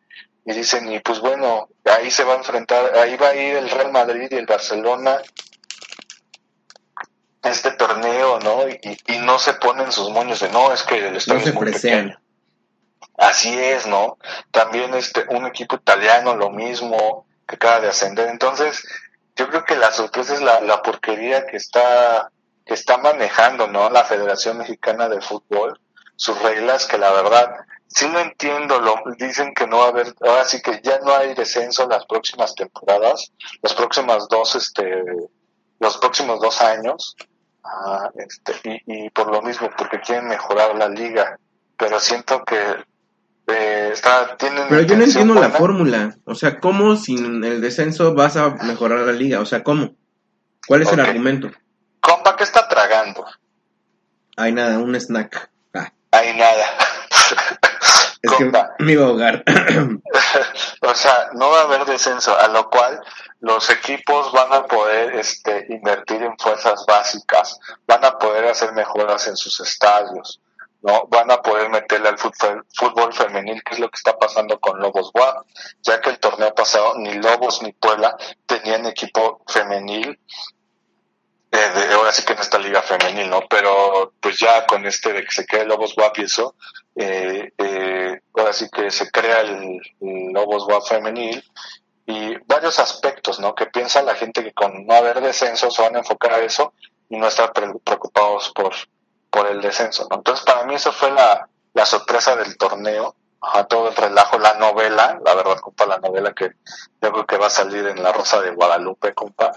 y 0.44 0.52
dicen, 0.52 0.92
y 0.92 1.00
pues 1.00 1.20
bueno, 1.20 1.68
ahí 1.84 2.10
se 2.10 2.24
va 2.24 2.34
a 2.34 2.38
enfrentar, 2.38 2.96
ahí 2.98 3.16
va 3.16 3.28
a 3.28 3.34
ir 3.34 3.56
el 3.56 3.70
Real 3.70 3.92
Madrid 3.92 4.28
y 4.30 4.36
el 4.36 4.46
Barcelona 4.46 5.18
este 7.44 7.72
torneo, 7.72 8.38
¿no? 8.40 8.68
Y, 8.68 8.98
y 9.06 9.18
no 9.18 9.38
se 9.38 9.54
ponen 9.54 9.92
sus 9.92 10.10
moños 10.10 10.40
de, 10.40 10.48
no, 10.48 10.72
es 10.72 10.82
que 10.82 10.96
el 10.96 11.12
No 11.12 11.18
estadio 11.18 11.42
se 11.42 11.48
es 11.50 11.54
muy 11.54 11.72
pequeño. 11.72 12.18
Así 13.16 13.56
es, 13.56 13.86
¿no? 13.86 14.18
También 14.50 14.94
este, 14.94 15.24
un 15.28 15.46
equipo 15.46 15.76
italiano, 15.76 16.34
lo 16.34 16.50
mismo, 16.50 17.26
que 17.46 17.56
acaba 17.56 17.80
de 17.80 17.88
ascender. 17.88 18.28
Entonces, 18.28 18.86
yo 19.36 19.48
creo 19.48 19.64
que 19.64 19.76
la 19.76 19.92
sorpresa 19.92 20.34
es 20.34 20.40
la, 20.40 20.60
la 20.60 20.82
porquería 20.82 21.46
que 21.46 21.56
está, 21.56 22.30
que 22.64 22.74
está 22.74 22.98
manejando, 22.98 23.68
¿no? 23.68 23.90
La 23.90 24.04
Federación 24.04 24.58
Mexicana 24.58 25.08
de 25.08 25.20
Fútbol, 25.20 25.80
sus 26.16 26.40
reglas, 26.42 26.86
que 26.86 26.98
la 26.98 27.12
verdad, 27.12 27.54
sí 27.88 28.08
lo 28.08 28.20
entiendo, 28.20 28.80
lo, 28.80 28.96
dicen 29.18 29.54
que 29.54 29.66
no 29.66 29.78
va 29.78 29.86
a 29.86 29.88
haber, 29.88 30.14
ahora 30.20 30.44
sí 30.44 30.60
que 30.62 30.80
ya 30.82 30.98
no 31.00 31.14
hay 31.14 31.34
descenso 31.34 31.86
las 31.88 32.06
próximas 32.06 32.54
temporadas, 32.54 33.32
las 33.62 33.74
próximas 33.74 34.28
dos, 34.28 34.56
este, 34.56 35.02
los 35.80 35.96
próximos 35.98 36.40
dos 36.40 36.60
años, 36.60 37.16
ah, 37.64 38.10
este, 38.16 38.82
y, 38.86 39.06
y 39.06 39.10
por 39.10 39.30
lo 39.30 39.42
mismo, 39.42 39.70
porque 39.76 40.00
quieren 40.00 40.28
mejorar 40.28 40.74
la 40.76 40.88
liga, 40.88 41.38
pero 41.76 42.00
siento 42.00 42.44
que 42.44 42.84
eh, 43.46 43.90
está, 43.92 44.36
tienen 44.36 44.64
Pero 44.68 44.82
yo 44.82 44.96
no 44.96 45.04
entiendo 45.04 45.34
la 45.34 45.50
fórmula. 45.50 46.16
O 46.24 46.34
sea, 46.34 46.60
¿cómo 46.60 46.96
sin 46.96 47.44
el 47.44 47.60
descenso 47.60 48.14
vas 48.14 48.36
a 48.36 48.50
mejorar 48.50 49.00
la 49.00 49.12
liga? 49.12 49.40
O 49.40 49.46
sea, 49.46 49.62
¿cómo? 49.62 49.94
¿Cuál 50.66 50.82
es 50.82 50.92
el 50.92 51.00
argumento? 51.00 51.50
Compa, 52.00 52.36
¿qué 52.36 52.44
está 52.44 52.66
tragando? 52.68 53.26
Hay 54.36 54.52
nada, 54.52 54.78
un 54.78 54.94
snack. 54.96 55.50
Ah, 55.74 55.92
Hay 56.12 56.36
nada. 56.36 56.64
es 58.24 58.32
Compa. 58.32 58.74
que 58.78 58.84
me 58.84 58.92
iba 58.92 59.04
a 59.04 59.08
ahogar. 59.08 59.44
o 60.80 60.94
sea, 60.94 61.30
no 61.34 61.50
va 61.50 61.60
a 61.60 61.64
haber 61.64 61.84
descenso, 61.84 62.38
a 62.38 62.48
lo 62.48 62.70
cual 62.70 63.00
los 63.40 63.68
equipos 63.70 64.32
van 64.32 64.52
a 64.52 64.66
poder 64.66 65.14
este, 65.16 65.66
invertir 65.68 66.22
en 66.22 66.36
fuerzas 66.38 66.84
básicas, 66.86 67.58
van 67.86 68.04
a 68.04 68.18
poder 68.18 68.46
hacer 68.46 68.72
mejoras 68.72 69.28
en 69.28 69.36
sus 69.36 69.60
estadios, 69.60 70.40
no 70.80 71.06
van 71.08 71.30
a 71.30 71.42
poder 71.42 71.68
meterle 71.68 72.08
al 72.08 72.18
fútbol, 72.18 72.64
fútbol 72.74 73.12
femenil, 73.12 73.62
que 73.62 73.74
es 73.74 73.80
lo 73.80 73.90
que 73.90 73.96
está 73.96 74.16
pasando 74.18 74.58
con 74.58 74.80
Lobos 74.80 75.10
WAP, 75.12 75.44
ya 75.82 76.00
que 76.00 76.10
el 76.10 76.18
torneo 76.18 76.54
pasado 76.54 76.94
ni 76.96 77.14
Lobos 77.14 77.62
ni 77.62 77.72
Puebla 77.72 78.16
tenían 78.46 78.86
equipo 78.86 79.42
femenil 79.46 80.18
eh, 81.56 81.70
de, 81.88 81.94
ahora 81.94 82.12
sí 82.12 82.24
que 82.24 82.32
en 82.34 82.40
esta 82.40 82.58
liga 82.58 82.82
femenil, 82.82 83.30
¿no? 83.30 83.40
Pero 83.48 84.12
pues 84.20 84.38
ya 84.38 84.66
con 84.66 84.84
este 84.86 85.12
de 85.12 85.24
que 85.24 85.30
se 85.32 85.46
quede 85.46 85.64
Lobos 85.66 85.96
WAP 85.96 86.18
y 86.18 86.22
eso, 86.22 86.54
eh, 86.96 87.52
eh, 87.58 88.20
ahora 88.36 88.52
sí 88.52 88.68
que 88.70 88.90
se 88.90 89.10
crea 89.10 89.40
el, 89.40 89.80
el 90.00 90.32
Lobos 90.32 90.66
WAP 90.66 90.86
femenil 90.86 91.42
y 92.06 92.36
varios 92.46 92.78
aspectos, 92.78 93.40
¿no? 93.40 93.54
Que 93.54 93.66
piensa 93.66 94.02
la 94.02 94.14
gente 94.14 94.42
que 94.42 94.52
con 94.52 94.86
no 94.86 94.94
haber 94.94 95.20
descenso 95.20 95.70
se 95.70 95.82
van 95.82 95.96
a 95.96 96.00
enfocar 96.00 96.32
a 96.34 96.38
eso 96.40 96.74
y 97.08 97.16
no 97.16 97.28
estar 97.28 97.52
pre- 97.52 97.72
preocupados 97.82 98.50
por, 98.54 98.72
por 99.30 99.46
el 99.46 99.60
descenso, 99.60 100.06
¿no? 100.10 100.16
Entonces 100.16 100.44
para 100.44 100.64
mí 100.64 100.74
eso 100.74 100.92
fue 100.92 101.10
la, 101.12 101.48
la 101.72 101.86
sorpresa 101.86 102.36
del 102.36 102.56
torneo, 102.56 103.14
Ajá, 103.46 103.64
todo 103.64 103.90
el 103.90 103.94
relajo, 103.96 104.38
la 104.38 104.54
novela, 104.54 105.20
la 105.22 105.34
verdad, 105.34 105.58
compa, 105.60 105.84
la 105.84 105.98
novela 105.98 106.32
que 106.32 106.52
yo 107.02 107.12
creo 107.12 107.26
que 107.26 107.36
va 107.36 107.48
a 107.48 107.50
salir 107.50 107.86
en 107.86 108.02
La 108.02 108.10
Rosa 108.10 108.40
de 108.40 108.52
Guadalupe, 108.52 109.12
compa, 109.12 109.52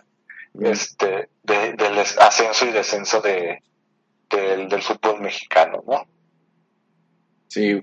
este, 0.61 1.29
de, 1.43 1.73
del 1.73 1.99
ascenso 1.99 2.65
y 2.65 2.71
descenso 2.71 3.21
de, 3.21 3.63
del, 4.29 4.67
del 4.69 4.81
fútbol 4.81 5.21
mexicano, 5.21 5.83
¿no? 5.87 6.05
Sí, 7.47 7.73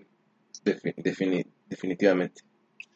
defi- 0.65 0.95
defini- 0.97 1.47
definitivamente. 1.67 2.43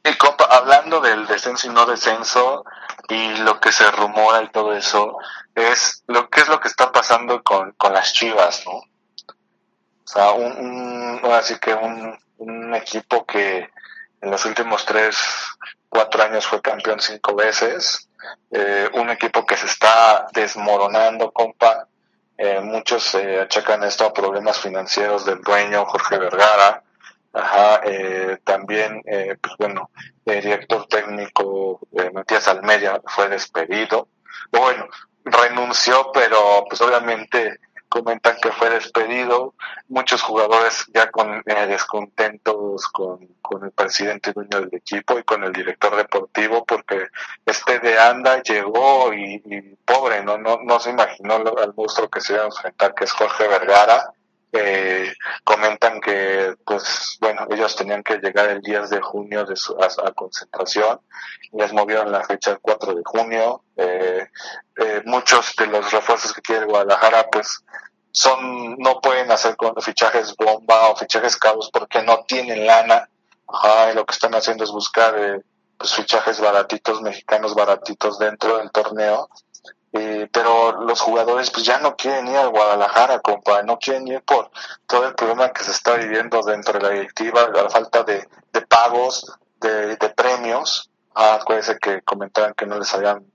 Y 0.04 0.14
compa, 0.16 0.44
hablando 0.44 1.00
del 1.00 1.26
descenso 1.26 1.66
y 1.66 1.70
no 1.70 1.84
descenso 1.86 2.64
y 3.08 3.36
lo 3.38 3.60
que 3.60 3.72
se 3.72 3.90
rumora 3.90 4.42
y 4.42 4.50
todo 4.50 4.74
eso, 4.74 5.16
es 5.54 6.04
lo 6.06 6.28
que 6.30 6.40
es 6.42 6.48
lo 6.48 6.60
que 6.60 6.68
está 6.68 6.92
pasando 6.92 7.42
con, 7.42 7.72
con 7.72 7.92
las 7.92 8.12
Chivas, 8.12 8.64
¿no? 8.66 8.72
O 8.72 10.10
sea, 10.10 10.32
un, 10.32 10.52
un 10.52 11.20
ahora 11.22 11.42
sí 11.42 11.58
que 11.60 11.74
un, 11.74 12.18
un 12.38 12.74
equipo 12.74 13.26
que 13.26 13.68
en 14.20 14.30
los 14.30 14.44
últimos 14.46 14.84
tres, 14.86 15.16
cuatro 15.88 16.22
años 16.22 16.46
fue 16.46 16.62
campeón 16.62 17.00
cinco 17.00 17.34
veces, 17.34 18.07
eh, 18.50 18.88
un 18.94 19.10
equipo 19.10 19.44
que 19.44 19.56
se 19.56 19.66
está 19.66 20.26
desmoronando, 20.32 21.32
compa. 21.32 21.86
Eh, 22.36 22.60
muchos 22.60 23.14
eh, 23.16 23.40
achacan 23.40 23.82
esto 23.82 24.04
a 24.06 24.12
problemas 24.12 24.58
financieros 24.60 25.24
del 25.24 25.40
dueño 25.40 25.84
Jorge 25.86 26.18
Vergara. 26.18 26.82
Ajá, 27.32 27.80
eh, 27.84 28.38
también, 28.44 29.02
eh, 29.06 29.36
pues 29.40 29.54
bueno, 29.58 29.90
el 30.24 30.42
director 30.42 30.86
técnico 30.86 31.80
eh, 31.92 32.10
Matías 32.12 32.48
Almeida 32.48 33.00
fue 33.06 33.28
despedido. 33.28 34.08
Bueno, 34.50 34.86
renunció, 35.24 36.10
pero 36.12 36.64
pues 36.68 36.80
obviamente 36.80 37.60
comentan 37.88 38.36
que 38.40 38.52
fue 38.52 38.70
despedido. 38.70 39.54
Muchos 39.88 40.22
jugadores 40.22 40.86
ya 40.94 41.10
con 41.10 41.42
eh, 41.46 41.66
descontentos 41.66 42.86
con, 42.88 43.26
con 43.40 43.64
el 43.64 43.70
presidente 43.72 44.32
dueño 44.32 44.60
del 44.60 44.74
equipo 44.74 45.18
y 45.18 45.24
con 45.24 45.44
el 45.44 45.52
director 45.52 45.96
deportivo 45.96 46.64
porque 46.64 47.08
este 47.44 47.78
de 47.80 47.98
anda 47.98 48.42
llegó 48.42 49.12
y, 49.12 49.38
pobre, 49.84 50.22
¿no? 50.22 50.38
No, 50.38 50.58
no 50.62 50.78
se 50.80 50.90
imaginó 50.90 51.34
al 51.34 51.74
monstruo 51.74 52.08
que 52.08 52.20
se 52.20 52.34
iba 52.34 52.42
a 52.42 52.46
enfrentar, 52.46 52.94
que 52.94 53.04
es 53.04 53.12
Jorge 53.12 53.48
Vergara. 53.48 54.12
Eh, 54.52 55.12
comentan 55.44 56.00
que, 56.00 56.54
pues, 56.64 57.18
bueno, 57.20 57.46
ellos 57.50 57.76
tenían 57.76 58.02
que 58.02 58.16
llegar 58.16 58.48
el 58.48 58.62
10 58.62 58.88
de 58.90 59.00
junio 59.00 59.44
de 59.44 59.56
su, 59.56 59.76
a, 59.78 60.08
a 60.08 60.12
concentración, 60.12 61.00
les 61.52 61.72
movieron 61.72 62.10
la 62.10 62.24
fecha 62.24 62.52
al 62.52 62.60
4 62.60 62.94
de 62.94 63.02
junio. 63.04 63.62
Eh, 63.76 64.26
eh, 64.78 65.02
muchos 65.04 65.54
de 65.56 65.66
los 65.66 65.90
refuerzos 65.92 66.32
que 66.32 66.40
quiere 66.40 66.64
Guadalajara, 66.64 67.28
pues, 67.30 67.62
son, 68.10 68.76
no 68.78 69.00
pueden 69.00 69.30
hacer 69.30 69.54
con 69.56 69.74
fichajes 69.82 70.34
bomba 70.34 70.88
o 70.88 70.96
fichajes 70.96 71.36
caros 71.36 71.70
porque 71.70 72.02
no 72.02 72.24
tienen 72.26 72.66
lana. 72.66 73.08
Ajá, 73.46 73.92
y 73.92 73.94
lo 73.94 74.04
que 74.06 74.12
están 74.12 74.34
haciendo 74.34 74.64
es 74.64 74.70
buscar, 74.70 75.14
eh, 75.18 75.42
pues, 75.76 75.94
fichajes 75.94 76.40
baratitos, 76.40 77.02
mexicanos 77.02 77.54
baratitos 77.54 78.18
dentro 78.18 78.58
del 78.58 78.70
torneo 78.70 79.28
eh, 79.92 80.28
pero 80.30 80.82
los 80.82 81.00
jugadores 81.00 81.50
pues 81.50 81.64
ya 81.64 81.78
no 81.78 81.96
quieren 81.96 82.28
ir 82.28 82.36
a 82.36 82.46
Guadalajara, 82.46 83.20
compa, 83.20 83.62
no 83.62 83.78
quieren 83.78 84.06
ir 84.08 84.22
por 84.22 84.50
todo 84.86 85.06
el 85.06 85.14
problema 85.14 85.50
que 85.50 85.64
se 85.64 85.70
está 85.70 85.94
viviendo 85.94 86.42
dentro 86.42 86.74
de 86.74 86.80
la 86.80 86.90
directiva, 86.90 87.48
la 87.48 87.70
falta 87.70 88.02
de, 88.02 88.26
pagos, 88.68 89.38
de, 89.60 89.96
de 89.96 90.08
premios. 90.10 90.90
Ah, 91.14 91.38
acuérdense 91.40 91.78
que 91.78 92.02
comentaban 92.02 92.54
que 92.54 92.66
no 92.66 92.78
les 92.78 92.92
habían 92.94 93.26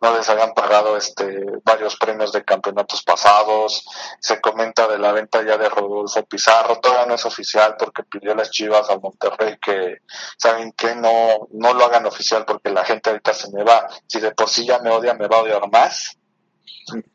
no 0.00 0.16
les 0.16 0.28
hayan 0.28 0.52
pagado 0.52 0.96
este 0.96 1.44
varios 1.64 1.96
premios 1.96 2.32
de 2.32 2.44
campeonatos 2.44 3.02
pasados. 3.02 3.86
Se 4.20 4.40
comenta 4.40 4.86
de 4.88 4.98
la 4.98 5.12
venta 5.12 5.42
ya 5.42 5.56
de 5.56 5.68
Rodolfo 5.68 6.24
Pizarro, 6.26 6.78
todavía 6.80 7.06
no 7.06 7.14
es 7.14 7.24
oficial 7.24 7.76
porque 7.78 8.02
pidió 8.02 8.34
las 8.34 8.50
Chivas 8.50 8.88
al 8.90 9.00
Monterrey 9.00 9.56
que 9.60 9.98
saben 10.36 10.72
que 10.72 10.94
no 10.94 11.48
no 11.52 11.74
lo 11.74 11.84
hagan 11.84 12.06
oficial 12.06 12.44
porque 12.44 12.70
la 12.70 12.84
gente 12.84 13.10
ahorita 13.10 13.32
se 13.32 13.50
me 13.52 13.64
va, 13.64 13.86
si 14.06 14.20
de 14.20 14.32
por 14.32 14.48
sí 14.48 14.66
ya 14.66 14.78
me 14.80 14.90
odia, 14.90 15.14
me 15.14 15.28
va 15.28 15.38
a 15.38 15.42
odiar 15.42 15.70
más. 15.70 16.16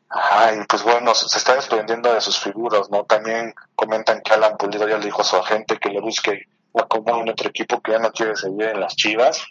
Ay, 0.08 0.58
pues 0.68 0.82
bueno, 0.82 1.14
se 1.14 1.28
se 1.28 1.38
está 1.38 1.54
desprendiendo 1.54 2.12
de 2.12 2.20
sus 2.20 2.38
figuras, 2.38 2.90
¿no? 2.90 3.04
También 3.04 3.54
comentan 3.74 4.20
que 4.20 4.34
Alan 4.34 4.56
Pulido 4.58 4.86
ya 4.88 4.98
le 4.98 5.06
dijo 5.06 5.22
a 5.22 5.24
su 5.24 5.36
agente 5.36 5.78
que 5.78 5.88
le 5.88 6.00
busque 6.00 6.46
la 6.74 6.82
acomodo 6.82 7.20
en 7.20 7.30
otro 7.30 7.48
equipo 7.48 7.80
que 7.80 7.92
ya 7.92 7.98
no 7.98 8.12
quiere 8.12 8.36
seguir 8.36 8.62
en 8.64 8.80
las 8.80 8.96
Chivas. 8.96 9.44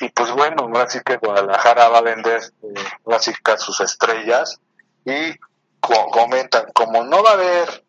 Y 0.00 0.08
pues 0.10 0.30
bueno, 0.32 0.62
ahora 0.62 0.88
sí 0.88 1.00
que 1.04 1.16
Guadalajara 1.16 1.88
va 1.88 1.98
a 1.98 2.02
vender 2.02 2.40
eh, 2.62 3.56
sus 3.58 3.80
estrellas 3.80 4.60
y 5.04 5.34
co- 5.80 6.06
comentan, 6.10 6.66
como 6.72 7.02
no 7.04 7.22
va 7.22 7.30
a 7.30 7.34
haber 7.34 7.84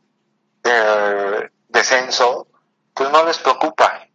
eh, 0.64 1.50
descenso, 1.68 2.48
pues 2.94 3.12
no 3.12 3.24
les 3.26 3.38
preocupa, 3.38 4.08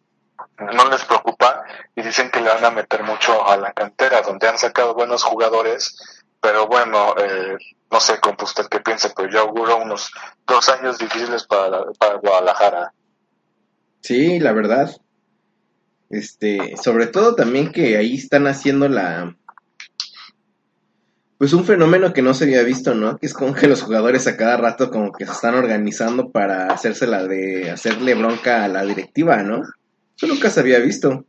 no 0.59 0.89
les 0.89 1.05
preocupa 1.05 1.63
y 1.95 2.03
dicen 2.03 2.31
que 2.31 2.41
le 2.41 2.51
van 2.51 2.65
a 2.65 2.71
meter 2.71 3.03
mucho 3.05 3.47
a 3.49 3.57
la 3.57 3.73
cantera, 3.73 4.23
donde 4.23 4.49
han 4.49 4.59
sacado 4.59 4.95
buenos 4.95 5.23
jugadores, 5.23 5.97
pero 6.41 6.67
bueno, 6.67 7.15
eh, 7.17 7.57
no 7.91 8.01
sé 8.01 8.19
con 8.21 8.37
usted 8.43 8.67
qué 8.67 8.81
piensa, 8.81 9.11
pero 9.17 9.31
yo 9.31 9.41
auguro 9.43 9.77
unos 9.77 10.11
dos 10.47 10.69
años 10.69 10.99
difíciles 10.99 11.45
para, 11.45 11.85
para 11.99 12.17
Guadalajara. 12.17 12.93
Sí, 14.01 14.39
la 14.41 14.53
verdad. 14.53 14.91
Este, 16.15 16.75
sobre 16.83 17.09
todo 17.09 17.35
también 17.35 17.73
que 17.73 17.97
ahí 17.97 18.15
están 18.15 18.47
haciendo 18.47 18.89
la 18.89 19.37
pues 21.39 21.53
un 21.53 21.65
fenómeno 21.65 22.13
que 22.13 22.23
no 22.23 22.33
se 22.33 22.45
había 22.45 22.63
visto, 22.63 22.95
¿no? 22.95 23.19
Que 23.19 23.27
es 23.27 23.35
como 23.35 23.53
que 23.55 23.67
los 23.67 23.83
jugadores 23.83 24.27
a 24.27 24.37
cada 24.37 24.57
rato 24.57 24.91
como 24.91 25.13
que 25.13 25.27
se 25.27 25.33
están 25.33 25.55
organizando 25.57 26.31
para 26.31 26.69
hacerse 26.69 27.07
la 27.07 27.25
de 27.25 27.71
hacerle 27.71 28.15
bronca 28.15 28.65
a 28.65 28.69
la 28.69 28.85
directiva, 28.85 29.43
¿no? 29.43 29.63
Eso 30.17 30.27
nunca 30.27 30.49
se 30.49 30.61
había 30.61 30.79
visto. 30.79 31.25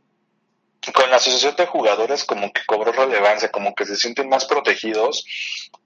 con 0.94 1.10
la 1.10 1.16
asociación 1.16 1.56
de 1.56 1.66
jugadores 1.66 2.24
como 2.24 2.52
que 2.52 2.62
cobró 2.66 2.92
relevancia, 2.92 3.50
como 3.50 3.74
que 3.74 3.84
se 3.84 3.96
sienten 3.96 4.28
más 4.28 4.44
protegidos 4.44 5.24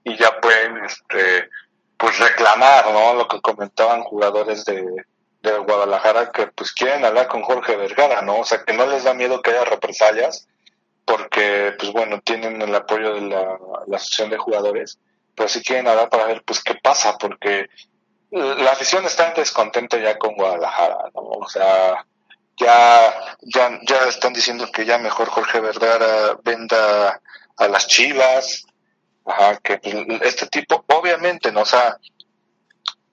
y 0.03 0.15
ya 0.15 0.39
pueden 0.39 0.85
este 0.85 1.49
pues 1.97 2.17
reclamar, 2.19 2.91
¿no? 2.91 3.15
Lo 3.15 3.27
que 3.27 3.41
comentaban 3.41 4.03
jugadores 4.03 4.63
de, 4.65 4.85
de 5.41 5.57
Guadalajara 5.57 6.31
que 6.31 6.47
pues 6.47 6.71
quieren 6.71 7.03
hablar 7.03 7.27
con 7.27 7.41
Jorge 7.41 7.75
Vergara, 7.75 8.21
¿no? 8.21 8.39
O 8.39 8.45
sea, 8.45 8.63
que 8.63 8.73
no 8.73 8.85
les 8.85 9.03
da 9.03 9.13
miedo 9.13 9.41
que 9.41 9.51
haya 9.51 9.65
represalias 9.65 10.47
porque 11.05 11.73
pues 11.77 11.91
bueno, 11.91 12.21
tienen 12.21 12.61
el 12.61 12.73
apoyo 12.73 13.15
de 13.15 13.21
la, 13.21 13.57
la 13.87 13.97
asociación 13.97 14.29
de 14.29 14.37
jugadores, 14.37 14.99
pero 15.35 15.49
sí 15.49 15.61
quieren 15.63 15.87
hablar 15.87 16.09
para 16.09 16.25
ver 16.25 16.43
pues 16.45 16.63
qué 16.63 16.75
pasa, 16.75 17.17
porque 17.17 17.67
la 18.31 18.71
afición 18.71 19.05
está 19.05 19.29
en 19.29 19.33
descontento 19.35 19.97
ya 19.97 20.17
con 20.17 20.35
Guadalajara, 20.35 20.97
¿no? 21.13 21.21
O 21.21 21.49
sea, 21.49 22.05
ya, 22.57 23.35
ya, 23.41 23.79
ya 23.81 24.07
están 24.07 24.33
diciendo 24.33 24.67
que 24.71 24.85
ya 24.85 24.97
mejor 24.99 25.27
Jorge 25.27 25.59
Vergara 25.59 26.37
venda 26.43 27.21
a 27.57 27.67
las 27.67 27.87
Chivas, 27.87 28.65
ajá, 29.25 29.57
que 29.57 29.79
pues, 29.79 29.95
este 30.21 30.47
tipo, 30.47 30.83
obviamente, 30.87 31.51
no, 31.51 31.61
o 31.61 31.65
sea, 31.65 31.97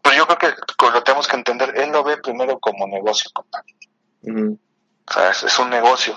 pues 0.08 0.16
yo 0.16 0.26
creo 0.26 0.38
que 0.38 0.90
lo 0.90 1.02
tenemos 1.02 1.28
que 1.28 1.36
entender, 1.36 1.74
él 1.76 1.90
lo 1.90 2.02
ve 2.02 2.16
primero 2.16 2.58
como 2.58 2.86
negocio, 2.86 3.30
compa. 3.34 3.62
Ujú. 4.22 4.58
o 5.06 5.12
sea, 5.12 5.30
es, 5.32 5.42
es 5.42 5.58
un 5.58 5.68
negocio, 5.68 6.16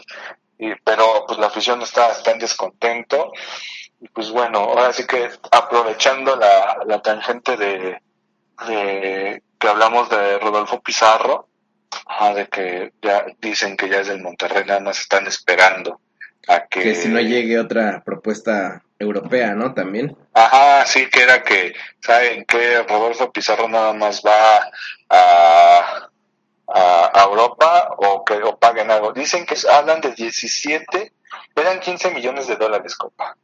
y, 0.57 0.73
pero 0.76 1.26
pues 1.27 1.38
la 1.38 1.47
afición 1.47 1.81
está, 1.81 2.09
está 2.09 2.31
en 2.31 2.39
descontento, 2.39 3.34
y 3.99 4.07
pues 4.07 4.31
bueno, 4.31 4.59
ahora 4.59 4.93
sí 4.93 5.05
que 5.05 5.30
aprovechando 5.51 6.38
la, 6.38 6.77
la 6.85 7.01
tangente 7.01 7.57
de, 7.57 8.01
de 8.65 9.43
que 9.59 9.68
hablamos 9.68 10.09
de 10.09 10.39
Rodolfo 10.39 10.80
Pizarro, 10.80 11.49
ajá, 12.05 12.34
de 12.34 12.47
que 12.47 12.93
ya 13.01 13.26
dicen 13.39 13.76
que 13.76 13.89
ya 13.89 13.99
es 13.99 14.07
del 14.07 14.22
Monterrey, 14.22 14.63
nada 14.65 14.80
más 14.80 15.01
están 15.01 15.27
esperando 15.27 15.99
a 16.47 16.65
que... 16.68 16.81
Que 16.81 16.95
si 16.95 17.09
no 17.09 17.19
llegue 17.19 17.59
otra 17.59 18.03
propuesta 18.03 18.84
europea, 18.99 19.53
¿no? 19.55 19.73
También. 19.73 20.15
Ajá, 20.34 20.85
sí, 20.85 21.09
que 21.09 21.23
era 21.23 21.43
que, 21.43 21.73
¿saben 21.99 22.45
que 22.45 22.84
Rodolfo 22.84 23.31
Pizarro 23.31 23.68
nada 23.68 23.93
más 23.93 24.22
va 24.26 24.69
a, 25.09 26.09
a, 26.68 27.11
a 27.13 27.23
Europa 27.23 27.95
o 27.97 28.23
que 28.23 28.35
o 28.35 28.57
paguen 28.57 28.91
algo? 28.91 29.11
Dicen 29.11 29.45
que 29.45 29.55
hablan 29.69 30.01
de 30.01 30.11
17, 30.11 31.11
eran 31.55 31.80
15 31.80 32.11
millones 32.11 32.47
de 32.47 32.55
dólares, 32.55 32.95
compa. 32.95 33.35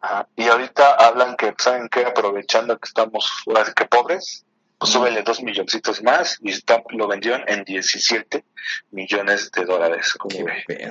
Ajá. 0.00 0.28
Y 0.36 0.46
ahorita 0.48 0.94
hablan 0.94 1.36
que, 1.36 1.54
¿saben 1.58 1.88
qué? 1.88 2.00
Aprovechando 2.00 2.78
que 2.78 2.86
estamos, 2.86 3.30
que 3.74 3.84
pobres, 3.86 4.44
pues 4.78 4.92
súbele 4.92 5.22
dos 5.22 5.42
milloncitos 5.42 6.02
más 6.02 6.38
y 6.42 6.50
está, 6.50 6.82
lo 6.90 7.08
vendieron 7.08 7.42
en 7.46 7.64
17 7.64 8.44
millones 8.90 9.50
de 9.52 9.64
dólares. 9.64 10.12
como 10.14 10.36
Qué 10.36 10.44
ve. 10.44 10.90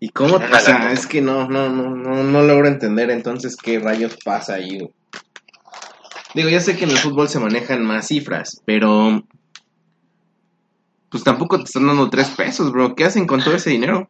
¿Y 0.00 0.10
cómo? 0.10 0.36
O 0.36 0.60
sea, 0.60 0.92
es 0.92 1.06
que 1.06 1.20
no, 1.20 1.48
no, 1.48 1.68
no, 1.68 1.90
no, 1.90 2.22
no 2.22 2.42
logro 2.42 2.68
entender 2.68 3.10
entonces 3.10 3.56
qué 3.56 3.78
rayos 3.80 4.16
pasa 4.24 4.54
ahí. 4.54 4.78
Digo, 6.34 6.48
ya 6.48 6.60
sé 6.60 6.76
que 6.76 6.84
en 6.84 6.90
el 6.90 6.98
fútbol 6.98 7.28
se 7.28 7.40
manejan 7.40 7.84
más 7.84 8.06
cifras, 8.06 8.62
pero 8.64 9.24
pues 11.10 11.24
tampoco 11.24 11.58
te 11.58 11.64
están 11.64 11.86
dando 11.86 12.10
tres 12.10 12.28
pesos, 12.28 12.70
bro. 12.70 12.94
¿Qué 12.94 13.04
hacen 13.04 13.26
con 13.26 13.42
todo 13.42 13.56
ese 13.56 13.70
dinero? 13.70 14.08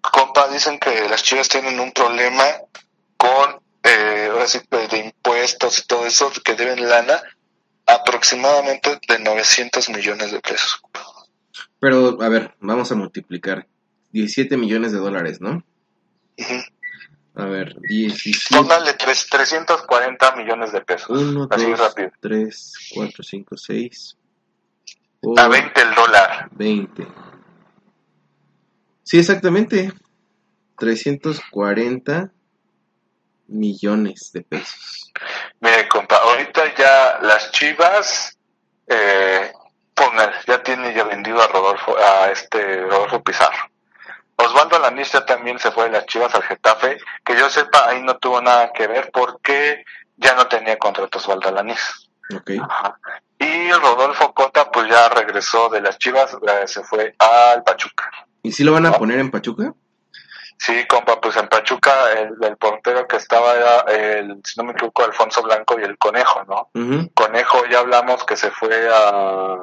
Compa, 0.00 0.48
dicen 0.48 0.78
que 0.78 1.08
las 1.08 1.22
chivas 1.22 1.48
tienen 1.48 1.78
un 1.78 1.92
problema 1.92 2.42
con, 3.16 3.60
eh, 3.82 4.28
ahora 4.30 4.46
sí, 4.46 4.58
de 4.70 4.98
impuestos 4.98 5.78
y 5.78 5.86
todo 5.86 6.06
eso, 6.06 6.30
que 6.44 6.54
deben 6.54 6.88
lana 6.88 7.22
aproximadamente 7.86 8.98
de 9.08 9.18
900 9.18 9.88
millones 9.90 10.32
de 10.32 10.40
pesos. 10.40 10.80
Pero, 11.78 12.20
a 12.20 12.28
ver, 12.28 12.54
vamos 12.60 12.90
a 12.92 12.94
multiplicar. 12.94 13.66
17 14.12 14.56
millones 14.56 14.92
de 14.92 14.98
dólares, 14.98 15.40
¿no? 15.40 15.62
A 17.34 17.44
ver, 17.44 17.76
17. 17.80 18.56
Póngale 18.56 18.94
tres- 18.94 19.28
340 19.30 20.36
millones 20.36 20.72
de 20.72 20.80
pesos. 20.80 21.10
1, 21.10 21.48
Así 21.50 21.70
2, 21.70 21.78
rápido. 21.78 22.10
3, 22.20 22.74
4, 22.94 23.22
5, 23.22 23.56
6. 23.56 24.16
A 25.36 25.48
20 25.48 25.80
el 25.82 25.94
dólar. 25.94 26.48
20. 26.52 27.06
Sí, 29.02 29.18
exactamente. 29.18 29.92
340 30.78 32.32
millones 33.48 34.30
de 34.32 34.42
pesos. 34.42 35.12
Mire, 35.60 35.88
compa, 35.88 36.16
ahorita 36.16 36.74
ya 36.74 37.18
las 37.22 37.50
chivas, 37.52 38.38
eh, 38.86 39.52
póngale, 39.94 40.32
ya 40.46 40.62
tiene 40.62 40.94
ya 40.94 41.04
vendido 41.04 41.40
a 41.42 41.48
Rodolfo, 41.48 41.96
a 41.98 42.30
este 42.30 42.82
Rodolfo 42.82 43.22
Pizarro. 43.22 43.70
Osvaldo 44.40 44.76
Alanís 44.76 45.12
ya 45.12 45.24
también 45.24 45.58
se 45.58 45.70
fue 45.70 45.84
de 45.84 45.90
las 45.90 46.06
chivas 46.06 46.34
al 46.34 46.42
Getafe, 46.42 46.98
que 47.24 47.36
yo 47.36 47.48
sepa, 47.48 47.88
ahí 47.88 48.02
no 48.02 48.16
tuvo 48.18 48.40
nada 48.40 48.72
que 48.72 48.86
ver 48.86 49.10
porque 49.12 49.84
ya 50.16 50.34
no 50.34 50.46
tenía 50.46 50.78
contrato 50.78 51.18
Osvaldo 51.18 51.48
Alanís. 51.48 52.10
Ok. 52.34 52.52
Ajá. 52.62 52.98
Y 53.38 53.72
Rodolfo 53.72 54.34
Cota, 54.34 54.70
pues 54.70 54.88
ya 54.88 55.08
regresó 55.08 55.68
de 55.70 55.80
las 55.80 55.98
chivas, 55.98 56.36
se 56.66 56.82
fue 56.84 57.14
al 57.18 57.62
Pachuca. 57.64 58.10
¿Y 58.42 58.52
si 58.52 58.64
lo 58.64 58.72
van 58.72 58.86
a 58.86 58.92
poner 58.92 59.18
en 59.18 59.30
Pachuca? 59.30 59.72
Sí, 60.58 60.86
compa, 60.86 61.18
pues 61.20 61.36
en 61.36 61.48
Pachuca 61.48 62.12
el, 62.12 62.34
el 62.42 62.56
portero 62.58 63.08
que 63.08 63.16
estaba 63.16 63.54
era, 63.54 63.80
el, 63.88 64.42
si 64.44 64.60
no 64.60 64.64
me 64.64 64.72
equivoco, 64.72 65.04
Alfonso 65.04 65.42
Blanco 65.42 65.80
y 65.80 65.84
el 65.84 65.96
Conejo, 65.96 66.44
¿no? 66.44 66.68
Conejo 67.14 67.64
ya 67.70 67.78
hablamos 67.78 68.24
que 68.24 68.36
se 68.36 68.50
fue 68.50 68.88
a 68.92 69.56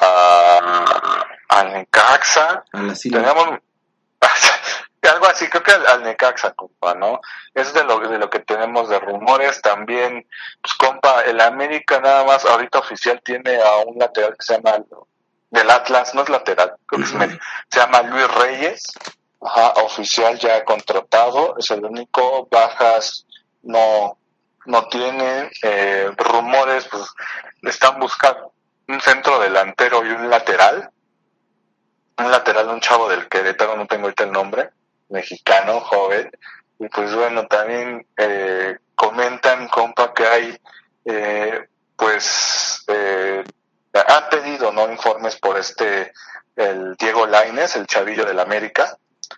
a, 0.00 1.26
a 1.48 1.64
Necaxa. 1.64 2.64
A 2.72 2.82
la. 2.82 2.94
Tenemos 2.94 3.58
algo 5.08 5.26
así, 5.28 5.48
creo 5.48 5.62
que 5.62 5.72
al, 5.72 5.86
al 5.86 6.02
Necaxa, 6.02 6.52
compa, 6.52 6.94
¿no? 6.94 7.20
Es 7.54 7.72
de 7.72 7.84
lo, 7.84 7.98
de 8.00 8.18
lo 8.18 8.30
que 8.30 8.40
tenemos 8.40 8.88
de 8.88 8.98
rumores. 8.98 9.60
También, 9.62 10.26
pues, 10.62 10.74
compa, 10.74 11.22
el 11.22 11.40
América 11.40 12.00
nada 12.00 12.24
más 12.24 12.44
ahorita 12.44 12.78
oficial 12.78 13.20
tiene 13.24 13.60
a 13.60 13.76
un 13.78 13.98
lateral 13.98 14.36
que 14.38 14.44
se 14.44 14.54
llama 14.54 14.78
del 15.50 15.70
Atlas, 15.70 16.14
no 16.14 16.22
es 16.22 16.28
lateral, 16.28 16.74
creo 16.86 17.02
que. 17.02 17.38
Se 17.70 17.78
llama 17.78 18.02
Luis 18.02 18.28
Reyes. 18.34 18.82
Ajá, 19.40 19.74
oficial 19.82 20.38
ya 20.38 20.64
contratado, 20.64 21.56
es 21.58 21.70
el 21.70 21.84
único, 21.84 22.48
bajas 22.50 23.26
no, 23.62 24.18
no 24.64 24.88
tiene, 24.88 25.50
eh, 25.62 26.10
rumores, 26.16 26.88
pues 26.90 27.04
están 27.62 28.00
buscando 28.00 28.52
un 28.88 29.00
centro 29.00 29.38
delantero 29.38 30.04
y 30.04 30.08
un 30.08 30.30
lateral, 30.30 30.90
un 32.18 32.30
lateral, 32.30 32.68
un 32.68 32.80
chavo 32.80 33.08
del 33.08 33.28
Querétaro, 33.28 33.76
no 33.76 33.86
tengo 33.86 34.04
ahorita 34.04 34.24
el 34.24 34.32
nombre, 34.32 34.70
mexicano, 35.08 35.80
joven, 35.80 36.30
y 36.78 36.88
pues 36.88 37.14
bueno, 37.14 37.46
también 37.46 38.06
eh, 38.16 38.76
comentan, 38.94 39.68
compa, 39.68 40.12
que 40.14 40.26
hay, 40.26 40.58
eh, 41.04 41.68
pues, 41.96 42.84
eh, 42.88 43.44
han 43.92 44.28
pedido, 44.28 44.72
¿no? 44.72 44.90
Informes 44.90 45.36
por 45.36 45.58
este, 45.58 46.12
el 46.56 46.94
Diego 46.96 47.26
Laines, 47.26 47.76
el 47.76 47.86
chavillo 47.86 48.24
del 48.24 48.40
América, 48.40 48.96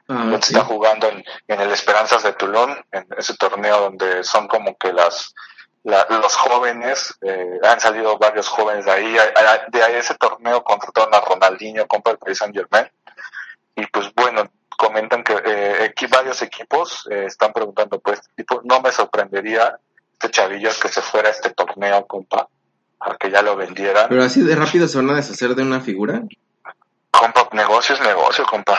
Ah, 0.08 0.38
sí. 0.42 0.54
está 0.54 0.64
jugando 0.64 1.08
en, 1.08 1.24
en 1.48 1.60
el 1.60 1.70
Esperanzas 1.70 2.22
de 2.22 2.32
Tulón, 2.32 2.76
en 2.92 3.06
ese 3.16 3.34
torneo 3.36 3.80
donde 3.80 4.24
son 4.24 4.48
como 4.48 4.76
que 4.76 4.92
las 4.92 5.34
la- 5.84 6.06
los 6.08 6.34
jóvenes, 6.34 7.14
eh, 7.22 7.58
han 7.62 7.80
salido 7.80 8.18
varios 8.18 8.48
jóvenes 8.48 8.84
de 8.84 8.90
ahí, 8.92 9.16
de 9.68 9.82
ahí 9.82 9.94
ese 9.94 10.14
torneo 10.16 10.62
contrataron 10.62 11.14
a 11.14 11.20
Ronaldinho, 11.20 11.86
compa 11.86 12.10
del 12.10 12.18
Paris 12.18 12.38
Saint 12.38 12.54
Germain, 12.54 12.90
y 13.76 13.86
pues 13.86 14.12
bueno, 14.14 14.50
comentan 14.76 15.22
que 15.24 15.34
eh, 15.44 15.84
aquí 15.90 16.06
varios 16.06 16.42
equipos 16.42 17.06
eh, 17.10 17.24
están 17.26 17.52
preguntando, 17.52 17.98
pues 18.00 18.20
tipo, 18.36 18.60
no 18.64 18.80
me 18.80 18.92
sorprendería 18.92 19.78
este 20.12 20.30
chavillo 20.30 20.70
que 20.80 20.88
se 20.88 21.00
fuera 21.00 21.28
a 21.28 21.32
este 21.32 21.50
torneo, 21.50 22.06
compa, 22.06 22.48
a 23.00 23.16
que 23.16 23.30
ya 23.30 23.42
lo 23.42 23.56
vendieran. 23.56 24.08
Pero 24.08 24.24
así 24.24 24.42
de 24.42 24.56
rápido 24.56 24.88
se 24.88 24.96
van 24.98 25.10
a 25.10 25.14
deshacer 25.14 25.54
de 25.54 25.62
una 25.62 25.80
figura. 25.80 26.22
Compa, 27.10 27.48
negocio 27.52 27.94
es 27.94 28.00
negocio, 28.00 28.44
compa. 28.46 28.76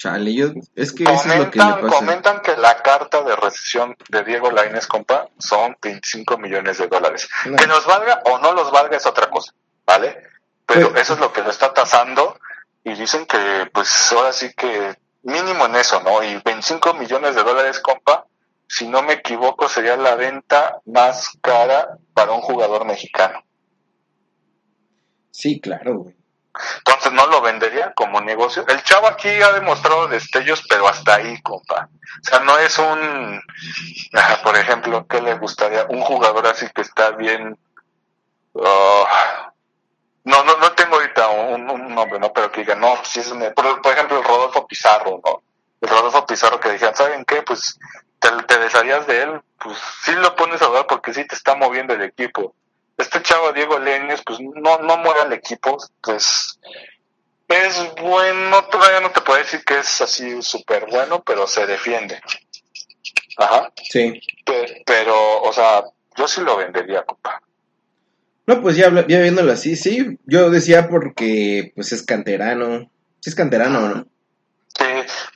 Chale, 0.00 0.32
yo, 0.34 0.46
es 0.76 0.92
que 0.94 1.02
eso 1.04 1.12
es 1.12 1.26
lo 1.38 1.50
que 1.50 1.58
le 1.58 1.64
Comentan, 1.64 1.80
pasa. 1.82 1.96
comentan 1.98 2.40
que 2.40 2.56
la 2.56 2.82
carta 2.82 3.20
de 3.22 3.36
recesión 3.36 3.94
de 4.08 4.24
Diego 4.24 4.50
Lainez, 4.50 4.86
compa, 4.86 5.28
son 5.38 5.76
25 5.82 6.38
millones 6.38 6.78
de 6.78 6.86
dólares. 6.88 7.28
No. 7.44 7.54
Que 7.56 7.66
los 7.66 7.84
valga 7.84 8.22
o 8.24 8.38
no 8.38 8.52
los 8.54 8.72
valga 8.72 8.96
es 8.96 9.04
otra 9.04 9.28
cosa, 9.28 9.52
¿vale? 9.84 10.22
Pero 10.64 10.88
Pero- 10.88 11.00
eso 11.02 11.12
es 11.12 11.20
lo 11.20 11.34
que 11.34 11.42
lo 11.42 11.50
está 11.50 11.74
tasando 11.74 12.38
y 12.82 12.94
dicen 12.94 13.26
que, 13.26 13.68
pues 13.74 14.10
ahora 14.12 14.32
sí 14.32 14.50
que 14.56 14.94
mínimo 15.24 15.66
en 15.66 15.76
eso, 15.76 16.00
¿no? 16.02 16.22
Y 16.24 16.40
25 16.42 16.94
millones 16.94 17.34
de 17.34 17.42
dólares, 17.42 17.78
compa, 17.80 18.24
si 18.66 18.88
no 18.88 19.02
me 19.02 19.12
equivoco, 19.12 19.68
sería 19.68 19.98
la 19.98 20.14
venta 20.14 20.80
más 20.86 21.28
cara 21.42 21.98
para 22.14 22.32
un 22.32 22.40
jugador 22.40 22.86
mexicano. 22.86 23.44
Sí, 25.30 25.60
claro, 25.60 25.98
güey. 25.98 26.16
Entonces 26.78 27.12
no 27.12 27.26
lo 27.26 27.40
vendería 27.40 27.92
como 27.94 28.20
negocio. 28.20 28.64
El 28.66 28.82
chavo 28.82 29.06
aquí 29.06 29.28
ha 29.28 29.52
demostrado 29.52 30.08
destellos, 30.08 30.62
pero 30.68 30.88
hasta 30.88 31.16
ahí, 31.16 31.40
compa. 31.42 31.88
O 31.92 32.28
sea, 32.28 32.40
no 32.40 32.58
es 32.58 32.76
un, 32.78 33.40
por 34.42 34.56
ejemplo, 34.56 35.06
¿qué 35.06 35.20
le 35.20 35.34
gustaría? 35.34 35.86
Un 35.88 36.00
jugador 36.00 36.46
así 36.46 36.66
que 36.74 36.82
está 36.82 37.10
bien. 37.12 37.56
ah, 38.64 39.52
no, 40.24 40.44
no, 40.44 40.56
no 40.58 40.72
tengo 40.72 40.96
ahorita 40.96 41.28
un, 41.28 41.94
nombre, 41.94 42.18
¿no? 42.18 42.32
Pero 42.32 42.50
que 42.50 42.60
diga, 42.62 42.74
no, 42.74 42.98
si 43.04 43.20
es 43.20 43.30
un, 43.30 43.40
por, 43.54 43.92
ejemplo, 43.92 44.18
el 44.18 44.24
Rodolfo 44.24 44.66
Pizarro, 44.66 45.20
¿no? 45.24 45.42
El 45.80 45.88
Rodolfo 45.88 46.26
Pizarro 46.26 46.60
que 46.60 46.72
dijeran, 46.72 46.96
¿saben 46.96 47.24
qué? 47.24 47.42
Pues 47.42 47.78
te, 48.18 48.28
te 48.42 48.58
desharías 48.58 49.06
de 49.06 49.22
él, 49.22 49.40
pues 49.58 49.78
sí 50.02 50.12
lo 50.12 50.34
pones 50.36 50.60
a 50.60 50.66
jugar 50.66 50.86
porque 50.86 51.14
sí 51.14 51.24
te 51.26 51.36
está 51.36 51.54
moviendo 51.54 51.94
el 51.94 52.02
equipo 52.02 52.54
este 53.00 53.22
chavo 53.22 53.52
Diego 53.52 53.78
Leñez, 53.78 54.22
pues 54.24 54.38
no, 54.40 54.78
no 54.78 54.96
muere 54.98 55.20
al 55.22 55.32
equipo, 55.32 55.76
pues 56.02 56.58
es 57.48 57.94
bueno, 58.00 58.64
todavía 58.66 59.00
no 59.00 59.10
te 59.10 59.20
puedo 59.22 59.38
decir 59.38 59.64
que 59.64 59.78
es 59.78 60.00
así 60.00 60.40
súper 60.42 60.86
bueno, 60.90 61.22
pero 61.24 61.46
se 61.46 61.66
defiende. 61.66 62.20
Ajá, 63.36 63.72
Sí. 63.90 64.20
Pe- 64.44 64.82
pero, 64.86 65.42
o 65.42 65.52
sea, 65.52 65.82
yo 66.16 66.28
sí 66.28 66.40
lo 66.42 66.56
vendería, 66.56 67.02
compa. 67.02 67.40
No, 68.46 68.60
pues 68.62 68.76
ya, 68.76 68.88
ya 69.06 69.20
viéndolo 69.20 69.52
así, 69.52 69.76
sí. 69.76 70.18
Yo 70.26 70.50
decía 70.50 70.88
porque, 70.88 71.72
pues 71.74 71.92
es 71.92 72.02
canterano. 72.04 72.90
Sí 73.20 73.30
es 73.30 73.36
canterano, 73.36 73.80
¿no? 73.80 74.06
Sí, 74.76 74.84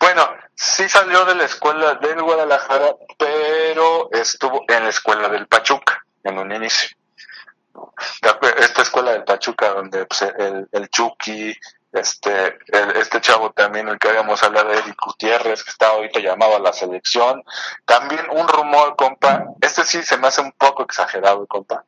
bueno, 0.01 0.29
sí 0.55 0.89
salió 0.89 1.25
de 1.25 1.35
la 1.35 1.45
escuela 1.45 1.95
del 1.95 2.23
Guadalajara, 2.23 2.95
pero 3.19 4.09
estuvo 4.13 4.65
en 4.69 4.85
la 4.85 4.91
escuela 4.91 5.29
del 5.29 5.47
Pachuca 5.47 6.05
en 6.25 6.39
un 6.39 6.53
inicio. 6.53 6.97
¿Te 8.21 8.29
acuer- 8.29 8.59
Esta 8.59 8.83
escuela 8.83 9.13
del 9.13 9.25
Pachuca 9.25 9.69
donde 9.71 10.07
pues, 10.07 10.23
el, 10.23 10.69
el 10.73 10.89
Chucky, 10.91 11.55
este, 11.93 12.59
el- 12.69 12.97
este 12.97 13.21
chavo 13.21 13.51
también, 13.53 13.89
el 13.89 13.99
que 13.99 14.09
habíamos 14.09 14.43
hablado 14.43 14.71
de 14.71 14.79
Eric 14.79 14.97
Gutiérrez, 15.05 15.63
que 15.63 15.71
está 15.71 15.89
ahorita 15.89 16.21
llamado 16.21 16.57
a 16.57 16.61
la 16.61 16.73
selección. 16.73 17.43
También 17.85 18.23
un 18.31 18.49
rumor, 18.49 18.97
compa, 18.97 19.45
este 19.61 19.85
sí 19.85 20.03
se 20.03 20.17
me 20.19 20.29
hace 20.29 20.41
un 20.41 20.53
poco 20.53 20.83
exagerado, 20.83 21.47
compa, 21.47 21.85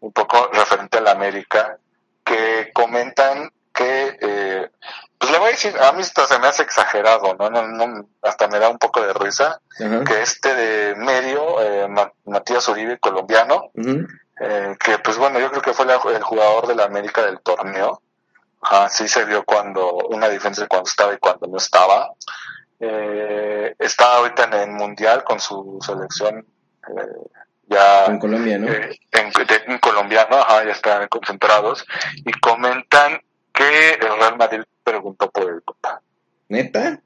un 0.00 0.12
poco 0.12 0.48
referente 0.52 0.98
a 0.98 1.02
la 1.02 1.12
América, 1.12 1.78
que 2.24 2.70
comentan 2.72 3.50
que, 3.74 4.18
eh, 4.20 4.70
pues 5.18 5.32
le 5.32 5.38
voy 5.38 5.48
a 5.48 5.52
decir, 5.52 5.74
a 5.80 5.92
mí 5.92 6.02
esto 6.02 6.26
se 6.26 6.38
me 6.38 6.46
hace 6.46 6.62
exagerado, 6.62 7.34
¿no? 7.38 7.48
No, 7.50 7.66
no, 7.66 8.06
hasta 8.22 8.46
me 8.48 8.58
da 8.58 8.68
un 8.68 8.78
poco 8.78 9.00
de 9.00 9.12
risa, 9.14 9.60
que 10.04 10.20
este 10.22 10.54
de 10.54 10.94
medio, 10.96 11.60
eh, 11.62 11.88
Ma- 11.88 12.12
Matías 12.26 12.68
Uribe, 12.68 12.98
colombiano. 12.98 13.70
Eh, 14.42 14.76
que 14.78 14.98
pues 14.98 15.16
bueno, 15.18 15.38
yo 15.38 15.50
creo 15.50 15.62
que 15.62 15.72
fue 15.72 15.86
la- 15.86 15.94
el 16.04 16.22
jugador 16.22 16.66
de 16.66 16.74
la 16.74 16.84
América 16.84 17.22
del 17.24 17.40
torneo. 17.40 18.02
Ajá, 18.60 18.88
sí 18.88 19.08
se 19.08 19.24
vio 19.24 19.44
cuando, 19.44 19.92
una 20.08 20.28
diferencia 20.28 20.66
cuando 20.68 20.88
estaba 20.88 21.14
y 21.14 21.18
cuando 21.18 21.46
no 21.48 21.56
estaba. 21.58 22.10
Eh, 22.80 23.74
está 23.78 24.16
ahorita 24.16 24.44
en 24.44 24.52
el 24.54 24.70
Mundial 24.70 25.22
con 25.24 25.38
su 25.40 25.78
selección 25.84 26.44
eh, 26.88 27.28
ya 27.66 28.06
En 28.06 28.18
Colombia, 28.18 28.58
¿no? 28.58 28.66
eh, 28.68 28.98
en, 29.12 29.30
de- 29.30 29.62
en 29.66 29.78
colombiano, 29.78 30.36
ajá, 30.36 30.64
ya 30.64 30.72
están 30.72 31.06
concentrados, 31.08 31.86
y 32.16 32.32
comentan 32.40 33.20
que 33.52 33.94
el 33.94 34.00
Real 34.18 34.36
Madrid 34.36 34.62
preguntó 34.82 35.30
por 35.30 35.48
el 35.50 35.62
compa. 35.62 36.00
¿Neta? 36.48 37.00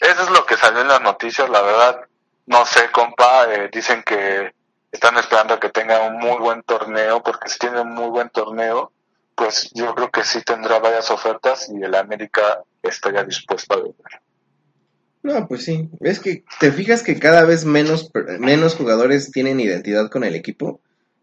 Eso 0.00 0.22
es 0.22 0.30
lo 0.30 0.46
que 0.46 0.56
salió 0.56 0.80
en 0.80 0.88
las 0.88 1.00
noticias, 1.02 1.48
la 1.50 1.60
verdad, 1.62 2.00
no 2.46 2.64
sé, 2.64 2.90
compa, 2.90 3.44
eh, 3.52 3.68
dicen 3.72 4.02
que 4.02 4.54
están 4.94 5.16
esperando 5.18 5.54
a 5.54 5.60
que 5.60 5.68
tenga 5.70 6.06
un 6.06 6.18
muy 6.18 6.38
buen 6.38 6.62
torneo, 6.62 7.22
porque 7.22 7.48
si 7.48 7.58
tiene 7.58 7.80
un 7.80 7.94
muy 7.94 8.08
buen 8.08 8.30
torneo, 8.30 8.92
pues 9.34 9.70
yo 9.74 9.94
creo 9.94 10.10
que 10.10 10.22
sí 10.24 10.40
tendrá 10.42 10.78
varias 10.78 11.10
ofertas 11.10 11.68
y 11.68 11.82
el 11.82 11.94
América 11.94 12.60
estaría 12.82 13.24
dispuesto 13.24 13.74
a 13.74 13.76
vender. 13.78 14.20
No, 15.24 15.48
pues 15.48 15.64
sí. 15.64 15.88
Es 16.00 16.20
que 16.20 16.44
te 16.60 16.70
fijas 16.70 17.02
que 17.02 17.18
cada 17.18 17.44
vez 17.44 17.64
menos, 17.64 18.10
menos 18.38 18.76
jugadores 18.76 19.30
tienen 19.32 19.58
identidad 19.58 20.10
con 20.10 20.22
el 20.22 20.34
equipo. 20.34 20.80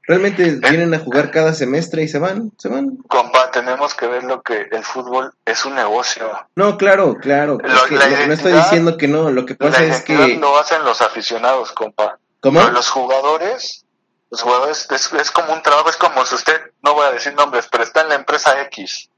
Realmente 0.08 0.58
vienen 0.70 0.94
a 0.96 1.00
jugar 1.00 1.32
cada 1.32 1.54
semestre 1.54 2.02
y 2.04 2.08
se 2.08 2.18
van, 2.20 2.52
se 2.58 2.68
van. 2.68 2.98
Compa, 3.08 3.52
tenemos 3.52 3.94
que 3.94 4.08
ver 4.08 4.24
lo 4.24 4.42
que 4.42 4.68
el 4.72 4.84
fútbol 4.84 5.32
es 5.46 5.64
un 5.64 5.76
negocio. 5.76 6.30
No, 6.56 6.76
claro, 6.78 7.16
claro. 7.16 7.60
Lo- 7.62 7.68
es 7.76 7.82
que 7.84 8.28
no, 8.28 8.34
estoy 8.34 8.54
diciendo 8.54 8.98
que 8.98 9.08
no. 9.08 9.30
Lo 9.30 9.46
que 9.46 9.56
pasa 9.56 9.84
La 9.84 9.96
es 9.96 10.02
que. 10.02 10.38
lo 10.38 10.60
hacen 10.60 10.84
los 10.84 11.02
aficionados, 11.02 11.72
compa. 11.72 12.18
¿Cómo? 12.42 12.60
Pero 12.60 12.72
los 12.72 12.90
jugadores, 12.90 13.86
los 14.30 14.42
jugadores 14.42 14.88
es, 14.92 15.14
es 15.14 15.32
como 15.32 15.54
un 15.54 15.62
trabajo, 15.62 15.90
es 15.90 15.98
como 15.98 16.26
si 16.26 16.36
usted, 16.36 16.60
no 16.82 16.94
voy 16.94 17.06
a 17.08 17.12
decir 17.12 17.34
nombres, 17.36 17.68
pero 17.72 17.84
está 17.84 18.02
en 18.02 18.10
la 18.10 18.16
empresa 18.16 18.60
X. 18.64 19.10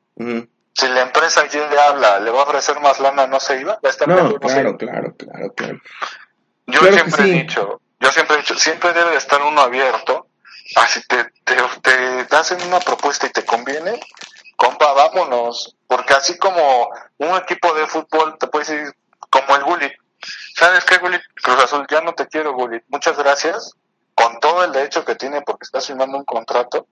Si 0.75 0.87
la 0.87 1.01
empresa 1.01 1.45
Y 1.45 1.55
le 1.55 1.79
habla, 1.79 2.19
le 2.19 2.31
va 2.31 2.41
a 2.41 2.43
ofrecer 2.43 2.79
más 2.79 2.99
lana, 2.99 3.27
no 3.27 3.39
se 3.39 3.59
iba, 3.61 3.79
estar 3.83 4.07
No, 4.07 4.15
mejor, 4.15 4.33
no 4.33 4.39
claro, 4.39 4.69
iba. 4.69 4.77
claro, 4.77 5.15
claro, 5.15 5.53
claro. 5.53 5.79
Yo 6.67 6.79
claro 6.79 6.93
siempre 6.95 7.23
sí. 7.23 7.29
he 7.29 7.33
dicho, 7.33 7.81
yo 7.99 8.11
siempre 8.11 8.35
he 8.35 8.39
dicho, 8.39 8.55
siempre 8.55 8.93
debe 8.93 9.11
de 9.11 9.17
estar 9.17 9.41
uno 9.41 9.61
abierto. 9.61 10.27
Así 10.75 11.01
te, 11.07 11.25
te, 11.43 12.25
te 12.25 12.35
hacen 12.35 12.61
una 12.63 12.79
propuesta 12.79 13.27
y 13.27 13.29
te 13.29 13.45
conviene, 13.45 13.99
compa, 14.55 14.93
vámonos. 14.93 15.75
Porque 15.87 16.13
así 16.13 16.37
como 16.37 16.89
un 17.17 17.37
equipo 17.37 17.73
de 17.73 17.85
fútbol 17.85 18.37
te 18.39 18.47
puede 18.47 18.65
decir, 18.65 18.93
como 19.29 19.55
el 19.55 19.63
Gullit, 19.63 19.93
¿sabes 20.55 20.85
qué, 20.85 20.97
Gullit? 20.97 21.21
Cruz 21.41 21.63
Azul, 21.63 21.85
ya 21.89 22.01
no 22.01 22.13
te 22.13 22.27
quiero, 22.27 22.53
Gullit. 22.53 22.83
Muchas 22.87 23.17
gracias. 23.17 23.73
Con 24.15 24.39
todo 24.39 24.63
el 24.63 24.71
derecho 24.71 25.03
que 25.03 25.15
tiene 25.15 25.41
porque 25.41 25.63
estás 25.63 25.87
firmando 25.87 26.17
un 26.17 26.25
contrato, 26.25 26.87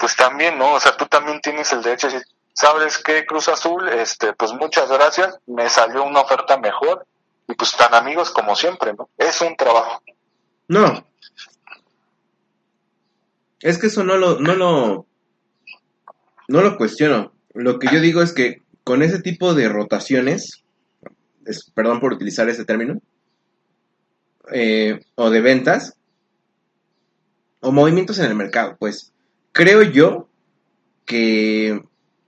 pues 0.00 0.16
también, 0.16 0.58
¿no? 0.58 0.74
O 0.74 0.80
sea, 0.80 0.96
tú 0.96 1.06
también 1.06 1.40
tienes 1.40 1.72
el 1.72 1.82
derecho 1.82 2.08
de 2.08 2.14
decir, 2.14 2.28
¿sabes 2.52 2.98
qué, 2.98 3.24
Cruz 3.24 3.48
Azul? 3.48 3.88
Este, 3.88 4.32
pues 4.32 4.52
muchas 4.52 4.90
gracias, 4.90 5.38
me 5.46 5.68
salió 5.68 6.02
una 6.02 6.20
oferta 6.20 6.58
mejor 6.58 7.06
y 7.48 7.54
pues 7.54 7.72
tan 7.72 7.94
amigos 7.94 8.30
como 8.30 8.56
siempre, 8.56 8.94
¿no? 8.94 9.08
Es 9.16 9.40
un 9.40 9.56
trabajo. 9.56 10.02
No. 10.68 11.06
Es 13.60 13.78
que 13.78 13.86
eso 13.86 14.04
no 14.04 14.16
lo, 14.16 14.38
no 14.40 14.54
lo, 14.54 15.06
no 16.48 16.62
lo 16.62 16.76
cuestiono. 16.76 17.32
Lo 17.54 17.78
que 17.78 17.88
yo 17.92 18.00
digo 18.00 18.22
es 18.22 18.32
que 18.32 18.62
con 18.84 19.02
ese 19.02 19.20
tipo 19.20 19.54
de 19.54 19.68
rotaciones, 19.68 20.64
es- 21.46 21.70
perdón 21.70 22.00
por 22.00 22.12
utilizar 22.12 22.48
ese 22.48 22.64
término, 22.64 23.00
eh, 24.52 25.00
o 25.14 25.30
de 25.30 25.40
ventas, 25.40 25.96
o 27.60 27.72
movimientos 27.72 28.18
en 28.18 28.26
el 28.26 28.34
mercado, 28.34 28.76
pues 28.78 29.12
creo 29.52 29.82
yo 29.82 30.28
que 31.04 31.80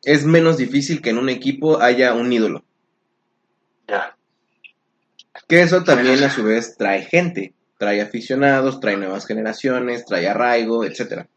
es 0.04 0.24
menos 0.24 0.56
difícil 0.56 1.02
que 1.02 1.10
en 1.10 1.18
un 1.18 1.28
equipo 1.28 1.80
haya 1.80 2.14
un 2.14 2.32
ídolo. 2.32 2.64
Ya. 3.86 4.16
Que 5.46 5.62
eso 5.62 5.82
también 5.84 6.22
a 6.24 6.30
su 6.30 6.44
vez 6.44 6.76
trae 6.76 7.02
gente, 7.02 7.54
trae 7.78 8.00
aficionados, 8.00 8.80
trae 8.80 8.96
nuevas 8.96 9.26
generaciones, 9.26 10.04
trae 10.04 10.28
arraigo, 10.28 10.84
etcétera. 10.84 11.28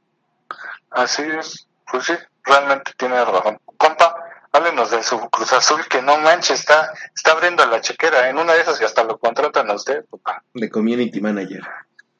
Así 0.89 1.23
es. 1.23 1.67
Pues 1.91 2.05
sí, 2.05 2.13
realmente 2.43 2.91
tiene 2.97 3.23
razón. 3.23 3.59
Compa, 3.77 4.10
háblenos 4.51 4.91
de 4.91 5.03
su 5.03 5.17
Cruz 5.29 5.53
Azul, 5.53 5.81
que 5.89 6.01
no 6.01 6.17
manche, 6.17 6.53
está, 6.53 6.91
está 7.15 7.31
abriendo 7.31 7.65
la 7.65 7.81
chequera. 7.81 8.29
En 8.29 8.37
una 8.37 8.53
de 8.53 8.61
esas 8.61 8.79
y 8.81 8.85
hasta 8.85 9.03
lo 9.03 9.17
contratan 9.17 9.69
a 9.69 9.75
usted, 9.75 10.05
compa. 10.09 10.43
De 10.53 10.69
community 10.69 11.21
manager. 11.21 11.61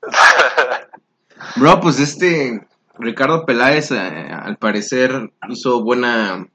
Bro, 1.56 1.80
pues 1.82 1.99
este 1.99 2.68
Ricardo 2.98 3.45
Peláez 3.45 3.91
eh, 3.91 3.98
al 3.98 4.58
parecer 4.58 5.32
hizo 5.49 5.84
buena, 5.84 6.48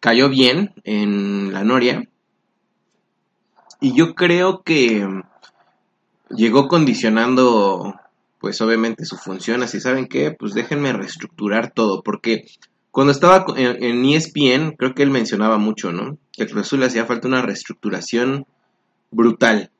cayó 0.00 0.28
bien 0.28 0.74
en 0.84 1.52
la 1.52 1.64
Noria. 1.64 2.02
Y 3.80 3.94
yo 3.94 4.14
creo 4.14 4.62
que 4.62 5.06
llegó 6.30 6.66
condicionando, 6.66 7.94
pues 8.40 8.60
obviamente 8.60 9.04
su 9.04 9.16
función, 9.16 9.62
así 9.62 9.80
saben 9.80 10.08
qué, 10.08 10.32
pues 10.32 10.52
déjenme 10.52 10.92
reestructurar 10.92 11.70
todo, 11.70 12.02
porque 12.02 12.44
cuando 12.90 13.12
estaba 13.12 13.44
en, 13.56 13.82
en 13.82 14.04
E 14.04 14.16
ESPN, 14.16 14.72
creo 14.76 14.94
que 14.94 15.02
él 15.02 15.10
mencionaba 15.10 15.58
mucho, 15.58 15.92
¿no? 15.92 16.18
Que 16.32 16.44
a 16.44 16.46
Cruz 16.46 16.66
Azul 16.66 16.82
hacía 16.82 17.04
falta 17.06 17.28
una 17.28 17.42
reestructuración 17.42 18.46
brutal. 19.10 19.70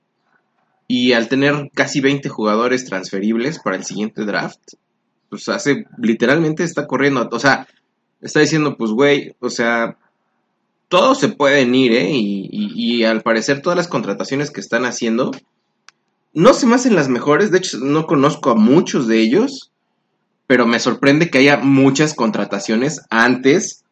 Y 0.87 1.13
al 1.13 1.29
tener 1.29 1.71
casi 1.75 2.01
20 2.01 2.29
jugadores 2.29 2.85
transferibles 2.87 3.59
para 3.59 3.77
el 3.77 3.85
siguiente 3.85 4.25
draft, 4.25 4.61
pues 5.29 5.49
hace, 5.49 5.85
literalmente 5.99 6.65
está 6.65 6.87
corriendo, 6.87 7.29
o 7.31 7.39
sea, 7.39 7.67
está 8.23 8.41
diciendo, 8.41 8.77
pues 8.79 8.91
güey, 8.93 9.35
o 9.41 9.51
sea, 9.51 9.99
todos 10.89 11.19
se 11.21 11.29
pueden 11.29 11.75
ir, 11.75 11.93
¿eh? 11.93 12.11
Y, 12.11 12.49
y- 12.51 12.73
y 13.01 13.05
al 13.05 13.21
parecer 13.23 13.61
todas 13.61 13.77
las 13.77 13.89
contrataciones 13.89 14.51
que 14.51 14.61
están 14.61 14.87
haciendo 14.87 15.31
no 16.33 16.55
se 16.55 16.67
me 16.67 16.75
hacen 16.77 16.95
las 16.95 17.09
mejores. 17.09 17.51
De 17.51 17.59
hecho, 17.59 17.79
no 17.79 18.07
conozco 18.07 18.51
a 18.51 18.55
muchos 18.55 19.07
de 19.09 19.21
ellos. 19.21 19.73
Pero 20.49 20.66
me 20.66 20.81
sorprende 20.81 21.31
que 21.31 21.39
haya 21.39 21.59
muchas 21.59 22.15
contrataciones 22.15 23.07
antes 23.11 23.85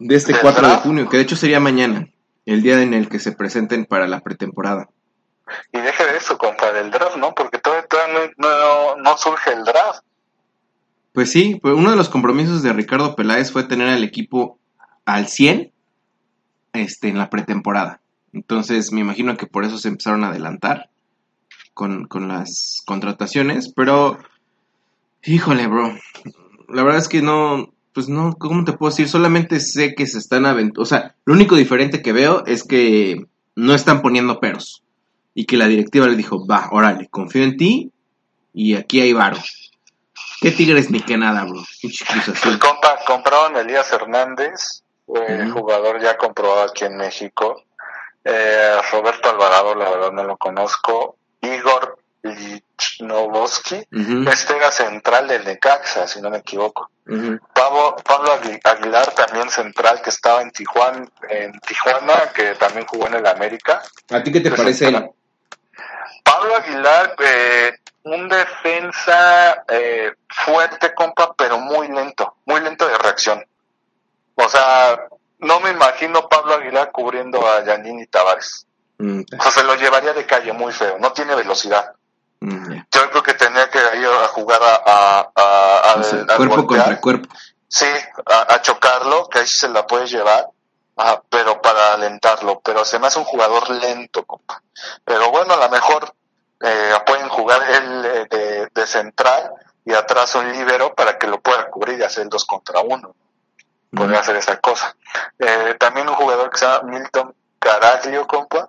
de 0.00 0.16
este 0.16 0.32
¿Del 0.32 0.40
4 0.42 0.68
de 0.68 0.76
junio, 0.78 1.08
que 1.08 1.18
de 1.18 1.22
hecho 1.22 1.36
sería 1.36 1.60
mañana, 1.60 2.08
el 2.46 2.62
día 2.62 2.82
en 2.82 2.94
el 2.94 3.08
que 3.08 3.20
se 3.20 3.30
presenten 3.30 3.84
para 3.84 4.08
la 4.08 4.20
pretemporada. 4.20 4.88
Y 5.72 5.78
deje 5.78 6.04
de 6.04 6.16
eso, 6.16 6.36
compa, 6.36 6.72
del 6.72 6.90
draft, 6.90 7.16
¿no? 7.16 7.34
Porque 7.34 7.58
todavía, 7.58 7.86
todavía 7.86 8.32
no, 8.36 8.48
no, 8.48 8.96
no 8.96 9.16
surge 9.16 9.52
el 9.52 9.64
draft. 9.64 10.02
Pues 11.12 11.30
sí, 11.30 11.58
pues 11.60 11.74
uno 11.74 11.90
de 11.90 11.96
los 11.96 12.08
compromisos 12.08 12.62
de 12.62 12.72
Ricardo 12.72 13.14
Peláez 13.14 13.52
fue 13.52 13.64
tener 13.64 13.88
al 13.88 14.04
equipo 14.04 14.58
al 15.04 15.28
100 15.28 15.72
este, 16.72 17.08
en 17.08 17.18
la 17.18 17.30
pretemporada. 17.30 18.00
Entonces 18.32 18.92
me 18.92 19.00
imagino 19.00 19.36
que 19.36 19.46
por 19.46 19.64
eso 19.64 19.78
se 19.78 19.88
empezaron 19.88 20.24
a 20.24 20.28
adelantar 20.28 20.90
con, 21.74 22.06
con 22.06 22.28
las 22.28 22.82
contrataciones. 22.86 23.72
Pero, 23.74 24.18
híjole, 25.22 25.66
bro. 25.66 25.96
La 26.68 26.82
verdad 26.82 27.00
es 27.00 27.08
que 27.08 27.22
no, 27.22 27.72
pues 27.92 28.08
no, 28.08 28.36
¿cómo 28.38 28.64
te 28.64 28.72
puedo 28.72 28.90
decir? 28.90 29.08
Solamente 29.08 29.60
sé 29.60 29.94
que 29.94 30.06
se 30.06 30.18
están 30.18 30.46
aventando. 30.46 30.82
O 30.82 30.86
sea, 30.86 31.16
lo 31.24 31.34
único 31.34 31.56
diferente 31.56 32.02
que 32.02 32.12
veo 32.12 32.44
es 32.46 32.64
que 32.64 33.26
no 33.56 33.74
están 33.74 34.02
poniendo 34.02 34.40
peros. 34.40 34.84
Y 35.34 35.46
que 35.46 35.56
la 35.56 35.66
directiva 35.66 36.06
le 36.06 36.16
dijo, 36.16 36.46
va, 36.46 36.68
órale, 36.72 37.08
confío 37.08 37.44
en 37.44 37.56
ti 37.56 37.92
y 38.52 38.74
aquí 38.74 39.00
hay 39.00 39.12
varo. 39.12 39.36
¿Qué 40.40 40.52
tigres 40.52 40.90
ni 40.90 41.00
qué 41.00 41.16
nada, 41.16 41.44
bro? 41.44 41.62
Cruz 41.80 42.40
Pues 42.42 42.56
compa, 42.58 42.98
compraron 43.06 43.56
a 43.56 43.60
Elías 43.60 43.92
Hernández, 43.92 44.82
eh, 45.14 45.48
jugador 45.52 46.00
ya 46.00 46.16
comprobado 46.16 46.70
aquí 46.70 46.84
en 46.84 46.96
México. 46.96 47.64
Eh, 48.24 48.76
Roberto 48.92 49.30
Alvarado, 49.30 49.74
la 49.74 49.90
verdad 49.90 50.12
no 50.12 50.24
lo 50.24 50.36
conozco. 50.36 51.16
Igor 51.40 51.97
Lichnowski, 52.22 53.76
Ujú, 53.92 54.28
este 54.30 54.56
era 54.56 54.70
central 54.70 55.28
del 55.28 55.44
Necaxa, 55.44 56.06
si 56.06 56.20
no 56.20 56.30
me 56.30 56.38
equivoco. 56.38 56.90
Pablo, 57.54 57.96
Pablo 58.04 58.30
Agui- 58.38 58.60
Aguilar, 58.64 59.12
también 59.14 59.48
central, 59.48 60.02
que 60.02 60.10
estaba 60.10 60.42
en 60.42 60.50
Tijuana, 60.50 61.06
en 61.30 61.52
Tijuana, 61.60 62.30
que 62.34 62.54
también 62.56 62.86
jugó 62.86 63.06
en 63.06 63.14
el 63.14 63.26
América. 63.26 63.82
¿A 64.10 64.22
ti 64.22 64.30
qué 64.30 64.40
te 64.40 64.50
Pues 64.50 64.60
parece 64.60 64.88
él? 64.88 65.08
Pablo 66.22 66.56
Aguilar, 66.56 67.14
eh, 67.20 67.72
un 68.04 68.28
defensa 68.28 69.64
eh, 69.68 70.12
fuerte, 70.28 70.94
compa, 70.94 71.32
pero 71.34 71.58
muy 71.58 71.88
lento, 71.88 72.36
muy 72.44 72.60
lento 72.60 72.86
de 72.86 72.98
reacción. 72.98 73.42
O 74.34 74.48
sea, 74.48 75.06
no 75.38 75.60
me 75.60 75.70
imagino 75.70 76.28
Pablo 76.28 76.54
Aguilar 76.56 76.90
cubriendo 76.92 77.46
a 77.50 77.64
Yanini 77.64 78.06
Tavares. 78.06 78.66
Mm, 78.98 79.22
O 79.38 79.42
sea, 79.42 79.50
se 79.50 79.64
lo 79.64 79.74
llevaría 79.76 80.12
de 80.12 80.26
calle 80.26 80.52
muy 80.52 80.72
feo, 80.72 80.98
no 80.98 81.12
tiene 81.12 81.34
velocidad. 81.34 81.92
Mm. 82.40 82.72
Yo 82.90 83.10
creo 83.10 83.22
que 83.22 83.34
tenía 83.34 83.68
que 83.70 83.78
ir 83.78 84.06
a 84.06 84.28
jugar 84.28 84.60
a, 84.62 84.82
a- 84.86 85.30
a- 85.34 85.94
O 85.98 86.02
sea, 86.02 86.26
cuerpo 86.36 86.66
contra 86.66 87.00
cuerpo. 87.00 87.28
Sí, 87.68 87.86
a, 88.26 88.60
chocarlo, 88.62 89.28
que 89.28 89.40
ahí 89.40 89.46
sí 89.46 89.58
se 89.58 89.68
la 89.68 89.86
puedes 89.86 90.10
llevar, 90.10 90.48
ajá, 90.96 91.22
pero 91.28 91.60
para 91.60 91.94
alentarlo. 91.94 92.60
Pero 92.64 92.84
se 92.84 92.98
me 92.98 93.06
hace 93.08 93.18
un 93.18 93.24
jugador 93.26 93.68
lento, 93.70 94.24
compa. 94.24 94.62
Pero 95.04 95.30
bueno, 95.30 95.52
a 95.54 95.58
lo 95.58 95.68
mejor 95.68 96.14
eh, 96.62 96.92
pueden 97.06 97.28
jugar 97.28 97.60
él 97.70 98.04
eh, 98.06 98.26
de, 98.30 98.68
de 98.74 98.86
central 98.86 99.52
y 99.84 99.92
atrás 99.92 100.34
un 100.34 100.50
líbero 100.52 100.94
para 100.94 101.18
que 101.18 101.26
lo 101.26 101.40
pueda 101.40 101.68
cubrir 101.70 101.98
y 101.98 102.02
hacer 102.04 102.22
el 102.22 102.28
dos 102.30 102.44
contra 102.46 102.80
uno. 102.80 103.14
Podría 103.94 104.20
hacer 104.20 104.36
esa 104.36 104.58
cosa. 104.60 104.94
Eh, 105.38 105.74
también 105.78 106.08
un 106.08 106.14
jugador 106.14 106.50
que 106.50 106.58
se 106.58 106.66
llama 106.66 106.82
Milton 106.90 107.34
Caraglio, 107.58 108.26
compa, 108.26 108.68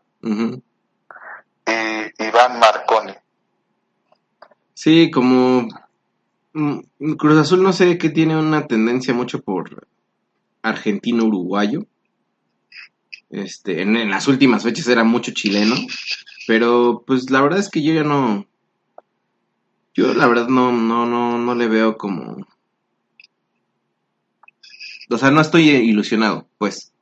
y 1.66 2.24
Iván 2.26 2.58
Marconi. 2.60 3.14
Sí, 4.82 5.12
como 5.12 5.68
mm, 6.54 6.80
Cruz 7.18 7.38
Azul 7.38 7.62
no 7.62 7.74
sé 7.74 7.98
que 7.98 8.10
tiene 8.10 8.38
una 8.38 8.66
tendencia 8.66 9.14
mucho 9.14 9.42
por 9.42 9.86
argentino-uruguayo. 10.62 11.86
Este, 13.30 13.82
en, 13.82 13.98
en 13.98 14.10
las 14.10 14.30
últimas 14.30 14.64
fechas 14.64 14.88
era 14.88 15.04
mucho 15.04 15.34
chileno, 15.34 15.76
pero 16.48 17.04
pues 17.06 17.30
la 17.30 17.42
verdad 17.42 17.60
es 17.60 17.70
que 17.70 17.84
yo 17.84 17.92
ya 17.94 18.06
no, 18.06 18.48
yo 19.94 20.14
la 20.14 20.28
verdad 20.28 20.48
no, 20.48 20.72
no, 20.72 21.06
no, 21.06 21.38
no 21.38 21.56
le 21.56 21.68
veo 21.68 21.98
como, 21.98 22.38
o 25.10 25.18
sea, 25.18 25.30
no 25.30 25.42
estoy 25.42 25.68
ilusionado, 25.72 26.48
pues. 26.58 26.94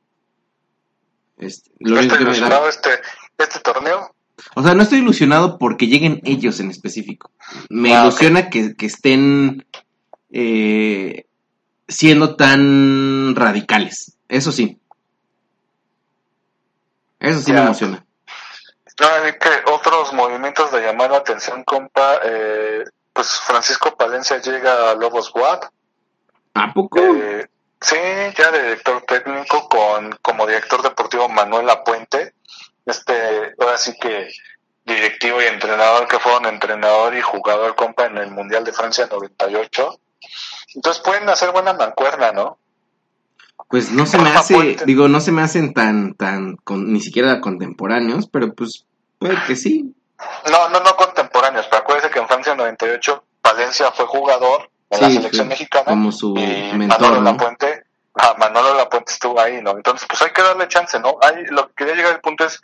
Este, 1.36 1.70
lo 1.78 1.96
único 1.96 2.14
¿Está 2.14 2.18
que 2.18 2.24
me 2.24 2.30
da- 2.30 2.36
ilusionado 2.36 2.68
este, 2.68 2.90
este 3.38 3.60
torneo? 3.60 4.16
O 4.54 4.62
sea, 4.62 4.74
no 4.74 4.82
estoy 4.82 4.98
ilusionado 4.98 5.58
porque 5.58 5.86
lleguen 5.86 6.20
ellos 6.24 6.60
en 6.60 6.70
específico. 6.70 7.30
Me 7.68 7.94
Ah, 7.94 8.02
ilusiona 8.02 8.50
que, 8.50 8.74
que 8.76 8.86
estén 8.86 9.66
eh, 10.30 11.26
siendo 11.86 12.36
tan 12.36 13.34
radicales. 13.34 14.16
Eso 14.28 14.52
sí. 14.52 14.78
Eso 17.20 17.40
sí 17.40 17.52
me 17.52 17.60
emociona. 17.60 18.04
No, 19.00 19.06
hay 19.08 19.32
que 19.32 19.70
otros 19.72 20.12
movimientos 20.12 20.72
de 20.72 20.80
llamar 20.82 21.10
la 21.10 21.18
atención, 21.18 21.62
compa. 21.64 22.20
Eh, 22.24 22.84
pues 23.12 23.28
Francisco 23.40 23.96
Palencia 23.96 24.38
llega 24.40 24.90
a 24.90 24.94
Lobos 24.94 25.32
WAP. 25.34 25.64
¿A 26.54 26.72
poco? 26.72 26.98
Eh, 27.00 27.48
sí, 27.80 27.96
ya 28.36 28.50
de 28.50 28.62
director 28.62 29.02
técnico 29.02 29.68
con 29.68 30.10
como 30.22 30.46
director 30.46 30.82
deportivo 30.82 31.28
Manuel 31.28 31.70
Apuente. 31.70 32.34
Este, 32.88 33.54
ahora 33.60 33.76
sí 33.78 33.92
que 34.00 34.28
directivo 34.84 35.42
y 35.42 35.44
entrenador 35.46 36.08
que 36.08 36.18
fueron 36.18 36.46
entrenador 36.46 37.14
y 37.14 37.20
jugador, 37.20 37.74
compa, 37.76 38.06
en 38.06 38.16
el 38.16 38.30
Mundial 38.30 38.64
de 38.64 38.72
Francia 38.72 39.06
98. 39.10 40.00
Entonces 40.74 41.02
pueden 41.02 41.28
hacer 41.28 41.50
buena 41.52 41.74
mancuerna, 41.74 42.32
¿no? 42.32 42.58
Pues 43.68 43.90
no 43.90 44.06
se 44.06 44.16
me 44.18 44.30
hace, 44.30 44.54
Puente. 44.54 44.84
digo, 44.86 45.08
no 45.08 45.20
se 45.20 45.30
me 45.32 45.42
hacen 45.42 45.74
tan, 45.74 46.14
tan, 46.14 46.56
con- 46.56 46.90
ni 46.92 47.00
siquiera 47.00 47.40
contemporáneos, 47.40 48.28
pero 48.32 48.54
pues 48.54 48.86
puede 49.18 49.36
que 49.46 49.56
sí. 49.56 49.94
No, 50.50 50.68
no, 50.70 50.80
no 50.80 50.96
contemporáneos, 50.96 51.66
pero 51.70 51.82
acuérdense 51.82 52.10
que 52.10 52.18
en 52.20 52.26
Francia 52.28 52.54
98 52.54 53.24
Palencia 53.42 53.90
fue 53.92 54.06
jugador 54.06 54.70
en 54.90 55.00
la 55.02 55.10
selección 55.10 55.44
sí, 55.46 55.50
mexicana. 55.50 55.84
como 55.84 56.10
su 56.12 56.34
y 56.36 56.72
mentor, 56.78 57.18
¿no? 57.18 57.20
Lapuente, 57.20 57.77
ah, 58.14 58.34
Manolo 58.38 58.74
Lapuente 58.74 59.12
estuvo 59.12 59.40
ahí, 59.40 59.60
¿no? 59.62 59.72
Entonces, 59.72 60.06
pues 60.08 60.20
hay 60.22 60.30
que 60.30 60.42
darle 60.42 60.68
chance, 60.68 60.98
¿no? 61.00 61.16
Hay, 61.20 61.44
lo 61.46 61.68
que 61.68 61.74
quería 61.74 61.94
llegar 61.94 62.14
al 62.14 62.20
punto 62.20 62.44
es, 62.44 62.60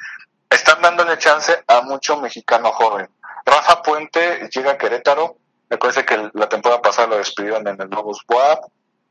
están 0.50 0.80
dándole 0.82 1.18
chance 1.18 1.64
a 1.66 1.82
mucho 1.82 2.20
mexicano 2.20 2.72
joven. 2.72 3.08
Rafa 3.44 3.82
Puente 3.82 4.48
llega 4.50 4.72
a 4.72 4.78
Querétaro, 4.78 5.36
acuérdense 5.70 6.06
que 6.06 6.30
la 6.32 6.48
temporada 6.48 6.80
pasada 6.80 7.08
lo 7.08 7.16
despidieron 7.18 7.66
en 7.68 7.80
el 7.80 7.88
Lobos 7.88 8.20
WAP, 8.28 8.64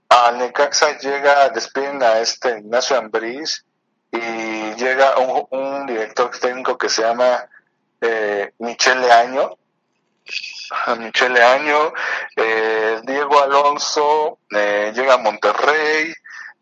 al 0.10 0.38
Necaxa 0.38 0.97
llega, 0.97 1.49
despiden 1.49 2.01
a 2.03 2.19
este 2.19 2.60
Ignacio 2.60 2.97
Ambriz 2.97 3.65
y 4.11 4.73
llega 4.76 5.18
un, 5.18 5.85
director 5.88 6.30
técnico 6.39 6.77
que 6.77 6.89
se 6.89 7.01
llama 7.01 7.47
eh, 7.99 8.53
Michele 8.60 9.11
Año, 9.11 9.57
a 10.85 10.95
Michele 10.95 11.43
Año, 11.43 11.93
eh, 12.35 13.01
Diego 13.03 13.41
Alonso 13.41 14.39
eh, 14.51 14.91
llega 14.95 15.15
a 15.15 15.18
Monterrey, 15.18 16.14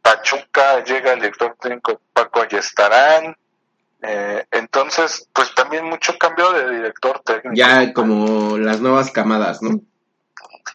Pachuca 0.01 0.83
llega 0.83 1.13
el 1.13 1.19
director 1.19 1.55
técnico 1.59 2.01
Paco 2.13 2.41
Ayestarán, 2.41 3.35
eh, 4.01 4.45
entonces 4.51 5.27
pues 5.33 5.53
también 5.53 5.85
mucho 5.85 6.17
cambio 6.17 6.51
de 6.51 6.75
director 6.75 7.21
técnico. 7.23 7.51
Ya 7.55 7.93
como 7.93 8.57
las 8.57 8.81
nuevas 8.81 9.11
camadas, 9.11 9.61
¿no? 9.61 9.79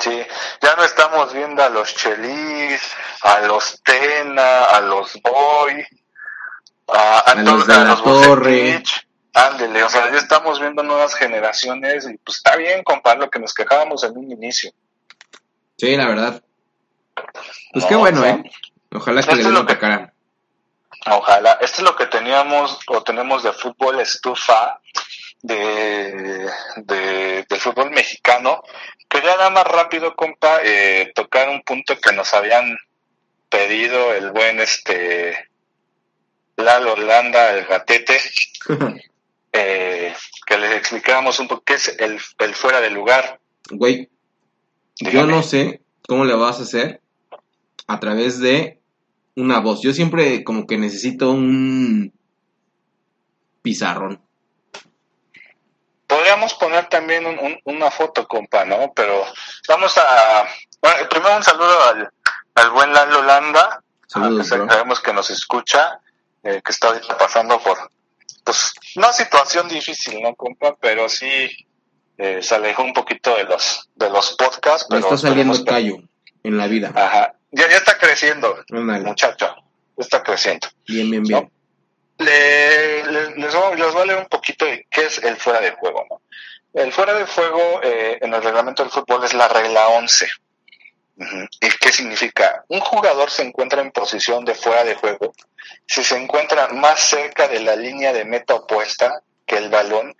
Sí, 0.00 0.20
ya 0.62 0.76
no 0.76 0.84
estamos 0.84 1.32
viendo 1.32 1.62
a 1.62 1.68
los 1.70 1.94
Chelis, 1.94 2.80
a 3.22 3.40
los 3.40 3.80
Tena, 3.82 4.64
a 4.64 4.80
los 4.80 5.18
Boy, 5.22 5.84
a, 6.88 7.18
A 7.20 7.34
los 7.36 7.66
de 7.66 7.74
a 7.74 7.78
la 7.78 7.84
los 7.90 8.02
Torre. 8.02 8.50
Bucetich. 8.50 9.06
Ándele, 9.34 9.82
o 9.82 9.88
sea, 9.90 10.10
ya 10.10 10.16
estamos 10.18 10.60
viendo 10.60 10.82
nuevas 10.82 11.14
generaciones 11.14 12.08
y 12.08 12.16
pues 12.18 12.38
está 12.38 12.56
bien, 12.56 12.82
compadre, 12.82 13.20
lo 13.20 13.30
que 13.30 13.38
nos 13.38 13.52
quejábamos 13.52 14.02
en 14.04 14.16
un 14.16 14.32
inicio. 14.32 14.72
Sí, 15.76 15.94
la 15.94 16.06
verdad. 16.08 16.42
Pues 17.72 17.84
No, 17.84 17.88
qué 17.88 17.96
bueno, 17.96 18.20
o 18.20 18.24
sea, 18.24 18.32
¿eh? 18.32 18.50
Ojalá 18.96 19.22
que 19.22 19.28
eso 19.28 19.36
le 19.36 19.42
den 19.44 19.54
lo 19.54 19.60
otra 19.60 19.74
que- 19.76 19.80
cara. 19.80 20.12
Ojalá. 21.08 21.52
Esto 21.60 21.82
es 21.82 21.88
lo 21.88 21.94
que 21.96 22.06
teníamos 22.06 22.78
o 22.88 23.02
tenemos 23.02 23.42
de 23.42 23.52
fútbol 23.52 24.00
estufa 24.00 24.80
de, 25.42 26.48
de, 26.76 27.46
del 27.48 27.60
fútbol 27.60 27.90
mexicano. 27.90 28.62
Quería 29.08 29.36
nada 29.36 29.50
más 29.50 29.64
rápido, 29.64 30.16
compa, 30.16 30.58
eh, 30.64 31.12
tocar 31.14 31.48
un 31.48 31.62
punto 31.62 31.96
que 32.00 32.12
nos 32.12 32.34
habían 32.34 32.76
pedido 33.48 34.12
el 34.14 34.32
buen 34.32 34.58
este 34.60 35.48
Lalo 36.56 36.94
Holanda, 36.94 37.52
el 37.52 37.66
gatete, 37.66 38.18
eh, 39.52 40.14
que 40.46 40.58
les 40.58 40.72
explicáramos 40.72 41.38
un 41.38 41.46
poco 41.48 41.62
qué 41.64 41.74
es 41.74 41.88
el, 42.00 42.18
el 42.38 42.54
fuera 42.54 42.80
de 42.80 42.90
lugar. 42.90 43.38
Güey, 43.70 44.08
yo 44.96 45.26
no 45.26 45.42
sé 45.42 45.82
cómo 46.08 46.24
le 46.24 46.34
vas 46.34 46.58
a 46.58 46.62
hacer 46.62 47.00
a 47.86 48.00
través 48.00 48.40
de 48.40 48.80
una 49.36 49.60
voz. 49.60 49.82
Yo 49.82 49.92
siempre 49.92 50.42
como 50.44 50.66
que 50.66 50.78
necesito 50.78 51.30
un 51.30 52.12
pizarrón. 53.62 54.20
Podríamos 56.06 56.54
poner 56.54 56.88
también 56.88 57.26
un- 57.26 57.38
un- 57.38 57.60
una 57.64 57.90
foto, 57.90 58.26
compa, 58.28 58.64
¿no? 58.64 58.92
Pero 58.94 59.24
vamos 59.68 59.96
a... 59.98 60.46
bueno, 60.80 61.08
primero 61.08 61.36
un 61.36 61.42
saludo 61.42 61.82
al, 61.88 62.10
al 62.54 62.70
buen 62.70 62.92
Lalo 62.92 63.20
Holanda, 63.20 63.82
Saludos, 64.08 64.48
bro. 64.50 64.68
Sabemos 64.68 65.00
que 65.00 65.12
nos 65.12 65.30
escucha, 65.30 66.00
eh, 66.44 66.62
que 66.64 66.70
está 66.70 66.88
ahorita 66.88 67.18
pasando 67.18 67.58
por, 67.60 67.76
pues, 68.44 68.72
una 68.94 69.12
situación 69.12 69.68
difícil, 69.68 70.22
¿no, 70.22 70.34
compa? 70.36 70.76
Pero 70.80 71.08
sí 71.08 71.50
eh, 72.16 72.40
se 72.40 72.54
alejó 72.54 72.84
un 72.84 72.92
poquito 72.92 73.34
de 73.36 73.42
los, 73.44 73.90
de 73.96 74.08
los 74.08 74.36
podcasts. 74.36 74.86
Me 74.88 74.98
Pero 75.00 75.08
está 75.12 75.28
saliendo 75.28 75.54
que- 75.58 75.64
callo 75.64 75.96
en 76.44 76.56
la 76.56 76.68
vida. 76.68 76.92
Ajá. 76.94 77.34
Ya, 77.50 77.68
ya 77.68 77.76
está 77.76 77.96
creciendo, 77.98 78.64
muchacho. 79.08 79.54
Ya 79.96 80.02
está 80.04 80.22
creciendo. 80.22 80.68
Bien, 80.86 81.10
bien, 81.10 81.22
bien. 81.22 81.50
Le- 82.18 83.04
le- 83.04 83.36
les, 83.36 83.54
voy, 83.54 83.76
les 83.78 83.92
voy 83.92 84.02
a 84.02 84.06
leer 84.06 84.18
un 84.18 84.26
poquito 84.26 84.64
de 84.64 84.86
qué 84.90 85.06
es 85.06 85.18
el 85.22 85.36
fuera 85.36 85.60
de 85.60 85.70
juego, 85.72 86.04
¿no? 86.10 86.22
El 86.72 86.92
fuera 86.92 87.14
de 87.14 87.24
juego 87.26 87.80
eh, 87.82 88.18
en 88.20 88.34
el 88.34 88.42
reglamento 88.42 88.82
del 88.82 88.90
fútbol 88.92 89.24
es 89.24 89.32
la 89.34 89.48
regla 89.48 89.88
11. 89.88 90.28
Ujú. 91.18 91.46
¿Y 91.60 91.68
qué 91.80 91.92
significa? 91.92 92.64
Un 92.68 92.80
jugador 92.80 93.30
se 93.30 93.42
encuentra 93.42 93.80
en 93.80 93.90
posición 93.90 94.44
de 94.44 94.54
fuera 94.54 94.84
de 94.84 94.94
juego 94.94 95.32
si 95.86 96.04
se 96.04 96.16
encuentra 96.16 96.68
más 96.68 97.00
cerca 97.00 97.48
de 97.48 97.60
la 97.60 97.74
línea 97.76 98.12
de 98.12 98.24
meta 98.26 98.54
opuesta 98.54 99.22
que 99.46 99.56
el 99.56 99.70
balón 99.70 100.14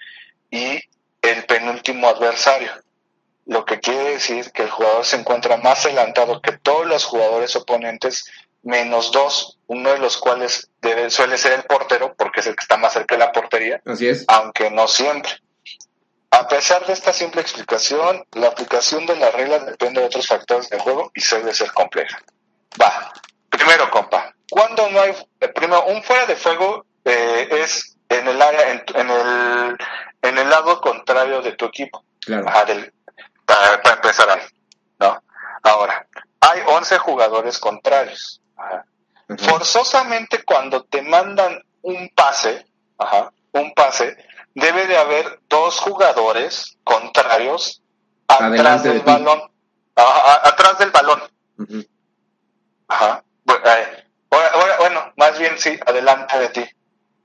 y 0.50 0.80
el 1.22 1.44
penúltimo 1.46 2.08
adversario. 2.08 2.70
Lo 3.47 3.64
que 3.64 3.78
quiere 3.81 4.10
decir 4.10 4.51
que 4.52 4.62
el 4.64 4.70
jugador 4.70 5.05
se 5.05 5.16
encuentra 5.16 5.56
más 5.56 5.85
adelantado 5.86 6.40
que 6.43 6.52
todos 6.59 6.86
los 6.86 7.05
jugadores 7.05 7.55
oponentes 7.56 8.31
menos 8.62 9.12
dos, 9.12 9.59
uno 9.68 9.90
de 9.90 9.98
los 9.98 10.16
cuales 10.16 10.68
debe, 10.82 11.09
suele 11.10 11.39
ser 11.39 11.52
el 11.52 11.62
portero 11.62 12.14
porque 12.16 12.40
es 12.40 12.47
el 12.48 12.56
que 12.56 12.62
está 12.62 12.77
más 12.77 12.93
cerca 12.93 13.14
de 13.14 13.20
la 13.20 13.31
portería, 13.31 13.81
Así 13.86 14.09
es. 14.09 14.24
aunque 14.27 14.70
no 14.70 14.89
siempre. 14.89 15.31
A 16.32 16.48
pesar 16.48 16.85
de 16.86 16.93
esta 16.93 17.12
simple 17.12 17.40
explicación, 17.40 18.24
la 18.32 18.48
aplicación 18.48 19.06
de 19.06 19.14
la 19.16 19.31
regla 19.31 19.60
depende 19.60 20.01
de 20.01 20.06
otros 20.06 20.27
factores 20.27 20.68
de 20.68 20.78
juego 20.81 21.10
y 21.14 21.20
suele 21.20 21.55
ser 21.55 21.73
compleja. 21.73 22.20
Va, 22.81 23.12
primero, 23.48 23.89
compa, 23.90 24.35
cuando 24.51 24.90
no 24.90 25.01
hay, 25.01 25.12
eh, 25.40 25.48
primero, 25.48 25.85
un 25.86 26.02
fuera 26.02 26.27
de 26.27 26.36
juego 26.36 26.85
eh, 27.05 27.48
es 27.52 27.97
en 28.09 28.27
el 28.27 28.43
área, 28.43 28.73
en, 28.73 28.82
en 28.94 29.10
el, 29.10 29.77
en 30.23 30.39
el 30.39 30.51
lado 30.51 30.81
contrario 30.81 31.40
de 31.43 31.52
tu 31.52 31.66
equipo. 31.66 32.05
Claro. 32.20 32.48
Ajá, 32.48 32.64
del- 32.64 32.93
para, 33.47 33.81
para 33.82 33.94
empezar 33.97 34.28
ahí, 34.31 34.43
¿no? 34.98 35.23
Ahora, 35.62 36.06
hay 36.40 36.60
11 36.66 36.98
jugadores 36.98 37.59
contrarios. 37.59 38.40
Ajá. 38.56 38.85
Forzosamente 39.39 40.44
cuando 40.44 40.85
te 40.85 41.02
mandan 41.02 41.60
un 41.82 42.09
pase, 42.14 42.66
ajá, 42.98 43.32
un 43.52 43.73
pase, 43.74 44.16
debe 44.55 44.86
de 44.86 44.97
haber 44.97 45.40
dos 45.48 45.78
jugadores 45.81 46.77
contrarios 46.85 47.82
atrás 48.28 48.82
de 48.82 48.90
del 48.90 49.01
balón. 49.02 49.51
A- 49.97 50.40
atrás 50.48 50.78
del 50.78 50.90
balón. 50.90 51.23
Ajá. 52.89 53.24
Eh, 53.47 54.05
bueno, 54.78 55.12
más 55.16 55.39
bien 55.39 55.59
sí, 55.59 55.78
adelante 55.86 56.39
de 56.39 56.48
ti. 56.51 56.64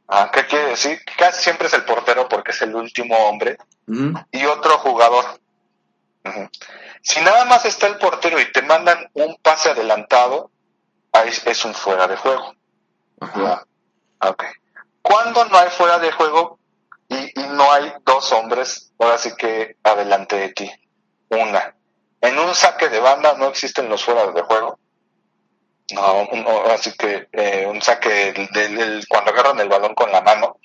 Ajá, 0.07 0.31
¿Qué 0.31 0.45
quiere 0.47 0.65
decir? 0.69 0.99
Casi 1.17 1.41
siempre 1.43 1.67
es 1.67 1.73
el 1.73 1.85
portero 1.85 2.27
porque 2.27 2.51
es 2.51 2.61
el 2.61 2.75
último 2.75 3.15
hombre 3.27 3.57
y 4.31 4.45
otro 4.45 4.77
jugador. 4.79 5.25
Si 7.01 7.19
nada 7.21 7.45
más 7.45 7.65
está 7.65 7.87
el 7.87 7.97
portero 7.97 8.39
y 8.39 8.51
te 8.51 8.61
mandan 8.61 9.09
un 9.13 9.35
pase 9.41 9.69
adelantado, 9.71 10.51
ahí 11.13 11.29
es 11.45 11.65
un 11.65 11.73
fuera 11.73 12.07
de 12.07 12.15
juego. 12.17 12.53
Cuando 15.01 15.45
no 15.45 15.57
hay 15.57 15.69
fuera 15.69 15.99
de 15.99 16.11
juego 16.11 16.59
y, 17.09 17.15
y 17.39 17.47
no 17.49 17.71
hay 17.71 17.91
dos 18.05 18.31
hombres, 18.33 18.93
ahora 18.99 19.17
sí 19.17 19.31
que 19.35 19.77
adelante 19.83 20.37
de 20.37 20.49
ti. 20.53 20.71
Una. 21.29 21.75
En 22.21 22.37
un 22.37 22.53
saque 22.53 22.89
de 22.89 22.99
banda 22.99 23.33
no 23.37 23.47
existen 23.47 23.89
los 23.89 24.03
fuera 24.03 24.27
de 24.31 24.41
juego. 24.43 24.79
No, 25.93 26.23
un- 26.31 26.45
ahora 26.47 26.77
sí 26.77 26.93
que 26.97 27.27
eh, 27.31 27.65
un 27.67 27.81
saque 27.81 28.31
del, 28.31 28.47
del- 28.53 28.75
del- 28.77 29.07
cuando 29.09 29.31
agarran 29.31 29.59
el 29.59 29.67
balón 29.69 29.95
con 29.95 30.11
la 30.11 30.21
mano. 30.21 30.57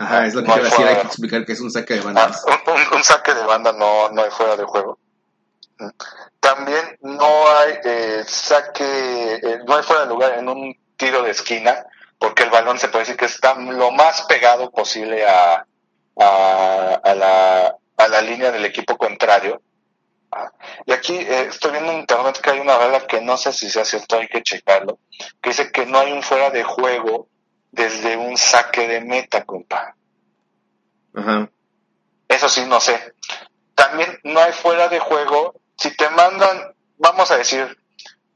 Ajá, 0.00 0.26
es 0.26 0.34
lo 0.34 0.42
que 0.42 0.48
No 0.48 0.56
decir. 0.56 0.86
Hay 0.86 0.96
que 0.96 1.06
explicar 1.06 1.44
que 1.44 1.52
es 1.52 1.60
un 1.60 1.70
saque 1.70 1.94
de 1.94 2.00
Ah, 2.00 2.04
bandas. 2.04 2.44
un, 2.46 2.74
un- 2.74 2.94
un 2.96 3.04
saque 3.04 3.34
de 3.34 3.44
banda 3.44 3.72
no, 3.72 4.08
no 4.10 4.22
hay 4.22 4.30
fuera 4.30 4.56
de 4.56 4.64
juego. 4.64 4.98
También 6.40 6.98
no 7.02 7.26
hay 7.58 7.74
eh, 7.84 8.24
saque, 8.26 9.34
eh, 9.34 9.58
no 9.66 9.76
hay 9.76 9.82
fuera 9.82 10.02
de 10.02 10.08
lugar 10.08 10.38
en 10.38 10.48
un 10.48 10.74
tiro 10.96 11.22
de 11.22 11.30
esquina, 11.30 11.84
porque 12.18 12.42
el 12.44 12.50
balón 12.50 12.78
se 12.78 12.88
puede 12.88 13.04
decir 13.04 13.16
que 13.16 13.26
está 13.26 13.54
lo 13.54 13.90
más 13.90 14.22
pegado 14.22 14.70
posible 14.70 15.26
a, 15.26 15.66
a, 16.18 17.00
a 17.04 17.14
la, 17.14 17.76
a 17.96 18.08
la 18.08 18.20
línea 18.22 18.50
del 18.52 18.64
equipo 18.64 18.96
contrario. 18.96 19.62
Ah, 20.32 20.50
Y 20.86 20.92
aquí 20.92 21.16
eh, 21.16 21.46
estoy 21.48 21.72
viendo 21.72 21.92
en 21.92 21.98
internet 22.00 22.38
que 22.42 22.50
hay 22.50 22.60
una 22.60 22.78
regla 22.78 23.06
que 23.06 23.20
no 23.20 23.36
sé 23.36 23.52
si 23.52 23.68
sea 23.68 23.84
cierto, 23.84 24.16
hay 24.18 24.28
que 24.28 24.42
checarlo, 24.42 24.98
que 25.42 25.50
dice 25.50 25.72
que 25.72 25.86
no 25.86 25.98
hay 25.98 26.12
un 26.12 26.22
fuera 26.22 26.50
de 26.50 26.62
juego 26.62 27.28
desde 27.72 28.16
un 28.16 28.36
saque 28.36 28.86
de 28.88 29.00
meta, 29.00 29.44
compa. 29.44 29.96
Ajá. 31.14 31.50
Eso 32.28 32.48
sí, 32.48 32.64
no 32.66 32.80
sé. 32.80 33.14
También 33.74 34.18
no 34.24 34.40
hay 34.40 34.52
fuera 34.52 34.88
de 34.88 35.00
juego. 35.00 35.60
Si 35.76 35.94
te 35.96 36.08
mandan, 36.10 36.74
vamos 36.98 37.30
a 37.30 37.36
decir, 37.38 37.76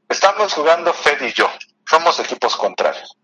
estamos 0.09 0.53
jugando 0.53 0.93
Fede 0.93 1.27
y 1.29 1.33
yo. 1.33 1.49
Somos 1.87 2.19
equipos 2.19 2.55
contrarios. 2.55 3.17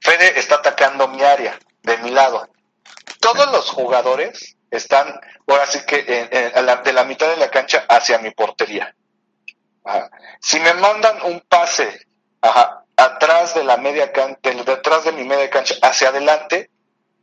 Fede 0.00 0.38
está 0.38 0.56
atacando 0.56 1.08
mi 1.08 1.22
área, 1.22 1.58
de 1.82 1.98
mi 1.98 2.10
lado. 2.10 2.48
Todos 3.20 3.50
los 3.52 3.70
jugadores 3.70 4.56
están, 4.70 5.20
ahora 5.46 5.66
sí 5.66 5.80
que 5.86 6.04
en- 6.06 6.28
en- 6.30 6.56
a 6.56 6.62
la- 6.62 6.76
de 6.76 6.92
la 6.92 7.04
mitad 7.04 7.28
de 7.28 7.36
la 7.36 7.50
cancha 7.50 7.84
hacia 7.88 8.18
mi 8.18 8.30
portería. 8.30 8.94
Ajá. 9.84 10.10
Si 10.40 10.60
me 10.60 10.74
mandan 10.74 11.22
un 11.22 11.40
pase 11.40 12.06
ajá, 12.40 12.84
atrás 12.98 13.54
de 13.54 13.64
la 13.64 13.76
media 13.76 14.12
cancha, 14.12 14.38
detrás 14.42 15.04
de 15.04 15.12
mi 15.12 15.24
media 15.24 15.48
cancha 15.48 15.76
hacia 15.82 16.08
adelante, 16.08 16.70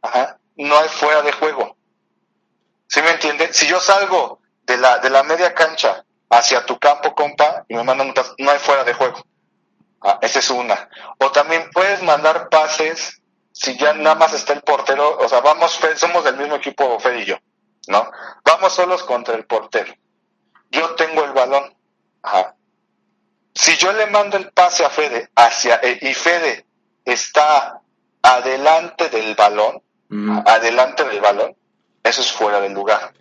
ajá, 0.02 0.40
no 0.56 0.78
hay 0.80 0.88
fuera 0.88 1.22
de 1.22 1.34
juego. 1.34 1.76
¿Sí 2.88 3.02
me 3.02 3.12
entiende? 3.12 3.52
Si 3.54 3.68
yo 3.68 3.80
salgo 3.82 4.40
de 4.64 4.78
la, 4.78 5.00
de 5.00 5.10
la 5.10 5.24
media 5.24 5.54
cancha 5.54 6.06
hacia 6.30 6.66
tu 6.66 6.80
campo, 6.80 7.14
compa, 7.14 7.66
y 7.68 7.76
me 7.76 7.84
mandan 7.84 8.08
un 8.08 8.14
no 8.38 8.52
hay 8.52 8.60
fuera 8.60 8.86
de 8.86 8.94
juego. 8.94 9.22
Ah, 10.02 10.18
esa 10.22 10.40
es 10.40 10.50
una. 10.50 10.90
O 11.20 11.32
también 11.32 11.70
puedes 11.72 12.02
mandar 12.04 12.48
pases 12.50 13.22
si 13.52 13.78
ya 13.78 13.94
nada 13.94 14.16
más 14.16 14.34
está 14.34 14.54
el 14.54 14.62
portero, 14.62 15.18
o 15.18 15.28
sea, 15.28 15.42
vamos, 15.42 15.80
somos 15.96 16.24
del 16.24 16.38
mismo 16.38 16.56
equipo, 16.56 17.00
Fede 17.00 17.22
y 17.22 17.26
yo, 17.26 17.38
¿no? 17.88 18.10
Vamos 18.44 18.74
solos 18.74 19.04
contra 19.04 19.36
el 19.36 19.46
portero. 19.46 19.94
Yo 20.72 20.96
tengo 20.96 21.24
el 21.24 21.34
balón. 21.34 21.76
Ajá. 22.22 22.56
Si 23.66 23.76
yo 23.78 23.92
le 23.94 24.06
mando 24.08 24.38
el 24.38 24.52
pase 24.52 24.86
a 24.86 24.90
Fede 24.92 25.30
hacia, 25.36 25.80
eh, 25.82 25.98
y 26.02 26.14
Fede 26.14 26.66
está 27.04 27.80
adelante 28.22 29.10
del 29.10 29.34
balón, 29.36 29.82
adelante 30.46 31.04
del 31.06 31.20
balón, 31.20 31.56
eso 32.04 32.22
es 32.22 32.32
fuera 32.32 32.60
del 32.62 32.74
lugar. 32.74 33.14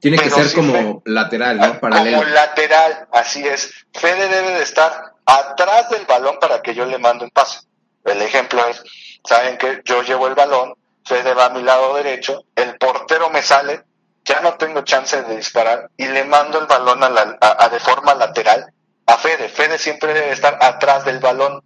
Tiene 0.00 0.18
que 0.18 0.28
ser 0.28 0.52
como 0.54 1.02
lateral, 1.06 1.56
¿no? 1.56 1.66
Como 1.68 1.80
Paralelo. 1.80 2.24
lateral, 2.24 3.08
así 3.12 3.46
es. 3.46 3.72
Fede 3.94 4.28
debe 4.28 4.50
de 4.52 4.62
estar 4.62 5.14
atrás 5.24 5.88
del 5.90 6.04
balón 6.04 6.36
para 6.40 6.60
que 6.60 6.74
yo 6.74 6.84
le 6.84 6.98
mande 6.98 7.24
un 7.24 7.30
pase. 7.30 7.60
El 8.04 8.20
ejemplo 8.20 8.66
es, 8.68 8.82
saben 9.26 9.56
que 9.56 9.80
yo 9.84 10.02
llevo 10.02 10.26
el 10.28 10.34
balón, 10.34 10.74
Fede 11.06 11.32
va 11.32 11.46
a 11.46 11.50
mi 11.50 11.62
lado 11.62 11.94
derecho, 11.94 12.44
el 12.54 12.76
portero 12.76 13.30
me 13.30 13.42
sale, 13.42 13.82
ya 14.24 14.40
no 14.40 14.54
tengo 14.54 14.82
chance 14.82 15.22
de 15.22 15.36
disparar 15.36 15.88
y 15.96 16.06
le 16.06 16.24
mando 16.24 16.58
el 16.60 16.66
balón 16.66 17.02
a, 17.02 17.08
la- 17.08 17.38
a- 17.40 17.64
a 17.64 17.68
de 17.70 17.80
forma 17.80 18.14
lateral 18.14 18.70
a 19.10 19.18
Fede. 19.18 19.48
Fede 19.48 19.78
siempre 19.78 20.14
debe 20.14 20.32
estar 20.32 20.58
atrás 20.60 21.04
del 21.04 21.18
balón. 21.18 21.62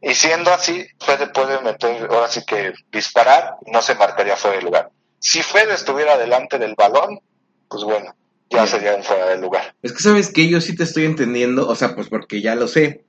Y 0.00 0.14
siendo 0.14 0.52
así, 0.52 0.84
Fede 0.98 1.28
puede 1.28 1.60
meter, 1.60 2.08
ahora 2.10 2.28
sí 2.28 2.44
que 2.44 2.72
disparar, 2.90 3.56
y 3.64 3.70
no 3.70 3.82
se 3.82 3.94
marcaría 3.94 4.36
fuera 4.36 4.56
de 4.56 4.64
lugar. 4.64 4.90
Si 5.20 5.42
Fede 5.42 5.74
estuviera 5.74 6.18
delante 6.18 6.58
del 6.58 6.74
balón, 6.76 7.20
pues 7.68 7.84
bueno, 7.84 8.14
ya 8.50 8.66
sería 8.66 8.96
un 8.96 9.04
fuera 9.04 9.28
de 9.28 9.38
lugar. 9.38 9.74
Es 9.82 9.92
que 9.92 10.02
sabes 10.02 10.32
que 10.32 10.48
yo 10.48 10.60
sí 10.60 10.74
te 10.74 10.82
estoy 10.82 11.04
entendiendo, 11.04 11.68
o 11.68 11.74
sea, 11.76 11.94
pues 11.94 12.08
porque 12.08 12.42
ya 12.42 12.56
lo 12.56 12.66
sé. 12.66 13.04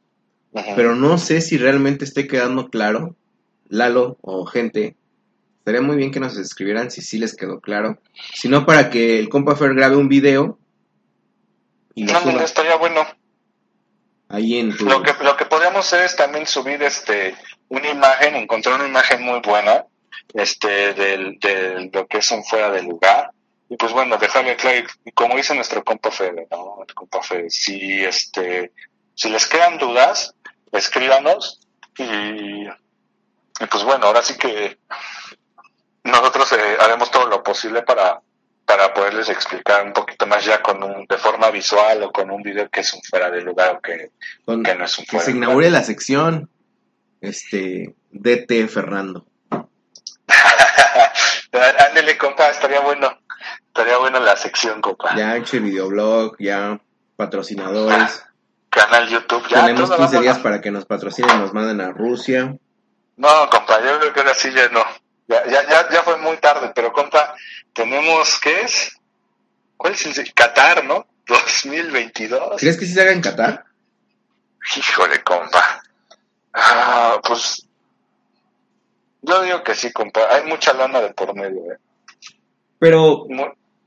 Pero 0.76 0.96
no 0.96 1.18
sé 1.18 1.42
si 1.42 1.58
realmente 1.58 2.06
esté 2.06 2.28
quedando 2.28 2.70
claro, 2.70 3.16
Lalo 3.70 4.18
o 4.22 4.46
gente, 4.46 4.96
estaría 5.58 5.82
muy 5.82 5.96
bien 5.96 6.12
que 6.12 6.20
nos 6.20 6.38
escribieran 6.38 6.92
si 6.92 7.02
sí 7.02 7.18
les 7.18 7.36
quedó 7.36 7.60
claro, 7.60 7.98
si 8.36 8.50
no 8.50 8.64
para 8.68 8.92
que 8.92 9.18
el 9.18 9.30
compa 9.30 9.56
Fer 9.56 9.74
grabe 9.74 9.96
un 9.96 10.10
video 10.10 10.60
y 11.96 12.04
No, 12.04 12.22
no, 12.24 12.40
estaría 12.42 12.76
bueno. 12.76 13.04
Lo 14.80 15.04
que, 15.04 15.14
lo 15.24 15.38
que 15.38 15.46
podríamos 15.46 15.86
hacer 15.86 16.06
es 16.06 16.16
también 16.16 16.48
subir 16.48 16.82
este 16.82 17.36
una 17.70 17.90
imagen, 17.90 18.36
encontrar 18.36 18.76
una 18.76 18.88
imagen 18.88 19.22
muy 19.22 19.40
buena 19.42 19.86
este 20.34 20.94
del, 20.94 21.40
de 21.40 21.90
lo 21.94 22.08
que 22.08 22.18
es 22.18 22.32
un 22.32 22.44
fuera 22.44 22.72
de 22.72 22.82
lugar. 22.84 23.32
Y 23.70 23.78
pues 23.78 23.92
bueno, 23.92 24.18
dejarle 24.18 24.56
claro, 24.56 24.88
y 25.06 25.12
como 25.12 25.36
dice 25.36 25.56
nuestro 25.56 25.84
compa 25.84 26.12
Fede, 26.12 26.48
¿no? 26.52 26.78
Compa 26.94 27.22
Fede, 27.22 27.50
si 27.50 28.04
este, 28.04 28.72
si 29.16 29.30
les 29.30 29.48
quedan 29.48 29.78
dudas, 29.78 30.36
escríbanos 30.72 31.62
y, 31.98 32.04
y 32.04 33.66
pues 33.70 33.84
bueno, 33.84 34.08
ahora 34.08 34.22
sí 34.22 34.36
que 34.38 34.78
nosotros 36.04 36.52
eh, 36.54 36.78
haremos 36.80 37.10
todo 37.12 37.28
lo 37.28 37.42
posible 37.44 37.82
para, 37.84 38.22
para 38.66 38.94
poderles 38.94 39.30
explicar 39.30 39.86
un 39.86 39.94
poquito 39.94 40.26
más 40.26 40.44
ya 40.46 40.62
con 40.62 40.82
un, 40.84 41.06
de 41.06 41.18
forma 41.18 41.50
visual 41.52 42.04
o 42.04 42.12
con 42.12 42.32
un 42.32 42.42
video 42.42 42.70
que 42.70 42.80
es 42.82 42.94
un 42.94 43.02
fuera 43.04 43.30
de 43.30 43.42
lugar 43.42 43.76
o 43.78 43.82
que, 43.82 44.12
con- 44.46 44.64
que 44.64 44.74
no 44.76 44.86
es 44.86 44.98
un 44.98 45.06
que 45.06 45.12
fuera 45.12 45.26
se 45.26 45.32
de 45.32 45.36
lugar. 45.36 45.50
inaugure 45.50 45.70
la 45.72 45.84
sección 45.84 46.50
este 47.22 47.94
DT 48.12 48.68
Fernando. 48.70 49.26
Ándele, 51.90 52.18
compa, 52.18 52.50
estaría 52.50 52.80
bueno. 52.82 53.20
Estaría 53.68 53.98
bueno 53.98 54.20
la 54.20 54.36
sección, 54.36 54.82
compa. 54.82 55.16
Ya 55.16 55.36
hecho 55.38 55.60
videoblog, 55.60 56.36
ya 56.40 56.80
patrocinadores. 57.16 58.24
Canal 58.70 59.08
YouTube, 59.08 59.48
ya. 59.50 59.62
Tenemos 59.66 59.90
todo, 59.90 59.98
15 60.00 60.20
días 60.22 60.40
para 60.40 60.62
que 60.62 60.72
nos 60.72 60.86
patrocinen, 60.86 61.40
nos 61.40 61.54
manden 61.54 61.82
a 61.82 61.92
Rusia. 61.92 62.56
No, 63.18 63.50
compa, 63.50 63.80
yo 63.84 64.00
creo 64.00 64.14
que 64.14 64.20
ahora 64.22 64.34
sí 64.34 64.52
ya 64.52 64.70
no. 64.70 64.84
Ya, 65.28 65.46
ya, 65.46 65.68
ya, 65.68 65.90
ya 65.90 66.04
fue 66.04 66.18
muy 66.18 66.38
tarde, 66.38 66.72
pero 66.76 66.92
compa, 66.92 67.36
tenemos, 67.74 68.40
¿qué 68.42 68.62
es? 68.62 68.98
¿Cuál 69.78 69.94
es 69.94 70.18
el? 70.18 70.34
Qatar, 70.34 70.84
¿no? 70.86 71.08
2022. 71.28 72.60
¿Crees 72.60 72.78
que 72.78 72.86
sí 72.86 72.94
se 72.94 73.02
haga 73.02 73.12
en 73.12 73.22
Qatar? 73.22 73.66
Híjole, 74.76 75.24
compa. 75.24 75.82
Ah, 76.54 77.20
pues. 77.26 77.68
Yo 79.22 79.42
digo 79.42 79.64
que 79.64 79.76
sí, 79.76 79.92
compa. 79.92 80.22
Hay 80.30 80.46
mucha 80.46 80.74
lana 80.74 81.02
de 81.02 81.14
por 81.14 81.34
medio, 81.36 81.72
¿eh? 81.72 81.78
Pero 82.80 83.26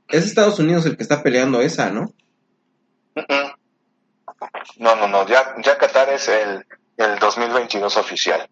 es 0.07 0.25
Estados 0.25 0.57
Unidos 0.59 0.85
el 0.85 0.97
que 0.97 1.03
está 1.03 1.21
peleando 1.21 1.61
esa, 1.61 1.91
¿no? 1.91 2.13
No, 4.77 4.95
no, 4.95 5.07
no, 5.07 5.27
ya, 5.27 5.55
ya 5.63 5.77
Qatar 5.77 6.09
es 6.09 6.27
el, 6.27 6.65
el 6.97 7.19
2022 7.19 7.97
oficial. 7.97 8.47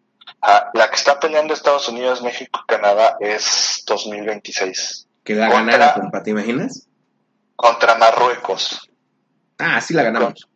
Ah, 0.48 0.70
la 0.74 0.90
que 0.90 0.96
está 0.96 1.20
peleando 1.20 1.54
Estados 1.56 1.88
Unidos, 1.90 2.22
México, 2.22 2.62
Canadá 2.68 3.18
es 3.20 3.84
2026 3.88 5.08
Que 5.24 5.34
la 5.34 5.48
Contra- 5.50 5.78
ganara, 5.78 5.94
compa, 5.96 6.22
¿te 6.22 6.30
imaginas? 6.32 6.88
contra 7.56 7.96
Marruecos. 7.96 8.90
Ah, 9.58 9.80
sí 9.82 9.94
la 9.94 10.04
ganamos. 10.04 10.48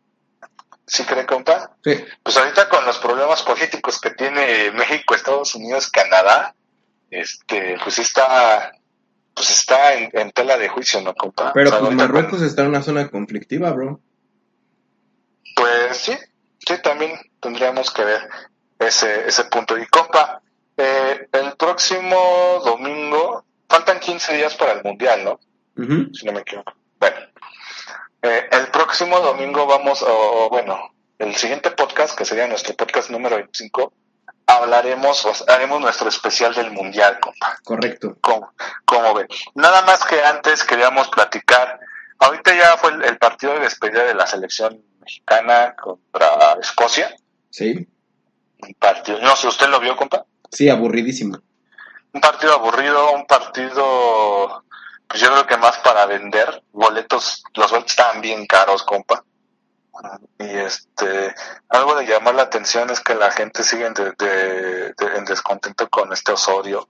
¿Sí 0.86 1.02
cree, 1.04 1.24
compa? 1.26 1.76
Sí. 1.82 2.04
Pues 2.22 2.36
ahorita 2.36 2.68
con 2.68 2.84
los 2.84 2.98
problemas 2.98 3.42
políticos 3.42 4.00
que 4.00 4.10
tiene 4.10 4.70
México, 4.72 5.14
Estados 5.14 5.54
Unidos, 5.54 5.90
Canadá, 5.90 6.54
este, 7.10 7.76
pues 7.82 7.98
está, 7.98 8.72
pues 9.34 9.50
está 9.50 9.94
en, 9.94 10.10
en 10.12 10.30
tela 10.32 10.56
de 10.58 10.68
juicio, 10.68 11.00
¿no, 11.00 11.14
compa? 11.14 11.52
Pero 11.54 11.70
O 11.70 11.72
sea, 11.72 11.78
pues 11.80 11.88
con- 11.88 11.96
Marruecos 11.96 12.42
está 12.42 12.62
en 12.62 12.68
una 12.68 12.82
zona 12.82 13.08
conflictiva, 13.08 13.70
bro. 13.72 14.00
Pues 15.56 15.96
sí, 15.96 16.12
sí, 16.58 16.74
también 16.82 17.12
tendríamos 17.40 17.90
que 17.92 18.04
ver 18.04 18.28
ese, 18.80 19.28
ese 19.28 19.44
punto. 19.44 19.78
Y 19.78 19.86
compa, 19.86 20.40
eh, 20.76 21.28
el 21.32 21.52
próximo 21.56 22.60
domingo, 22.64 23.44
faltan 23.68 24.00
15 24.00 24.36
días 24.36 24.54
para 24.56 24.72
el 24.72 24.82
Mundial, 24.82 25.24
¿no? 25.24 25.38
Si 26.12 26.26
no 26.26 26.32
me 26.32 26.40
equivoco. 26.40 26.72
Bueno, 26.98 27.16
eh, 28.22 28.48
el 28.50 28.68
próximo 28.68 29.20
domingo 29.20 29.66
vamos, 29.66 30.02
o 30.02 30.44
o, 30.44 30.50
bueno, 30.50 30.92
el 31.18 31.34
siguiente 31.36 31.70
podcast, 31.70 32.16
que 32.16 32.24
sería 32.24 32.46
nuestro 32.46 32.74
podcast 32.74 33.10
número 33.10 33.36
25, 33.36 33.92
hablaremos, 34.46 35.24
o 35.24 35.34
sea, 35.34 35.54
haremos 35.54 35.80
nuestro 35.80 36.08
especial 36.08 36.54
del 36.54 36.70
Mundial, 36.70 37.18
compa. 37.20 37.58
Correcto. 37.62 38.16
¿Cómo, 38.20 38.52
cómo 38.84 39.14
ven? 39.14 39.28
Nada 39.54 39.82
más 39.82 40.04
que 40.04 40.22
antes 40.22 40.64
queríamos 40.64 41.08
platicar. 41.08 41.80
Ahorita 42.18 42.54
ya 42.54 42.76
fue 42.76 42.90
el, 42.92 43.04
el 43.04 43.18
partido 43.18 43.54
de 43.54 43.60
despedida 43.60 44.04
de 44.04 44.14
la 44.14 44.26
selección 44.26 44.82
mexicana 45.00 45.74
contra 45.76 46.58
Escocia. 46.60 47.14
Sí. 47.48 47.88
Un 48.62 48.74
partido, 48.74 49.18
no 49.20 49.34
sé, 49.36 49.48
¿usted 49.48 49.68
lo 49.68 49.80
vio, 49.80 49.96
compa? 49.96 50.24
Sí, 50.50 50.68
aburridísimo. 50.68 51.38
Un 52.12 52.20
partido 52.20 52.54
aburrido, 52.54 53.12
un 53.12 53.26
partido, 53.26 54.64
pues 55.08 55.20
yo 55.20 55.30
creo 55.30 55.46
que 55.46 55.56
más 55.56 55.78
para 55.78 56.06
vender. 56.06 56.62
Boletos, 56.72 57.42
los 57.54 57.70
boletos 57.70 57.92
estaban 57.92 58.20
bien 58.20 58.46
caros, 58.46 58.82
compa. 58.82 59.24
Y 60.38 60.44
este, 60.44 61.34
algo 61.68 61.94
de 61.94 62.06
llamar 62.06 62.34
la 62.34 62.42
atención 62.42 62.88
es 62.90 63.00
que 63.00 63.14
la 63.14 63.30
gente 63.30 63.62
sigue 63.62 63.86
en, 63.86 63.94
de- 63.94 64.12
de- 64.18 64.92
de- 64.94 65.16
en 65.16 65.24
descontento 65.24 65.88
con 65.88 66.12
este 66.12 66.32
Osorio. 66.32 66.88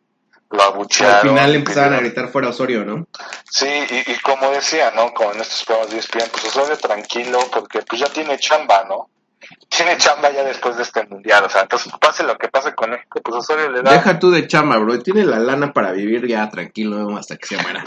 Lo 0.50 0.62
abuchearon. 0.62 1.14
Al 1.16 1.20
final 1.28 1.54
empezaron 1.54 1.94
a 1.94 1.98
gritar 1.98 2.28
fuera 2.28 2.48
Osorio, 2.48 2.84
¿no? 2.84 3.06
Sí, 3.50 3.66
y, 3.68 4.10
y 4.12 4.16
como 4.20 4.50
decía, 4.50 4.90
¿no? 4.92 5.12
Como 5.12 5.32
en 5.32 5.40
estos 5.40 5.64
programas 5.64 5.92
de 5.92 5.98
ESPN, 5.98 6.30
pues 6.32 6.44
Osorio 6.44 6.76
tranquilo 6.78 7.38
porque 7.52 7.82
pues 7.82 8.00
ya 8.00 8.08
tiene 8.08 8.38
chamba, 8.38 8.84
¿no? 8.88 9.10
Tiene 9.68 9.96
chamba 9.98 10.30
ya 10.30 10.44
después 10.44 10.76
de 10.76 10.82
este 10.82 11.06
mundial, 11.06 11.44
o 11.44 11.48
sea, 11.48 11.62
entonces 11.62 11.92
pase 12.00 12.22
lo 12.22 12.36
que 12.36 12.48
pase 12.48 12.74
con 12.74 12.90
México, 12.90 13.20
pues 13.22 13.36
Osorio 13.36 13.70
le 13.70 13.82
da... 13.82 13.92
Deja 13.92 14.18
tú 14.18 14.30
de 14.30 14.46
chamba, 14.46 14.76
bro. 14.78 14.98
Tiene 14.98 15.24
la 15.24 15.38
lana 15.38 15.72
para 15.72 15.92
vivir 15.92 16.26
ya 16.26 16.48
tranquilo 16.48 17.16
hasta 17.16 17.36
que 17.36 17.46
se 17.46 17.56
muera. 17.62 17.84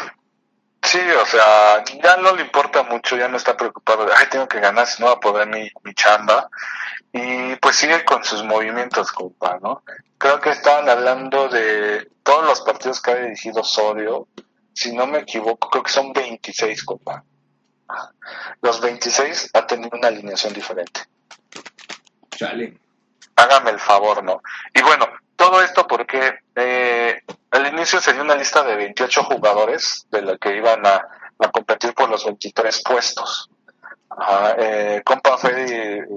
Sí, 0.82 1.00
o 1.00 1.26
sea, 1.26 1.84
ya 2.04 2.18
no 2.18 2.36
le 2.36 2.42
importa 2.42 2.84
mucho, 2.84 3.16
ya 3.16 3.28
no 3.28 3.38
está 3.38 3.56
preocupado 3.56 4.06
de, 4.06 4.12
ay, 4.16 4.28
tengo 4.30 4.48
que 4.48 4.60
ganar, 4.60 4.86
si 4.86 5.02
no 5.02 5.08
va 5.08 5.14
a 5.14 5.20
poder 5.20 5.48
mi, 5.48 5.70
mi 5.84 5.94
chamba. 5.94 6.50
Y 7.14 7.56
pues 7.58 7.76
sigue 7.76 8.04
con 8.04 8.24
sus 8.24 8.44
movimientos, 8.44 9.12
compa, 9.12 9.60
¿no? 9.62 9.84
Creo 10.18 10.40
que 10.40 10.50
estaban 10.50 10.90
hablando 10.90 11.48
de 11.48 12.10
todos 12.24 12.46
los 12.46 12.62
partidos 12.62 13.02
que 13.02 13.12
ha 13.12 13.16
dirigido 13.16 13.62
Osorio, 13.62 14.28
si 14.74 14.94
no 14.94 15.06
me 15.06 15.20
equivoco, 15.20 15.70
creo 15.70 15.84
que 15.84 15.92
son 15.92 16.12
26, 16.12 16.84
compa. 16.84 17.24
Los 18.62 18.82
26 18.82 19.52
ha 19.54 19.68
tenido 19.68 19.92
una 19.94 20.08
alineación 20.08 20.54
diferente. 20.54 21.02
Hágame 23.36 23.72
el 23.72 23.80
favor, 23.80 24.24
¿no? 24.24 24.42
Y 24.74 24.82
bueno, 24.82 25.08
todo 25.36 25.62
esto 25.62 25.88
porque 25.88 26.40
eh, 26.56 27.22
al 27.52 27.68
inicio 27.68 28.00
se 28.00 28.14
dio 28.14 28.22
una 28.22 28.36
lista 28.36 28.64
de 28.64 28.76
28 28.76 29.24
jugadores 29.24 30.08
de 30.12 30.22
la 30.22 30.38
que 30.38 30.56
iban 30.56 30.86
a, 30.86 31.08
competir 31.52 31.94
por 31.94 32.10
los 32.10 32.24
23 32.24 32.84
puestos. 32.84 33.50
Ajá, 34.10 34.56
eh, 34.58 35.02
compa 35.04 35.38
Fede 35.38 36.08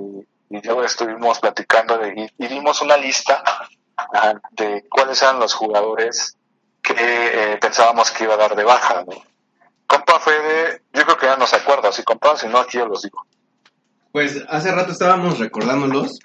y, 0.51 0.61
yo 0.63 0.85
estuvimos 0.85 1.41
platicando 1.41 1.99
de, 1.99 2.31
y, 2.39 2.47
dimos 2.47 2.81
una 2.83 2.97
lista 2.97 3.43
de 4.53 4.87
cuáles 4.89 5.21
eran 5.23 5.41
los 5.41 5.55
jugadores 5.55 6.37
que 6.81 6.95
eh, 6.97 7.57
pensábamos 7.57 8.13
que 8.13 8.25
iba 8.25 8.35
a 8.35 8.37
dar 8.39 8.55
de 8.55 8.63
baja, 8.63 9.05
¿no? 9.05 9.21
Compa 9.89 10.21
Fede, 10.21 10.83
yo 10.93 11.05
creo 11.05 11.19
que 11.19 11.27
ya 11.27 11.37
no 11.37 11.47
se 11.47 11.57
acuerda, 11.57 11.91
si 11.91 12.05
compa, 12.05 12.37
si 12.37 12.47
no 12.47 12.59
aquí 12.59 12.79
yo 12.79 12.87
los 12.87 13.03
digo. 13.03 13.27
Pues 14.17 14.43
hace 14.49 14.73
rato 14.73 14.93
estábamos 14.93 15.39
recordándolos, 15.39 16.21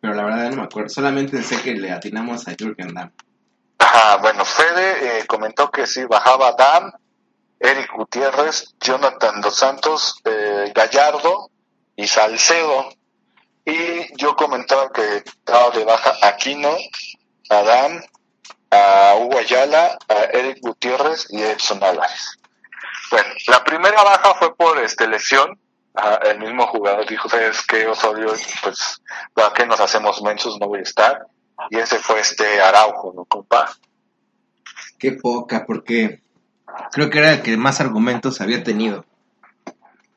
pero 0.00 0.14
la 0.14 0.22
verdad 0.22 0.50
no 0.50 0.58
me 0.58 0.62
acuerdo. 0.62 0.88
Solamente 0.88 1.42
sé 1.42 1.60
que 1.62 1.74
le 1.74 1.90
atinamos 1.90 2.46
a 2.46 2.54
Jürgen 2.56 2.94
Damm. 2.94 3.10
Ajá, 3.76 4.18
bueno, 4.18 4.44
Fede 4.44 5.18
eh, 5.18 5.26
comentó 5.26 5.68
que 5.68 5.84
sí 5.88 6.04
bajaba 6.04 6.54
Dan, 6.56 6.92
Eric 7.58 7.90
Gutiérrez, 7.92 8.76
Jonathan 8.78 9.40
Dos 9.40 9.56
Santos, 9.56 10.20
eh, 10.24 10.70
Gallardo 10.72 11.50
y 11.96 12.06
Salcedo. 12.06 12.90
Y 13.64 14.16
yo 14.16 14.36
comentaba 14.36 14.92
que 14.92 15.16
estaba 15.16 15.70
de 15.70 15.84
baja 15.84 16.14
Aquino, 16.22 16.70
a 17.50 17.62
Dan, 17.64 18.00
a 18.70 19.16
Hugo 19.18 19.38
Ayala, 19.38 19.98
a 20.06 20.22
Eric 20.32 20.58
Gutiérrez 20.60 21.26
y 21.30 21.42
Edson 21.42 21.82
Álvarez. 21.82 22.38
Bueno, 23.10 23.28
la 23.48 23.64
primera 23.64 24.04
baja 24.04 24.34
fue 24.34 24.54
por 24.54 24.78
este 24.78 25.08
lesión. 25.08 25.58
Ajá, 25.94 26.16
el 26.30 26.40
mismo 26.40 26.66
jugador 26.66 27.06
dijo, 27.08 27.28
¿sabes 27.28 27.64
qué, 27.66 27.86
Osorio? 27.86 28.32
Pues, 28.62 29.00
¿para 29.32 29.52
qué 29.54 29.66
nos 29.66 29.80
hacemos 29.80 30.20
mensos? 30.22 30.58
No 30.60 30.66
voy 30.68 30.80
a 30.80 30.82
estar. 30.82 31.26
Y 31.70 31.78
ese 31.78 31.98
fue 31.98 32.20
este 32.20 32.60
Araujo, 32.60 33.12
¿no, 33.14 33.24
compa? 33.24 33.70
Qué 34.98 35.12
poca, 35.12 35.64
porque 35.66 36.20
creo 36.92 37.10
que 37.10 37.18
era 37.18 37.32
el 37.34 37.42
que 37.42 37.56
más 37.56 37.80
argumentos 37.80 38.40
había 38.40 38.64
tenido. 38.64 39.04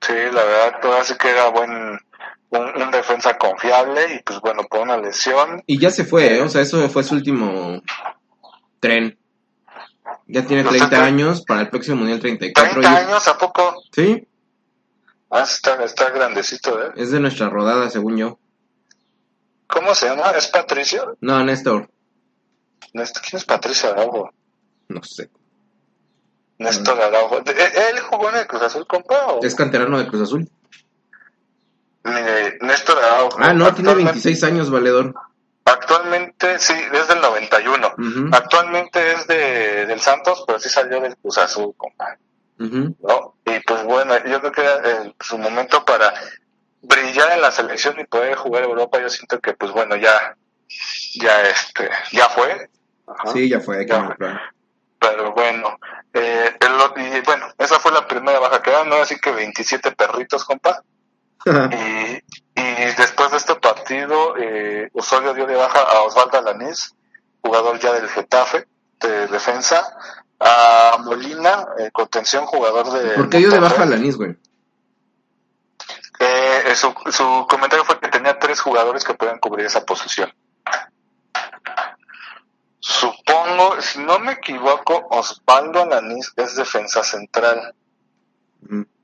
Sí, 0.01 0.13
la 0.31 0.43
verdad, 0.43 0.79
todo 0.81 0.97
así 0.97 1.15
que 1.15 1.29
era 1.29 1.49
buen, 1.49 1.71
un, 1.71 2.81
un 2.81 2.91
defensa 2.91 3.37
confiable 3.37 4.15
y 4.15 4.23
pues 4.23 4.39
bueno, 4.41 4.63
por 4.63 4.79
una 4.81 4.97
lesión. 4.97 5.61
Y 5.67 5.79
ya 5.79 5.91
se 5.91 6.05
fue, 6.05 6.37
¿eh? 6.37 6.41
o 6.41 6.49
sea, 6.49 6.61
eso 6.61 6.89
fue 6.89 7.03
su 7.03 7.13
último 7.15 7.81
tren. 8.79 9.17
Ya 10.27 10.43
tiene 10.45 10.63
Lo 10.63 10.69
30 10.69 10.89
saca- 10.89 11.05
años, 11.05 11.43
para 11.45 11.61
el 11.61 11.69
próximo 11.69 11.97
Mundial 11.97 12.19
34. 12.19 12.81
30 12.81 12.91
y- 13.01 13.05
años, 13.05 13.27
¿a 13.27 13.37
poco? 13.37 13.81
Sí, 13.91 14.26
Ah, 15.29 15.41
está, 15.43 15.83
está 15.83 16.09
grandecito, 16.09 16.81
¿eh? 16.81 16.91
es 16.95 17.11
de 17.11 17.19
nuestra 17.19 17.49
rodada, 17.49 17.89
según 17.89 18.17
yo. 18.17 18.39
¿Cómo 19.67 19.93
se 19.93 20.07
llama? 20.07 20.31
¿Es 20.31 20.47
Patricio? 20.47 21.17
No, 21.19 21.43
Néstor. 21.43 21.89
Néstor- 22.93 23.21
¿Quién 23.21 23.37
es 23.39 23.45
Patricio 23.45 23.89
Araujo? 23.91 24.31
No 24.87 25.03
sé. 25.03 25.29
Néstor 26.59 26.99
Araujo. 27.01 27.41
¿De- 27.41 27.51
¿e- 27.51 27.89
¿Él 27.91 27.99
jugó 27.99 28.29
en 28.29 28.37
el 28.37 28.47
Cruz 28.47 28.61
Azul, 28.61 28.87
compa? 28.87 29.27
o? 29.27 29.43
Es 29.43 29.53
canterano 29.55 29.97
de 29.99 30.07
Cruz 30.07 30.21
Azul. 30.21 30.49
Mire, 32.03 32.57
Néstor 32.61 32.97
Araujo. 32.97 33.37
Ah, 33.39 33.53
no, 33.53 33.65
tiene 33.73 33.89
Actualmente- 33.89 34.03
26 34.13 34.43
años, 34.43 34.69
valedor. 34.71 35.13
Actualmente, 35.65 36.59
sí, 36.59 36.73
es 36.93 37.07
del 37.09 37.19
91. 37.19 37.87
Ujú, 37.97 38.29
Actualmente 38.31 39.11
es 39.11 39.27
de, 39.27 39.85
del 39.85 39.99
Santos, 39.99 40.45
pero 40.47 40.59
sí 40.59 40.69
salió 40.69 41.01
del 41.01 41.17
Cruz 41.17 41.37
Azul, 41.39 41.73
compa. 41.75 42.17
¿No? 42.57 43.35
Y 43.45 43.59
pues 43.61 43.83
bueno, 43.83 44.15
yo 44.25 44.39
creo 44.39 44.51
que 44.51 44.61
era 44.61 44.75
eh, 44.83 45.15
su 45.19 45.37
momento 45.37 45.85
para 45.85 46.13
brillar 46.81 47.31
en 47.31 47.41
la 47.41 47.51
selección 47.51 47.99
y 47.99 48.05
poder 48.05 48.35
jugar 48.35 48.63
Europa. 48.63 48.99
Yo 48.99 49.09
siento 49.09 49.39
que, 49.39 49.53
pues 49.53 49.71
bueno, 49.71 49.95
ya, 49.95 50.35
ya 51.15 51.41
este, 51.43 51.89
ya 52.11 52.27
fue. 52.29 52.69
Ajá. 53.07 53.31
Sí, 53.33 53.49
ya 53.49 53.59
fue, 53.59 53.85
Ya. 53.85 54.15
Pero 54.99 55.31
bueno, 55.33 55.77
eh, 56.13 56.55
el- 56.59 57.17
y 57.17 57.21
bueno, 57.21 57.47
esa 57.57 57.79
fue 57.79 57.91
la 57.91 58.07
primera 58.07 58.39
baja 58.39 58.61
que 58.61 58.71
¿no? 58.85 58.95
Así 58.95 59.19
que 59.19 59.31
27 59.31 59.91
perritos, 59.91 60.43
compa. 60.43 60.81
Y, 61.45 62.59
y 62.59 62.73
después 62.97 63.31
de 63.31 63.37
este 63.37 63.55
partido, 63.55 64.35
eh, 64.37 64.89
Osorio 64.93 65.33
dio 65.33 65.45
de 65.45 65.55
baja 65.55 65.79
a 65.79 66.01
Osvaldo 66.01 66.39
Alanís, 66.39 66.93
jugador 67.41 67.79
ya 67.79 67.93
del 67.93 68.09
Getafe, 68.09 68.67
de 68.99 69.27
defensa, 69.27 69.95
a 70.39 70.97
Molina, 71.03 71.67
eh, 71.79 71.89
contención, 71.91 72.45
jugador 72.45 72.91
de... 72.91 73.15
¿Por 73.15 73.29
qué 73.29 73.37
dio 73.37 73.49
de 73.49 73.59
baja 73.59 73.75
a 73.75 73.79
Monterrey. 73.79 73.99
Lanís, 73.99 74.17
güey? 74.17 74.37
Eh, 76.19 76.75
su, 76.75 76.93
su 77.11 77.45
comentario 77.49 77.85
fue 77.85 77.99
que 77.99 78.07
tenía 78.07 78.39
tres 78.39 78.59
jugadores 78.59 79.03
que 79.03 79.13
podían 79.13 79.39
cubrir 79.39 79.65
esa 79.65 79.85
posición. 79.85 80.33
Supongo, 82.79 83.81
si 83.81 83.99
no 83.99 84.17
me 84.19 84.33
equivoco, 84.33 85.07
Osvaldo 85.09 85.83
Alanís 85.83 86.31
es 86.35 86.55
defensa 86.55 87.03
central. 87.03 87.75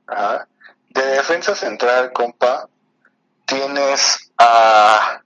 Ajá. 0.06 0.48
De 0.88 1.04
defensa 1.04 1.54
central, 1.54 2.12
compa, 2.12 2.68
tienes 3.44 4.32
a, 4.38 5.20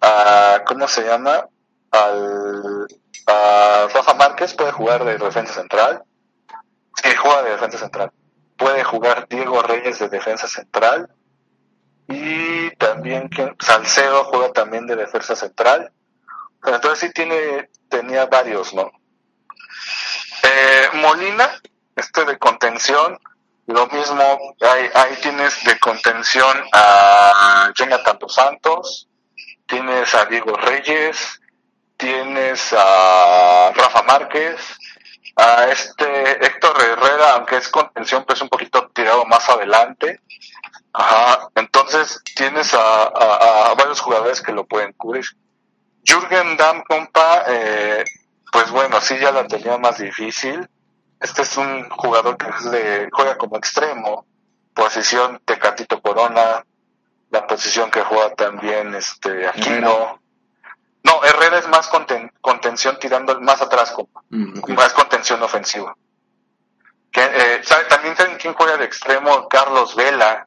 a 0.00 0.62
¿cómo 0.66 0.86
se 0.86 1.02
llama? 1.04 1.48
Al, 1.90 2.86
a 3.26 3.88
Rafa 3.92 4.14
Márquez, 4.14 4.54
puede 4.54 4.72
jugar 4.72 5.04
de 5.04 5.18
defensa 5.18 5.54
central. 5.54 6.04
Sí, 7.02 7.10
juega 7.14 7.42
de 7.42 7.50
defensa 7.50 7.78
central. 7.78 8.12
Puede 8.56 8.84
jugar 8.84 9.26
Diego 9.28 9.62
Reyes 9.62 9.98
de 9.98 10.08
defensa 10.08 10.46
central. 10.46 11.10
Y 12.08 12.70
también 12.76 13.28
que 13.28 13.54
Salcedo 13.60 14.24
juega 14.24 14.52
también 14.52 14.86
de 14.86 14.96
defensa 14.96 15.34
central. 15.34 15.92
Entonces 16.64 17.00
sí 17.00 17.12
tiene, 17.12 17.70
tenía 17.88 18.26
varios, 18.26 18.72
¿no? 18.74 18.90
Eh, 20.42 20.88
Molina, 20.94 21.50
este 21.96 22.24
de 22.24 22.38
contención, 22.38 23.18
lo 23.66 23.86
mismo, 23.88 24.54
ahí, 24.60 24.90
ahí 24.94 25.16
tienes 25.22 25.64
de 25.64 25.78
contención 25.78 26.56
a 26.72 27.70
Jonathan 27.74 28.18
Santos, 28.28 29.08
tienes 29.66 30.14
a 30.14 30.26
Diego 30.26 30.56
Reyes, 30.56 31.40
tienes 32.04 32.74
a 32.76 33.72
Rafa 33.74 34.02
Márquez, 34.02 34.60
a 35.36 35.64
este 35.68 36.46
Héctor 36.46 36.76
Herrera, 36.78 37.32
aunque 37.36 37.56
es 37.56 37.68
contención, 37.70 38.24
pues 38.26 38.42
un 38.42 38.50
poquito 38.50 38.88
tirado 38.88 39.24
más 39.24 39.48
adelante. 39.48 40.20
Ajá, 40.92 41.48
entonces 41.54 42.20
tienes 42.36 42.74
a, 42.74 43.74
varios 43.78 44.02
jugadores 44.02 44.42
que 44.42 44.52
lo 44.52 44.66
pueden 44.66 44.92
cubrir. 44.92 45.24
Jürgen 46.04 46.58
Damm, 46.58 46.82
compa, 46.82 47.44
eh, 47.48 48.04
pues 48.52 48.70
bueno, 48.70 49.00
sí 49.00 49.16
ya 49.18 49.32
la 49.32 49.46
tenía 49.46 49.78
más 49.78 49.96
difícil. 49.96 50.68
Este 51.18 51.40
es 51.40 51.56
un 51.56 51.88
jugador 51.88 52.36
que 52.36 52.48
es 52.50 53.10
juega 53.12 53.38
como 53.38 53.56
extremo, 53.56 54.26
posición 54.74 55.40
Tecatito 55.46 56.02
Corona, 56.02 56.66
la 57.30 57.46
posición 57.46 57.90
que 57.90 58.02
juega 58.02 58.34
también 58.34 58.94
este 58.94 59.48
Aquino. 59.48 60.20
No, 61.04 61.22
Herrera 61.22 61.58
es 61.58 61.68
más 61.68 61.90
conten- 61.90 62.30
contención 62.40 62.98
tirando 62.98 63.38
más 63.40 63.60
atrás, 63.60 63.90
compa 63.92 64.22
Mm, 64.30 64.72
más 64.74 64.92
contención 64.94 65.42
ofensiva. 65.42 65.94
Que, 67.12 67.22
eh. 67.22 67.62
También 67.88 68.16
saben 68.16 68.36
quién 68.38 68.54
juega 68.54 68.76
de 68.76 68.84
extremo, 68.86 69.48
Carlos 69.48 69.94
Vela. 69.94 70.46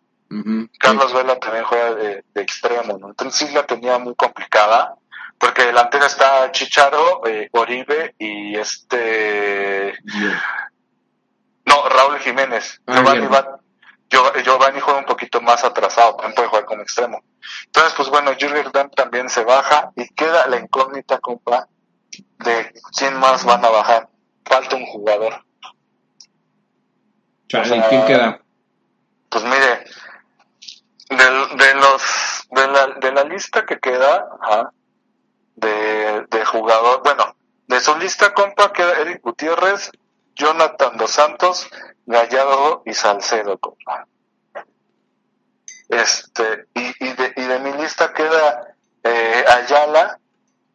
Carlos 0.80 1.14
Vela 1.14 1.40
también 1.40 1.64
juega 1.64 1.94
de, 1.96 2.24
de 2.34 2.42
extremo, 2.42 2.98
¿no? 2.98 3.10
Entonces 3.10 3.48
sí 3.48 3.54
la 3.54 3.66
tenía 3.66 3.98
muy 3.98 4.14
complicada, 4.16 4.96
porque 5.38 5.64
delantera 5.64 6.08
está 6.08 6.52
Chicharo, 6.52 7.26
eh, 7.26 7.48
Oribe 7.54 8.14
y 8.20 8.56
este... 8.58 9.94
No, 11.66 11.88
Raúl 11.90 12.20
Jiménez. 12.20 12.82
Ah, 12.88 12.96
Giovanni, 12.96 13.28
va- 13.28 13.44
Gio- 13.44 13.60
Giovanni 14.10 14.80
juega 14.80 15.00
un 15.00 15.06
poquito 15.06 15.42
más 15.42 15.64
atrasado, 15.64 16.16
también 16.16 16.36
puede 16.36 16.48
jugar 16.50 16.66
como 16.66 16.82
extremo. 16.82 17.22
Entonces, 17.66 17.94
pues 17.96 18.10
bueno, 18.10 18.32
Jürgen 18.40 18.72
Damm 18.72 18.90
también 18.92 19.30
se 19.30 19.44
baja 19.44 19.92
y 19.96 20.08
queda 20.14 20.48
la 20.48 20.58
incógnita, 20.58 21.20
compa, 21.20 21.68
de 22.40 22.74
quién 22.98 23.16
más 23.18 23.44
van 23.44 23.64
a 23.66 23.70
bajar. 23.70 24.10
Falta 24.46 24.76
un 24.76 24.86
jugador. 24.86 25.44
Chale, 27.50 27.78
¿y 27.78 27.82
quién 27.82 28.06
queda? 28.06 28.42
Pues 29.30 29.44
mire, 29.44 29.86
del- 31.10 31.58
de 31.58 31.74
los 31.76 32.02
de 32.52 32.68
la, 32.68 32.88
de 33.00 33.12
la 33.12 33.24
lista 33.26 33.66
que 33.66 33.80
queda 33.80 34.26
ajá, 34.42 34.72
de, 35.56 36.26
de 36.30 36.46
jugador, 36.46 37.02
bueno, 37.04 37.36
de 37.68 37.80
su 37.82 37.96
lista 37.98 38.34
compa 38.34 38.72
queda 38.72 39.00
Eric 39.00 39.22
Gutiérrez, 39.22 39.92
Jonathan 40.36 40.96
Dos 40.98 41.12
Santos, 41.12 41.70
Gallardo 42.08 42.82
y 42.86 42.94
Salcedo, 42.94 43.58
compa. 43.60 44.08
Este, 45.90 46.66
y, 46.74 47.06
y, 47.06 47.14
de, 47.14 47.34
y 47.36 47.42
de 47.44 47.60
mi 47.60 47.72
lista 47.74 48.14
queda 48.14 48.76
eh, 49.04 49.46
Ayala, 49.48 50.20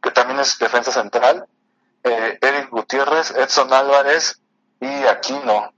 que 0.02 0.10
también 0.10 0.40
es 0.40 0.58
defensa 0.58 0.92
central, 0.92 1.46
eh, 2.04 2.38
Eric 2.40 2.70
Gutiérrez, 2.70 3.30
Edson 3.32 3.72
Álvarez 3.72 4.40
y 4.80 4.86
Aquino. 5.04 5.72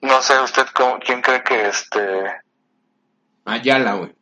No 0.00 0.22
sé 0.22 0.38
usted 0.40 0.66
cómo- 0.74 0.98
quién 0.98 1.22
cree 1.22 1.42
que 1.42 1.68
este... 1.68 2.40
Ayala, 3.44 3.94
güey. 3.94 4.14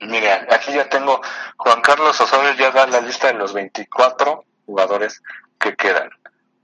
Mire, 0.00 0.32
aquí 0.50 0.72
ya 0.72 0.88
tengo, 0.88 1.20
Juan 1.58 1.80
Carlos 1.82 2.18
Osorio 2.20 2.52
ya 2.54 2.70
da 2.70 2.86
la 2.86 3.00
lista 3.00 3.26
de 3.28 3.34
los 3.34 3.52
24 3.52 4.44
jugadores 4.66 5.22
que 5.58 5.76
quedan. 5.76 6.10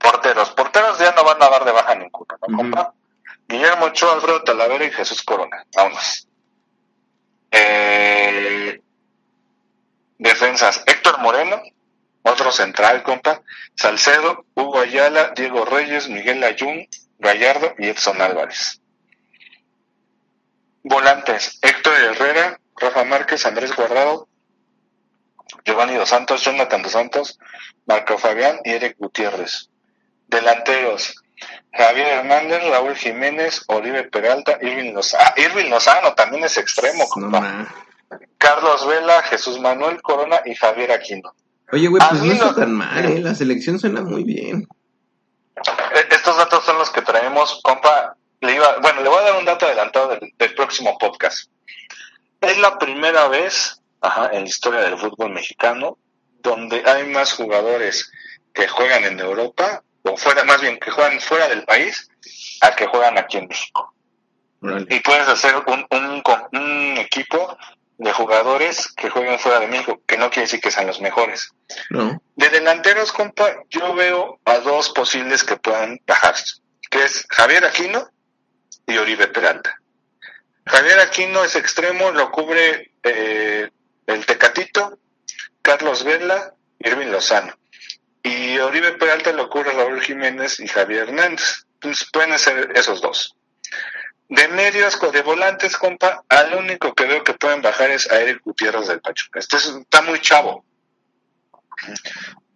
Porteros, 0.09 0.51
porteros 0.51 0.97
ya 0.99 1.11
no 1.11 1.25
van 1.25 1.43
a 1.43 1.49
dar 1.49 1.65
de 1.65 1.71
baja 1.73 1.93
ninguno, 1.93 2.37
¿no, 2.47 2.57
compa? 2.57 2.93
Guillermo 3.45 3.87
Ochoa, 3.87 4.13
Alfredo 4.13 4.41
Talavera 4.41 4.85
y 4.85 4.91
Jesús 4.91 5.21
Corona, 5.21 5.65
vámonos. 5.75 6.29
Eh, 7.51 8.81
defensas, 10.17 10.81
Héctor 10.85 11.19
Moreno, 11.19 11.61
otro 12.21 12.53
central, 12.53 13.03
compa, 13.03 13.41
Salcedo, 13.75 14.45
Hugo 14.55 14.79
Ayala, 14.79 15.33
Diego 15.35 15.65
Reyes, 15.65 16.07
Miguel 16.07 16.41
Ayun, 16.41 16.87
Gallardo 17.19 17.73
y 17.77 17.89
Edson 17.89 18.21
Álvarez. 18.21 18.81
Volantes, 20.83 21.59
Héctor 21.61 21.95
Herrera, 21.95 22.61
Rafa 22.77 23.03
Márquez, 23.03 23.45
Andrés 23.45 23.75
Guardado, 23.75 24.29
Giovanni 25.65 25.95
Dos 25.95 26.07
Santos, 26.07 26.43
Jonathan 26.45 26.81
Dos 26.81 26.93
Santos, 26.93 27.39
Marco 27.85 28.17
Fabián 28.17 28.59
y 28.63 28.71
Eric 28.71 28.95
Gutiérrez. 28.97 29.69
Delanteros, 30.27 31.15
Javier 31.73 32.07
Hernández, 32.07 32.63
Raúl 32.69 32.95
Jiménez, 32.95 33.63
Oribe 33.67 34.03
Peralta, 34.05 34.57
Irving 34.61 34.93
Lozano. 34.93 35.23
Ah, 35.25 35.33
Irving 35.37 35.69
Lozano 35.69 36.13
también 36.13 36.43
es 36.43 36.57
extremo, 36.57 37.07
compa. 37.07 37.67
Carlos 38.37 38.87
Vela, 38.87 39.21
Jesús 39.23 39.59
Manuel 39.59 40.01
Corona 40.01 40.41
y 40.45 40.55
Javier 40.55 40.91
Aquino. 40.91 41.33
Oye, 41.71 41.87
güey, 41.87 42.01
pues 42.09 42.21
no 42.23 42.31
está 42.31 42.45
lo- 42.45 42.55
tan 42.55 42.71
mal, 42.73 43.05
¿eh? 43.05 43.19
La 43.19 43.35
selección 43.35 43.77
suena 43.79 44.01
muy 44.01 44.23
bien. 44.23 44.67
Eh, 45.57 46.05
Estos 46.11 46.37
datos 46.37 46.63
son 46.65 46.77
los 46.77 46.89
que 46.89 47.01
traemos, 47.01 47.59
compa. 47.63 48.15
Le 48.39 48.55
iba, 48.55 48.77
bueno, 48.81 49.01
le 49.01 49.09
voy 49.09 49.17
a 49.19 49.21
dar 49.23 49.37
un 49.37 49.45
dato 49.45 49.65
adelantado 49.65 50.09
del, 50.09 50.31
del 50.37 50.55
próximo 50.55 50.97
podcast. 50.97 51.49
Es 52.39 52.57
la 52.59 52.77
primera 52.77 53.27
vez 53.27 53.81
ajá, 53.99 54.29
en 54.31 54.43
la 54.43 54.47
historia 54.47 54.81
del 54.81 54.97
fútbol 54.97 55.31
mexicano 55.31 55.97
donde 56.41 56.83
hay 56.85 57.07
más 57.07 57.33
jugadores 57.33 58.11
que 58.53 58.67
juegan 58.67 59.03
en 59.05 59.19
Europa, 59.19 59.83
o 60.07 60.17
fuera, 60.17 60.43
más 60.43 60.61
bien 60.61 60.79
que 60.79 60.91
juegan 60.91 61.19
fuera 61.19 61.47
del 61.47 61.63
país, 61.63 62.09
a 62.61 62.75
que 62.75 62.87
juegan 62.87 63.17
aquí 63.17 63.37
en 63.37 63.47
México. 63.47 63.93
Y 64.89 64.99
puedes 65.01 65.27
hacer 65.27 65.55
un, 65.67 65.85
un, 65.91 66.21
con- 66.21 66.47
un 66.51 66.97
equipo 66.97 67.57
de 67.99 68.11
jugadores 68.13 68.91
que 68.93 69.09
jueguen 69.09 69.39
fuera 69.39 69.59
de 69.59 69.67
México, 69.67 70.01
que 70.05 70.17
no 70.17 70.29
quiere 70.29 70.43
decir 70.43 70.59
que 70.61 70.71
sean 70.71 70.87
los 70.87 70.99
mejores. 71.01 71.51
¿No? 71.89 72.21
De 72.35 72.49
delanteros, 72.49 73.11
compa, 73.11 73.45
yo 73.69 73.93
veo 73.95 74.39
a 74.45 74.59
dos 74.59 74.89
posibles 74.89 75.43
que 75.43 75.57
puedan 75.57 75.99
bajar, 76.05 76.35
que 76.89 77.03
es 77.03 77.25
Javier 77.29 77.65
Aquino 77.65 78.09
y 78.85 78.97
Oribe 78.97 79.27
Peralta. 79.27 79.79
Javier 80.65 80.99
Aquino 80.99 81.43
es 81.43 81.55
extremo, 81.55 82.11
lo 82.11 82.29
cubre 82.31 82.91
eh, 83.03 83.69
el 84.05 84.25
Tecatito, 84.25 84.99
Carlos 85.61 86.03
Vela, 86.03 86.53
Irving 86.79 87.07
Lozano. 87.07 87.53
Y 88.27 88.57
Oribe 88.59 88.93
Peralta 88.93 89.31
le 89.31 89.41
ocurre 89.41 89.71
Raúl 89.71 90.01
Jiménez 90.01 90.59
y 90.59 90.67
Javier 90.67 91.03
Hernández. 91.09 91.65
Entonces 91.75 92.09
pueden 92.11 92.37
ser 92.37 92.71
esos 92.75 93.01
dos. 93.01 93.35
De 94.29 94.47
medios, 94.49 94.99
de 94.99 95.21
volantes, 95.21 95.77
compa, 95.77 96.23
al 96.27 96.53
único 96.55 96.93
que 96.93 97.05
veo 97.05 97.23
que 97.23 97.33
pueden 97.33 97.61
bajar 97.61 97.91
es 97.91 98.11
a 98.11 98.19
Eric 98.19 98.41
Gutiérrez 98.43 98.87
del 98.87 98.99
Pachuca. 98.99 99.39
Este 99.39 99.57
es- 99.57 99.65
está 99.67 100.01
muy 100.01 100.19
chavo. 100.19 100.65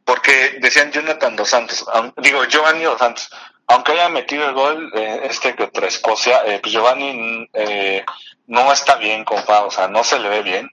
Porque 0.04 0.58
decían 0.60 0.92
Jonathan 0.92 1.36
Dos 1.36 1.50
Santos, 1.50 1.86
digo 2.18 2.44
Giovanni 2.46 2.84
Dos 2.84 3.00
Santos, 3.00 3.30
aunque 3.68 3.94
haya 3.94 4.10
metido 4.10 4.46
el 4.50 4.54
gol 4.54 4.92
eh, 4.96 5.22
este 5.30 5.56
contra 5.56 5.88
Escocia, 5.88 6.42
eh, 6.46 6.60
pues 6.62 6.74
Giovanni 6.74 7.48
eh, 7.54 8.04
no 8.48 8.74
está 8.74 8.96
bien, 8.96 9.24
compa, 9.24 9.64
o 9.64 9.72
sea, 9.72 9.88
no 9.88 10.04
se 10.04 10.20
le 10.20 10.28
ve 10.28 10.42
bien. 10.42 10.70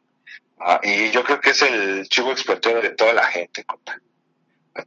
Ah, 0.59 0.81
y 0.83 1.11
yo 1.13 1.23
creo 1.23 1.41
que 1.41 1.51
es 1.51 1.63
el 1.63 2.09
chivo 2.09 2.33
expiatorio 2.33 2.81
de 2.83 2.91
toda 2.91 3.13
la 3.13 3.27
gente, 3.27 3.63
compa. 3.65 4.01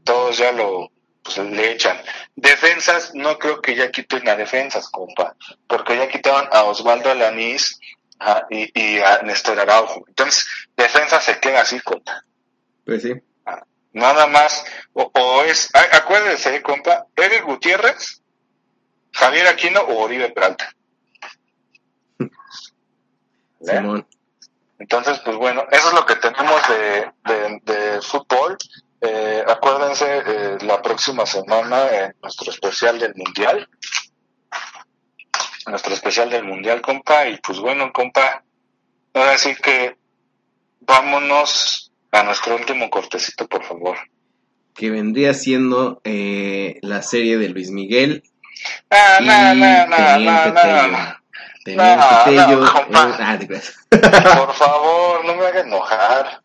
Todos 0.03 0.37
ya 0.37 0.51
lo 0.51 0.91
pues, 1.23 1.37
le 1.37 1.71
echan. 1.71 1.97
Defensas, 2.35 3.11
no 3.13 3.37
creo 3.37 3.61
que 3.61 3.75
ya 3.75 3.91
quiten 3.91 4.27
a 4.29 4.35
defensas, 4.35 4.89
compa, 4.89 5.35
porque 5.67 5.97
ya 5.97 6.07
quitaron 6.07 6.47
a 6.51 6.63
Osvaldo 6.63 7.11
Alanís 7.11 7.79
ah, 8.19 8.45
y, 8.49 8.71
y 8.79 8.99
a 8.99 9.21
Néstor 9.23 9.59
Araujo. 9.59 10.03
Entonces, 10.07 10.47
defensa 10.75 11.19
se 11.21 11.39
queda 11.39 11.61
así, 11.61 11.79
compa. 11.81 12.23
Pues 12.85 13.03
sí. 13.03 13.13
Nada 13.93 14.25
más, 14.27 14.63
o, 14.93 15.11
o 15.13 15.43
es, 15.43 15.69
a- 15.75 15.97
acuérdense, 15.97 16.61
compa, 16.61 17.07
Eric 17.15 17.43
Gutiérrez, 17.43 18.21
Javier 19.11 19.47
Aquino 19.47 19.81
o 19.81 20.03
Oribe 20.03 20.29
Peralta. 20.29 20.73
¿Eh? 22.19 22.29
Simón. 23.61 24.07
Entonces, 24.79 25.19
pues 25.23 25.37
bueno, 25.37 25.65
eso 25.71 25.89
es 25.89 25.93
lo 25.93 26.05
que 26.05 26.15
tenemos 26.15 26.61
de, 26.69 27.11
de, 27.25 27.59
de 27.63 28.01
fútbol. 28.01 28.57
Eh, 29.01 29.43
acuérdense 29.47 30.05
eh, 30.25 30.57
la 30.61 30.81
próxima 30.81 31.25
semana 31.25 31.87
en 31.89 32.15
nuestro 32.21 32.51
especial 32.51 32.99
del 32.99 33.13
Mundial. 33.15 33.67
Nuestro 35.67 35.93
especial 35.93 36.29
del 36.29 36.43
Mundial, 36.43 36.81
compa. 36.81 37.27
Y 37.27 37.37
pues 37.37 37.59
bueno, 37.59 37.91
compa, 37.91 38.43
ahora 39.13 39.37
sí 39.37 39.55
que 39.55 39.97
vámonos 40.81 41.91
a 42.11 42.23
nuestro 42.23 42.55
último 42.55 42.89
cortecito, 42.89 43.47
por 43.47 43.63
favor. 43.63 43.97
Que 44.75 44.89
vendría 44.89 45.33
siendo 45.33 46.01
eh, 46.03 46.77
la 46.81 47.01
serie 47.01 47.37
de 47.37 47.49
Luis 47.49 47.71
Miguel 47.71 48.23
Ah, 48.89 49.17
no, 49.21 49.55
no, 49.55 49.87
no, 49.87 50.53
Tello. 50.53 50.71
compa. 50.83 51.17
eh, 51.65 51.77
ah, 53.19 53.37
te. 53.39 53.47
Por 54.37 54.53
favor, 54.53 55.25
no 55.25 55.35
me 55.35 55.45
haga 55.47 55.61
enojar. 55.61 56.41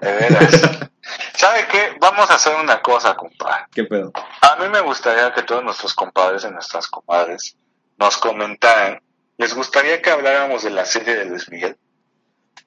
De 0.00 0.12
veras. 0.12 0.60
¿Sabe 1.34 1.66
qué? 1.68 1.96
Vamos 2.00 2.30
a 2.30 2.34
hacer 2.34 2.54
una 2.56 2.80
cosa, 2.80 3.16
compa. 3.16 3.68
¿Qué 3.72 3.84
pedo? 3.84 4.12
A 4.14 4.56
mí 4.56 4.68
me 4.68 4.80
gustaría 4.80 5.32
que 5.32 5.42
todos 5.42 5.62
nuestros 5.64 5.94
compadres 5.94 6.44
y 6.44 6.50
nuestras 6.50 6.86
comadres 6.86 7.56
nos 7.98 8.16
comentaran. 8.16 9.00
¿Les 9.38 9.54
gustaría 9.54 10.02
que 10.02 10.10
habláramos 10.10 10.62
de 10.62 10.70
la 10.70 10.84
serie 10.84 11.16
de 11.16 11.24
Luis 11.24 11.48
Miguel? 11.50 11.76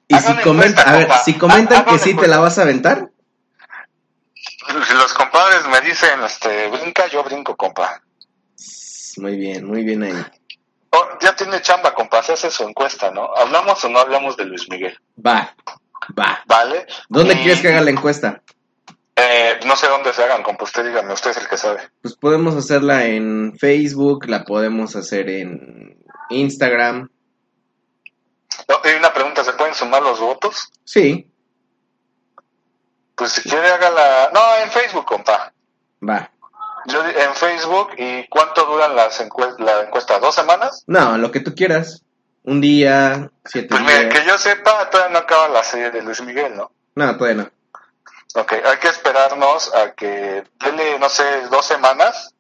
Y 0.08 0.16
Hagan 0.16 0.38
si, 0.38 0.44
comenta, 0.44 0.82
a 0.82 0.98
ver, 0.98 1.12
si 1.24 1.38
comentan 1.38 1.82
Hagan 1.82 1.94
que 1.94 2.00
sí 2.00 2.16
te 2.16 2.28
la 2.28 2.40
vas 2.40 2.58
a 2.58 2.64
aventar, 2.64 3.10
Si 4.88 4.94
los 4.94 5.14
compadres 5.14 5.68
me 5.68 5.82
dicen, 5.82 6.22
este, 6.24 6.68
brinca, 6.70 7.08
yo 7.08 7.24
brinco, 7.24 7.56
compa. 7.56 8.02
muy 9.18 9.38
bien, 9.38 9.66
muy 9.66 9.84
bien 9.84 10.04
ahí. 10.04 10.26
Oh, 10.90 11.08
ya 11.22 11.36
tiene 11.36 11.62
chamba, 11.62 11.94
compa, 11.94 12.22
se 12.22 12.34
hace 12.34 12.52
su 12.52 12.64
encuesta, 12.64 13.12
¿no? 13.12 13.34
¿Hablamos 13.36 13.84
o 13.84 13.90
no 13.90 14.00
hablamos 14.00 14.38
de 14.38 14.46
Luis 14.46 14.70
Miguel? 14.70 14.98
Va, 15.26 15.56
va. 16.18 16.44
¿Vale? 16.46 16.86
¿Dónde 17.10 17.34
Y, 17.34 17.38
quieres 17.38 17.62
que 17.62 17.70
haga 17.70 17.82
la 17.82 17.90
encuesta? 17.92 18.42
eh, 19.16 19.60
no 19.66 19.76
sé 19.76 19.88
dónde 19.88 20.12
se 20.14 20.24
hagan, 20.24 20.42
compa, 20.44 20.64
usted 20.64 20.86
dígame, 20.86 21.14
usted 21.14 21.32
es 21.32 21.38
el 21.38 21.48
que 21.48 21.58
sabe. 21.58 21.82
Pues 22.02 22.16
podemos 22.16 22.56
hacerla 22.56 23.06
en 23.06 23.56
Facebook, 23.60 24.26
la 24.28 24.44
podemos 24.44 24.96
hacer 24.96 25.30
en 25.30 26.04
Instagram. 26.30 27.10
No, 28.68 28.76
y 28.84 28.96
una 28.98 29.14
pregunta, 29.14 29.44
¿se 29.44 29.54
pueden 29.54 29.74
sumar 29.76 30.02
los 30.02 30.20
votos? 30.20 30.72
Sí, 30.84 31.28
Pues 33.16 33.32
si 33.34 33.42
quiere 33.50 33.68
hágala... 33.70 34.30
No, 34.34 34.40
en 34.64 34.72
Facebook, 34.72 35.06
compa. 35.06 35.54
va. 36.08 36.30
Yo 36.88 37.02
en 37.06 37.34
Facebook, 37.36 37.92
¿y 37.98 38.28
cuánto 38.28 38.66
duran 38.66 38.96
las 38.96 39.20
encuestas, 39.22 39.60
la 39.60 39.82
encuesta? 39.84 40.20
¿Dos 40.20 40.36
semanas? 40.36 40.84
No, 40.88 41.18
lo 41.18 41.32
que 41.32 41.40
tú 41.40 41.54
quieras. 41.56 42.03
Un 42.44 42.60
día, 42.62 43.32
siete 43.46 43.70
Pues 43.70 43.82
mire, 43.82 44.06
días. 44.10 44.14
que 44.14 44.28
yo 44.28 44.38
sepa, 44.38 44.90
todavía 44.90 45.14
no 45.14 45.20
acaba 45.20 45.48
la 45.48 45.64
serie 45.64 45.92
de 45.92 46.02
Luis 46.02 46.22
Miguel, 46.22 46.56
¿no? 46.56 46.72
No, 46.96 47.18
todavía 47.18 47.44
no. 47.44 48.42
Ok, 48.42 48.54
hay 48.54 48.78
que 48.80 48.88
esperarnos 48.90 49.74
a 49.74 49.94
que 49.94 50.44
dele, 50.60 51.00
no 51.00 51.08
sé, 51.10 51.24
dos 51.50 51.66
semanas, 51.66 52.34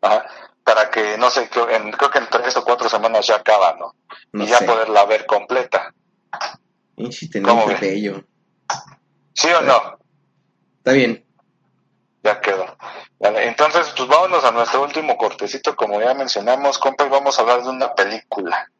ajá, 0.00 0.24
para 0.64 0.90
que, 0.90 1.16
no 1.18 1.30
sé, 1.30 1.48
creo, 1.48 1.68
en, 1.68 1.92
creo 1.92 2.10
que 2.10 2.18
en 2.18 2.28
tres 2.28 2.56
o 2.56 2.64
cuatro 2.64 2.88
semanas 2.88 3.26
ya 3.26 3.36
acaba, 3.36 3.76
¿no? 3.78 3.94
No 4.32 4.44
y 4.44 4.46
ya 4.48 4.60
poderla 4.60 5.04
ver 5.04 5.26
completa. 5.26 5.92
¿Cómo? 7.44 7.66
Tello. 7.78 8.24
¿Sí 9.34 9.48
o 9.48 9.60
no? 9.62 9.98
Está 10.78 10.92
bien. 10.92 11.24
Ya 12.22 12.40
quedó. 12.40 12.76
Vale, 13.18 13.46
entonces, 13.46 13.92
pues 13.96 14.08
vámonos 14.08 14.44
a 14.44 14.50
nuestro 14.50 14.82
último 14.82 15.16
cortecito, 15.16 15.76
como 15.76 16.00
ya 16.00 16.14
mencionamos, 16.14 16.78
compa, 16.78 17.04
y 17.06 17.08
vamos 17.08 17.38
a 17.38 17.42
hablar 17.42 17.62
de 17.62 17.68
una 17.70 17.94
película. 17.94 18.70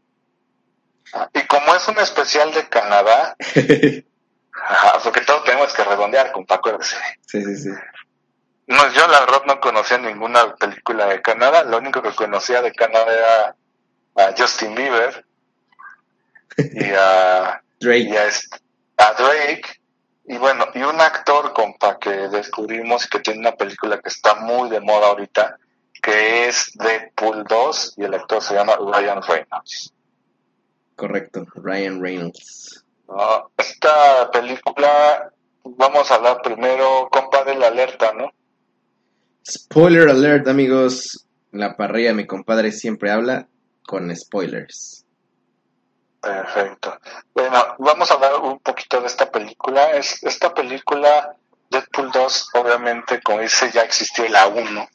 Y 1.34 1.46
como 1.46 1.74
es 1.74 1.86
un 1.88 1.98
especial 1.98 2.52
de 2.52 2.68
Canadá, 2.68 3.36
porque 5.04 5.20
todo 5.26 5.42
tenemos 5.44 5.72
que 5.72 5.84
redondear, 5.84 6.32
compa, 6.32 6.56
acuérdese. 6.56 6.96
sí, 7.26 7.42
sí, 7.44 7.56
sí. 7.56 7.70
No, 8.66 8.88
yo 8.92 9.06
la 9.08 9.20
verdad 9.20 9.42
no 9.46 9.58
conocía 9.60 9.98
ninguna 9.98 10.54
película 10.54 11.06
de 11.06 11.20
Canadá, 11.22 11.64
lo 11.64 11.78
único 11.78 12.02
que 12.02 12.14
conocía 12.14 12.62
de 12.62 12.72
Canadá 12.72 13.12
era 14.14 14.26
a 14.28 14.34
Justin 14.38 14.74
Bieber 14.76 15.24
y 16.56 16.92
a, 16.96 17.60
y 17.80 17.84
Drake. 17.84 18.18
a, 18.18 18.26
este- 18.26 18.58
a 18.96 19.12
Drake, 19.14 19.80
y 20.26 20.36
bueno, 20.38 20.66
y 20.74 20.82
un 20.82 21.00
actor, 21.00 21.52
compa, 21.52 21.98
que 21.98 22.10
descubrimos 22.10 23.08
que 23.08 23.18
tiene 23.18 23.40
una 23.40 23.56
película 23.56 23.98
que 24.00 24.08
está 24.08 24.36
muy 24.36 24.68
de 24.70 24.80
moda 24.80 25.08
ahorita, 25.08 25.56
que 26.00 26.46
es 26.46 26.70
Deadpool 26.74 27.42
2, 27.48 27.94
y 27.96 28.04
el 28.04 28.14
actor 28.14 28.40
se 28.40 28.54
llama 28.54 28.74
Ryan 28.76 29.20
Reynolds. 29.22 29.92
Correcto. 31.00 31.46
Ryan 31.54 32.02
Reynolds. 32.02 32.84
¿no? 33.08 33.50
Esta 33.56 34.30
película, 34.30 35.32
vamos 35.64 36.10
a 36.10 36.16
hablar 36.16 36.42
primero, 36.42 37.08
compa, 37.10 37.42
de 37.42 37.54
la 37.54 37.68
alerta, 37.68 38.12
¿no? 38.12 38.30
Spoiler 39.48 40.10
alert, 40.10 40.46
amigos. 40.46 41.26
La 41.52 41.74
parrilla, 41.74 42.12
mi 42.12 42.26
compadre 42.26 42.70
siempre 42.70 43.10
habla 43.10 43.48
con 43.86 44.14
spoilers. 44.14 45.06
Perfecto. 46.20 46.98
Bueno, 47.32 47.76
vamos 47.78 48.10
a 48.10 48.14
hablar 48.14 48.34
un 48.34 48.58
poquito 48.58 49.00
de 49.00 49.06
esta 49.06 49.30
película. 49.30 49.92
Es, 49.92 50.22
esta 50.22 50.52
película, 50.52 51.34
Deadpool 51.70 52.10
2, 52.12 52.50
obviamente, 52.56 53.22
como 53.22 53.40
dice, 53.40 53.70
ya 53.72 53.80
existió 53.80 54.28
la 54.28 54.48
1. 54.48 54.86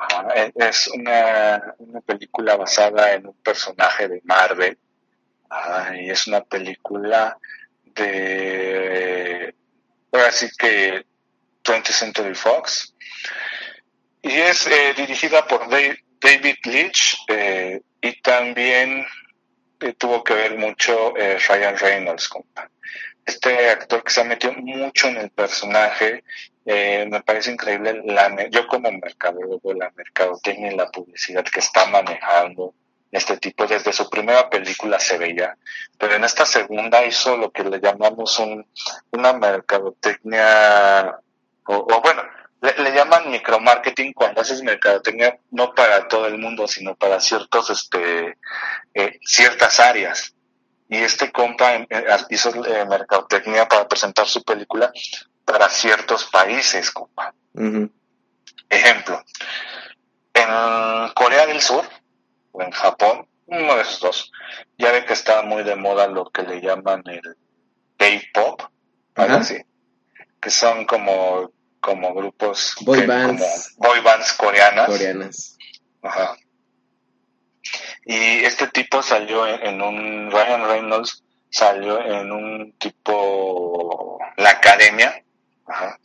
Ajá, 0.00 0.26
e- 0.34 0.52
Es 0.56 0.88
una, 0.88 1.76
una 1.78 2.00
película 2.00 2.56
basada 2.56 3.12
en 3.12 3.28
un 3.28 3.34
personaje 3.34 4.08
de 4.08 4.20
Marvel. 4.24 4.76
Ajá, 5.48 5.96
y 5.96 6.10
es 6.10 6.26
una 6.26 6.42
película 6.42 7.38
de. 7.84 9.54
Ahora 10.12 10.30
sí 10.32 10.48
que 10.58 11.04
20th 11.64 11.92
Century 11.92 12.34
Fox. 12.34 12.94
Y 14.22 14.32
es 14.32 14.66
eh, 14.66 14.94
dirigida 14.96 15.46
por 15.46 15.68
Da- 15.68 15.96
David 16.20 16.56
Leitch 16.64 17.16
eh, 17.28 17.80
y 18.00 18.20
también 18.20 19.06
eh, 19.80 19.92
tuvo 19.94 20.24
que 20.24 20.34
ver 20.34 20.58
mucho 20.58 21.16
eh, 21.16 21.38
Ryan 21.48 21.78
Reynolds, 21.78 22.28
compa. 22.28 22.68
Este 23.24 23.70
actor 23.70 24.02
que 24.02 24.10
se 24.10 24.20
ha 24.22 24.24
metido 24.24 24.54
mucho 24.54 25.08
en 25.08 25.18
el 25.18 25.30
personaje, 25.30 26.24
me 26.64 27.22
parece 27.22 27.52
increíble, 27.52 28.00
la, 28.06 28.48
yo 28.48 28.66
como 28.66 28.90
mercadólogo, 28.90 29.74
la 29.74 29.90
mercadotecnia 29.94 30.72
y 30.72 30.76
la 30.76 30.90
publicidad 30.90 31.44
que 31.44 31.60
está 31.60 31.86
manejando 31.86 32.74
este 33.10 33.36
tipo, 33.38 33.66
desde 33.66 33.92
su 33.92 34.08
primera 34.10 34.50
película 34.50 34.98
se 34.98 35.18
veía, 35.18 35.56
pero 35.98 36.14
en 36.14 36.24
esta 36.24 36.44
segunda 36.44 37.04
hizo 37.04 37.36
lo 37.36 37.50
que 37.50 37.64
le 37.64 37.80
llamamos 37.80 38.38
un, 38.38 38.66
una 39.10 39.32
mercadotecnia, 39.32 41.18
o, 41.66 41.74
o 41.76 42.00
bueno, 42.02 42.22
le, 42.60 42.74
le 42.82 42.92
llaman 42.92 43.30
micromarketing 43.30 44.12
cuando 44.12 44.40
haces 44.40 44.62
mercadotecnia 44.62 45.38
no 45.50 45.74
para 45.74 46.08
todo 46.08 46.26
el 46.26 46.38
mundo, 46.38 46.66
sino 46.66 46.94
para 46.96 47.20
ciertos, 47.20 47.70
este, 47.70 48.36
eh, 48.94 49.18
ciertas 49.24 49.80
áreas. 49.80 50.34
Y 50.90 50.96
este 50.96 51.30
compa 51.30 51.74
eh, 51.74 51.86
eh, 51.90 52.16
hizo 52.30 52.48
eh, 52.64 52.86
mercadotecnia 52.86 53.68
para 53.68 53.86
presentar 53.86 54.26
su 54.26 54.42
película 54.42 54.90
para 55.44 55.68
ciertos 55.68 56.24
países, 56.24 56.90
compa. 56.90 57.34
Ejemplo, 58.70 59.22
en 60.34 61.08
Corea 61.14 61.46
del 61.46 61.60
Sur 61.60 61.84
o 62.52 62.62
en 62.62 62.70
Japón, 62.70 63.26
uno 63.46 63.76
de 63.76 63.82
esos 63.82 64.00
dos, 64.00 64.32
ya 64.76 64.92
ve 64.92 65.04
que 65.04 65.12
está 65.14 65.42
muy 65.42 65.62
de 65.62 65.76
moda 65.76 66.06
lo 66.06 66.26
que 66.30 66.42
le 66.42 66.60
llaman 66.60 67.02
el 67.06 67.22
K-pop, 67.96 68.62
algo 69.14 69.38
así, 69.38 69.56
que 70.40 70.50
son 70.50 70.84
como, 70.86 71.50
como 71.80 72.14
grupos, 72.14 72.74
Boy 72.82 73.00
que- 73.00 73.06
bands. 73.06 73.74
como 73.76 73.88
boy 73.88 74.00
bands 74.00 74.32
coreanas. 74.34 74.86
Coreanas. 74.86 75.56
Ajá. 76.02 76.36
Y 78.04 78.44
este 78.44 78.68
tipo 78.68 79.02
salió 79.02 79.46
en, 79.46 79.66
en 79.66 79.82
un, 79.82 80.30
Ryan 80.30 80.66
Reynolds 80.66 81.22
salió 81.50 82.00
en 82.00 82.30
un 82.32 82.72
tipo, 82.78 84.18
la 84.36 84.50
academia, 84.50 85.22
ajá, 85.66 85.98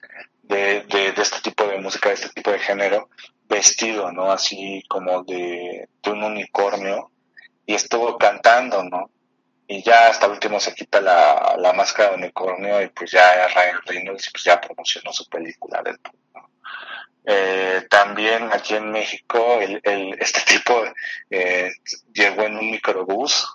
de, 0.44 0.82
de, 0.84 1.12
de 1.14 1.22
este 1.22 1.40
tipo 1.42 1.66
de 1.66 1.80
música, 1.80 2.10
de 2.10 2.16
este 2.16 2.30
tipo 2.30 2.52
de 2.52 2.60
género, 2.60 3.10
vestido, 3.54 4.12
¿no? 4.12 4.32
Así 4.32 4.84
como 4.90 5.24
de, 5.24 5.88
de 6.02 6.12
un 6.12 6.24
unicornio, 6.24 7.12
y 7.66 7.74
estuvo 7.76 8.18
cantando, 8.18 8.84
¿no? 8.84 9.10
Y 9.68 9.82
ya 9.82 10.08
hasta 10.10 10.26
el 10.26 10.34
último 10.34 10.60
se 10.60 10.74
quita 10.76 11.00
la, 11.00 11.56
la 11.58 11.72
máscara 11.74 12.10
de 12.12 12.16
unicornio 12.18 12.82
y 12.82 12.90
pues 12.90 13.12
ya 13.12 13.48
Ryan 13.48 13.80
Reynolds 13.86 14.30
pues 14.32 14.44
ya 14.44 14.60
promocionó 14.60 15.14
su 15.14 15.28
película 15.30 15.82
del 15.82 15.98
eh, 17.26 17.84
también 17.90 18.50
aquí 18.52 18.76
en 18.76 18.92
México 18.92 19.60
el, 19.62 19.80
el- 19.84 20.14
este 20.20 20.42
tipo 20.42 20.84
eh, 21.30 21.72
llegó 22.14 22.44
en 22.44 22.58
un 22.58 22.72
microbús, 22.72 23.48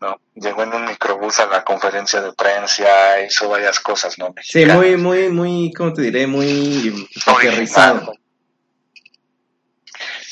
¿no? 0.00 0.20
Llegó 0.34 0.62
en 0.64 0.74
un 0.74 0.84
microbús 0.84 1.40
a 1.40 1.46
la 1.46 1.64
conferencia 1.64 2.20
de 2.20 2.32
prensa, 2.34 3.20
hizo 3.26 3.48
varias 3.48 3.80
cosas, 3.80 4.18
¿no? 4.18 4.34
Sí, 4.42 4.66
muy, 4.66 4.96
muy, 4.98 5.28
muy, 5.30 5.72
¿cómo 5.72 5.92
te 5.94 6.02
diré? 6.02 6.26
Muy 6.26 7.08
aterrizado. 7.54 8.12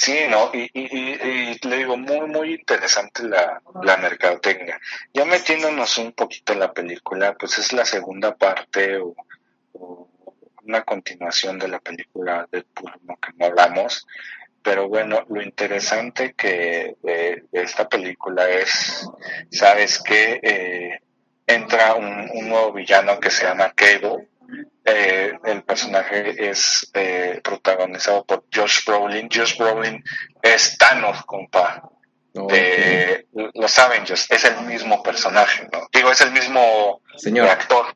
Sí, 0.00 0.16
¿no? 0.30 0.50
Y, 0.54 0.70
y, 0.72 0.82
y- 0.96 1.58
y 1.60 1.68
le 1.68 1.76
digo, 1.78 1.96
muy, 1.96 2.26
muy 2.28 2.54
interesante 2.54 3.24
la, 3.24 3.60
la 3.82 3.96
mercadotecnia. 3.96 4.80
Ya 5.12 5.24
metiéndonos 5.24 5.98
un 5.98 6.12
poquito 6.12 6.52
en 6.52 6.60
la 6.60 6.72
película, 6.72 7.34
pues 7.36 7.58
es 7.58 7.72
la 7.72 7.84
segunda 7.84 8.36
parte 8.36 8.96
o, 8.98 9.16
o 9.72 10.08
una 10.62 10.82
continuación 10.84 11.58
de 11.58 11.68
la 11.68 11.80
película 11.80 12.46
Deadpool, 12.50 12.92
¿no? 13.02 13.16
que 13.16 13.32
no 13.36 13.46
hablamos. 13.46 14.06
Pero 14.62 14.88
bueno, 14.88 15.24
lo 15.28 15.42
interesante 15.42 16.34
que 16.34 16.96
de, 17.02 17.44
de 17.50 17.62
esta 17.62 17.88
película 17.88 18.48
es, 18.48 19.04
¿sabes 19.50 20.00
qué? 20.00 20.38
Eh, 20.42 21.00
entra 21.46 21.94
un, 21.94 22.30
un 22.34 22.48
nuevo 22.48 22.72
villano 22.72 23.18
que 23.18 23.30
se 23.30 23.44
llama 23.44 23.72
Cable. 23.74 24.28
Eh, 24.84 25.38
el 25.44 25.62
personaje 25.62 26.48
es 26.50 26.90
eh, 26.94 27.40
protagonizado 27.44 28.24
por 28.24 28.44
Josh 28.52 28.84
Brolin. 28.86 29.28
Josh 29.32 29.58
Brolin 29.58 30.02
es 30.40 30.78
Thanos, 30.78 31.24
compa, 31.26 31.82
de 32.32 33.26
los 33.32 33.78
Avengers. 33.78 34.30
Es 34.30 34.44
el 34.44 34.60
mismo 34.62 35.02
personaje, 35.02 35.68
¿no? 35.72 35.88
Digo, 35.92 36.10
es 36.10 36.20
el 36.22 36.32
mismo 36.32 37.02
Señor. 37.16 37.48
actor. 37.48 37.86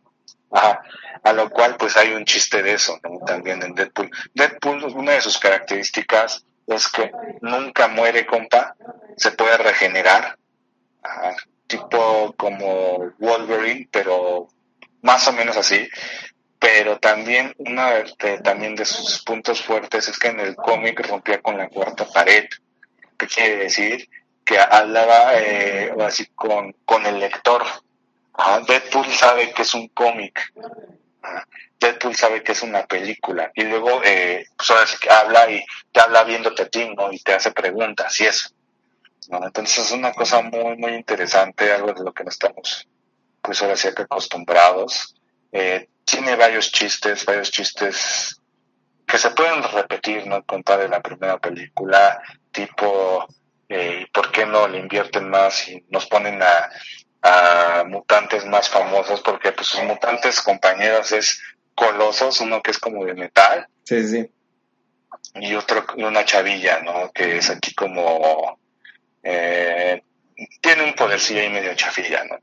Ajá. 0.51 0.83
A 1.25 1.33
lo 1.33 1.49
cual, 1.51 1.77
pues 1.77 1.97
hay 1.97 2.13
un 2.13 2.25
chiste 2.25 2.63
de 2.63 2.75
eso, 2.75 2.99
¿no? 3.03 3.25
También 3.25 3.63
en 3.63 3.75
Deadpool. 3.75 4.11
Deadpool, 4.35 4.85
una 4.97 5.13
de 5.13 5.21
sus 5.21 5.39
características 5.39 6.45
es 6.67 6.89
que 6.89 7.11
nunca 7.41 7.89
muere, 7.89 8.27
compa. 8.27 8.77
Se 9.17 9.31
puede 9.31 9.57
regenerar. 9.57 10.37
Ajá. 11.03 11.37
Tipo 11.67 12.35
como 12.37 13.13
Wolverine, 13.19 13.89
pero 13.91 14.49
más 15.01 15.27
o 15.29 15.33
menos 15.33 15.57
así. 15.57 15.89
Pero 16.63 17.01
también, 17.01 17.53
una 17.59 17.91
de, 17.91 18.39
también 18.39 18.77
de 18.77 18.85
sus 18.85 19.25
puntos 19.25 19.61
fuertes 19.61 20.07
es 20.07 20.17
que 20.17 20.29
en 20.29 20.39
el 20.39 20.55
cómic 20.55 21.05
rompía 21.09 21.43
con 21.43 21.59
la 21.59 21.69
cuarta 21.69 22.07
pared. 22.07 22.49
¿Qué 23.19 23.27
quiere 23.27 23.57
decir? 23.65 24.09
Que 24.45 24.61
hablaba 24.61 25.33
eh, 25.41 25.93
así 26.01 26.27
con, 26.37 26.73
con 26.85 27.05
el 27.05 27.19
lector. 27.19 27.65
Ajá, 28.35 28.61
Deadpool 28.61 29.07
sabe 29.07 29.53
que 29.53 29.63
es 29.63 29.75
un 29.75 29.89
cómic. 29.89 30.53
Ajá, 31.21 31.49
Deadpool 31.81 32.15
sabe 32.15 32.45
que 32.45 32.53
es 32.53 32.63
una 32.63 32.87
película. 32.87 33.51
Y 33.57 33.65
luego, 33.65 34.01
eh, 34.05 34.47
pues 34.57 34.71
ahora 34.71 34.87
sí 34.87 34.97
que 35.01 35.11
habla 35.11 35.51
y 35.51 35.65
te 35.91 35.99
habla 35.99 36.23
viéndote 36.23 36.63
a 36.63 36.69
ti, 36.69 36.89
¿no? 36.97 37.13
Y 37.13 37.19
te 37.19 37.33
hace 37.35 37.51
preguntas 37.51 38.21
y 38.21 38.27
eso. 38.27 38.51
¿no? 39.31 39.45
Entonces 39.45 39.87
es 39.87 39.91
una 39.91 40.13
cosa 40.13 40.43
muy, 40.43 40.77
muy 40.77 40.93
interesante, 40.93 41.73
algo 41.73 41.93
de 41.93 42.05
lo 42.05 42.13
que 42.13 42.23
no 42.23 42.31
estamos, 42.31 42.87
pues 43.41 43.61
ahora 43.63 43.75
sí 43.75 43.89
que 43.97 44.03
acostumbrados. 44.03 45.17
Eh, 45.51 45.89
tiene 46.05 46.37
varios 46.37 46.71
chistes, 46.73 47.25
varios 47.25 47.51
chistes 47.51 48.37
que 49.07 49.19
se 49.19 49.31
pueden 49.31 49.63
repetir, 49.63 50.27
¿no? 50.27 50.43
Contar 50.45 50.81
de 50.81 50.89
la 50.89 51.01
primera 51.01 51.39
película, 51.39 52.21
tipo, 52.51 53.27
eh, 53.69 54.07
¿por 54.13 54.31
qué 54.31 54.47
no 54.47 54.69
le 54.69 54.79
invierten 54.79 55.29
más 55.29 55.69
y 55.69 55.85
nos 55.91 56.07
ponen 56.07 56.41
a, 56.43 56.71
a 57.23 57.85
mutantes 57.85 58.45
más 58.47 58.69
famosos? 58.69 59.21
Porque 59.21 59.53
pues 59.53 59.67
sus 59.69 59.83
mutantes 59.85 60.41
compañeros 60.41 61.13
es 61.13 61.41
Colosos, 61.75 62.41
uno 62.41 62.61
que 62.63 62.71
es 62.71 62.79
como 62.79 63.05
de 63.07 63.15
metal, 63.15 63.67
Sí, 63.85 64.07
sí. 64.07 64.31
y 65.37 65.55
otro, 65.55 65.87
una 65.97 66.23
chavilla, 66.25 66.81
¿no? 66.83 67.11
Que 67.13 67.39
es 67.39 67.49
aquí 67.49 67.75
como, 67.75 68.59
eh, 69.23 70.03
tiene 70.61 70.85
un 70.85 70.95
podercillo 70.95 71.41
ahí 71.41 71.49
medio 71.49 71.75
chafilla, 71.75 72.25
¿no? 72.25 72.39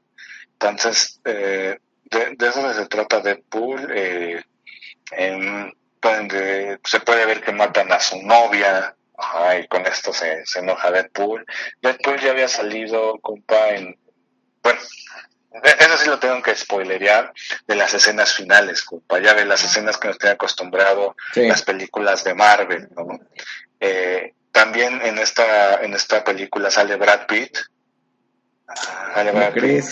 Entonces, 0.54 1.22
eh, 1.26 1.78
de, 2.12 2.36
de 2.38 2.48
eso 2.48 2.74
se 2.74 2.86
trata 2.88 3.20
Deadpool, 3.22 3.92
eh, 3.94 4.44
en 5.12 5.74
se 6.86 7.00
puede 7.02 7.26
ver 7.26 7.42
que 7.42 7.52
matan 7.52 7.92
a 7.92 8.00
su 8.00 8.22
novia, 8.22 8.96
ajá, 9.18 9.58
y 9.60 9.68
con 9.68 9.86
esto 9.86 10.14
se, 10.14 10.46
se 10.46 10.60
enoja 10.60 10.92
Deadpool. 10.92 11.46
Deadpool 11.82 12.20
ya 12.20 12.32
había 12.32 12.48
salido, 12.48 13.20
compa, 13.20 13.70
en, 13.72 13.98
bueno, 14.64 14.80
de- 15.62 15.76
eso 15.86 15.98
sí 15.98 16.08
lo 16.10 16.18
tengo 16.20 16.42
que 16.42 16.56
spoilerear, 16.56 17.34
de 17.68 17.76
las 17.76 17.94
escenas 17.94 18.34
finales, 18.34 18.82
compa, 18.84 19.20
ya 19.20 19.34
de 19.34 19.46
las 19.46 19.64
escenas 19.64 19.98
que 19.98 20.08
nos 20.08 20.18
tiene 20.18 20.34
acostumbrado 20.36 21.16
Sí. 21.34 21.48
las 21.48 21.64
películas 21.64 22.24
de 22.24 22.34
Marvel, 22.34 22.88
¿no? 22.96 23.20
Eh, 23.82 24.34
también 24.52 25.02
en 25.02 25.18
esta, 25.20 25.76
en 25.84 25.94
esta 25.94 26.24
película 26.24 26.72
sale 26.72 26.96
Brad 26.96 27.28
Pitt. 27.28 27.58
Sale 29.14 29.32
¿Cómo 29.32 29.42
Brad 29.42 29.54
Pitt. 29.54 29.86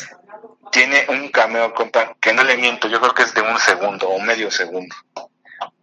Tiene 0.71 1.05
un 1.09 1.29
cameo, 1.29 1.73
compa, 1.73 2.15
que 2.19 2.33
no 2.33 2.43
le 2.43 2.57
miento, 2.57 2.87
yo 2.87 2.99
creo 2.99 3.13
que 3.13 3.23
es 3.23 3.33
de 3.33 3.41
un 3.41 3.57
segundo 3.57 4.09
o 4.09 4.19
medio 4.19 4.51
segundo. 4.51 4.95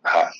Ajá. 0.02 0.30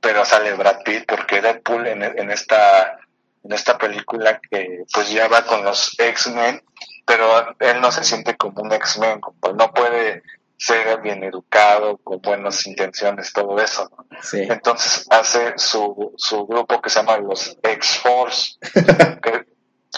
Pero 0.00 0.24
sale 0.24 0.52
Brad 0.52 0.82
Pitt 0.84 1.06
porque 1.06 1.40
Deadpool 1.40 1.86
en, 1.86 2.02
en 2.02 2.30
esta 2.30 2.98
en 3.44 3.52
esta 3.52 3.78
película 3.78 4.40
que 4.50 4.84
pues 4.92 5.10
ya 5.10 5.28
va 5.28 5.44
con 5.44 5.64
los 5.64 5.94
X-Men, 5.98 6.62
pero 7.04 7.54
él 7.60 7.80
no 7.80 7.92
se 7.92 8.02
siente 8.02 8.36
como 8.36 8.62
un 8.62 8.72
X-Men, 8.72 9.20
no 9.54 9.72
puede 9.72 10.22
ser 10.56 11.00
bien 11.02 11.22
educado, 11.22 11.98
con 11.98 12.20
buenas 12.22 12.66
intenciones, 12.66 13.32
todo 13.32 13.58
eso. 13.60 13.90
¿no? 13.96 14.06
Sí. 14.22 14.40
Entonces 14.48 15.06
hace 15.10 15.58
su, 15.58 16.14
su 16.16 16.46
grupo 16.46 16.80
que 16.80 16.88
se 16.88 17.00
llama 17.00 17.18
los 17.18 17.58
X-Force, 17.62 18.58
que, 19.22 19.46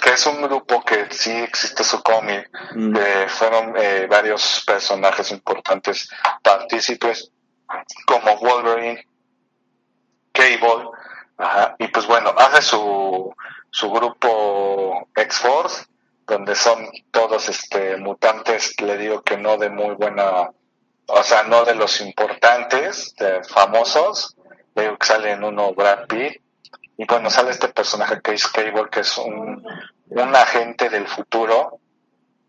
que 0.01 0.11
es 0.11 0.27
un 0.27 0.43
grupo 0.43 0.83
que 0.85 1.09
sí 1.11 1.31
existe 1.33 1.85
su 1.85 2.03
cómic, 2.03 2.51
Mm. 2.75 2.97
fueron 3.29 3.75
eh, 3.77 4.07
varios 4.09 4.63
personajes 4.67 5.31
importantes 5.31 6.09
partícipes, 6.43 7.31
como 8.07 8.37
Wolverine, 8.39 9.07
Cable, 10.33 10.91
ajá, 11.39 11.75
y 11.79 11.89
pues 11.89 12.07
bueno, 12.07 12.35
hace 12.37 12.63
su, 12.63 13.35
su 13.71 13.91
grupo 13.91 15.09
X-Force, 15.15 15.87
donde 16.27 16.55
son 16.55 16.89
todos 17.11 17.49
este 17.49 17.97
mutantes, 17.97 18.79
le 18.81 18.99
digo 18.99 19.23
que 19.23 19.37
no 19.37 19.57
de 19.57 19.71
muy 19.71 19.95
buena, 19.95 20.51
o 21.07 21.23
sea, 21.23 21.45
no 21.45 21.65
de 21.65 21.75
los 21.75 22.01
importantes, 22.01 23.15
de 23.17 23.43
famosos, 23.45 24.37
le 24.75 24.83
digo 24.83 24.99
que 24.99 25.07
sale 25.07 25.31
en 25.33 25.45
uno 25.45 25.73
Brad 25.73 26.07
Pitt, 26.07 26.43
y 26.99 27.05
bueno, 27.05 27.31
sale 27.31 27.51
este 27.51 27.69
personaje 27.69 28.21
es 28.25 28.47
Cable, 28.49 28.89
que 28.91 29.01
es 29.01 29.19
un, 29.19 29.65
un 30.07 30.37
agente 30.37 30.89
del 30.89 31.07
futuro, 31.07 31.81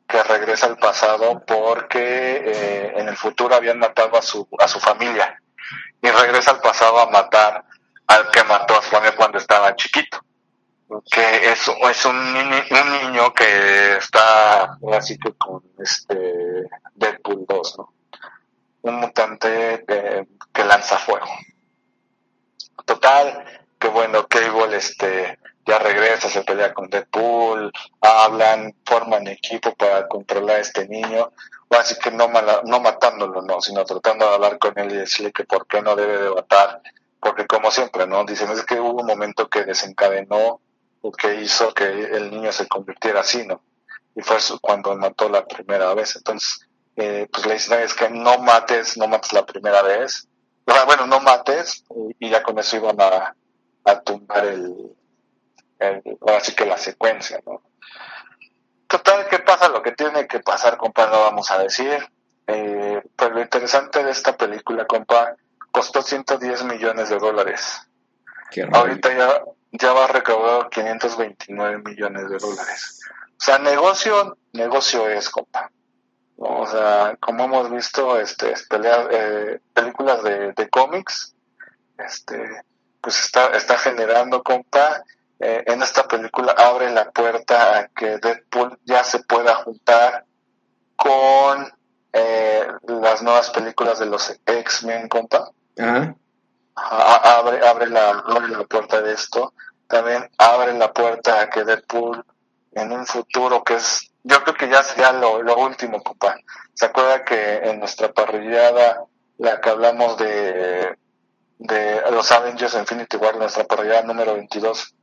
que 0.07 0.24
regresa 0.24 0.68
al 0.68 0.78
pasado 0.78 1.44
porque 1.45 2.41
eh, 2.45 2.94
en 2.95 3.10
el 3.10 3.18
futuro 3.18 3.56
habían 3.56 3.78
matado 3.78 4.18
a 4.18 4.22
su, 4.22 4.48
a 4.57 4.68
su 4.68 4.80
familia 4.80 5.41
y 6.02 6.10
regresa 6.10 6.52
al 6.52 6.61
pasado 6.61 6.99
a 6.99 7.10
matar 7.10 7.65
al 8.07 8.32
que 8.32 8.44
mató 8.45 8.78
a 8.78 8.82
su 8.82 8.90
familia 8.90 9.18
cuando 9.18 9.38
estaba 9.38 9.76
chiquito 9.76 10.19
que 11.11 11.52
es, 11.52 11.68
es 11.68 12.06
un, 12.06 12.15
un 12.15 12.91
niño 13.02 13.34
que 13.34 13.98
está 13.98 14.78
así 14.94 15.18
que 15.18 15.34
con 15.34 15.61
este 15.78 16.69
Deadpool 16.95 17.45
2 17.45 17.78
¿no? 17.78 17.94
un 18.84 18.95
mutante 18.95 19.84
eh, 19.86 20.26
que 20.53 20.64
lanza 20.64 20.98
fuego 20.98 21.28
total 22.86 23.66
que 23.79 23.87
bueno 23.87 24.27
Cable 24.27 24.77
este 24.77 25.39
ya 25.65 25.79
regresa, 25.79 26.29
se 26.29 26.43
pelea 26.43 26.73
con 26.73 26.89
Deadpool, 26.89 27.71
hablan, 27.99 28.73
forman 28.85 29.27
equipo 29.27 29.75
para 29.75 30.07
controlar 30.07 30.57
a 30.57 30.59
este 30.61 30.87
niño, 30.87 31.31
así 31.71 31.95
que 31.99 32.09
no, 32.11 32.29
mala- 32.29 32.61
no 32.63 32.79
matándolo, 32.79 33.41
no, 33.41 33.59
sino 33.61 33.83
tratando 33.83 34.27
de 34.29 34.35
hablar 34.35 34.59
con 34.59 34.77
él 34.79 34.91
y 34.93 34.97
decirle 34.97 35.33
que 35.33 35.43
por 35.43 35.67
qué 35.67 35.81
no 35.81 35.95
debe 35.97 36.21
de 36.21 36.29
matar, 36.33 36.81
porque 37.19 37.45
como 37.45 37.69
siempre, 37.71 38.07
¿no? 38.07 38.23
Dicen, 38.23 38.49
es 38.51 38.63
que 38.63 38.79
hubo 38.79 39.01
un 39.01 39.07
momento 39.07 39.49
que 39.49 39.65
desencadenó 39.65 40.61
o 41.01 41.11
que 41.11 41.35
hizo 41.41 41.73
que 41.73 41.83
el 41.85 42.31
niño 42.31 42.51
se 42.53 42.67
convirtiera 42.67 43.19
así, 43.21 43.45
¿no? 43.45 43.61
y 44.15 44.21
fue 44.21 44.37
cuando 44.61 44.95
mató 44.95 45.29
la 45.29 45.45
primera 45.45 45.93
vez. 45.93 46.15
Entonces, 46.15 46.67
eh, 46.95 47.27
pues 47.31 47.45
le 47.45 47.53
dicen, 47.53 47.79
es 47.81 47.93
que 47.93 48.09
no 48.09 48.39
mates, 48.39 48.97
no 48.97 49.07
mates 49.07 49.31
la 49.33 49.45
primera 49.45 49.81
vez. 49.83 50.27
Bueno, 50.85 51.05
no 51.07 51.19
mates, 51.19 51.83
y, 52.19 52.27
y 52.27 52.29
ya 52.31 52.41
con 52.43 52.57
eso 52.59 52.77
iban 52.77 52.99
a, 52.99 53.35
a 53.88 54.01
tumbar 54.01 54.45
el, 54.45 54.95
el, 55.80 56.01
ahora 56.22 56.39
sí 56.41 56.53
que 56.55 56.65
la 56.65 56.77
secuencia, 56.77 57.39
¿no? 57.45 57.61
Total, 58.88 59.27
¿qué 59.30 59.39
pasa? 59.39 59.69
Lo 59.69 59.81
que 59.81 59.91
tiene 59.93 60.27
que 60.27 60.39
pasar, 60.39 60.77
compa, 60.77 61.07
no 61.07 61.19
vamos 61.22 61.51
a 61.51 61.57
decir. 61.59 61.97
Eh, 62.47 63.01
pues 63.15 63.31
lo 63.31 63.41
interesante 63.41 64.03
de 64.03 64.11
esta 64.11 64.38
película, 64.38 64.85
compa, 64.85 65.35
costó 65.72 66.01
110 66.01 66.64
millones 66.64 67.09
de 67.09 67.18
dólares. 67.18 67.81
Ahorita 68.77 69.14
ya, 69.18 69.43
ya 69.72 69.93
va 69.93 70.05
a 70.05 70.07
recaudar 70.07 70.69
529 70.69 71.80
millones 71.84 72.30
de 72.30 72.38
dólares. 72.38 72.99
O 73.31 73.43
sea, 73.43 73.59
negocio, 73.59 74.38
negocio 74.53 75.09
es, 75.09 75.30
compa. 75.30 75.69
O 76.38 76.65
sea, 76.65 77.18
como 77.19 77.45
hemos 77.45 77.69
visto, 77.72 78.19
este, 78.19 78.53
pelea- 78.69 79.07
eh, 79.11 79.59
películas 79.73 80.23
de, 80.23 80.53
de 80.53 80.69
cómics, 80.69 81.35
este, 81.97 82.61
pues 83.02 83.19
está, 83.19 83.48
está 83.49 83.78
generando, 83.78 84.44
compa. 84.44 85.03
Eh, 85.40 85.64
en 85.68 85.84
esta 85.84 86.07
película 86.07 86.53
abre 86.57 86.90
la 86.90 87.11
puerta 87.11 87.78
a 87.78 87.88
que 87.90 88.18
Deadpool 88.18 88.80
ya 88.86 89.03
se 89.03 89.19
pueda 89.19 89.56
juntar 89.56 90.26
con 90.95 91.72
eh, 92.14 92.68
las 92.88 93.22
nuevas 93.22 93.49
películas 93.52 93.99
de 93.99 94.07
los 94.07 94.34
X-Men, 94.45 95.07
compa. 95.10 95.52
A- 96.76 97.38
abre, 97.38 97.68
abre, 97.68 97.88
la, 97.90 98.10
abre 98.10 98.48
la 98.49 98.64
puerta 98.64 99.02
de 99.02 99.14
esto. 99.14 99.53
También 99.88 100.30
abre 100.38 100.74
la 100.74 100.91
puerta 100.91 101.41
a 101.41 101.49
que 101.49 101.64
Deadpool 101.64 102.24
en 102.74 102.91
un 102.91 103.06
futuro 103.06 103.64
que 103.64 103.76
es, 103.76 104.11
yo 104.24 104.44
creo 104.44 104.56
que 104.56 104.69
ya 104.69 104.84
sería 104.84 105.11
lo, 105.11 105.41
lo 105.41 105.57
último, 105.57 106.02
compa. 106.03 106.36
¿Se 106.74 106.86
acuerda 106.86 107.24
que 107.24 107.57
en 107.57 107.80
nuestra 107.80 108.11
parrillada, 108.11 109.03
la 109.38 109.61
que 109.61 109.69
hablamos 109.69 110.18
de, 110.18 110.95
de 111.59 112.01
los 112.11 112.31
Avengers 112.31 112.75
Infinity 112.75 113.17
War, 113.17 113.35
nuestra 113.38 113.63
parrillada 113.65 114.03
número 114.03 114.34
22, 114.35 114.93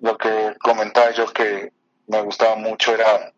lo 0.00 0.16
que 0.18 0.54
comentaba 0.62 1.10
yo 1.12 1.32
que 1.32 1.72
me 2.08 2.20
gustaba 2.22 2.56
mucho 2.56 2.92
era 2.94 3.32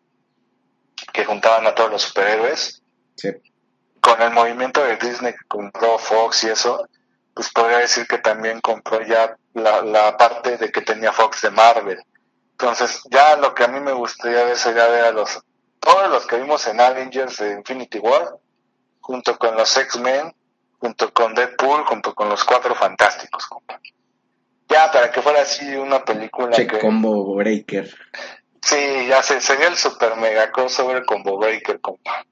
que 1.13 1.25
juntaban 1.25 1.65
a 1.67 1.75
todos 1.75 1.91
los 1.91 2.01
superhéroes 2.01 2.81
Sí. 3.15 3.29
con 4.01 4.21
el 4.21 4.31
movimiento 4.31 4.83
de 4.83 4.97
Disney 4.97 5.33
que 5.33 5.45
compró 5.47 5.97
Fox 5.97 6.43
y 6.43 6.49
eso, 6.49 6.87
pues 7.33 7.49
podría 7.51 7.79
decir 7.79 8.05
que 8.07 8.17
también 8.19 8.61
compró 8.61 9.01
ya 9.03 9.35
la, 9.53 9.81
la 9.81 10.17
parte 10.17 10.57
de 10.57 10.71
que 10.71 10.81
tenía 10.81 11.11
Fox 11.11 11.41
de 11.41 11.49
Marvel. 11.51 11.99
Entonces, 12.51 13.01
ya 13.09 13.35
lo 13.37 13.53
que 13.53 13.63
a 13.63 13.67
mí 13.67 13.79
me 13.79 13.91
gustaría 13.93 14.43
ver 14.43 14.57
sería 14.57 14.87
ver 14.87 15.05
a 15.05 15.11
los, 15.11 15.39
todos 15.79 16.09
los 16.09 16.25
que 16.27 16.37
vimos 16.37 16.67
en 16.67 16.79
Avengers 16.79 17.37
de 17.37 17.53
Infinity 17.53 17.99
War, 17.99 18.37
junto 19.01 19.37
con 19.37 19.55
los 19.55 19.75
X-Men, 19.77 20.33
junto 20.79 21.13
con 21.13 21.33
Deadpool, 21.33 21.85
junto 21.85 22.13
con 22.13 22.29
los 22.29 22.43
Cuatro 22.43 22.75
Fantásticos, 22.75 23.45
compa. 23.47 23.79
Ya, 24.69 24.91
para 24.91 25.11
que 25.11 25.21
fuera 25.21 25.41
así 25.41 25.75
una 25.75 26.03
película 26.03 26.51
Che 26.51 26.67
que... 26.67 26.79
combo 26.79 27.35
breaker. 27.35 27.89
Sí, 28.61 29.07
ya 29.07 29.23
sé, 29.23 29.39
sería 29.39 29.67
el 29.67 29.77
super 29.77 30.17
mega 30.17 30.51
crossover 30.51 31.05
combo 31.05 31.37
breaker, 31.37 31.79
compa, 31.79 32.25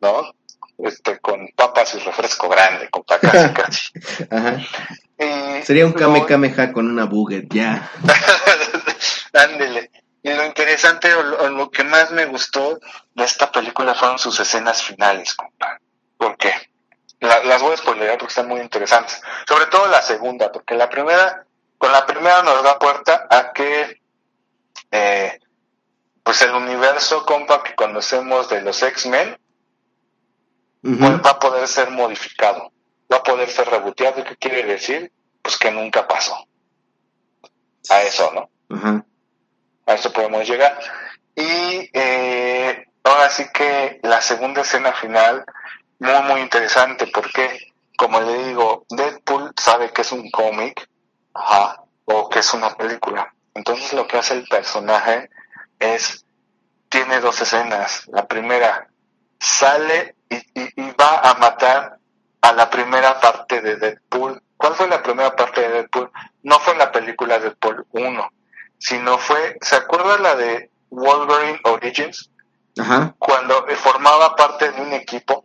¿no? 0.00 0.32
Este, 0.78 1.18
con 1.18 1.48
papas 1.54 1.94
y 1.94 1.98
refresco 1.98 2.48
grande, 2.48 2.88
compa, 2.90 3.18
casi, 3.18 3.52
casi. 3.54 3.92
Ajá. 4.30 4.56
Y 5.18 5.62
Sería 5.62 5.84
un 5.84 5.92
Kame 5.92 6.24
Kameha 6.24 6.72
con 6.72 6.88
una 6.88 7.04
buget, 7.04 7.52
ya. 7.52 7.90
Ándele. 9.34 9.90
Y 10.22 10.32
lo 10.32 10.46
interesante, 10.46 11.12
o 11.14 11.22
lo, 11.22 11.38
o 11.38 11.48
lo 11.48 11.70
que 11.70 11.82
más 11.82 12.10
me 12.12 12.26
gustó 12.26 12.78
de 13.14 13.24
esta 13.24 13.50
película 13.50 13.94
fueron 13.94 14.18
sus 14.18 14.38
escenas 14.38 14.82
finales, 14.82 15.34
compa. 15.34 15.80
¿Por 16.16 16.36
qué? 16.36 16.52
La- 17.20 17.44
las 17.44 17.60
voy 17.62 17.72
a 17.72 17.76
spoilear 17.76 18.18
porque 18.18 18.30
están 18.32 18.48
muy 18.48 18.60
interesantes. 18.60 19.20
Sobre 19.46 19.66
todo 19.66 19.86
la 19.88 20.02
segunda, 20.02 20.50
porque 20.50 20.74
la 20.74 20.88
primera, 20.88 21.44
con 21.78 21.92
la 21.92 22.06
primera 22.06 22.42
nos 22.42 22.62
da 22.62 22.78
puerta 22.78 23.26
a 23.30 23.52
que, 23.52 24.00
eh, 24.90 25.38
pues 26.22 26.42
el 26.42 26.52
universo, 26.54 27.24
compa, 27.26 27.62
que 27.62 27.74
conocemos 27.74 28.48
de 28.48 28.62
los 28.62 28.82
X-Men, 28.82 29.38
pues, 30.82 30.98
va 31.26 31.30
a 31.30 31.38
poder 31.38 31.68
ser 31.68 31.90
modificado, 31.90 32.72
va 33.12 33.18
a 33.18 33.22
poder 33.22 33.50
ser 33.50 33.68
reboteado. 33.68 34.20
¿Y 34.20 34.24
qué 34.24 34.36
quiere 34.36 34.62
decir? 34.64 35.12
Pues 35.42 35.58
que 35.58 35.70
nunca 35.70 36.08
pasó. 36.08 36.36
A 37.90 38.02
eso, 38.02 38.30
¿no? 38.32 38.50
A 39.86 39.94
eso 39.94 40.12
podemos 40.12 40.48
llegar. 40.48 40.78
Y 41.34 41.90
eh, 41.92 42.86
ahora 43.04 43.28
sí 43.30 43.46
que 43.52 44.00
la 44.02 44.20
segunda 44.20 44.62
escena 44.62 44.92
final, 44.92 45.44
muy, 46.00 46.22
muy 46.32 46.40
interesante, 46.40 47.06
porque, 47.08 47.72
como 47.96 48.20
le 48.20 48.44
digo, 48.48 48.84
Deadpool 48.90 49.52
sabe 49.56 49.92
que 49.92 50.02
es 50.02 50.12
un 50.12 50.30
cómic, 50.30 50.88
ajá, 51.34 51.82
o 52.06 52.28
que 52.28 52.40
es 52.40 52.52
una 52.54 52.74
película. 52.76 53.32
Entonces 53.54 53.92
lo 53.92 54.06
que 54.06 54.18
hace 54.18 54.34
el 54.34 54.44
personaje 54.48 55.30
es, 55.78 56.24
tiene 56.88 57.20
dos 57.20 57.40
escenas. 57.40 58.04
La 58.08 58.26
primera, 58.26 58.88
sale 59.38 60.16
y, 60.28 60.36
y- 60.36 60.72
y 60.76 60.90
va 61.00 61.20
a 61.20 61.34
matar 61.34 61.98
a 62.42 62.52
la 62.52 62.70
primera 62.70 63.20
parte 63.20 63.60
de 63.60 63.76
Deadpool. 63.76 64.42
¿Cuál 64.56 64.74
fue 64.74 64.88
la 64.88 65.02
primera 65.02 65.34
parte 65.36 65.60
de 65.62 65.68
Deadpool? 65.70 66.10
No 66.42 66.58
fue 66.58 66.74
la 66.76 66.90
película 66.92 67.38
Deadpool 67.38 67.86
1, 67.92 68.30
sino 68.78 69.18
fue, 69.18 69.56
¿se 69.60 69.76
acuerda 69.76 70.18
la 70.18 70.34
de 70.36 70.70
Wolverine 70.90 71.60
Origins? 71.64 72.30
Ajá. 72.78 73.14
Cuando 73.18 73.66
formaba 73.76 74.36
parte 74.36 74.70
de 74.72 74.80
un 74.80 74.92
equipo, 74.92 75.44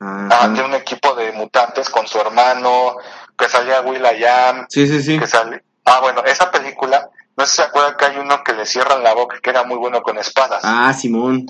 ah, 0.00 0.48
de 0.48 0.60
Ajá. 0.60 0.64
un 0.66 0.74
equipo 0.74 1.14
de 1.14 1.32
mutantes 1.32 1.88
con 1.90 2.06
su 2.06 2.18
hermano, 2.20 2.96
que 3.36 3.48
salía 3.48 3.80
Will.i.am, 3.82 4.66
Sí, 4.68 4.86
sí, 4.86 5.02
sí. 5.02 5.18
que 5.18 5.26
sale... 5.26 5.64
Ah, 5.84 6.00
bueno, 6.00 6.22
esa 6.24 6.50
película, 6.50 7.08
no 7.36 7.44
sé 7.46 7.50
si 7.50 7.56
se 7.56 7.62
acuerdan 7.62 7.96
que 7.96 8.04
hay 8.06 8.16
uno 8.18 8.42
que 8.44 8.52
le 8.52 8.66
cierran 8.66 9.02
la 9.02 9.14
boca, 9.14 9.38
que 9.42 9.50
era 9.50 9.64
muy 9.64 9.78
bueno 9.78 10.02
con 10.02 10.18
espadas. 10.18 10.60
Ah, 10.64 10.92
Simón. 10.92 11.46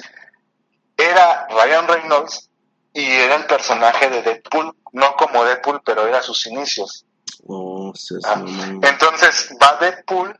era 0.97 1.47
Ryan 1.51 1.89
Reynolds 1.89 2.49
y 2.93 3.05
era 3.11 3.37
el 3.37 3.47
personaje 3.47 4.09
de 4.11 4.23
Deadpool, 4.23 4.75
no 4.93 5.17
como 5.17 5.45
Deadpool, 5.45 5.81
pero 5.85 6.07
era 6.07 6.23
sus 6.23 6.47
inicios. 6.47 7.05
Oh, 7.47 7.93
sí, 7.95 8.15
sí, 8.17 8.21
Ah. 8.25 8.43
Entonces 8.83 9.51
va 9.63 9.77
Deadpool, 9.81 10.37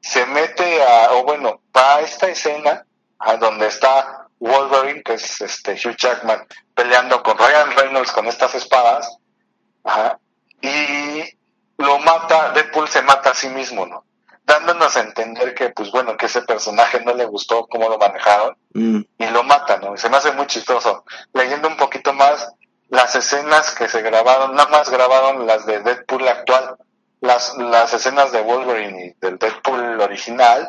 se 0.00 0.24
mete 0.26 0.82
a, 0.82 1.12
o 1.12 1.24
bueno, 1.24 1.60
va 1.76 1.96
a 1.96 2.00
esta 2.00 2.28
escena 2.28 2.84
a 3.18 3.36
donde 3.36 3.66
está 3.66 4.17
Wolverine, 4.40 5.02
que 5.02 5.14
es 5.14 5.40
este 5.40 5.72
Hugh 5.72 5.96
Jackman, 5.96 6.46
peleando 6.74 7.22
con 7.22 7.36
Ryan 7.38 7.70
Reynolds 7.76 8.12
con 8.12 8.26
estas 8.26 8.54
espadas, 8.54 9.16
ajá, 9.84 10.18
y 10.60 11.22
lo 11.78 11.98
mata, 12.00 12.50
Deadpool 12.52 12.88
se 12.88 13.02
mata 13.02 13.30
a 13.30 13.34
sí 13.34 13.48
mismo, 13.48 13.86
¿no? 13.86 14.04
Dándonos 14.44 14.96
a 14.96 15.00
entender 15.00 15.54
que, 15.54 15.70
pues 15.70 15.90
bueno, 15.90 16.16
que 16.16 16.26
ese 16.26 16.42
personaje 16.42 17.00
no 17.04 17.14
le 17.14 17.26
gustó 17.26 17.66
cómo 17.66 17.88
lo 17.88 17.98
manejaron, 17.98 18.56
Mm, 18.74 19.00
y 19.18 19.26
lo 19.26 19.42
matan, 19.42 19.80
¿no? 19.80 19.94
Y 19.94 19.98
se 19.98 20.08
me 20.08 20.16
hace 20.18 20.30
muy 20.32 20.46
chistoso. 20.46 21.04
Leyendo 21.32 21.68
un 21.68 21.76
poquito 21.76 22.12
más, 22.12 22.48
las 22.88 23.14
escenas 23.16 23.74
que 23.74 23.88
se 23.88 24.02
grabaron, 24.02 24.54
nada 24.54 24.68
más 24.70 24.88
grabaron 24.88 25.46
las 25.46 25.66
de 25.66 25.80
Deadpool 25.80 26.26
actual, 26.28 26.76
las, 27.20 27.56
las 27.58 27.92
escenas 27.92 28.30
de 28.32 28.40
Wolverine 28.42 29.06
y 29.06 29.14
del 29.20 29.38
Deadpool 29.38 30.00
original, 30.00 30.68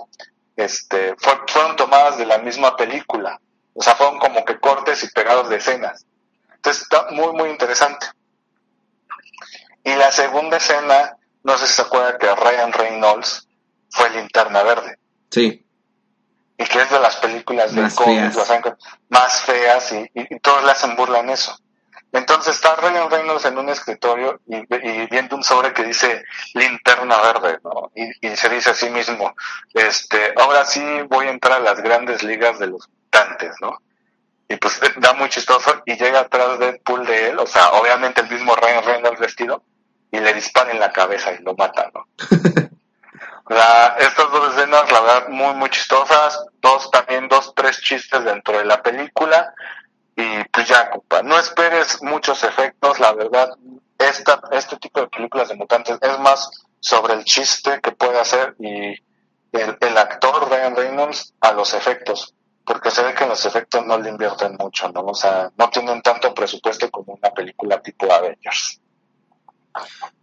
este, 0.56 1.16
fue- 1.18 1.40
fueron 1.48 1.76
tomadas 1.76 2.18
de 2.18 2.26
la 2.26 2.40
misma 2.40 2.76
película. 2.76 3.40
O 3.80 3.82
sea, 3.82 3.96
fueron 3.96 4.20
como 4.20 4.44
que 4.44 4.60
cortes 4.60 5.02
y 5.06 5.08
pegados 5.12 5.48
de 5.48 5.56
escenas. 5.56 6.06
Entonces 6.54 6.84
está 6.84 7.08
muy, 7.12 7.32
muy 7.32 7.50
interesante. 7.50 8.06
Y 9.86 9.96
la 9.96 10.12
segunda 10.12 10.58
escena, 10.58 11.16
no 11.44 11.58
sé 11.58 11.66
si 11.66 11.74
se 11.74 11.82
acuerda 11.84 12.18
que 12.18 12.28
Ryan 12.36 12.74
Reynolds 12.74 13.48
fue 13.90 14.10
linterna 14.10 14.62
verde 14.64 15.00
sí. 15.32 15.66
y 16.58 16.64
que 16.66 16.82
es 16.82 16.90
de 16.92 17.00
las 17.00 17.16
películas 17.16 17.74
de 17.74 17.82
Más 17.84 17.96
cómics 17.96 18.36
más 19.08 19.42
feas 19.44 19.92
y, 19.94 20.00
y- 20.14 20.36
y 20.36 20.40
todos 20.42 20.64
le 20.66 20.72
hacen 20.72 20.98
burla 20.98 21.20
en 21.20 21.30
eso. 21.30 21.58
Entonces 22.12 22.56
está 22.56 22.76
Ryan 22.76 23.10
Reynolds 23.10 23.46
en 23.46 23.58
un 23.58 23.70
escritorio 23.70 24.42
y, 24.46 24.58
y 24.58 25.08
viendo 25.08 25.38
un 25.38 25.44
sobre 25.44 25.74
que 25.74 25.84
dice 25.86 26.24
linterna 26.54 27.18
verde, 27.22 27.60
¿no? 27.64 27.92
Y, 27.96 28.28
y 28.28 28.36
se 28.36 28.50
dice 28.50 28.72
a 28.72 28.74
sí 28.74 28.90
mismo, 28.90 29.34
este, 29.74 30.34
ahora 30.36 30.66
sí 30.66 30.84
voy 31.08 31.28
a 31.28 31.32
entrar 31.32 31.60
a 31.60 31.64
las 31.64 31.82
grandes 31.82 32.24
ligas 32.24 32.60
de 32.60 32.68
los 32.68 32.90
mutantes, 33.10 33.56
¿no? 33.62 33.82
Y 34.48 34.56
pues 34.56 34.80
da 34.98 35.14
muy 35.14 35.30
chistoso 35.30 35.82
y 35.86 35.98
llega 35.98 36.22
atrás 36.22 36.60
Deadpool 36.60 37.06
de 37.06 37.30
él, 37.30 37.40
o 37.40 37.48
sea, 37.48 37.70
obviamente 37.72 38.22
el 38.22 38.30
mismo 38.30 38.56
Ryan 38.56 38.84
Reynolds 38.84 39.20
vestido, 39.20 39.64
y 40.12 40.20
le 40.20 40.34
dispara 40.34 40.72
en 40.72 40.80
la 40.80 40.92
cabeza 40.92 41.32
y 41.34 41.44
lo 41.44 41.56
mata, 41.56 41.92
¿no? 41.94 42.08
La, 43.50 43.96
estas 43.98 44.32
dos 44.32 44.56
escenas, 44.56 44.92
la 44.92 45.02
verdad, 45.02 45.30
muy, 45.30 45.56
muy 45.56 45.72
chistosas. 45.72 46.46
Dos, 46.62 46.92
también 46.92 47.28
dos, 47.28 47.52
tres 47.56 47.82
chistes 47.82 48.24
dentro 48.24 48.60
de 48.60 48.66
la 48.66 48.84
película. 48.84 49.56
Y 50.16 50.44
pues 50.52 50.68
ya, 50.68 50.92
compa, 50.92 51.24
no 51.24 51.36
esperes 51.40 52.00
muchos 52.04 52.44
efectos, 52.44 53.00
la 53.00 53.12
verdad. 53.14 53.50
Esta, 53.98 54.40
este 54.52 54.78
tipo 54.78 55.02
de 55.02 55.08
películas 55.08 55.50
de 55.50 55.56
mutantes 55.56 55.98
es 56.00 56.20
más 56.20 56.48
sobre 56.80 57.16
el 57.16 57.24
chiste 57.24 57.80
que 57.82 57.92
puede 57.92 58.20
hacer 58.20 58.56
y 58.60 58.92
el, 59.52 59.78
el 59.80 59.98
actor 59.98 60.48
Ryan 60.48 60.76
Reynolds 60.76 61.34
a 61.42 61.52
los 61.52 61.74
efectos. 61.74 62.36
Porque 62.70 62.92
se 62.92 63.02
ve 63.02 63.16
que 63.16 63.24
en 63.24 63.32
los 63.32 63.44
efectos 63.48 63.84
no 63.88 63.98
le 63.98 64.12
invierten 64.12 64.56
mucho, 64.60 64.92
¿no? 64.92 65.02
O 65.02 65.16
sea, 65.16 65.52
no 65.58 65.72
tienen 65.72 66.04
tanto 66.04 66.36
presupuesto 66.36 66.88
como 66.92 67.16
una 67.16 67.32
película 67.32 67.82
tipo 67.82 68.14
Avengers. 68.14 68.80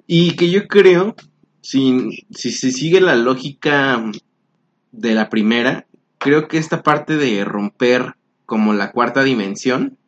Y 0.07 0.37
que 0.37 0.49
yo 0.49 0.69
creo, 0.69 1.17
si, 1.61 2.25
si 2.31 2.53
se 2.53 2.71
sigue 2.71 3.01
la 3.01 3.17
lógica 3.17 4.01
de 4.93 5.15
la 5.15 5.29
primera, 5.29 5.87
creo 6.19 6.47
que 6.47 6.59
esta 6.59 6.85
parte 6.85 7.17
de 7.17 7.45
romper 7.45 8.15
como 8.45 8.75
la 8.75 8.93
cuarta 8.93 9.25
dimensión, 9.25 9.99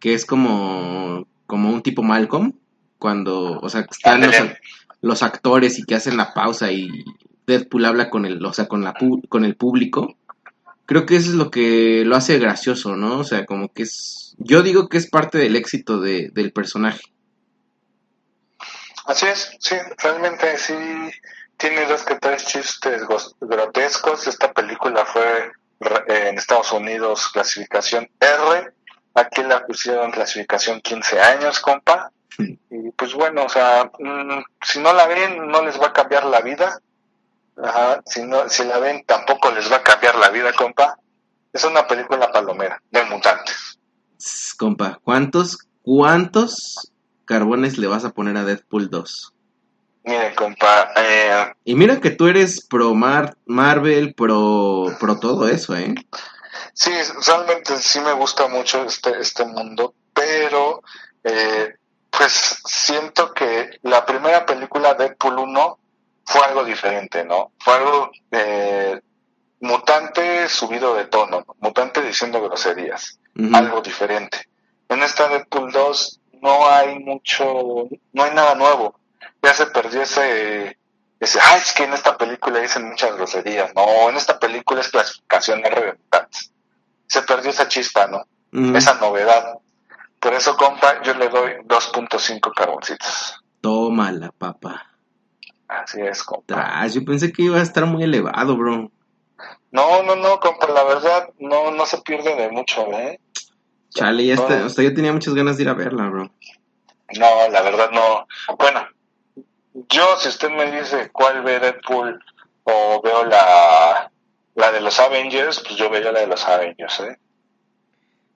que 0.00 0.14
es 0.14 0.26
como, 0.26 1.28
como 1.46 1.70
un 1.70 1.82
tipo 1.82 2.02
Malcolm, 2.02 2.54
cuando, 2.98 3.60
o 3.60 3.68
sea, 3.68 3.84
que 3.84 3.92
están 3.92 4.22
los, 4.22 4.34
los 5.02 5.22
actores 5.22 5.78
y 5.78 5.84
que 5.84 5.94
hacen 5.94 6.16
la 6.16 6.34
pausa 6.34 6.72
y 6.72 7.04
Deadpool 7.46 7.84
habla 7.84 8.10
con 8.10 8.26
el, 8.26 8.44
o 8.44 8.52
sea, 8.52 8.66
con 8.66 8.82
la 8.82 8.92
con 9.28 9.44
el 9.44 9.54
público. 9.54 10.16
Creo 10.88 11.04
que 11.04 11.16
eso 11.16 11.28
es 11.28 11.34
lo 11.34 11.50
que 11.50 12.02
lo 12.06 12.16
hace 12.16 12.38
gracioso, 12.38 12.96
¿no? 12.96 13.18
O 13.18 13.24
sea, 13.24 13.44
como 13.44 13.70
que 13.70 13.82
es, 13.82 14.34
yo 14.38 14.62
digo 14.62 14.88
que 14.88 14.96
es 14.96 15.06
parte 15.10 15.36
del 15.36 15.54
éxito 15.54 16.00
de, 16.00 16.30
del 16.32 16.50
personaje. 16.50 17.02
Así 19.04 19.26
es, 19.26 19.54
sí, 19.60 19.76
realmente 20.02 20.56
sí 20.56 20.72
tiene 21.58 21.84
dos 21.84 22.04
que 22.04 22.14
tres 22.14 22.46
chistes 22.46 23.02
grotescos. 23.38 24.28
Esta 24.28 24.50
película 24.50 25.04
fue 25.04 25.52
en 26.06 26.38
Estados 26.38 26.72
Unidos 26.72 27.28
clasificación 27.34 28.08
R, 28.18 28.72
aquí 29.12 29.42
la 29.42 29.66
pusieron 29.66 30.10
clasificación 30.10 30.80
15 30.80 31.20
años, 31.20 31.60
compa. 31.60 32.10
Y 32.38 32.92
pues 32.92 33.12
bueno, 33.12 33.44
o 33.44 33.48
sea, 33.50 33.90
mm, 33.98 34.42
si 34.62 34.80
no 34.80 34.94
la 34.94 35.06
ven, 35.06 35.48
no 35.48 35.62
les 35.62 35.78
va 35.78 35.88
a 35.88 35.92
cambiar 35.92 36.24
la 36.24 36.40
vida. 36.40 36.80
Ajá, 37.62 38.02
si, 38.06 38.22
no, 38.22 38.48
si 38.48 38.64
la 38.64 38.78
ven, 38.78 39.04
tampoco 39.04 39.50
les 39.50 39.70
va 39.70 39.76
a 39.76 39.82
cambiar 39.82 40.16
la 40.16 40.30
vida, 40.30 40.52
compa. 40.52 40.98
Es 41.52 41.64
una 41.64 41.86
película 41.86 42.30
palomera 42.30 42.80
de 42.90 43.04
mutantes. 43.04 43.78
Compa, 44.58 44.98
¿cuántos, 45.02 45.58
cuántos 45.82 46.92
carbones 47.24 47.78
le 47.78 47.86
vas 47.86 48.04
a 48.04 48.10
poner 48.10 48.36
a 48.36 48.44
Deadpool 48.44 48.90
2? 48.90 49.34
Miren, 50.04 50.34
compa, 50.34 50.90
eh, 50.96 51.52
Y 51.64 51.74
mira 51.74 52.00
que 52.00 52.10
tú 52.10 52.26
eres 52.28 52.66
pro 52.66 52.94
Mar- 52.94 53.36
Marvel, 53.46 54.14
pro, 54.14 54.86
pro 54.98 55.18
todo 55.18 55.48
eso, 55.48 55.76
¿eh? 55.76 55.94
Sí, 56.72 56.92
realmente 57.26 57.76
sí 57.78 58.00
me 58.00 58.12
gusta 58.12 58.46
mucho 58.48 58.84
este, 58.84 59.18
este 59.20 59.44
mundo, 59.44 59.94
pero 60.14 60.82
eh, 61.24 61.74
pues 62.10 62.60
siento 62.64 63.32
que 63.34 63.78
la 63.82 64.06
primera 64.06 64.46
película 64.46 64.94
Deadpool 64.94 65.38
1 65.40 65.78
fue 66.28 66.42
algo 66.42 66.64
diferente, 66.64 67.24
¿no? 67.24 67.52
Fue 67.58 67.74
algo 67.74 68.10
eh, 68.30 69.00
mutante 69.60 70.48
subido 70.48 70.94
de 70.94 71.06
tono, 71.06 71.44
¿no? 71.46 71.56
mutante 71.60 72.02
diciendo 72.02 72.40
groserías, 72.42 73.18
algo 73.52 73.80
diferente. 73.80 74.48
En 74.88 75.02
esta 75.02 75.28
Deadpool 75.28 75.72
2 75.72 76.20
no 76.42 76.68
hay 76.68 76.98
mucho, 76.98 77.88
no 78.12 78.22
hay 78.22 78.34
nada 78.34 78.54
nuevo. 78.54 78.98
Ya 79.42 79.54
se 79.54 79.66
perdió 79.66 80.02
ese, 80.02 80.78
ese, 81.20 81.38
ay, 81.40 81.60
es 81.60 81.72
que 81.72 81.84
en 81.84 81.92
esta 81.92 82.16
película 82.16 82.60
dicen 82.60 82.88
muchas 82.88 83.14
groserías, 83.14 83.74
no, 83.74 84.08
en 84.08 84.16
esta 84.16 84.38
película 84.38 84.80
es 84.80 84.88
clasificación 84.88 85.64
R 85.64 85.80
de 85.80 85.92
mutantes 85.92 86.52
se 87.08 87.22
perdió 87.22 87.50
esa 87.50 87.66
chispa, 87.66 88.06
¿no? 88.06 88.26
Esa 88.76 88.94
novedad. 88.94 89.58
Por 90.20 90.34
eso, 90.34 90.56
compa, 90.56 91.02
yo 91.02 91.14
le 91.14 91.28
doy 91.28 91.52
2.5 91.64 92.52
carboncitos. 92.54 93.42
Tómala, 93.60 94.32
papá. 94.36 94.86
Así 95.68 96.00
es, 96.00 96.22
compa. 96.22 96.54
Tras, 96.54 96.94
yo 96.94 97.04
pensé 97.04 97.30
que 97.32 97.42
iba 97.42 97.58
a 97.58 97.62
estar 97.62 97.84
muy 97.86 98.02
elevado, 98.02 98.56
bro. 98.56 98.90
No, 99.70 100.02
no, 100.02 100.16
no, 100.16 100.40
compa, 100.40 100.66
la 100.68 100.82
verdad, 100.84 101.28
no, 101.38 101.70
no 101.70 101.84
se 101.86 101.98
pierde 101.98 102.34
de 102.34 102.48
mucho, 102.50 102.90
¿eh? 102.92 103.20
Chale, 103.90 104.24
ya 104.24 104.34
No. 104.36 104.42
está, 104.42 104.64
hasta 104.64 104.82
yo 104.82 104.94
tenía 104.94 105.12
muchas 105.12 105.34
ganas 105.34 105.56
de 105.56 105.64
ir 105.64 105.68
a 105.68 105.74
verla, 105.74 106.08
bro. 106.08 106.30
No, 107.18 107.48
la 107.50 107.62
verdad 107.62 107.90
no. 107.92 108.26
Bueno, 108.56 108.86
yo, 109.88 110.16
si 110.18 110.28
usted 110.28 110.50
me 110.50 110.70
dice 110.70 111.10
cuál 111.12 111.42
ve 111.42 111.60
Deadpool 111.60 112.22
o 112.64 113.00
veo 113.02 113.24
la, 113.24 114.10
la 114.54 114.72
de 114.72 114.80
los 114.80 114.98
Avengers, 115.00 115.60
pues 115.60 115.76
yo 115.76 115.88
vería 115.90 116.12
la 116.12 116.20
de 116.20 116.26
los 116.26 116.46
Avengers, 116.46 117.00
¿eh? 117.00 117.18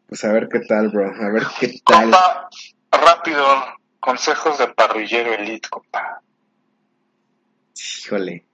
Pues 0.07 0.25
a 0.25 0.33
ver 0.33 0.49
qué 0.51 0.61
tal, 0.61 0.89
bro. 0.91 1.07
A 1.07 1.31
ver 1.31 1.45
qué 1.59 1.69
tal. 1.85 2.03
Compa, 2.03 2.49
rápido, 2.91 3.47
consejos 4.01 4.59
de 4.59 4.69
parrillero 4.69 5.33
elite, 5.33 5.69
compa. 5.71 6.21
Híjole. 8.05 8.45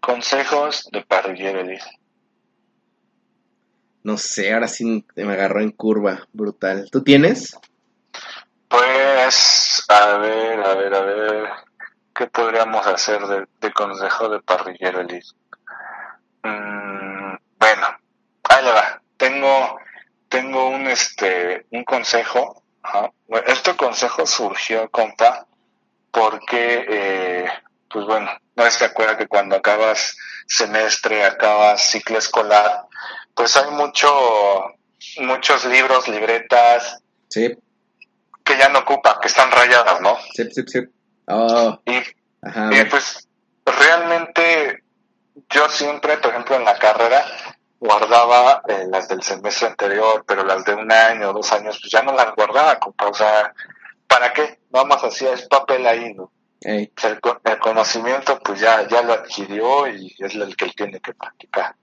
Consejos 0.00 0.88
de 0.92 1.02
parrillero 1.02 1.60
elite. 1.60 1.84
No 4.04 4.16
sé, 4.16 4.52
ahora 4.54 4.68
sí 4.68 5.04
me 5.16 5.32
agarró 5.32 5.60
en 5.60 5.72
curva. 5.72 6.26
Brutal. 6.32 6.88
¿Tú 6.92 7.02
tienes? 7.02 7.58
Pues, 8.68 9.84
a 9.88 10.18
ver, 10.18 10.60
a 10.60 10.74
ver, 10.74 10.94
a 10.94 11.00
ver, 11.00 11.48
¿qué 12.14 12.26
podríamos 12.28 12.86
hacer 12.86 13.20
de, 13.26 13.46
de 13.60 13.72
consejo 13.72 14.28
de 14.28 14.40
parrillero 14.42 15.00
elite? 15.00 15.26
Mm, 16.44 17.34
bueno, 17.58 17.86
ahí 18.44 18.64
le 18.64 18.70
va. 18.72 19.02
Tengo, 19.16 19.78
tengo 20.28 20.68
un, 20.68 20.86
este, 20.86 21.66
un 21.72 21.82
consejo. 21.84 22.62
ajá. 22.82 23.10
Bueno, 23.26 23.46
Este 23.48 23.74
consejo 23.76 24.24
surgió, 24.24 24.88
compa, 24.90 25.46
porque, 26.12 26.86
eh, 26.88 27.48
pues 27.90 28.04
bueno, 28.06 28.30
no 28.54 28.70
se 28.70 28.84
acuerda 28.84 29.16
que 29.16 29.26
cuando 29.28 29.56
acabas 29.56 30.16
semestre, 30.46 31.24
acabas 31.24 31.82
ciclo 31.90 32.18
escolar, 32.18 32.82
pues 33.34 33.56
hay 33.56 33.70
mucho, 33.72 34.08
muchos 35.18 35.64
libros, 35.66 36.08
libretas, 36.08 37.02
Sí, 37.28 37.56
que 38.44 38.56
ya 38.56 38.68
no 38.68 38.78
ocupa, 38.80 39.18
que 39.20 39.28
están 39.28 39.50
rayadas, 39.50 40.00
¿no? 40.00 40.16
sí, 40.32 40.48
sí, 40.52 40.62
sí. 40.66 40.80
Oh, 41.26 41.80
Y, 41.84 41.96
ajá. 42.46 42.70
y, 42.72 42.84
pues 42.84 43.28
realmente 43.64 44.84
yo 45.50 45.68
siempre, 45.68 46.18
por 46.18 46.30
ejemplo, 46.30 46.54
en 46.56 46.64
la 46.64 46.78
carrera 46.78 47.24
guardaba 47.80 48.62
eh, 48.68 48.86
las 48.88 49.08
del 49.08 49.22
semestre 49.22 49.68
anterior, 49.68 50.24
pero 50.26 50.44
las 50.44 50.64
de 50.64 50.74
un 50.74 50.90
año, 50.90 51.32
dos 51.32 51.52
años, 51.52 51.78
pues 51.80 51.90
ya 51.90 52.02
no 52.02 52.12
las 52.12 52.34
guardaba, 52.34 52.78
compa. 52.78 53.08
O 53.08 53.14
sea, 53.14 53.52
¿para 54.06 54.32
qué? 54.32 54.60
Nada 54.70 54.86
más 54.86 55.02
hacía, 55.02 55.32
es 55.32 55.42
papel 55.48 55.84
ahí, 55.86 56.14
¿no? 56.14 56.30
El, 56.62 56.90
el 57.44 57.58
conocimiento 57.58 58.38
pues 58.42 58.60
ya, 58.60 58.86
ya 58.88 59.02
lo 59.02 59.12
adquirió 59.12 59.86
y 59.88 60.14
es 60.18 60.34
el 60.34 60.56
que 60.56 60.64
él 60.66 60.74
tiene 60.74 61.00
que 61.00 61.12
practicar. 61.14 61.74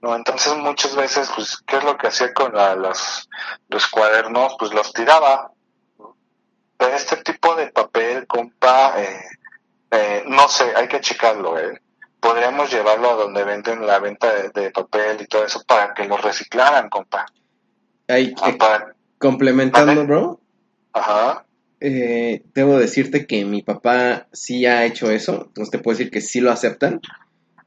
¿no? 0.00 0.14
Entonces 0.14 0.54
muchas 0.56 0.94
veces, 0.94 1.30
pues, 1.34 1.56
¿qué 1.66 1.78
es 1.78 1.84
lo 1.84 1.96
que 1.96 2.08
hacía 2.08 2.32
con 2.34 2.54
la- 2.54 2.74
los, 2.76 3.28
los 3.68 3.86
cuadernos? 3.88 4.54
Pues 4.58 4.72
los 4.74 4.92
tiraba. 4.92 5.50
Pero 6.76 6.94
este 6.96 7.16
tipo 7.18 7.54
de 7.54 7.68
papel, 7.68 8.26
compa, 8.26 8.94
eh, 9.00 9.22
eh, 9.90 10.24
no 10.26 10.48
sé, 10.48 10.72
hay 10.76 10.88
que 10.88 11.00
checarlo, 11.00 11.58
¿eh? 11.58 11.80
Podríamos 12.20 12.70
llevarlo 12.70 13.10
a 13.10 13.14
donde 13.14 13.44
venden 13.44 13.86
la 13.86 13.98
venta 13.98 14.32
de, 14.34 14.48
de 14.50 14.70
papel 14.70 15.20
y 15.20 15.26
todo 15.26 15.44
eso 15.44 15.62
para 15.66 15.94
que 15.94 16.04
lo 16.06 16.16
reciclaran, 16.16 16.88
compa. 16.88 17.26
Ah, 18.08 18.18
eh, 18.18 18.34
para- 18.58 18.94
complementando, 19.18 19.92
Vale. 19.94 20.04
bro. 20.06 20.40
Ajá. 20.92 21.44
Eh, 21.86 22.42
debo 22.54 22.78
decirte 22.78 23.26
que 23.26 23.44
mi 23.44 23.62
papá 23.62 24.26
sí 24.32 24.66
ha 24.66 24.84
hecho 24.86 25.10
eso. 25.10 25.44
Entonces 25.48 25.70
te 25.70 25.78
puedo 25.78 25.96
decir 25.98 26.10
que 26.10 26.20
sí 26.20 26.40
lo 26.40 26.50
aceptan. 26.50 27.00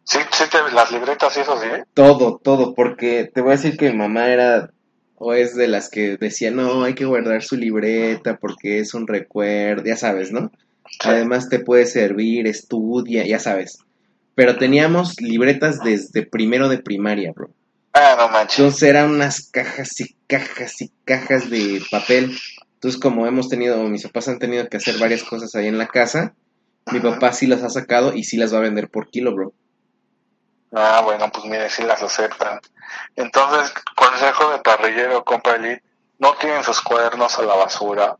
Sí, 0.03 0.19
sí, 0.31 0.43
te- 0.49 0.73
las 0.73 0.91
libretas 0.91 1.35
y 1.37 1.41
eso 1.41 1.59
sí. 1.59 1.67
¿eh? 1.67 1.83
Todo, 1.93 2.39
todo, 2.43 2.73
porque 2.73 3.29
te 3.33 3.41
voy 3.41 3.51
a 3.51 3.55
decir 3.57 3.77
que 3.77 3.91
mi 3.91 3.97
mamá 3.97 4.27
era 4.29 4.71
o 5.15 5.33
es 5.33 5.55
de 5.55 5.67
las 5.67 5.89
que 5.89 6.17
decía, 6.17 6.51
no, 6.51 6.83
hay 6.83 6.93
que 6.93 7.05
guardar 7.05 7.43
su 7.43 7.57
libreta 7.57 8.37
porque 8.37 8.79
es 8.79 8.93
un 8.93 9.07
recuerdo, 9.07 9.83
ya 9.85 9.95
sabes, 9.97 10.31
¿no? 10.31 10.51
Sí. 10.89 10.97
Además 11.09 11.49
te 11.49 11.59
puede 11.59 11.85
servir, 11.85 12.47
estudia, 12.47 13.25
ya 13.25 13.39
sabes. 13.39 13.79
Pero 14.35 14.57
teníamos 14.57 15.19
libretas 15.19 15.79
desde 15.83 16.23
primero 16.25 16.69
de 16.69 16.77
primaria, 16.77 17.31
bro. 17.35 17.49
Ah, 17.93 18.15
no 18.17 18.29
manches. 18.29 18.59
Entonces 18.59 18.83
eran 18.83 19.09
unas 19.09 19.49
cajas 19.49 19.99
y 19.99 20.15
cajas 20.27 20.81
y 20.81 20.91
cajas 21.03 21.49
de 21.49 21.81
papel. 21.89 22.37
Entonces 22.77 23.01
como 23.01 23.25
hemos 23.25 23.49
tenido, 23.49 23.77
mis 23.85 24.03
papás 24.03 24.27
han 24.27 24.37
tenido 24.37 24.69
que 24.69 24.77
hacer 24.77 24.99
varias 24.99 25.23
cosas 25.23 25.55
ahí 25.55 25.65
en 25.65 25.79
la 25.79 25.87
casa, 25.87 26.35
mi 26.91 26.99
papá 26.99 27.33
sí 27.33 27.47
las 27.47 27.63
ha 27.63 27.71
sacado 27.71 28.13
y 28.13 28.23
sí 28.23 28.37
las 28.37 28.53
va 28.53 28.59
a 28.59 28.61
vender 28.61 28.87
por 28.89 29.09
kilo, 29.09 29.33
bro. 29.33 29.51
Ah, 30.71 31.01
bueno, 31.03 31.31
pues 31.31 31.45
mire, 31.45 31.71
sí 31.71 31.81
las 31.81 32.03
aceptan. 32.03 32.59
Entonces, 33.15 33.73
consejo 33.95 34.51
de 34.51 34.59
parrillero, 34.59 35.23
compa 35.25 35.55
Elite, 35.55 35.81
no 36.19 36.35
tienen 36.35 36.63
sus 36.63 36.79
cuadernos 36.81 37.39
a 37.39 37.41
la 37.41 37.55
basura. 37.55 38.15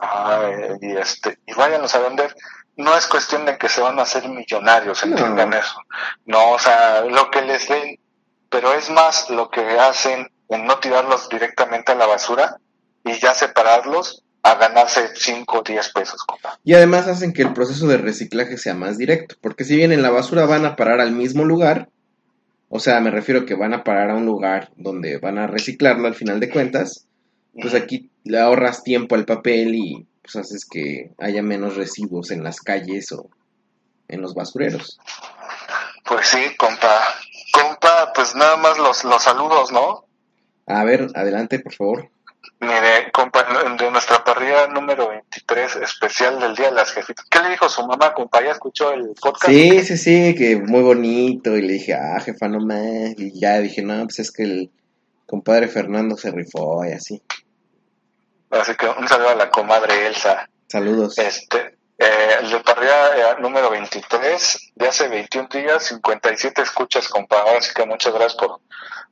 Eh, 0.00 0.78
y 0.80 0.96
este, 0.96 1.38
y 1.44 1.52
váyanlos 1.52 1.94
a 1.94 1.98
vender. 1.98 2.34
No 2.76 2.96
es 2.96 3.06
cuestión 3.06 3.44
de 3.44 3.58
que 3.58 3.68
se 3.68 3.82
van 3.82 3.98
a 3.98 4.02
hacer 4.02 4.26
millonarios, 4.26 5.04
No. 5.04 5.10
entiendan 5.12 5.52
eso. 5.52 5.76
No, 6.24 6.52
o 6.52 6.58
sea, 6.58 7.02
lo 7.02 7.30
que 7.30 7.42
les 7.42 7.68
den, 7.68 8.00
pero 8.48 8.72
es 8.72 8.88
más 8.88 9.28
lo 9.28 9.50
que 9.50 9.60
hacen 9.78 10.32
en 10.48 10.64
no 10.64 10.78
tirarlos 10.78 11.28
directamente 11.28 11.92
a 11.92 11.96
la 11.96 12.06
basura 12.06 12.56
y 13.04 13.12
ya 13.18 13.34
separarlos 13.34 14.22
a 14.42 14.56
ganarse 14.56 15.08
5 15.14 15.58
o 15.58 15.62
10 15.62 15.92
pesos, 15.92 16.22
compa. 16.24 16.58
Y 16.64 16.74
además 16.74 17.06
hacen 17.06 17.32
que 17.32 17.42
el 17.42 17.52
proceso 17.52 17.86
de 17.86 17.96
reciclaje 17.98 18.58
sea 18.58 18.74
más 18.74 18.98
directo, 18.98 19.36
porque 19.40 19.64
si 19.64 19.76
bien 19.76 19.92
en 19.92 20.02
la 20.02 20.10
basura 20.10 20.46
van 20.46 20.64
a 20.66 20.74
parar 20.76 21.00
al 21.00 21.12
mismo 21.12 21.44
lugar, 21.44 21.88
O 22.74 22.80
sea, 22.80 23.00
me 23.00 23.10
refiero 23.10 23.44
que 23.44 23.54
van 23.54 23.74
a 23.74 23.84
parar 23.84 24.08
a 24.10 24.14
un 24.16 24.24
lugar 24.24 24.70
donde 24.76 25.18
van 25.18 25.36
a 25.36 25.46
reciclarlo 25.46 26.08
al 26.08 26.14
final 26.14 26.40
de 26.40 26.48
cuentas. 26.48 27.06
Pues 27.60 27.74
aquí 27.74 28.10
le 28.24 28.40
ahorras 28.40 28.82
tiempo 28.82 29.14
al 29.14 29.26
papel 29.26 29.74
y 29.74 30.06
pues 30.22 30.36
haces 30.36 30.64
que 30.64 31.12
haya 31.18 31.42
menos 31.42 31.76
residuos 31.76 32.30
en 32.30 32.42
las 32.42 32.62
calles 32.62 33.12
o 33.12 33.28
en 34.08 34.22
los 34.22 34.32
basureros. 34.34 34.98
Pues 36.06 36.26
sí, 36.28 36.38
compa. 36.56 36.98
Compa, 37.52 38.10
pues 38.14 38.34
nada 38.34 38.56
más 38.56 38.78
los, 38.78 39.04
los 39.04 39.22
saludos, 39.22 39.70
¿no? 39.70 40.06
A 40.66 40.82
ver, 40.84 41.08
adelante, 41.14 41.58
por 41.58 41.74
favor. 41.74 42.10
Mire, 42.60 43.10
compa, 43.12 43.44
de 43.76 43.90
nuestra 43.90 44.22
parrilla 44.22 44.68
número 44.68 45.08
23, 45.08 45.76
especial 45.76 46.38
del 46.38 46.54
Día 46.54 46.70
de 46.70 46.76
las 46.76 46.92
Jefitas. 46.92 47.26
¿Qué 47.28 47.40
le 47.40 47.50
dijo 47.50 47.68
su 47.68 47.86
mamá, 47.86 48.14
compa? 48.14 48.42
¿Ya 48.42 48.52
escuchó 48.52 48.92
el 48.92 49.14
podcast? 49.20 49.52
Sí, 49.52 49.82
sí, 49.84 49.96
sí, 49.96 50.34
que 50.36 50.56
muy 50.56 50.82
bonito. 50.82 51.56
Y 51.56 51.62
le 51.62 51.72
dije, 51.74 51.94
ah, 51.94 52.20
jefa, 52.20 52.48
no 52.48 52.60
más. 52.60 53.14
Y 53.18 53.38
ya 53.38 53.58
dije, 53.58 53.82
no, 53.82 54.04
pues 54.04 54.20
es 54.20 54.30
que 54.30 54.44
el 54.44 54.70
compadre 55.26 55.68
Fernando 55.68 56.16
se 56.16 56.30
rifó 56.30 56.84
y 56.84 56.92
así. 56.92 57.22
Así 58.50 58.74
que 58.76 58.86
un 58.86 59.08
saludo 59.08 59.30
a 59.30 59.34
la 59.34 59.50
comadre 59.50 60.06
Elsa. 60.06 60.48
Saludos. 60.68 61.18
Este, 61.18 61.78
eh, 61.98 62.36
el 62.40 62.50
de 62.50 62.60
parrilla 62.60 63.32
eh, 63.32 63.40
número 63.40 63.70
23, 63.70 64.72
de 64.74 64.88
hace 64.88 65.08
21 65.08 65.48
días, 65.48 65.84
57 65.84 66.62
escuchas, 66.62 67.08
compa. 67.08 67.44
Así 67.56 67.72
que 67.74 67.86
muchas 67.86 68.12
gracias 68.12 68.34
por, 68.34 68.60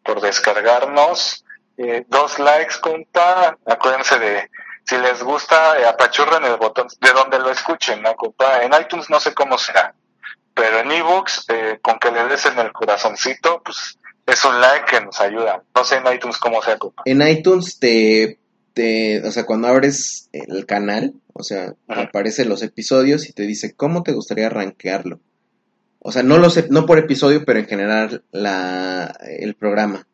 por 0.04 0.20
descargarnos. 0.20 1.44
Eh, 1.82 2.04
dos 2.08 2.38
likes, 2.38 2.74
compa. 2.82 3.56
Acuérdense 3.64 4.18
de, 4.18 4.50
si 4.84 4.98
les 4.98 5.22
gusta, 5.22 5.80
eh, 5.80 5.86
apachurren 5.86 6.44
el 6.44 6.56
botón 6.56 6.88
de 7.00 7.10
donde 7.12 7.38
lo 7.38 7.50
escuchen, 7.50 8.02
¿no, 8.02 8.14
compa? 8.16 8.62
En 8.62 8.72
iTunes 8.78 9.08
no 9.08 9.18
sé 9.18 9.32
cómo 9.32 9.56
será, 9.56 9.94
pero 10.52 10.80
en 10.80 10.92
ebooks, 10.92 11.46
eh, 11.48 11.78
con 11.80 11.98
que 11.98 12.10
le 12.10 12.24
des 12.26 12.44
en 12.44 12.58
el 12.58 12.70
corazoncito, 12.72 13.62
pues 13.64 13.98
es 14.26 14.44
un 14.44 14.60
like 14.60 14.84
que 14.90 15.00
nos 15.00 15.18
ayuda. 15.22 15.62
No 15.74 15.84
sé 15.84 15.96
en 15.96 16.12
iTunes 16.12 16.36
cómo 16.36 16.60
sea, 16.60 16.76
compa. 16.76 17.02
En 17.06 17.26
iTunes 17.26 17.78
te, 17.78 18.38
te, 18.74 19.26
o 19.26 19.32
sea, 19.32 19.46
cuando 19.46 19.68
abres 19.68 20.28
el 20.32 20.66
canal, 20.66 21.14
o 21.32 21.42
sea, 21.42 21.72
Ajá. 21.88 22.02
aparecen 22.02 22.50
los 22.50 22.62
episodios 22.62 23.26
y 23.26 23.32
te 23.32 23.44
dice 23.44 23.74
cómo 23.74 24.02
te 24.02 24.12
gustaría 24.12 24.50
rankearlo. 24.50 25.18
O 25.98 26.12
sea, 26.12 26.22
no 26.22 26.36
lo 26.36 26.50
sé, 26.50 26.66
no 26.68 26.84
por 26.84 26.98
episodio, 26.98 27.46
pero 27.46 27.58
en 27.58 27.66
general 27.66 28.22
la, 28.32 29.16
el 29.22 29.54
programa. 29.54 30.06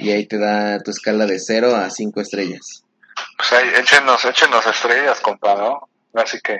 Y 0.00 0.10
ahí 0.12 0.26
te 0.26 0.38
da 0.38 0.78
tu 0.80 0.90
escala 0.90 1.26
de 1.26 1.38
0 1.38 1.76
a 1.76 1.90
5 1.90 2.20
estrellas. 2.20 2.82
Pues 3.36 3.52
ahí, 3.52 3.68
échenos, 3.76 4.24
échenos 4.24 4.66
estrellas, 4.66 5.20
compa, 5.20 5.54
¿no? 5.54 5.88
Así 6.14 6.40
que 6.40 6.58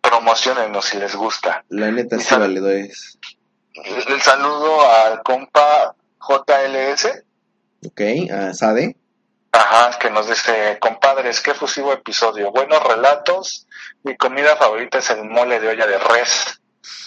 promocionenos 0.00 0.84
si 0.84 0.98
les 0.98 1.14
gusta. 1.14 1.64
La 1.68 1.90
neta 1.90 2.18
sí 2.18 2.24
sabe- 2.24 2.42
valedores. 2.46 3.18
El, 3.74 4.12
el 4.14 4.20
saludo 4.22 4.90
al 4.90 5.22
compa 5.22 5.94
JLS, 6.20 7.22
Ok, 7.86 8.00
a 8.32 8.52
Sade. 8.54 8.96
ajá, 9.52 9.98
que 9.98 10.10
nos 10.10 10.28
dice, 10.28 10.78
compadres, 10.80 11.40
qué 11.40 11.54
fusivo 11.54 11.92
episodio, 11.92 12.50
buenos 12.50 12.82
relatos, 12.82 13.66
mi 14.02 14.16
comida 14.16 14.56
favorita 14.56 14.98
es 14.98 15.10
el 15.10 15.24
mole 15.24 15.60
de 15.60 15.68
olla 15.68 15.86
de 15.86 15.98
res, 15.98 16.60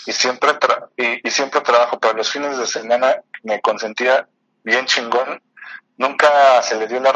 y 0.05 0.11
siempre, 0.13 0.51
tra- 0.53 0.87
y, 0.95 1.27
y 1.27 1.31
siempre 1.31 1.61
trabajo, 1.61 1.99
pero 1.99 2.13
los 2.13 2.29
fines 2.31 2.57
de 2.57 2.67
semana 2.67 3.15
me 3.43 3.59
consentía 3.61 4.27
bien 4.63 4.85
chingón, 4.85 5.41
nunca 5.99 6.63
se 6.63 6.75
le 6.75 6.87
dio 6.87 6.99
la 6.99 7.11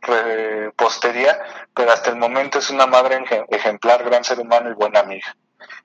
repostería, 0.00 1.38
pero 1.74 1.92
hasta 1.92 2.10
el 2.10 2.16
momento 2.16 2.58
es 2.58 2.70
una 2.70 2.86
madre 2.86 3.16
ej- 3.18 3.46
ejemplar, 3.50 4.02
gran 4.04 4.24
ser 4.24 4.40
humano 4.40 4.70
y 4.70 4.74
buena 4.74 5.00
amiga. 5.00 5.36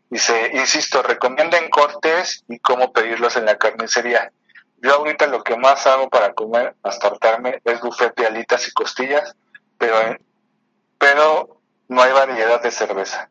Dice, 0.09 0.51
insisto, 0.53 1.01
recomienden 1.03 1.69
cortes 1.69 2.43
y 2.47 2.59
cómo 2.59 2.91
pedirlos 2.91 3.35
en 3.35 3.45
la 3.45 3.57
carnicería. 3.57 4.31
Yo 4.77 4.93
ahorita 4.95 5.27
lo 5.27 5.43
que 5.43 5.57
más 5.57 5.85
hago 5.87 6.09
para 6.09 6.33
comer 6.33 6.75
hasta 6.83 7.07
hartarme 7.07 7.61
es 7.63 7.81
buffet 7.81 8.15
de 8.15 8.25
alitas 8.27 8.67
y 8.67 8.71
costillas, 8.71 9.35
pero, 9.77 10.17
pero 10.97 11.61
no 11.89 12.01
hay 12.01 12.11
variedad 12.11 12.61
de 12.61 12.71
cerveza. 12.71 13.29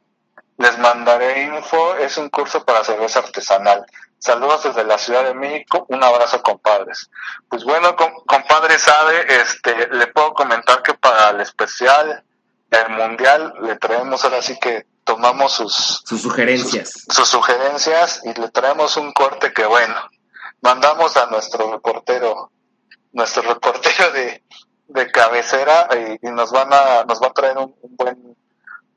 Les 0.58 0.78
mandaré 0.78 1.42
info, 1.42 1.96
es 1.96 2.18
un 2.18 2.28
curso 2.30 2.64
para 2.64 2.84
cerveza 2.84 3.20
artesanal. 3.20 3.86
Saludos 4.18 4.64
desde 4.64 4.84
la 4.84 4.98
Ciudad 4.98 5.24
de 5.24 5.34
México, 5.34 5.86
un 5.88 6.02
abrazo 6.02 6.42
compadres. 6.42 7.08
Pues 7.48 7.64
bueno, 7.64 7.94
com- 7.96 8.24
compadre 8.26 8.78
sabe, 8.78 9.26
este, 9.40 9.88
le 9.94 10.08
puedo 10.08 10.34
comentar 10.34 10.82
que 10.82 10.94
para 10.94 11.30
el 11.30 11.40
especial, 11.40 12.24
el 12.70 12.88
mundial, 12.90 13.54
le 13.62 13.76
traemos 13.76 14.24
ahora 14.24 14.42
sí 14.42 14.58
que 14.58 14.86
tomamos 15.04 15.52
sus, 15.52 16.02
Sus 16.04 16.20
sugerencias. 16.20 17.04
sus 17.08 17.28
sugerencias 17.28 18.20
y 18.24 18.34
le 18.34 18.48
traemos 18.50 18.96
un 18.96 19.12
corte 19.12 19.52
que 19.52 19.64
bueno, 19.64 19.94
mandamos 20.60 21.16
a 21.16 21.26
nuestro 21.26 21.70
reportero, 21.72 22.50
nuestro 23.12 23.42
reportero 23.42 24.10
de, 24.10 24.42
de 24.88 25.10
cabecera 25.12 25.88
y, 26.20 26.26
y 26.26 26.30
nos 26.32 26.50
van 26.50 26.72
a, 26.72 27.04
nos 27.04 27.22
va 27.22 27.28
a 27.28 27.32
traer 27.32 27.56
un, 27.56 27.74
un 27.82 27.96
buen, 27.96 28.36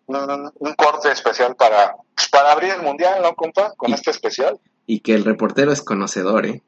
un, 0.07 0.51
un 0.53 0.73
corte 0.73 1.11
especial 1.11 1.55
para, 1.55 1.95
pues, 2.15 2.27
para 2.29 2.51
abrir 2.51 2.73
el 2.73 2.81
mundial, 2.81 3.21
¿no, 3.21 3.35
compa? 3.35 3.71
Con 3.77 3.91
Y- 3.91 3.93
este 3.93 4.09
especial. 4.11 4.59
Y 4.85 5.01
que 5.01 5.15
el 5.15 5.25
reportero 5.25 5.71
es 5.71 5.81
conocedor, 5.81 6.45
¿eh? 6.45 6.63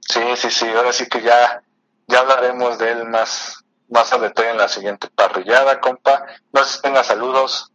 Sí, 0.00 0.20
sí, 0.36 0.50
sí, 0.50 0.66
ahora 0.68 0.92
sí 0.92 1.06
que 1.06 1.22
ya, 1.22 1.62
ya 2.08 2.20
hablaremos 2.20 2.78
de 2.78 2.92
él 2.92 3.08
más, 3.08 3.64
más 3.88 4.12
a 4.12 4.18
detalle 4.18 4.50
en 4.50 4.58
la 4.58 4.68
siguiente 4.68 5.08
parrillada, 5.14 5.80
compa. 5.80 6.26
No 6.52 6.64
sé 6.64 6.76
si 6.76 6.82
tenga 6.82 7.04
saludos. 7.04 7.72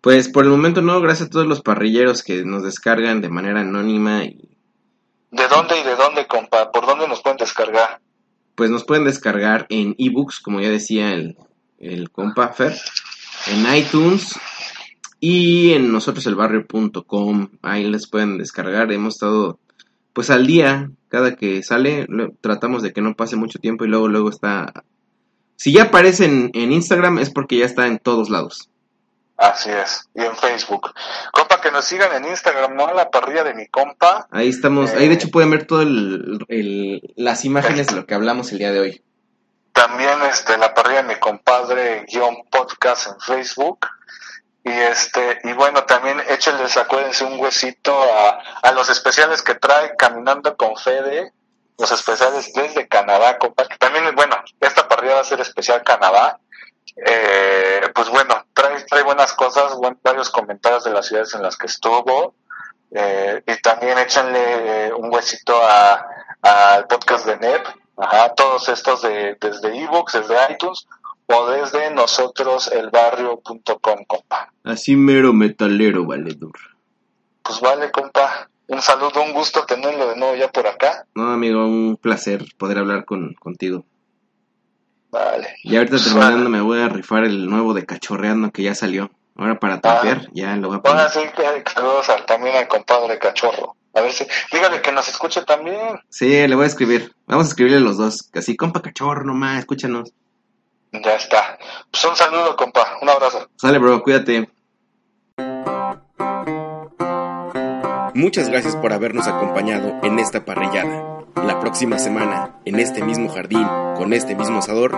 Pues 0.00 0.28
por 0.28 0.44
el 0.44 0.50
momento 0.50 0.82
no, 0.82 1.00
gracias 1.00 1.28
a 1.28 1.30
todos 1.30 1.46
los 1.46 1.62
parrilleros 1.62 2.22
que 2.22 2.44
nos 2.44 2.62
descargan 2.62 3.20
de 3.20 3.28
manera 3.28 3.60
anónima 3.60 4.24
y 4.24 4.56
¿De 5.30 5.46
dónde 5.48 5.78
y 5.78 5.82
de 5.82 5.94
dónde, 5.94 6.26
compa? 6.26 6.70
¿Por 6.72 6.86
dónde 6.86 7.06
nos 7.06 7.20
pueden 7.20 7.36
descargar? 7.36 8.00
pues 8.58 8.70
nos 8.70 8.82
pueden 8.82 9.04
descargar 9.04 9.66
en 9.68 9.94
ebooks, 9.98 10.40
como 10.40 10.60
ya 10.60 10.68
decía 10.68 11.12
el, 11.12 11.36
el 11.78 12.10
compa 12.10 12.48
Fer, 12.48 12.76
en 13.46 13.72
iTunes 13.72 14.34
y 15.20 15.72
en 15.72 15.92
nosotroselbarrio.com. 15.92 17.48
Ahí 17.62 17.84
les 17.84 18.08
pueden 18.08 18.38
descargar. 18.38 18.92
Hemos 18.92 19.14
estado 19.14 19.58
pues 20.12 20.30
al 20.30 20.46
día, 20.46 20.90
cada 21.08 21.36
que 21.36 21.62
sale, 21.62 22.06
tratamos 22.40 22.82
de 22.82 22.92
que 22.92 23.00
no 23.00 23.14
pase 23.14 23.36
mucho 23.36 23.58
tiempo 23.58 23.84
y 23.84 23.88
luego 23.88 24.08
luego 24.08 24.30
está... 24.30 24.72
Si 25.56 25.72
ya 25.72 25.84
aparece 25.84 26.24
en, 26.24 26.50
en 26.54 26.72
Instagram 26.72 27.18
es 27.18 27.30
porque 27.30 27.58
ya 27.58 27.64
está 27.66 27.86
en 27.86 27.98
todos 27.98 28.30
lados. 28.30 28.70
Así 29.36 29.70
es, 29.70 30.08
y 30.16 30.20
en 30.22 30.34
Facebook. 30.36 30.92
Compa, 31.32 31.60
que 31.60 31.70
nos 31.70 31.84
sigan 31.84 32.12
en 32.12 32.28
Instagram, 32.28 32.74
¿no? 32.74 32.92
La 32.92 33.08
parrilla 33.08 33.44
de 33.44 33.54
mi 33.54 33.68
compa. 33.68 34.26
Ahí 34.32 34.48
estamos, 34.48 34.90
Eh. 34.90 34.96
ahí 34.98 35.08
de 35.08 35.14
hecho 35.14 35.30
pueden 35.30 35.50
ver 35.50 35.64
todas 35.64 35.86
las 35.88 37.44
imágenes 37.44 37.86
de 37.86 37.94
lo 37.94 38.04
que 38.06 38.14
hablamos 38.14 38.50
el 38.50 38.58
día 38.58 38.72
de 38.72 38.80
hoy. 38.80 39.02
También 39.72 40.20
este, 40.28 40.58
la 40.58 40.74
parrilla 40.74 41.02
de 41.02 41.14
mi 41.14 41.20
compadre, 41.20 42.04
guion 42.12 42.34
podcast 42.50 43.06
en 43.06 43.20
Facebook. 43.20 43.86
Y 44.68 44.80
este, 44.80 45.38
y 45.44 45.52
bueno, 45.54 45.84
también 45.84 46.20
échenles, 46.28 46.76
acuérdense, 46.76 47.24
un 47.24 47.40
huesito 47.40 47.92
a, 48.02 48.40
a 48.62 48.72
los 48.72 48.90
especiales 48.90 49.40
que 49.42 49.54
trae 49.54 49.96
Caminando 49.96 50.56
con 50.56 50.76
Fede, 50.76 51.32
los 51.78 51.90
especiales 51.92 52.52
desde 52.52 52.86
Canadá, 52.88 53.38
compa. 53.38 53.64
También, 53.78 54.14
bueno, 54.14 54.36
esta 54.60 54.86
parrilla 54.88 55.14
va 55.14 55.20
a 55.20 55.24
ser 55.24 55.40
especial 55.40 55.82
Canadá. 55.84 56.38
Eh, 56.96 57.80
pues 57.94 58.08
bueno, 58.08 58.44
trae, 58.52 58.82
trae 58.84 59.02
buenas 59.04 59.32
cosas, 59.32 59.74
buen- 59.74 59.98
varios 60.02 60.30
comentarios 60.30 60.84
de 60.84 60.90
las 60.90 61.06
ciudades 61.06 61.32
en 61.34 61.42
las 61.42 61.56
que 61.56 61.66
estuvo. 61.66 62.34
Eh, 62.90 63.42
y 63.46 63.56
también 63.62 63.98
échenle 63.98 64.86
eh, 64.88 64.92
un 64.92 65.12
huesito 65.14 65.56
a- 65.62 66.04
al 66.42 66.86
podcast 66.88 67.26
de 67.26 67.36
NEP, 67.36 67.66
ajá, 67.96 68.34
todos 68.34 68.68
estos 68.68 69.02
de, 69.02 69.36
desde 69.40 69.76
ebooks, 69.84 70.12
desde 70.14 70.52
iTunes 70.52 70.86
o 71.28 71.50
desde 71.50 71.90
nosotros 71.94 72.70
elbarrio.com, 72.72 74.04
compa. 74.06 74.52
Así 74.64 74.96
mero 74.96 75.32
metalero, 75.32 76.04
valedor. 76.06 76.52
Pues 77.42 77.60
vale, 77.60 77.90
compa. 77.90 78.48
Un 78.68 78.82
saludo, 78.82 79.22
un 79.22 79.32
gusto 79.32 79.64
tenerlo 79.64 80.08
de 80.08 80.16
nuevo 80.16 80.34
ya 80.36 80.48
por 80.50 80.66
acá. 80.66 81.06
No, 81.14 81.30
amigo, 81.32 81.64
un 81.66 81.96
placer 81.96 82.44
poder 82.58 82.78
hablar 82.78 83.04
con, 83.06 83.32
contigo. 83.34 83.84
Vale. 85.10 85.54
Y 85.64 85.76
ahorita 85.76 85.92
Pues, 85.92 86.04
terminando 86.04 86.36
vale. 86.38 86.48
me 86.50 86.60
voy 86.60 86.80
a 86.80 86.88
rifar 86.88 87.24
el 87.24 87.48
nuevo 87.48 87.72
de 87.72 87.86
cachorreando 87.86 88.50
que 88.50 88.62
ya 88.62 88.74
salió. 88.74 89.10
Ahora 89.36 89.58
para 89.58 89.80
trapear, 89.80 90.28
ya 90.32 90.56
lo 90.56 90.68
voy 90.68 90.78
a 90.84 90.88
Ahora 90.90 91.08
poner. 91.10 91.30
sí 91.30 91.72
saludos 91.74 92.08
al- 92.10 92.26
también 92.26 92.56
al 92.56 92.68
compadre 92.68 93.18
cachorro. 93.18 93.76
A 93.94 94.00
ver 94.02 94.12
si, 94.12 94.26
dígale 94.52 94.82
que 94.82 94.92
nos 94.92 95.08
escuche 95.08 95.42
también. 95.44 95.98
Sí, 96.10 96.46
le 96.46 96.54
voy 96.54 96.64
a 96.64 96.68
escribir. 96.68 97.14
Vamos 97.26 97.46
a 97.46 97.48
escribirle 97.48 97.80
los 97.80 97.96
dos. 97.96 98.28
Así, 98.34 98.56
compa 98.56 98.82
cachorro 98.82 99.24
nomás, 99.24 99.60
escúchanos. 99.60 100.12
Ya 100.92 101.14
está. 101.16 101.58
Pues 101.90 102.04
un 102.04 102.16
saludo, 102.16 102.56
compa. 102.56 102.98
Un 103.00 103.08
abrazo. 103.08 103.48
Sale, 103.56 103.78
bro, 103.78 104.02
cuídate. 104.02 104.48
Muchas 108.14 108.48
gracias 108.48 108.74
por 108.76 108.92
habernos 108.92 109.28
acompañado 109.28 109.94
en 110.02 110.18
esta 110.18 110.44
parrillada. 110.44 111.24
La 111.36 111.60
próxima 111.60 111.98
semana, 111.98 112.56
en 112.64 112.80
este 112.80 113.02
mismo 113.04 113.28
jardín, 113.28 113.66
con 113.96 114.12
este 114.12 114.34
mismo 114.34 114.58
asador, 114.58 114.96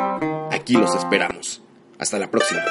aquí 0.50 0.74
los 0.74 0.94
esperamos. 0.94 1.60
Hasta 1.98 2.18
la 2.18 2.30
próxima. 2.30 2.62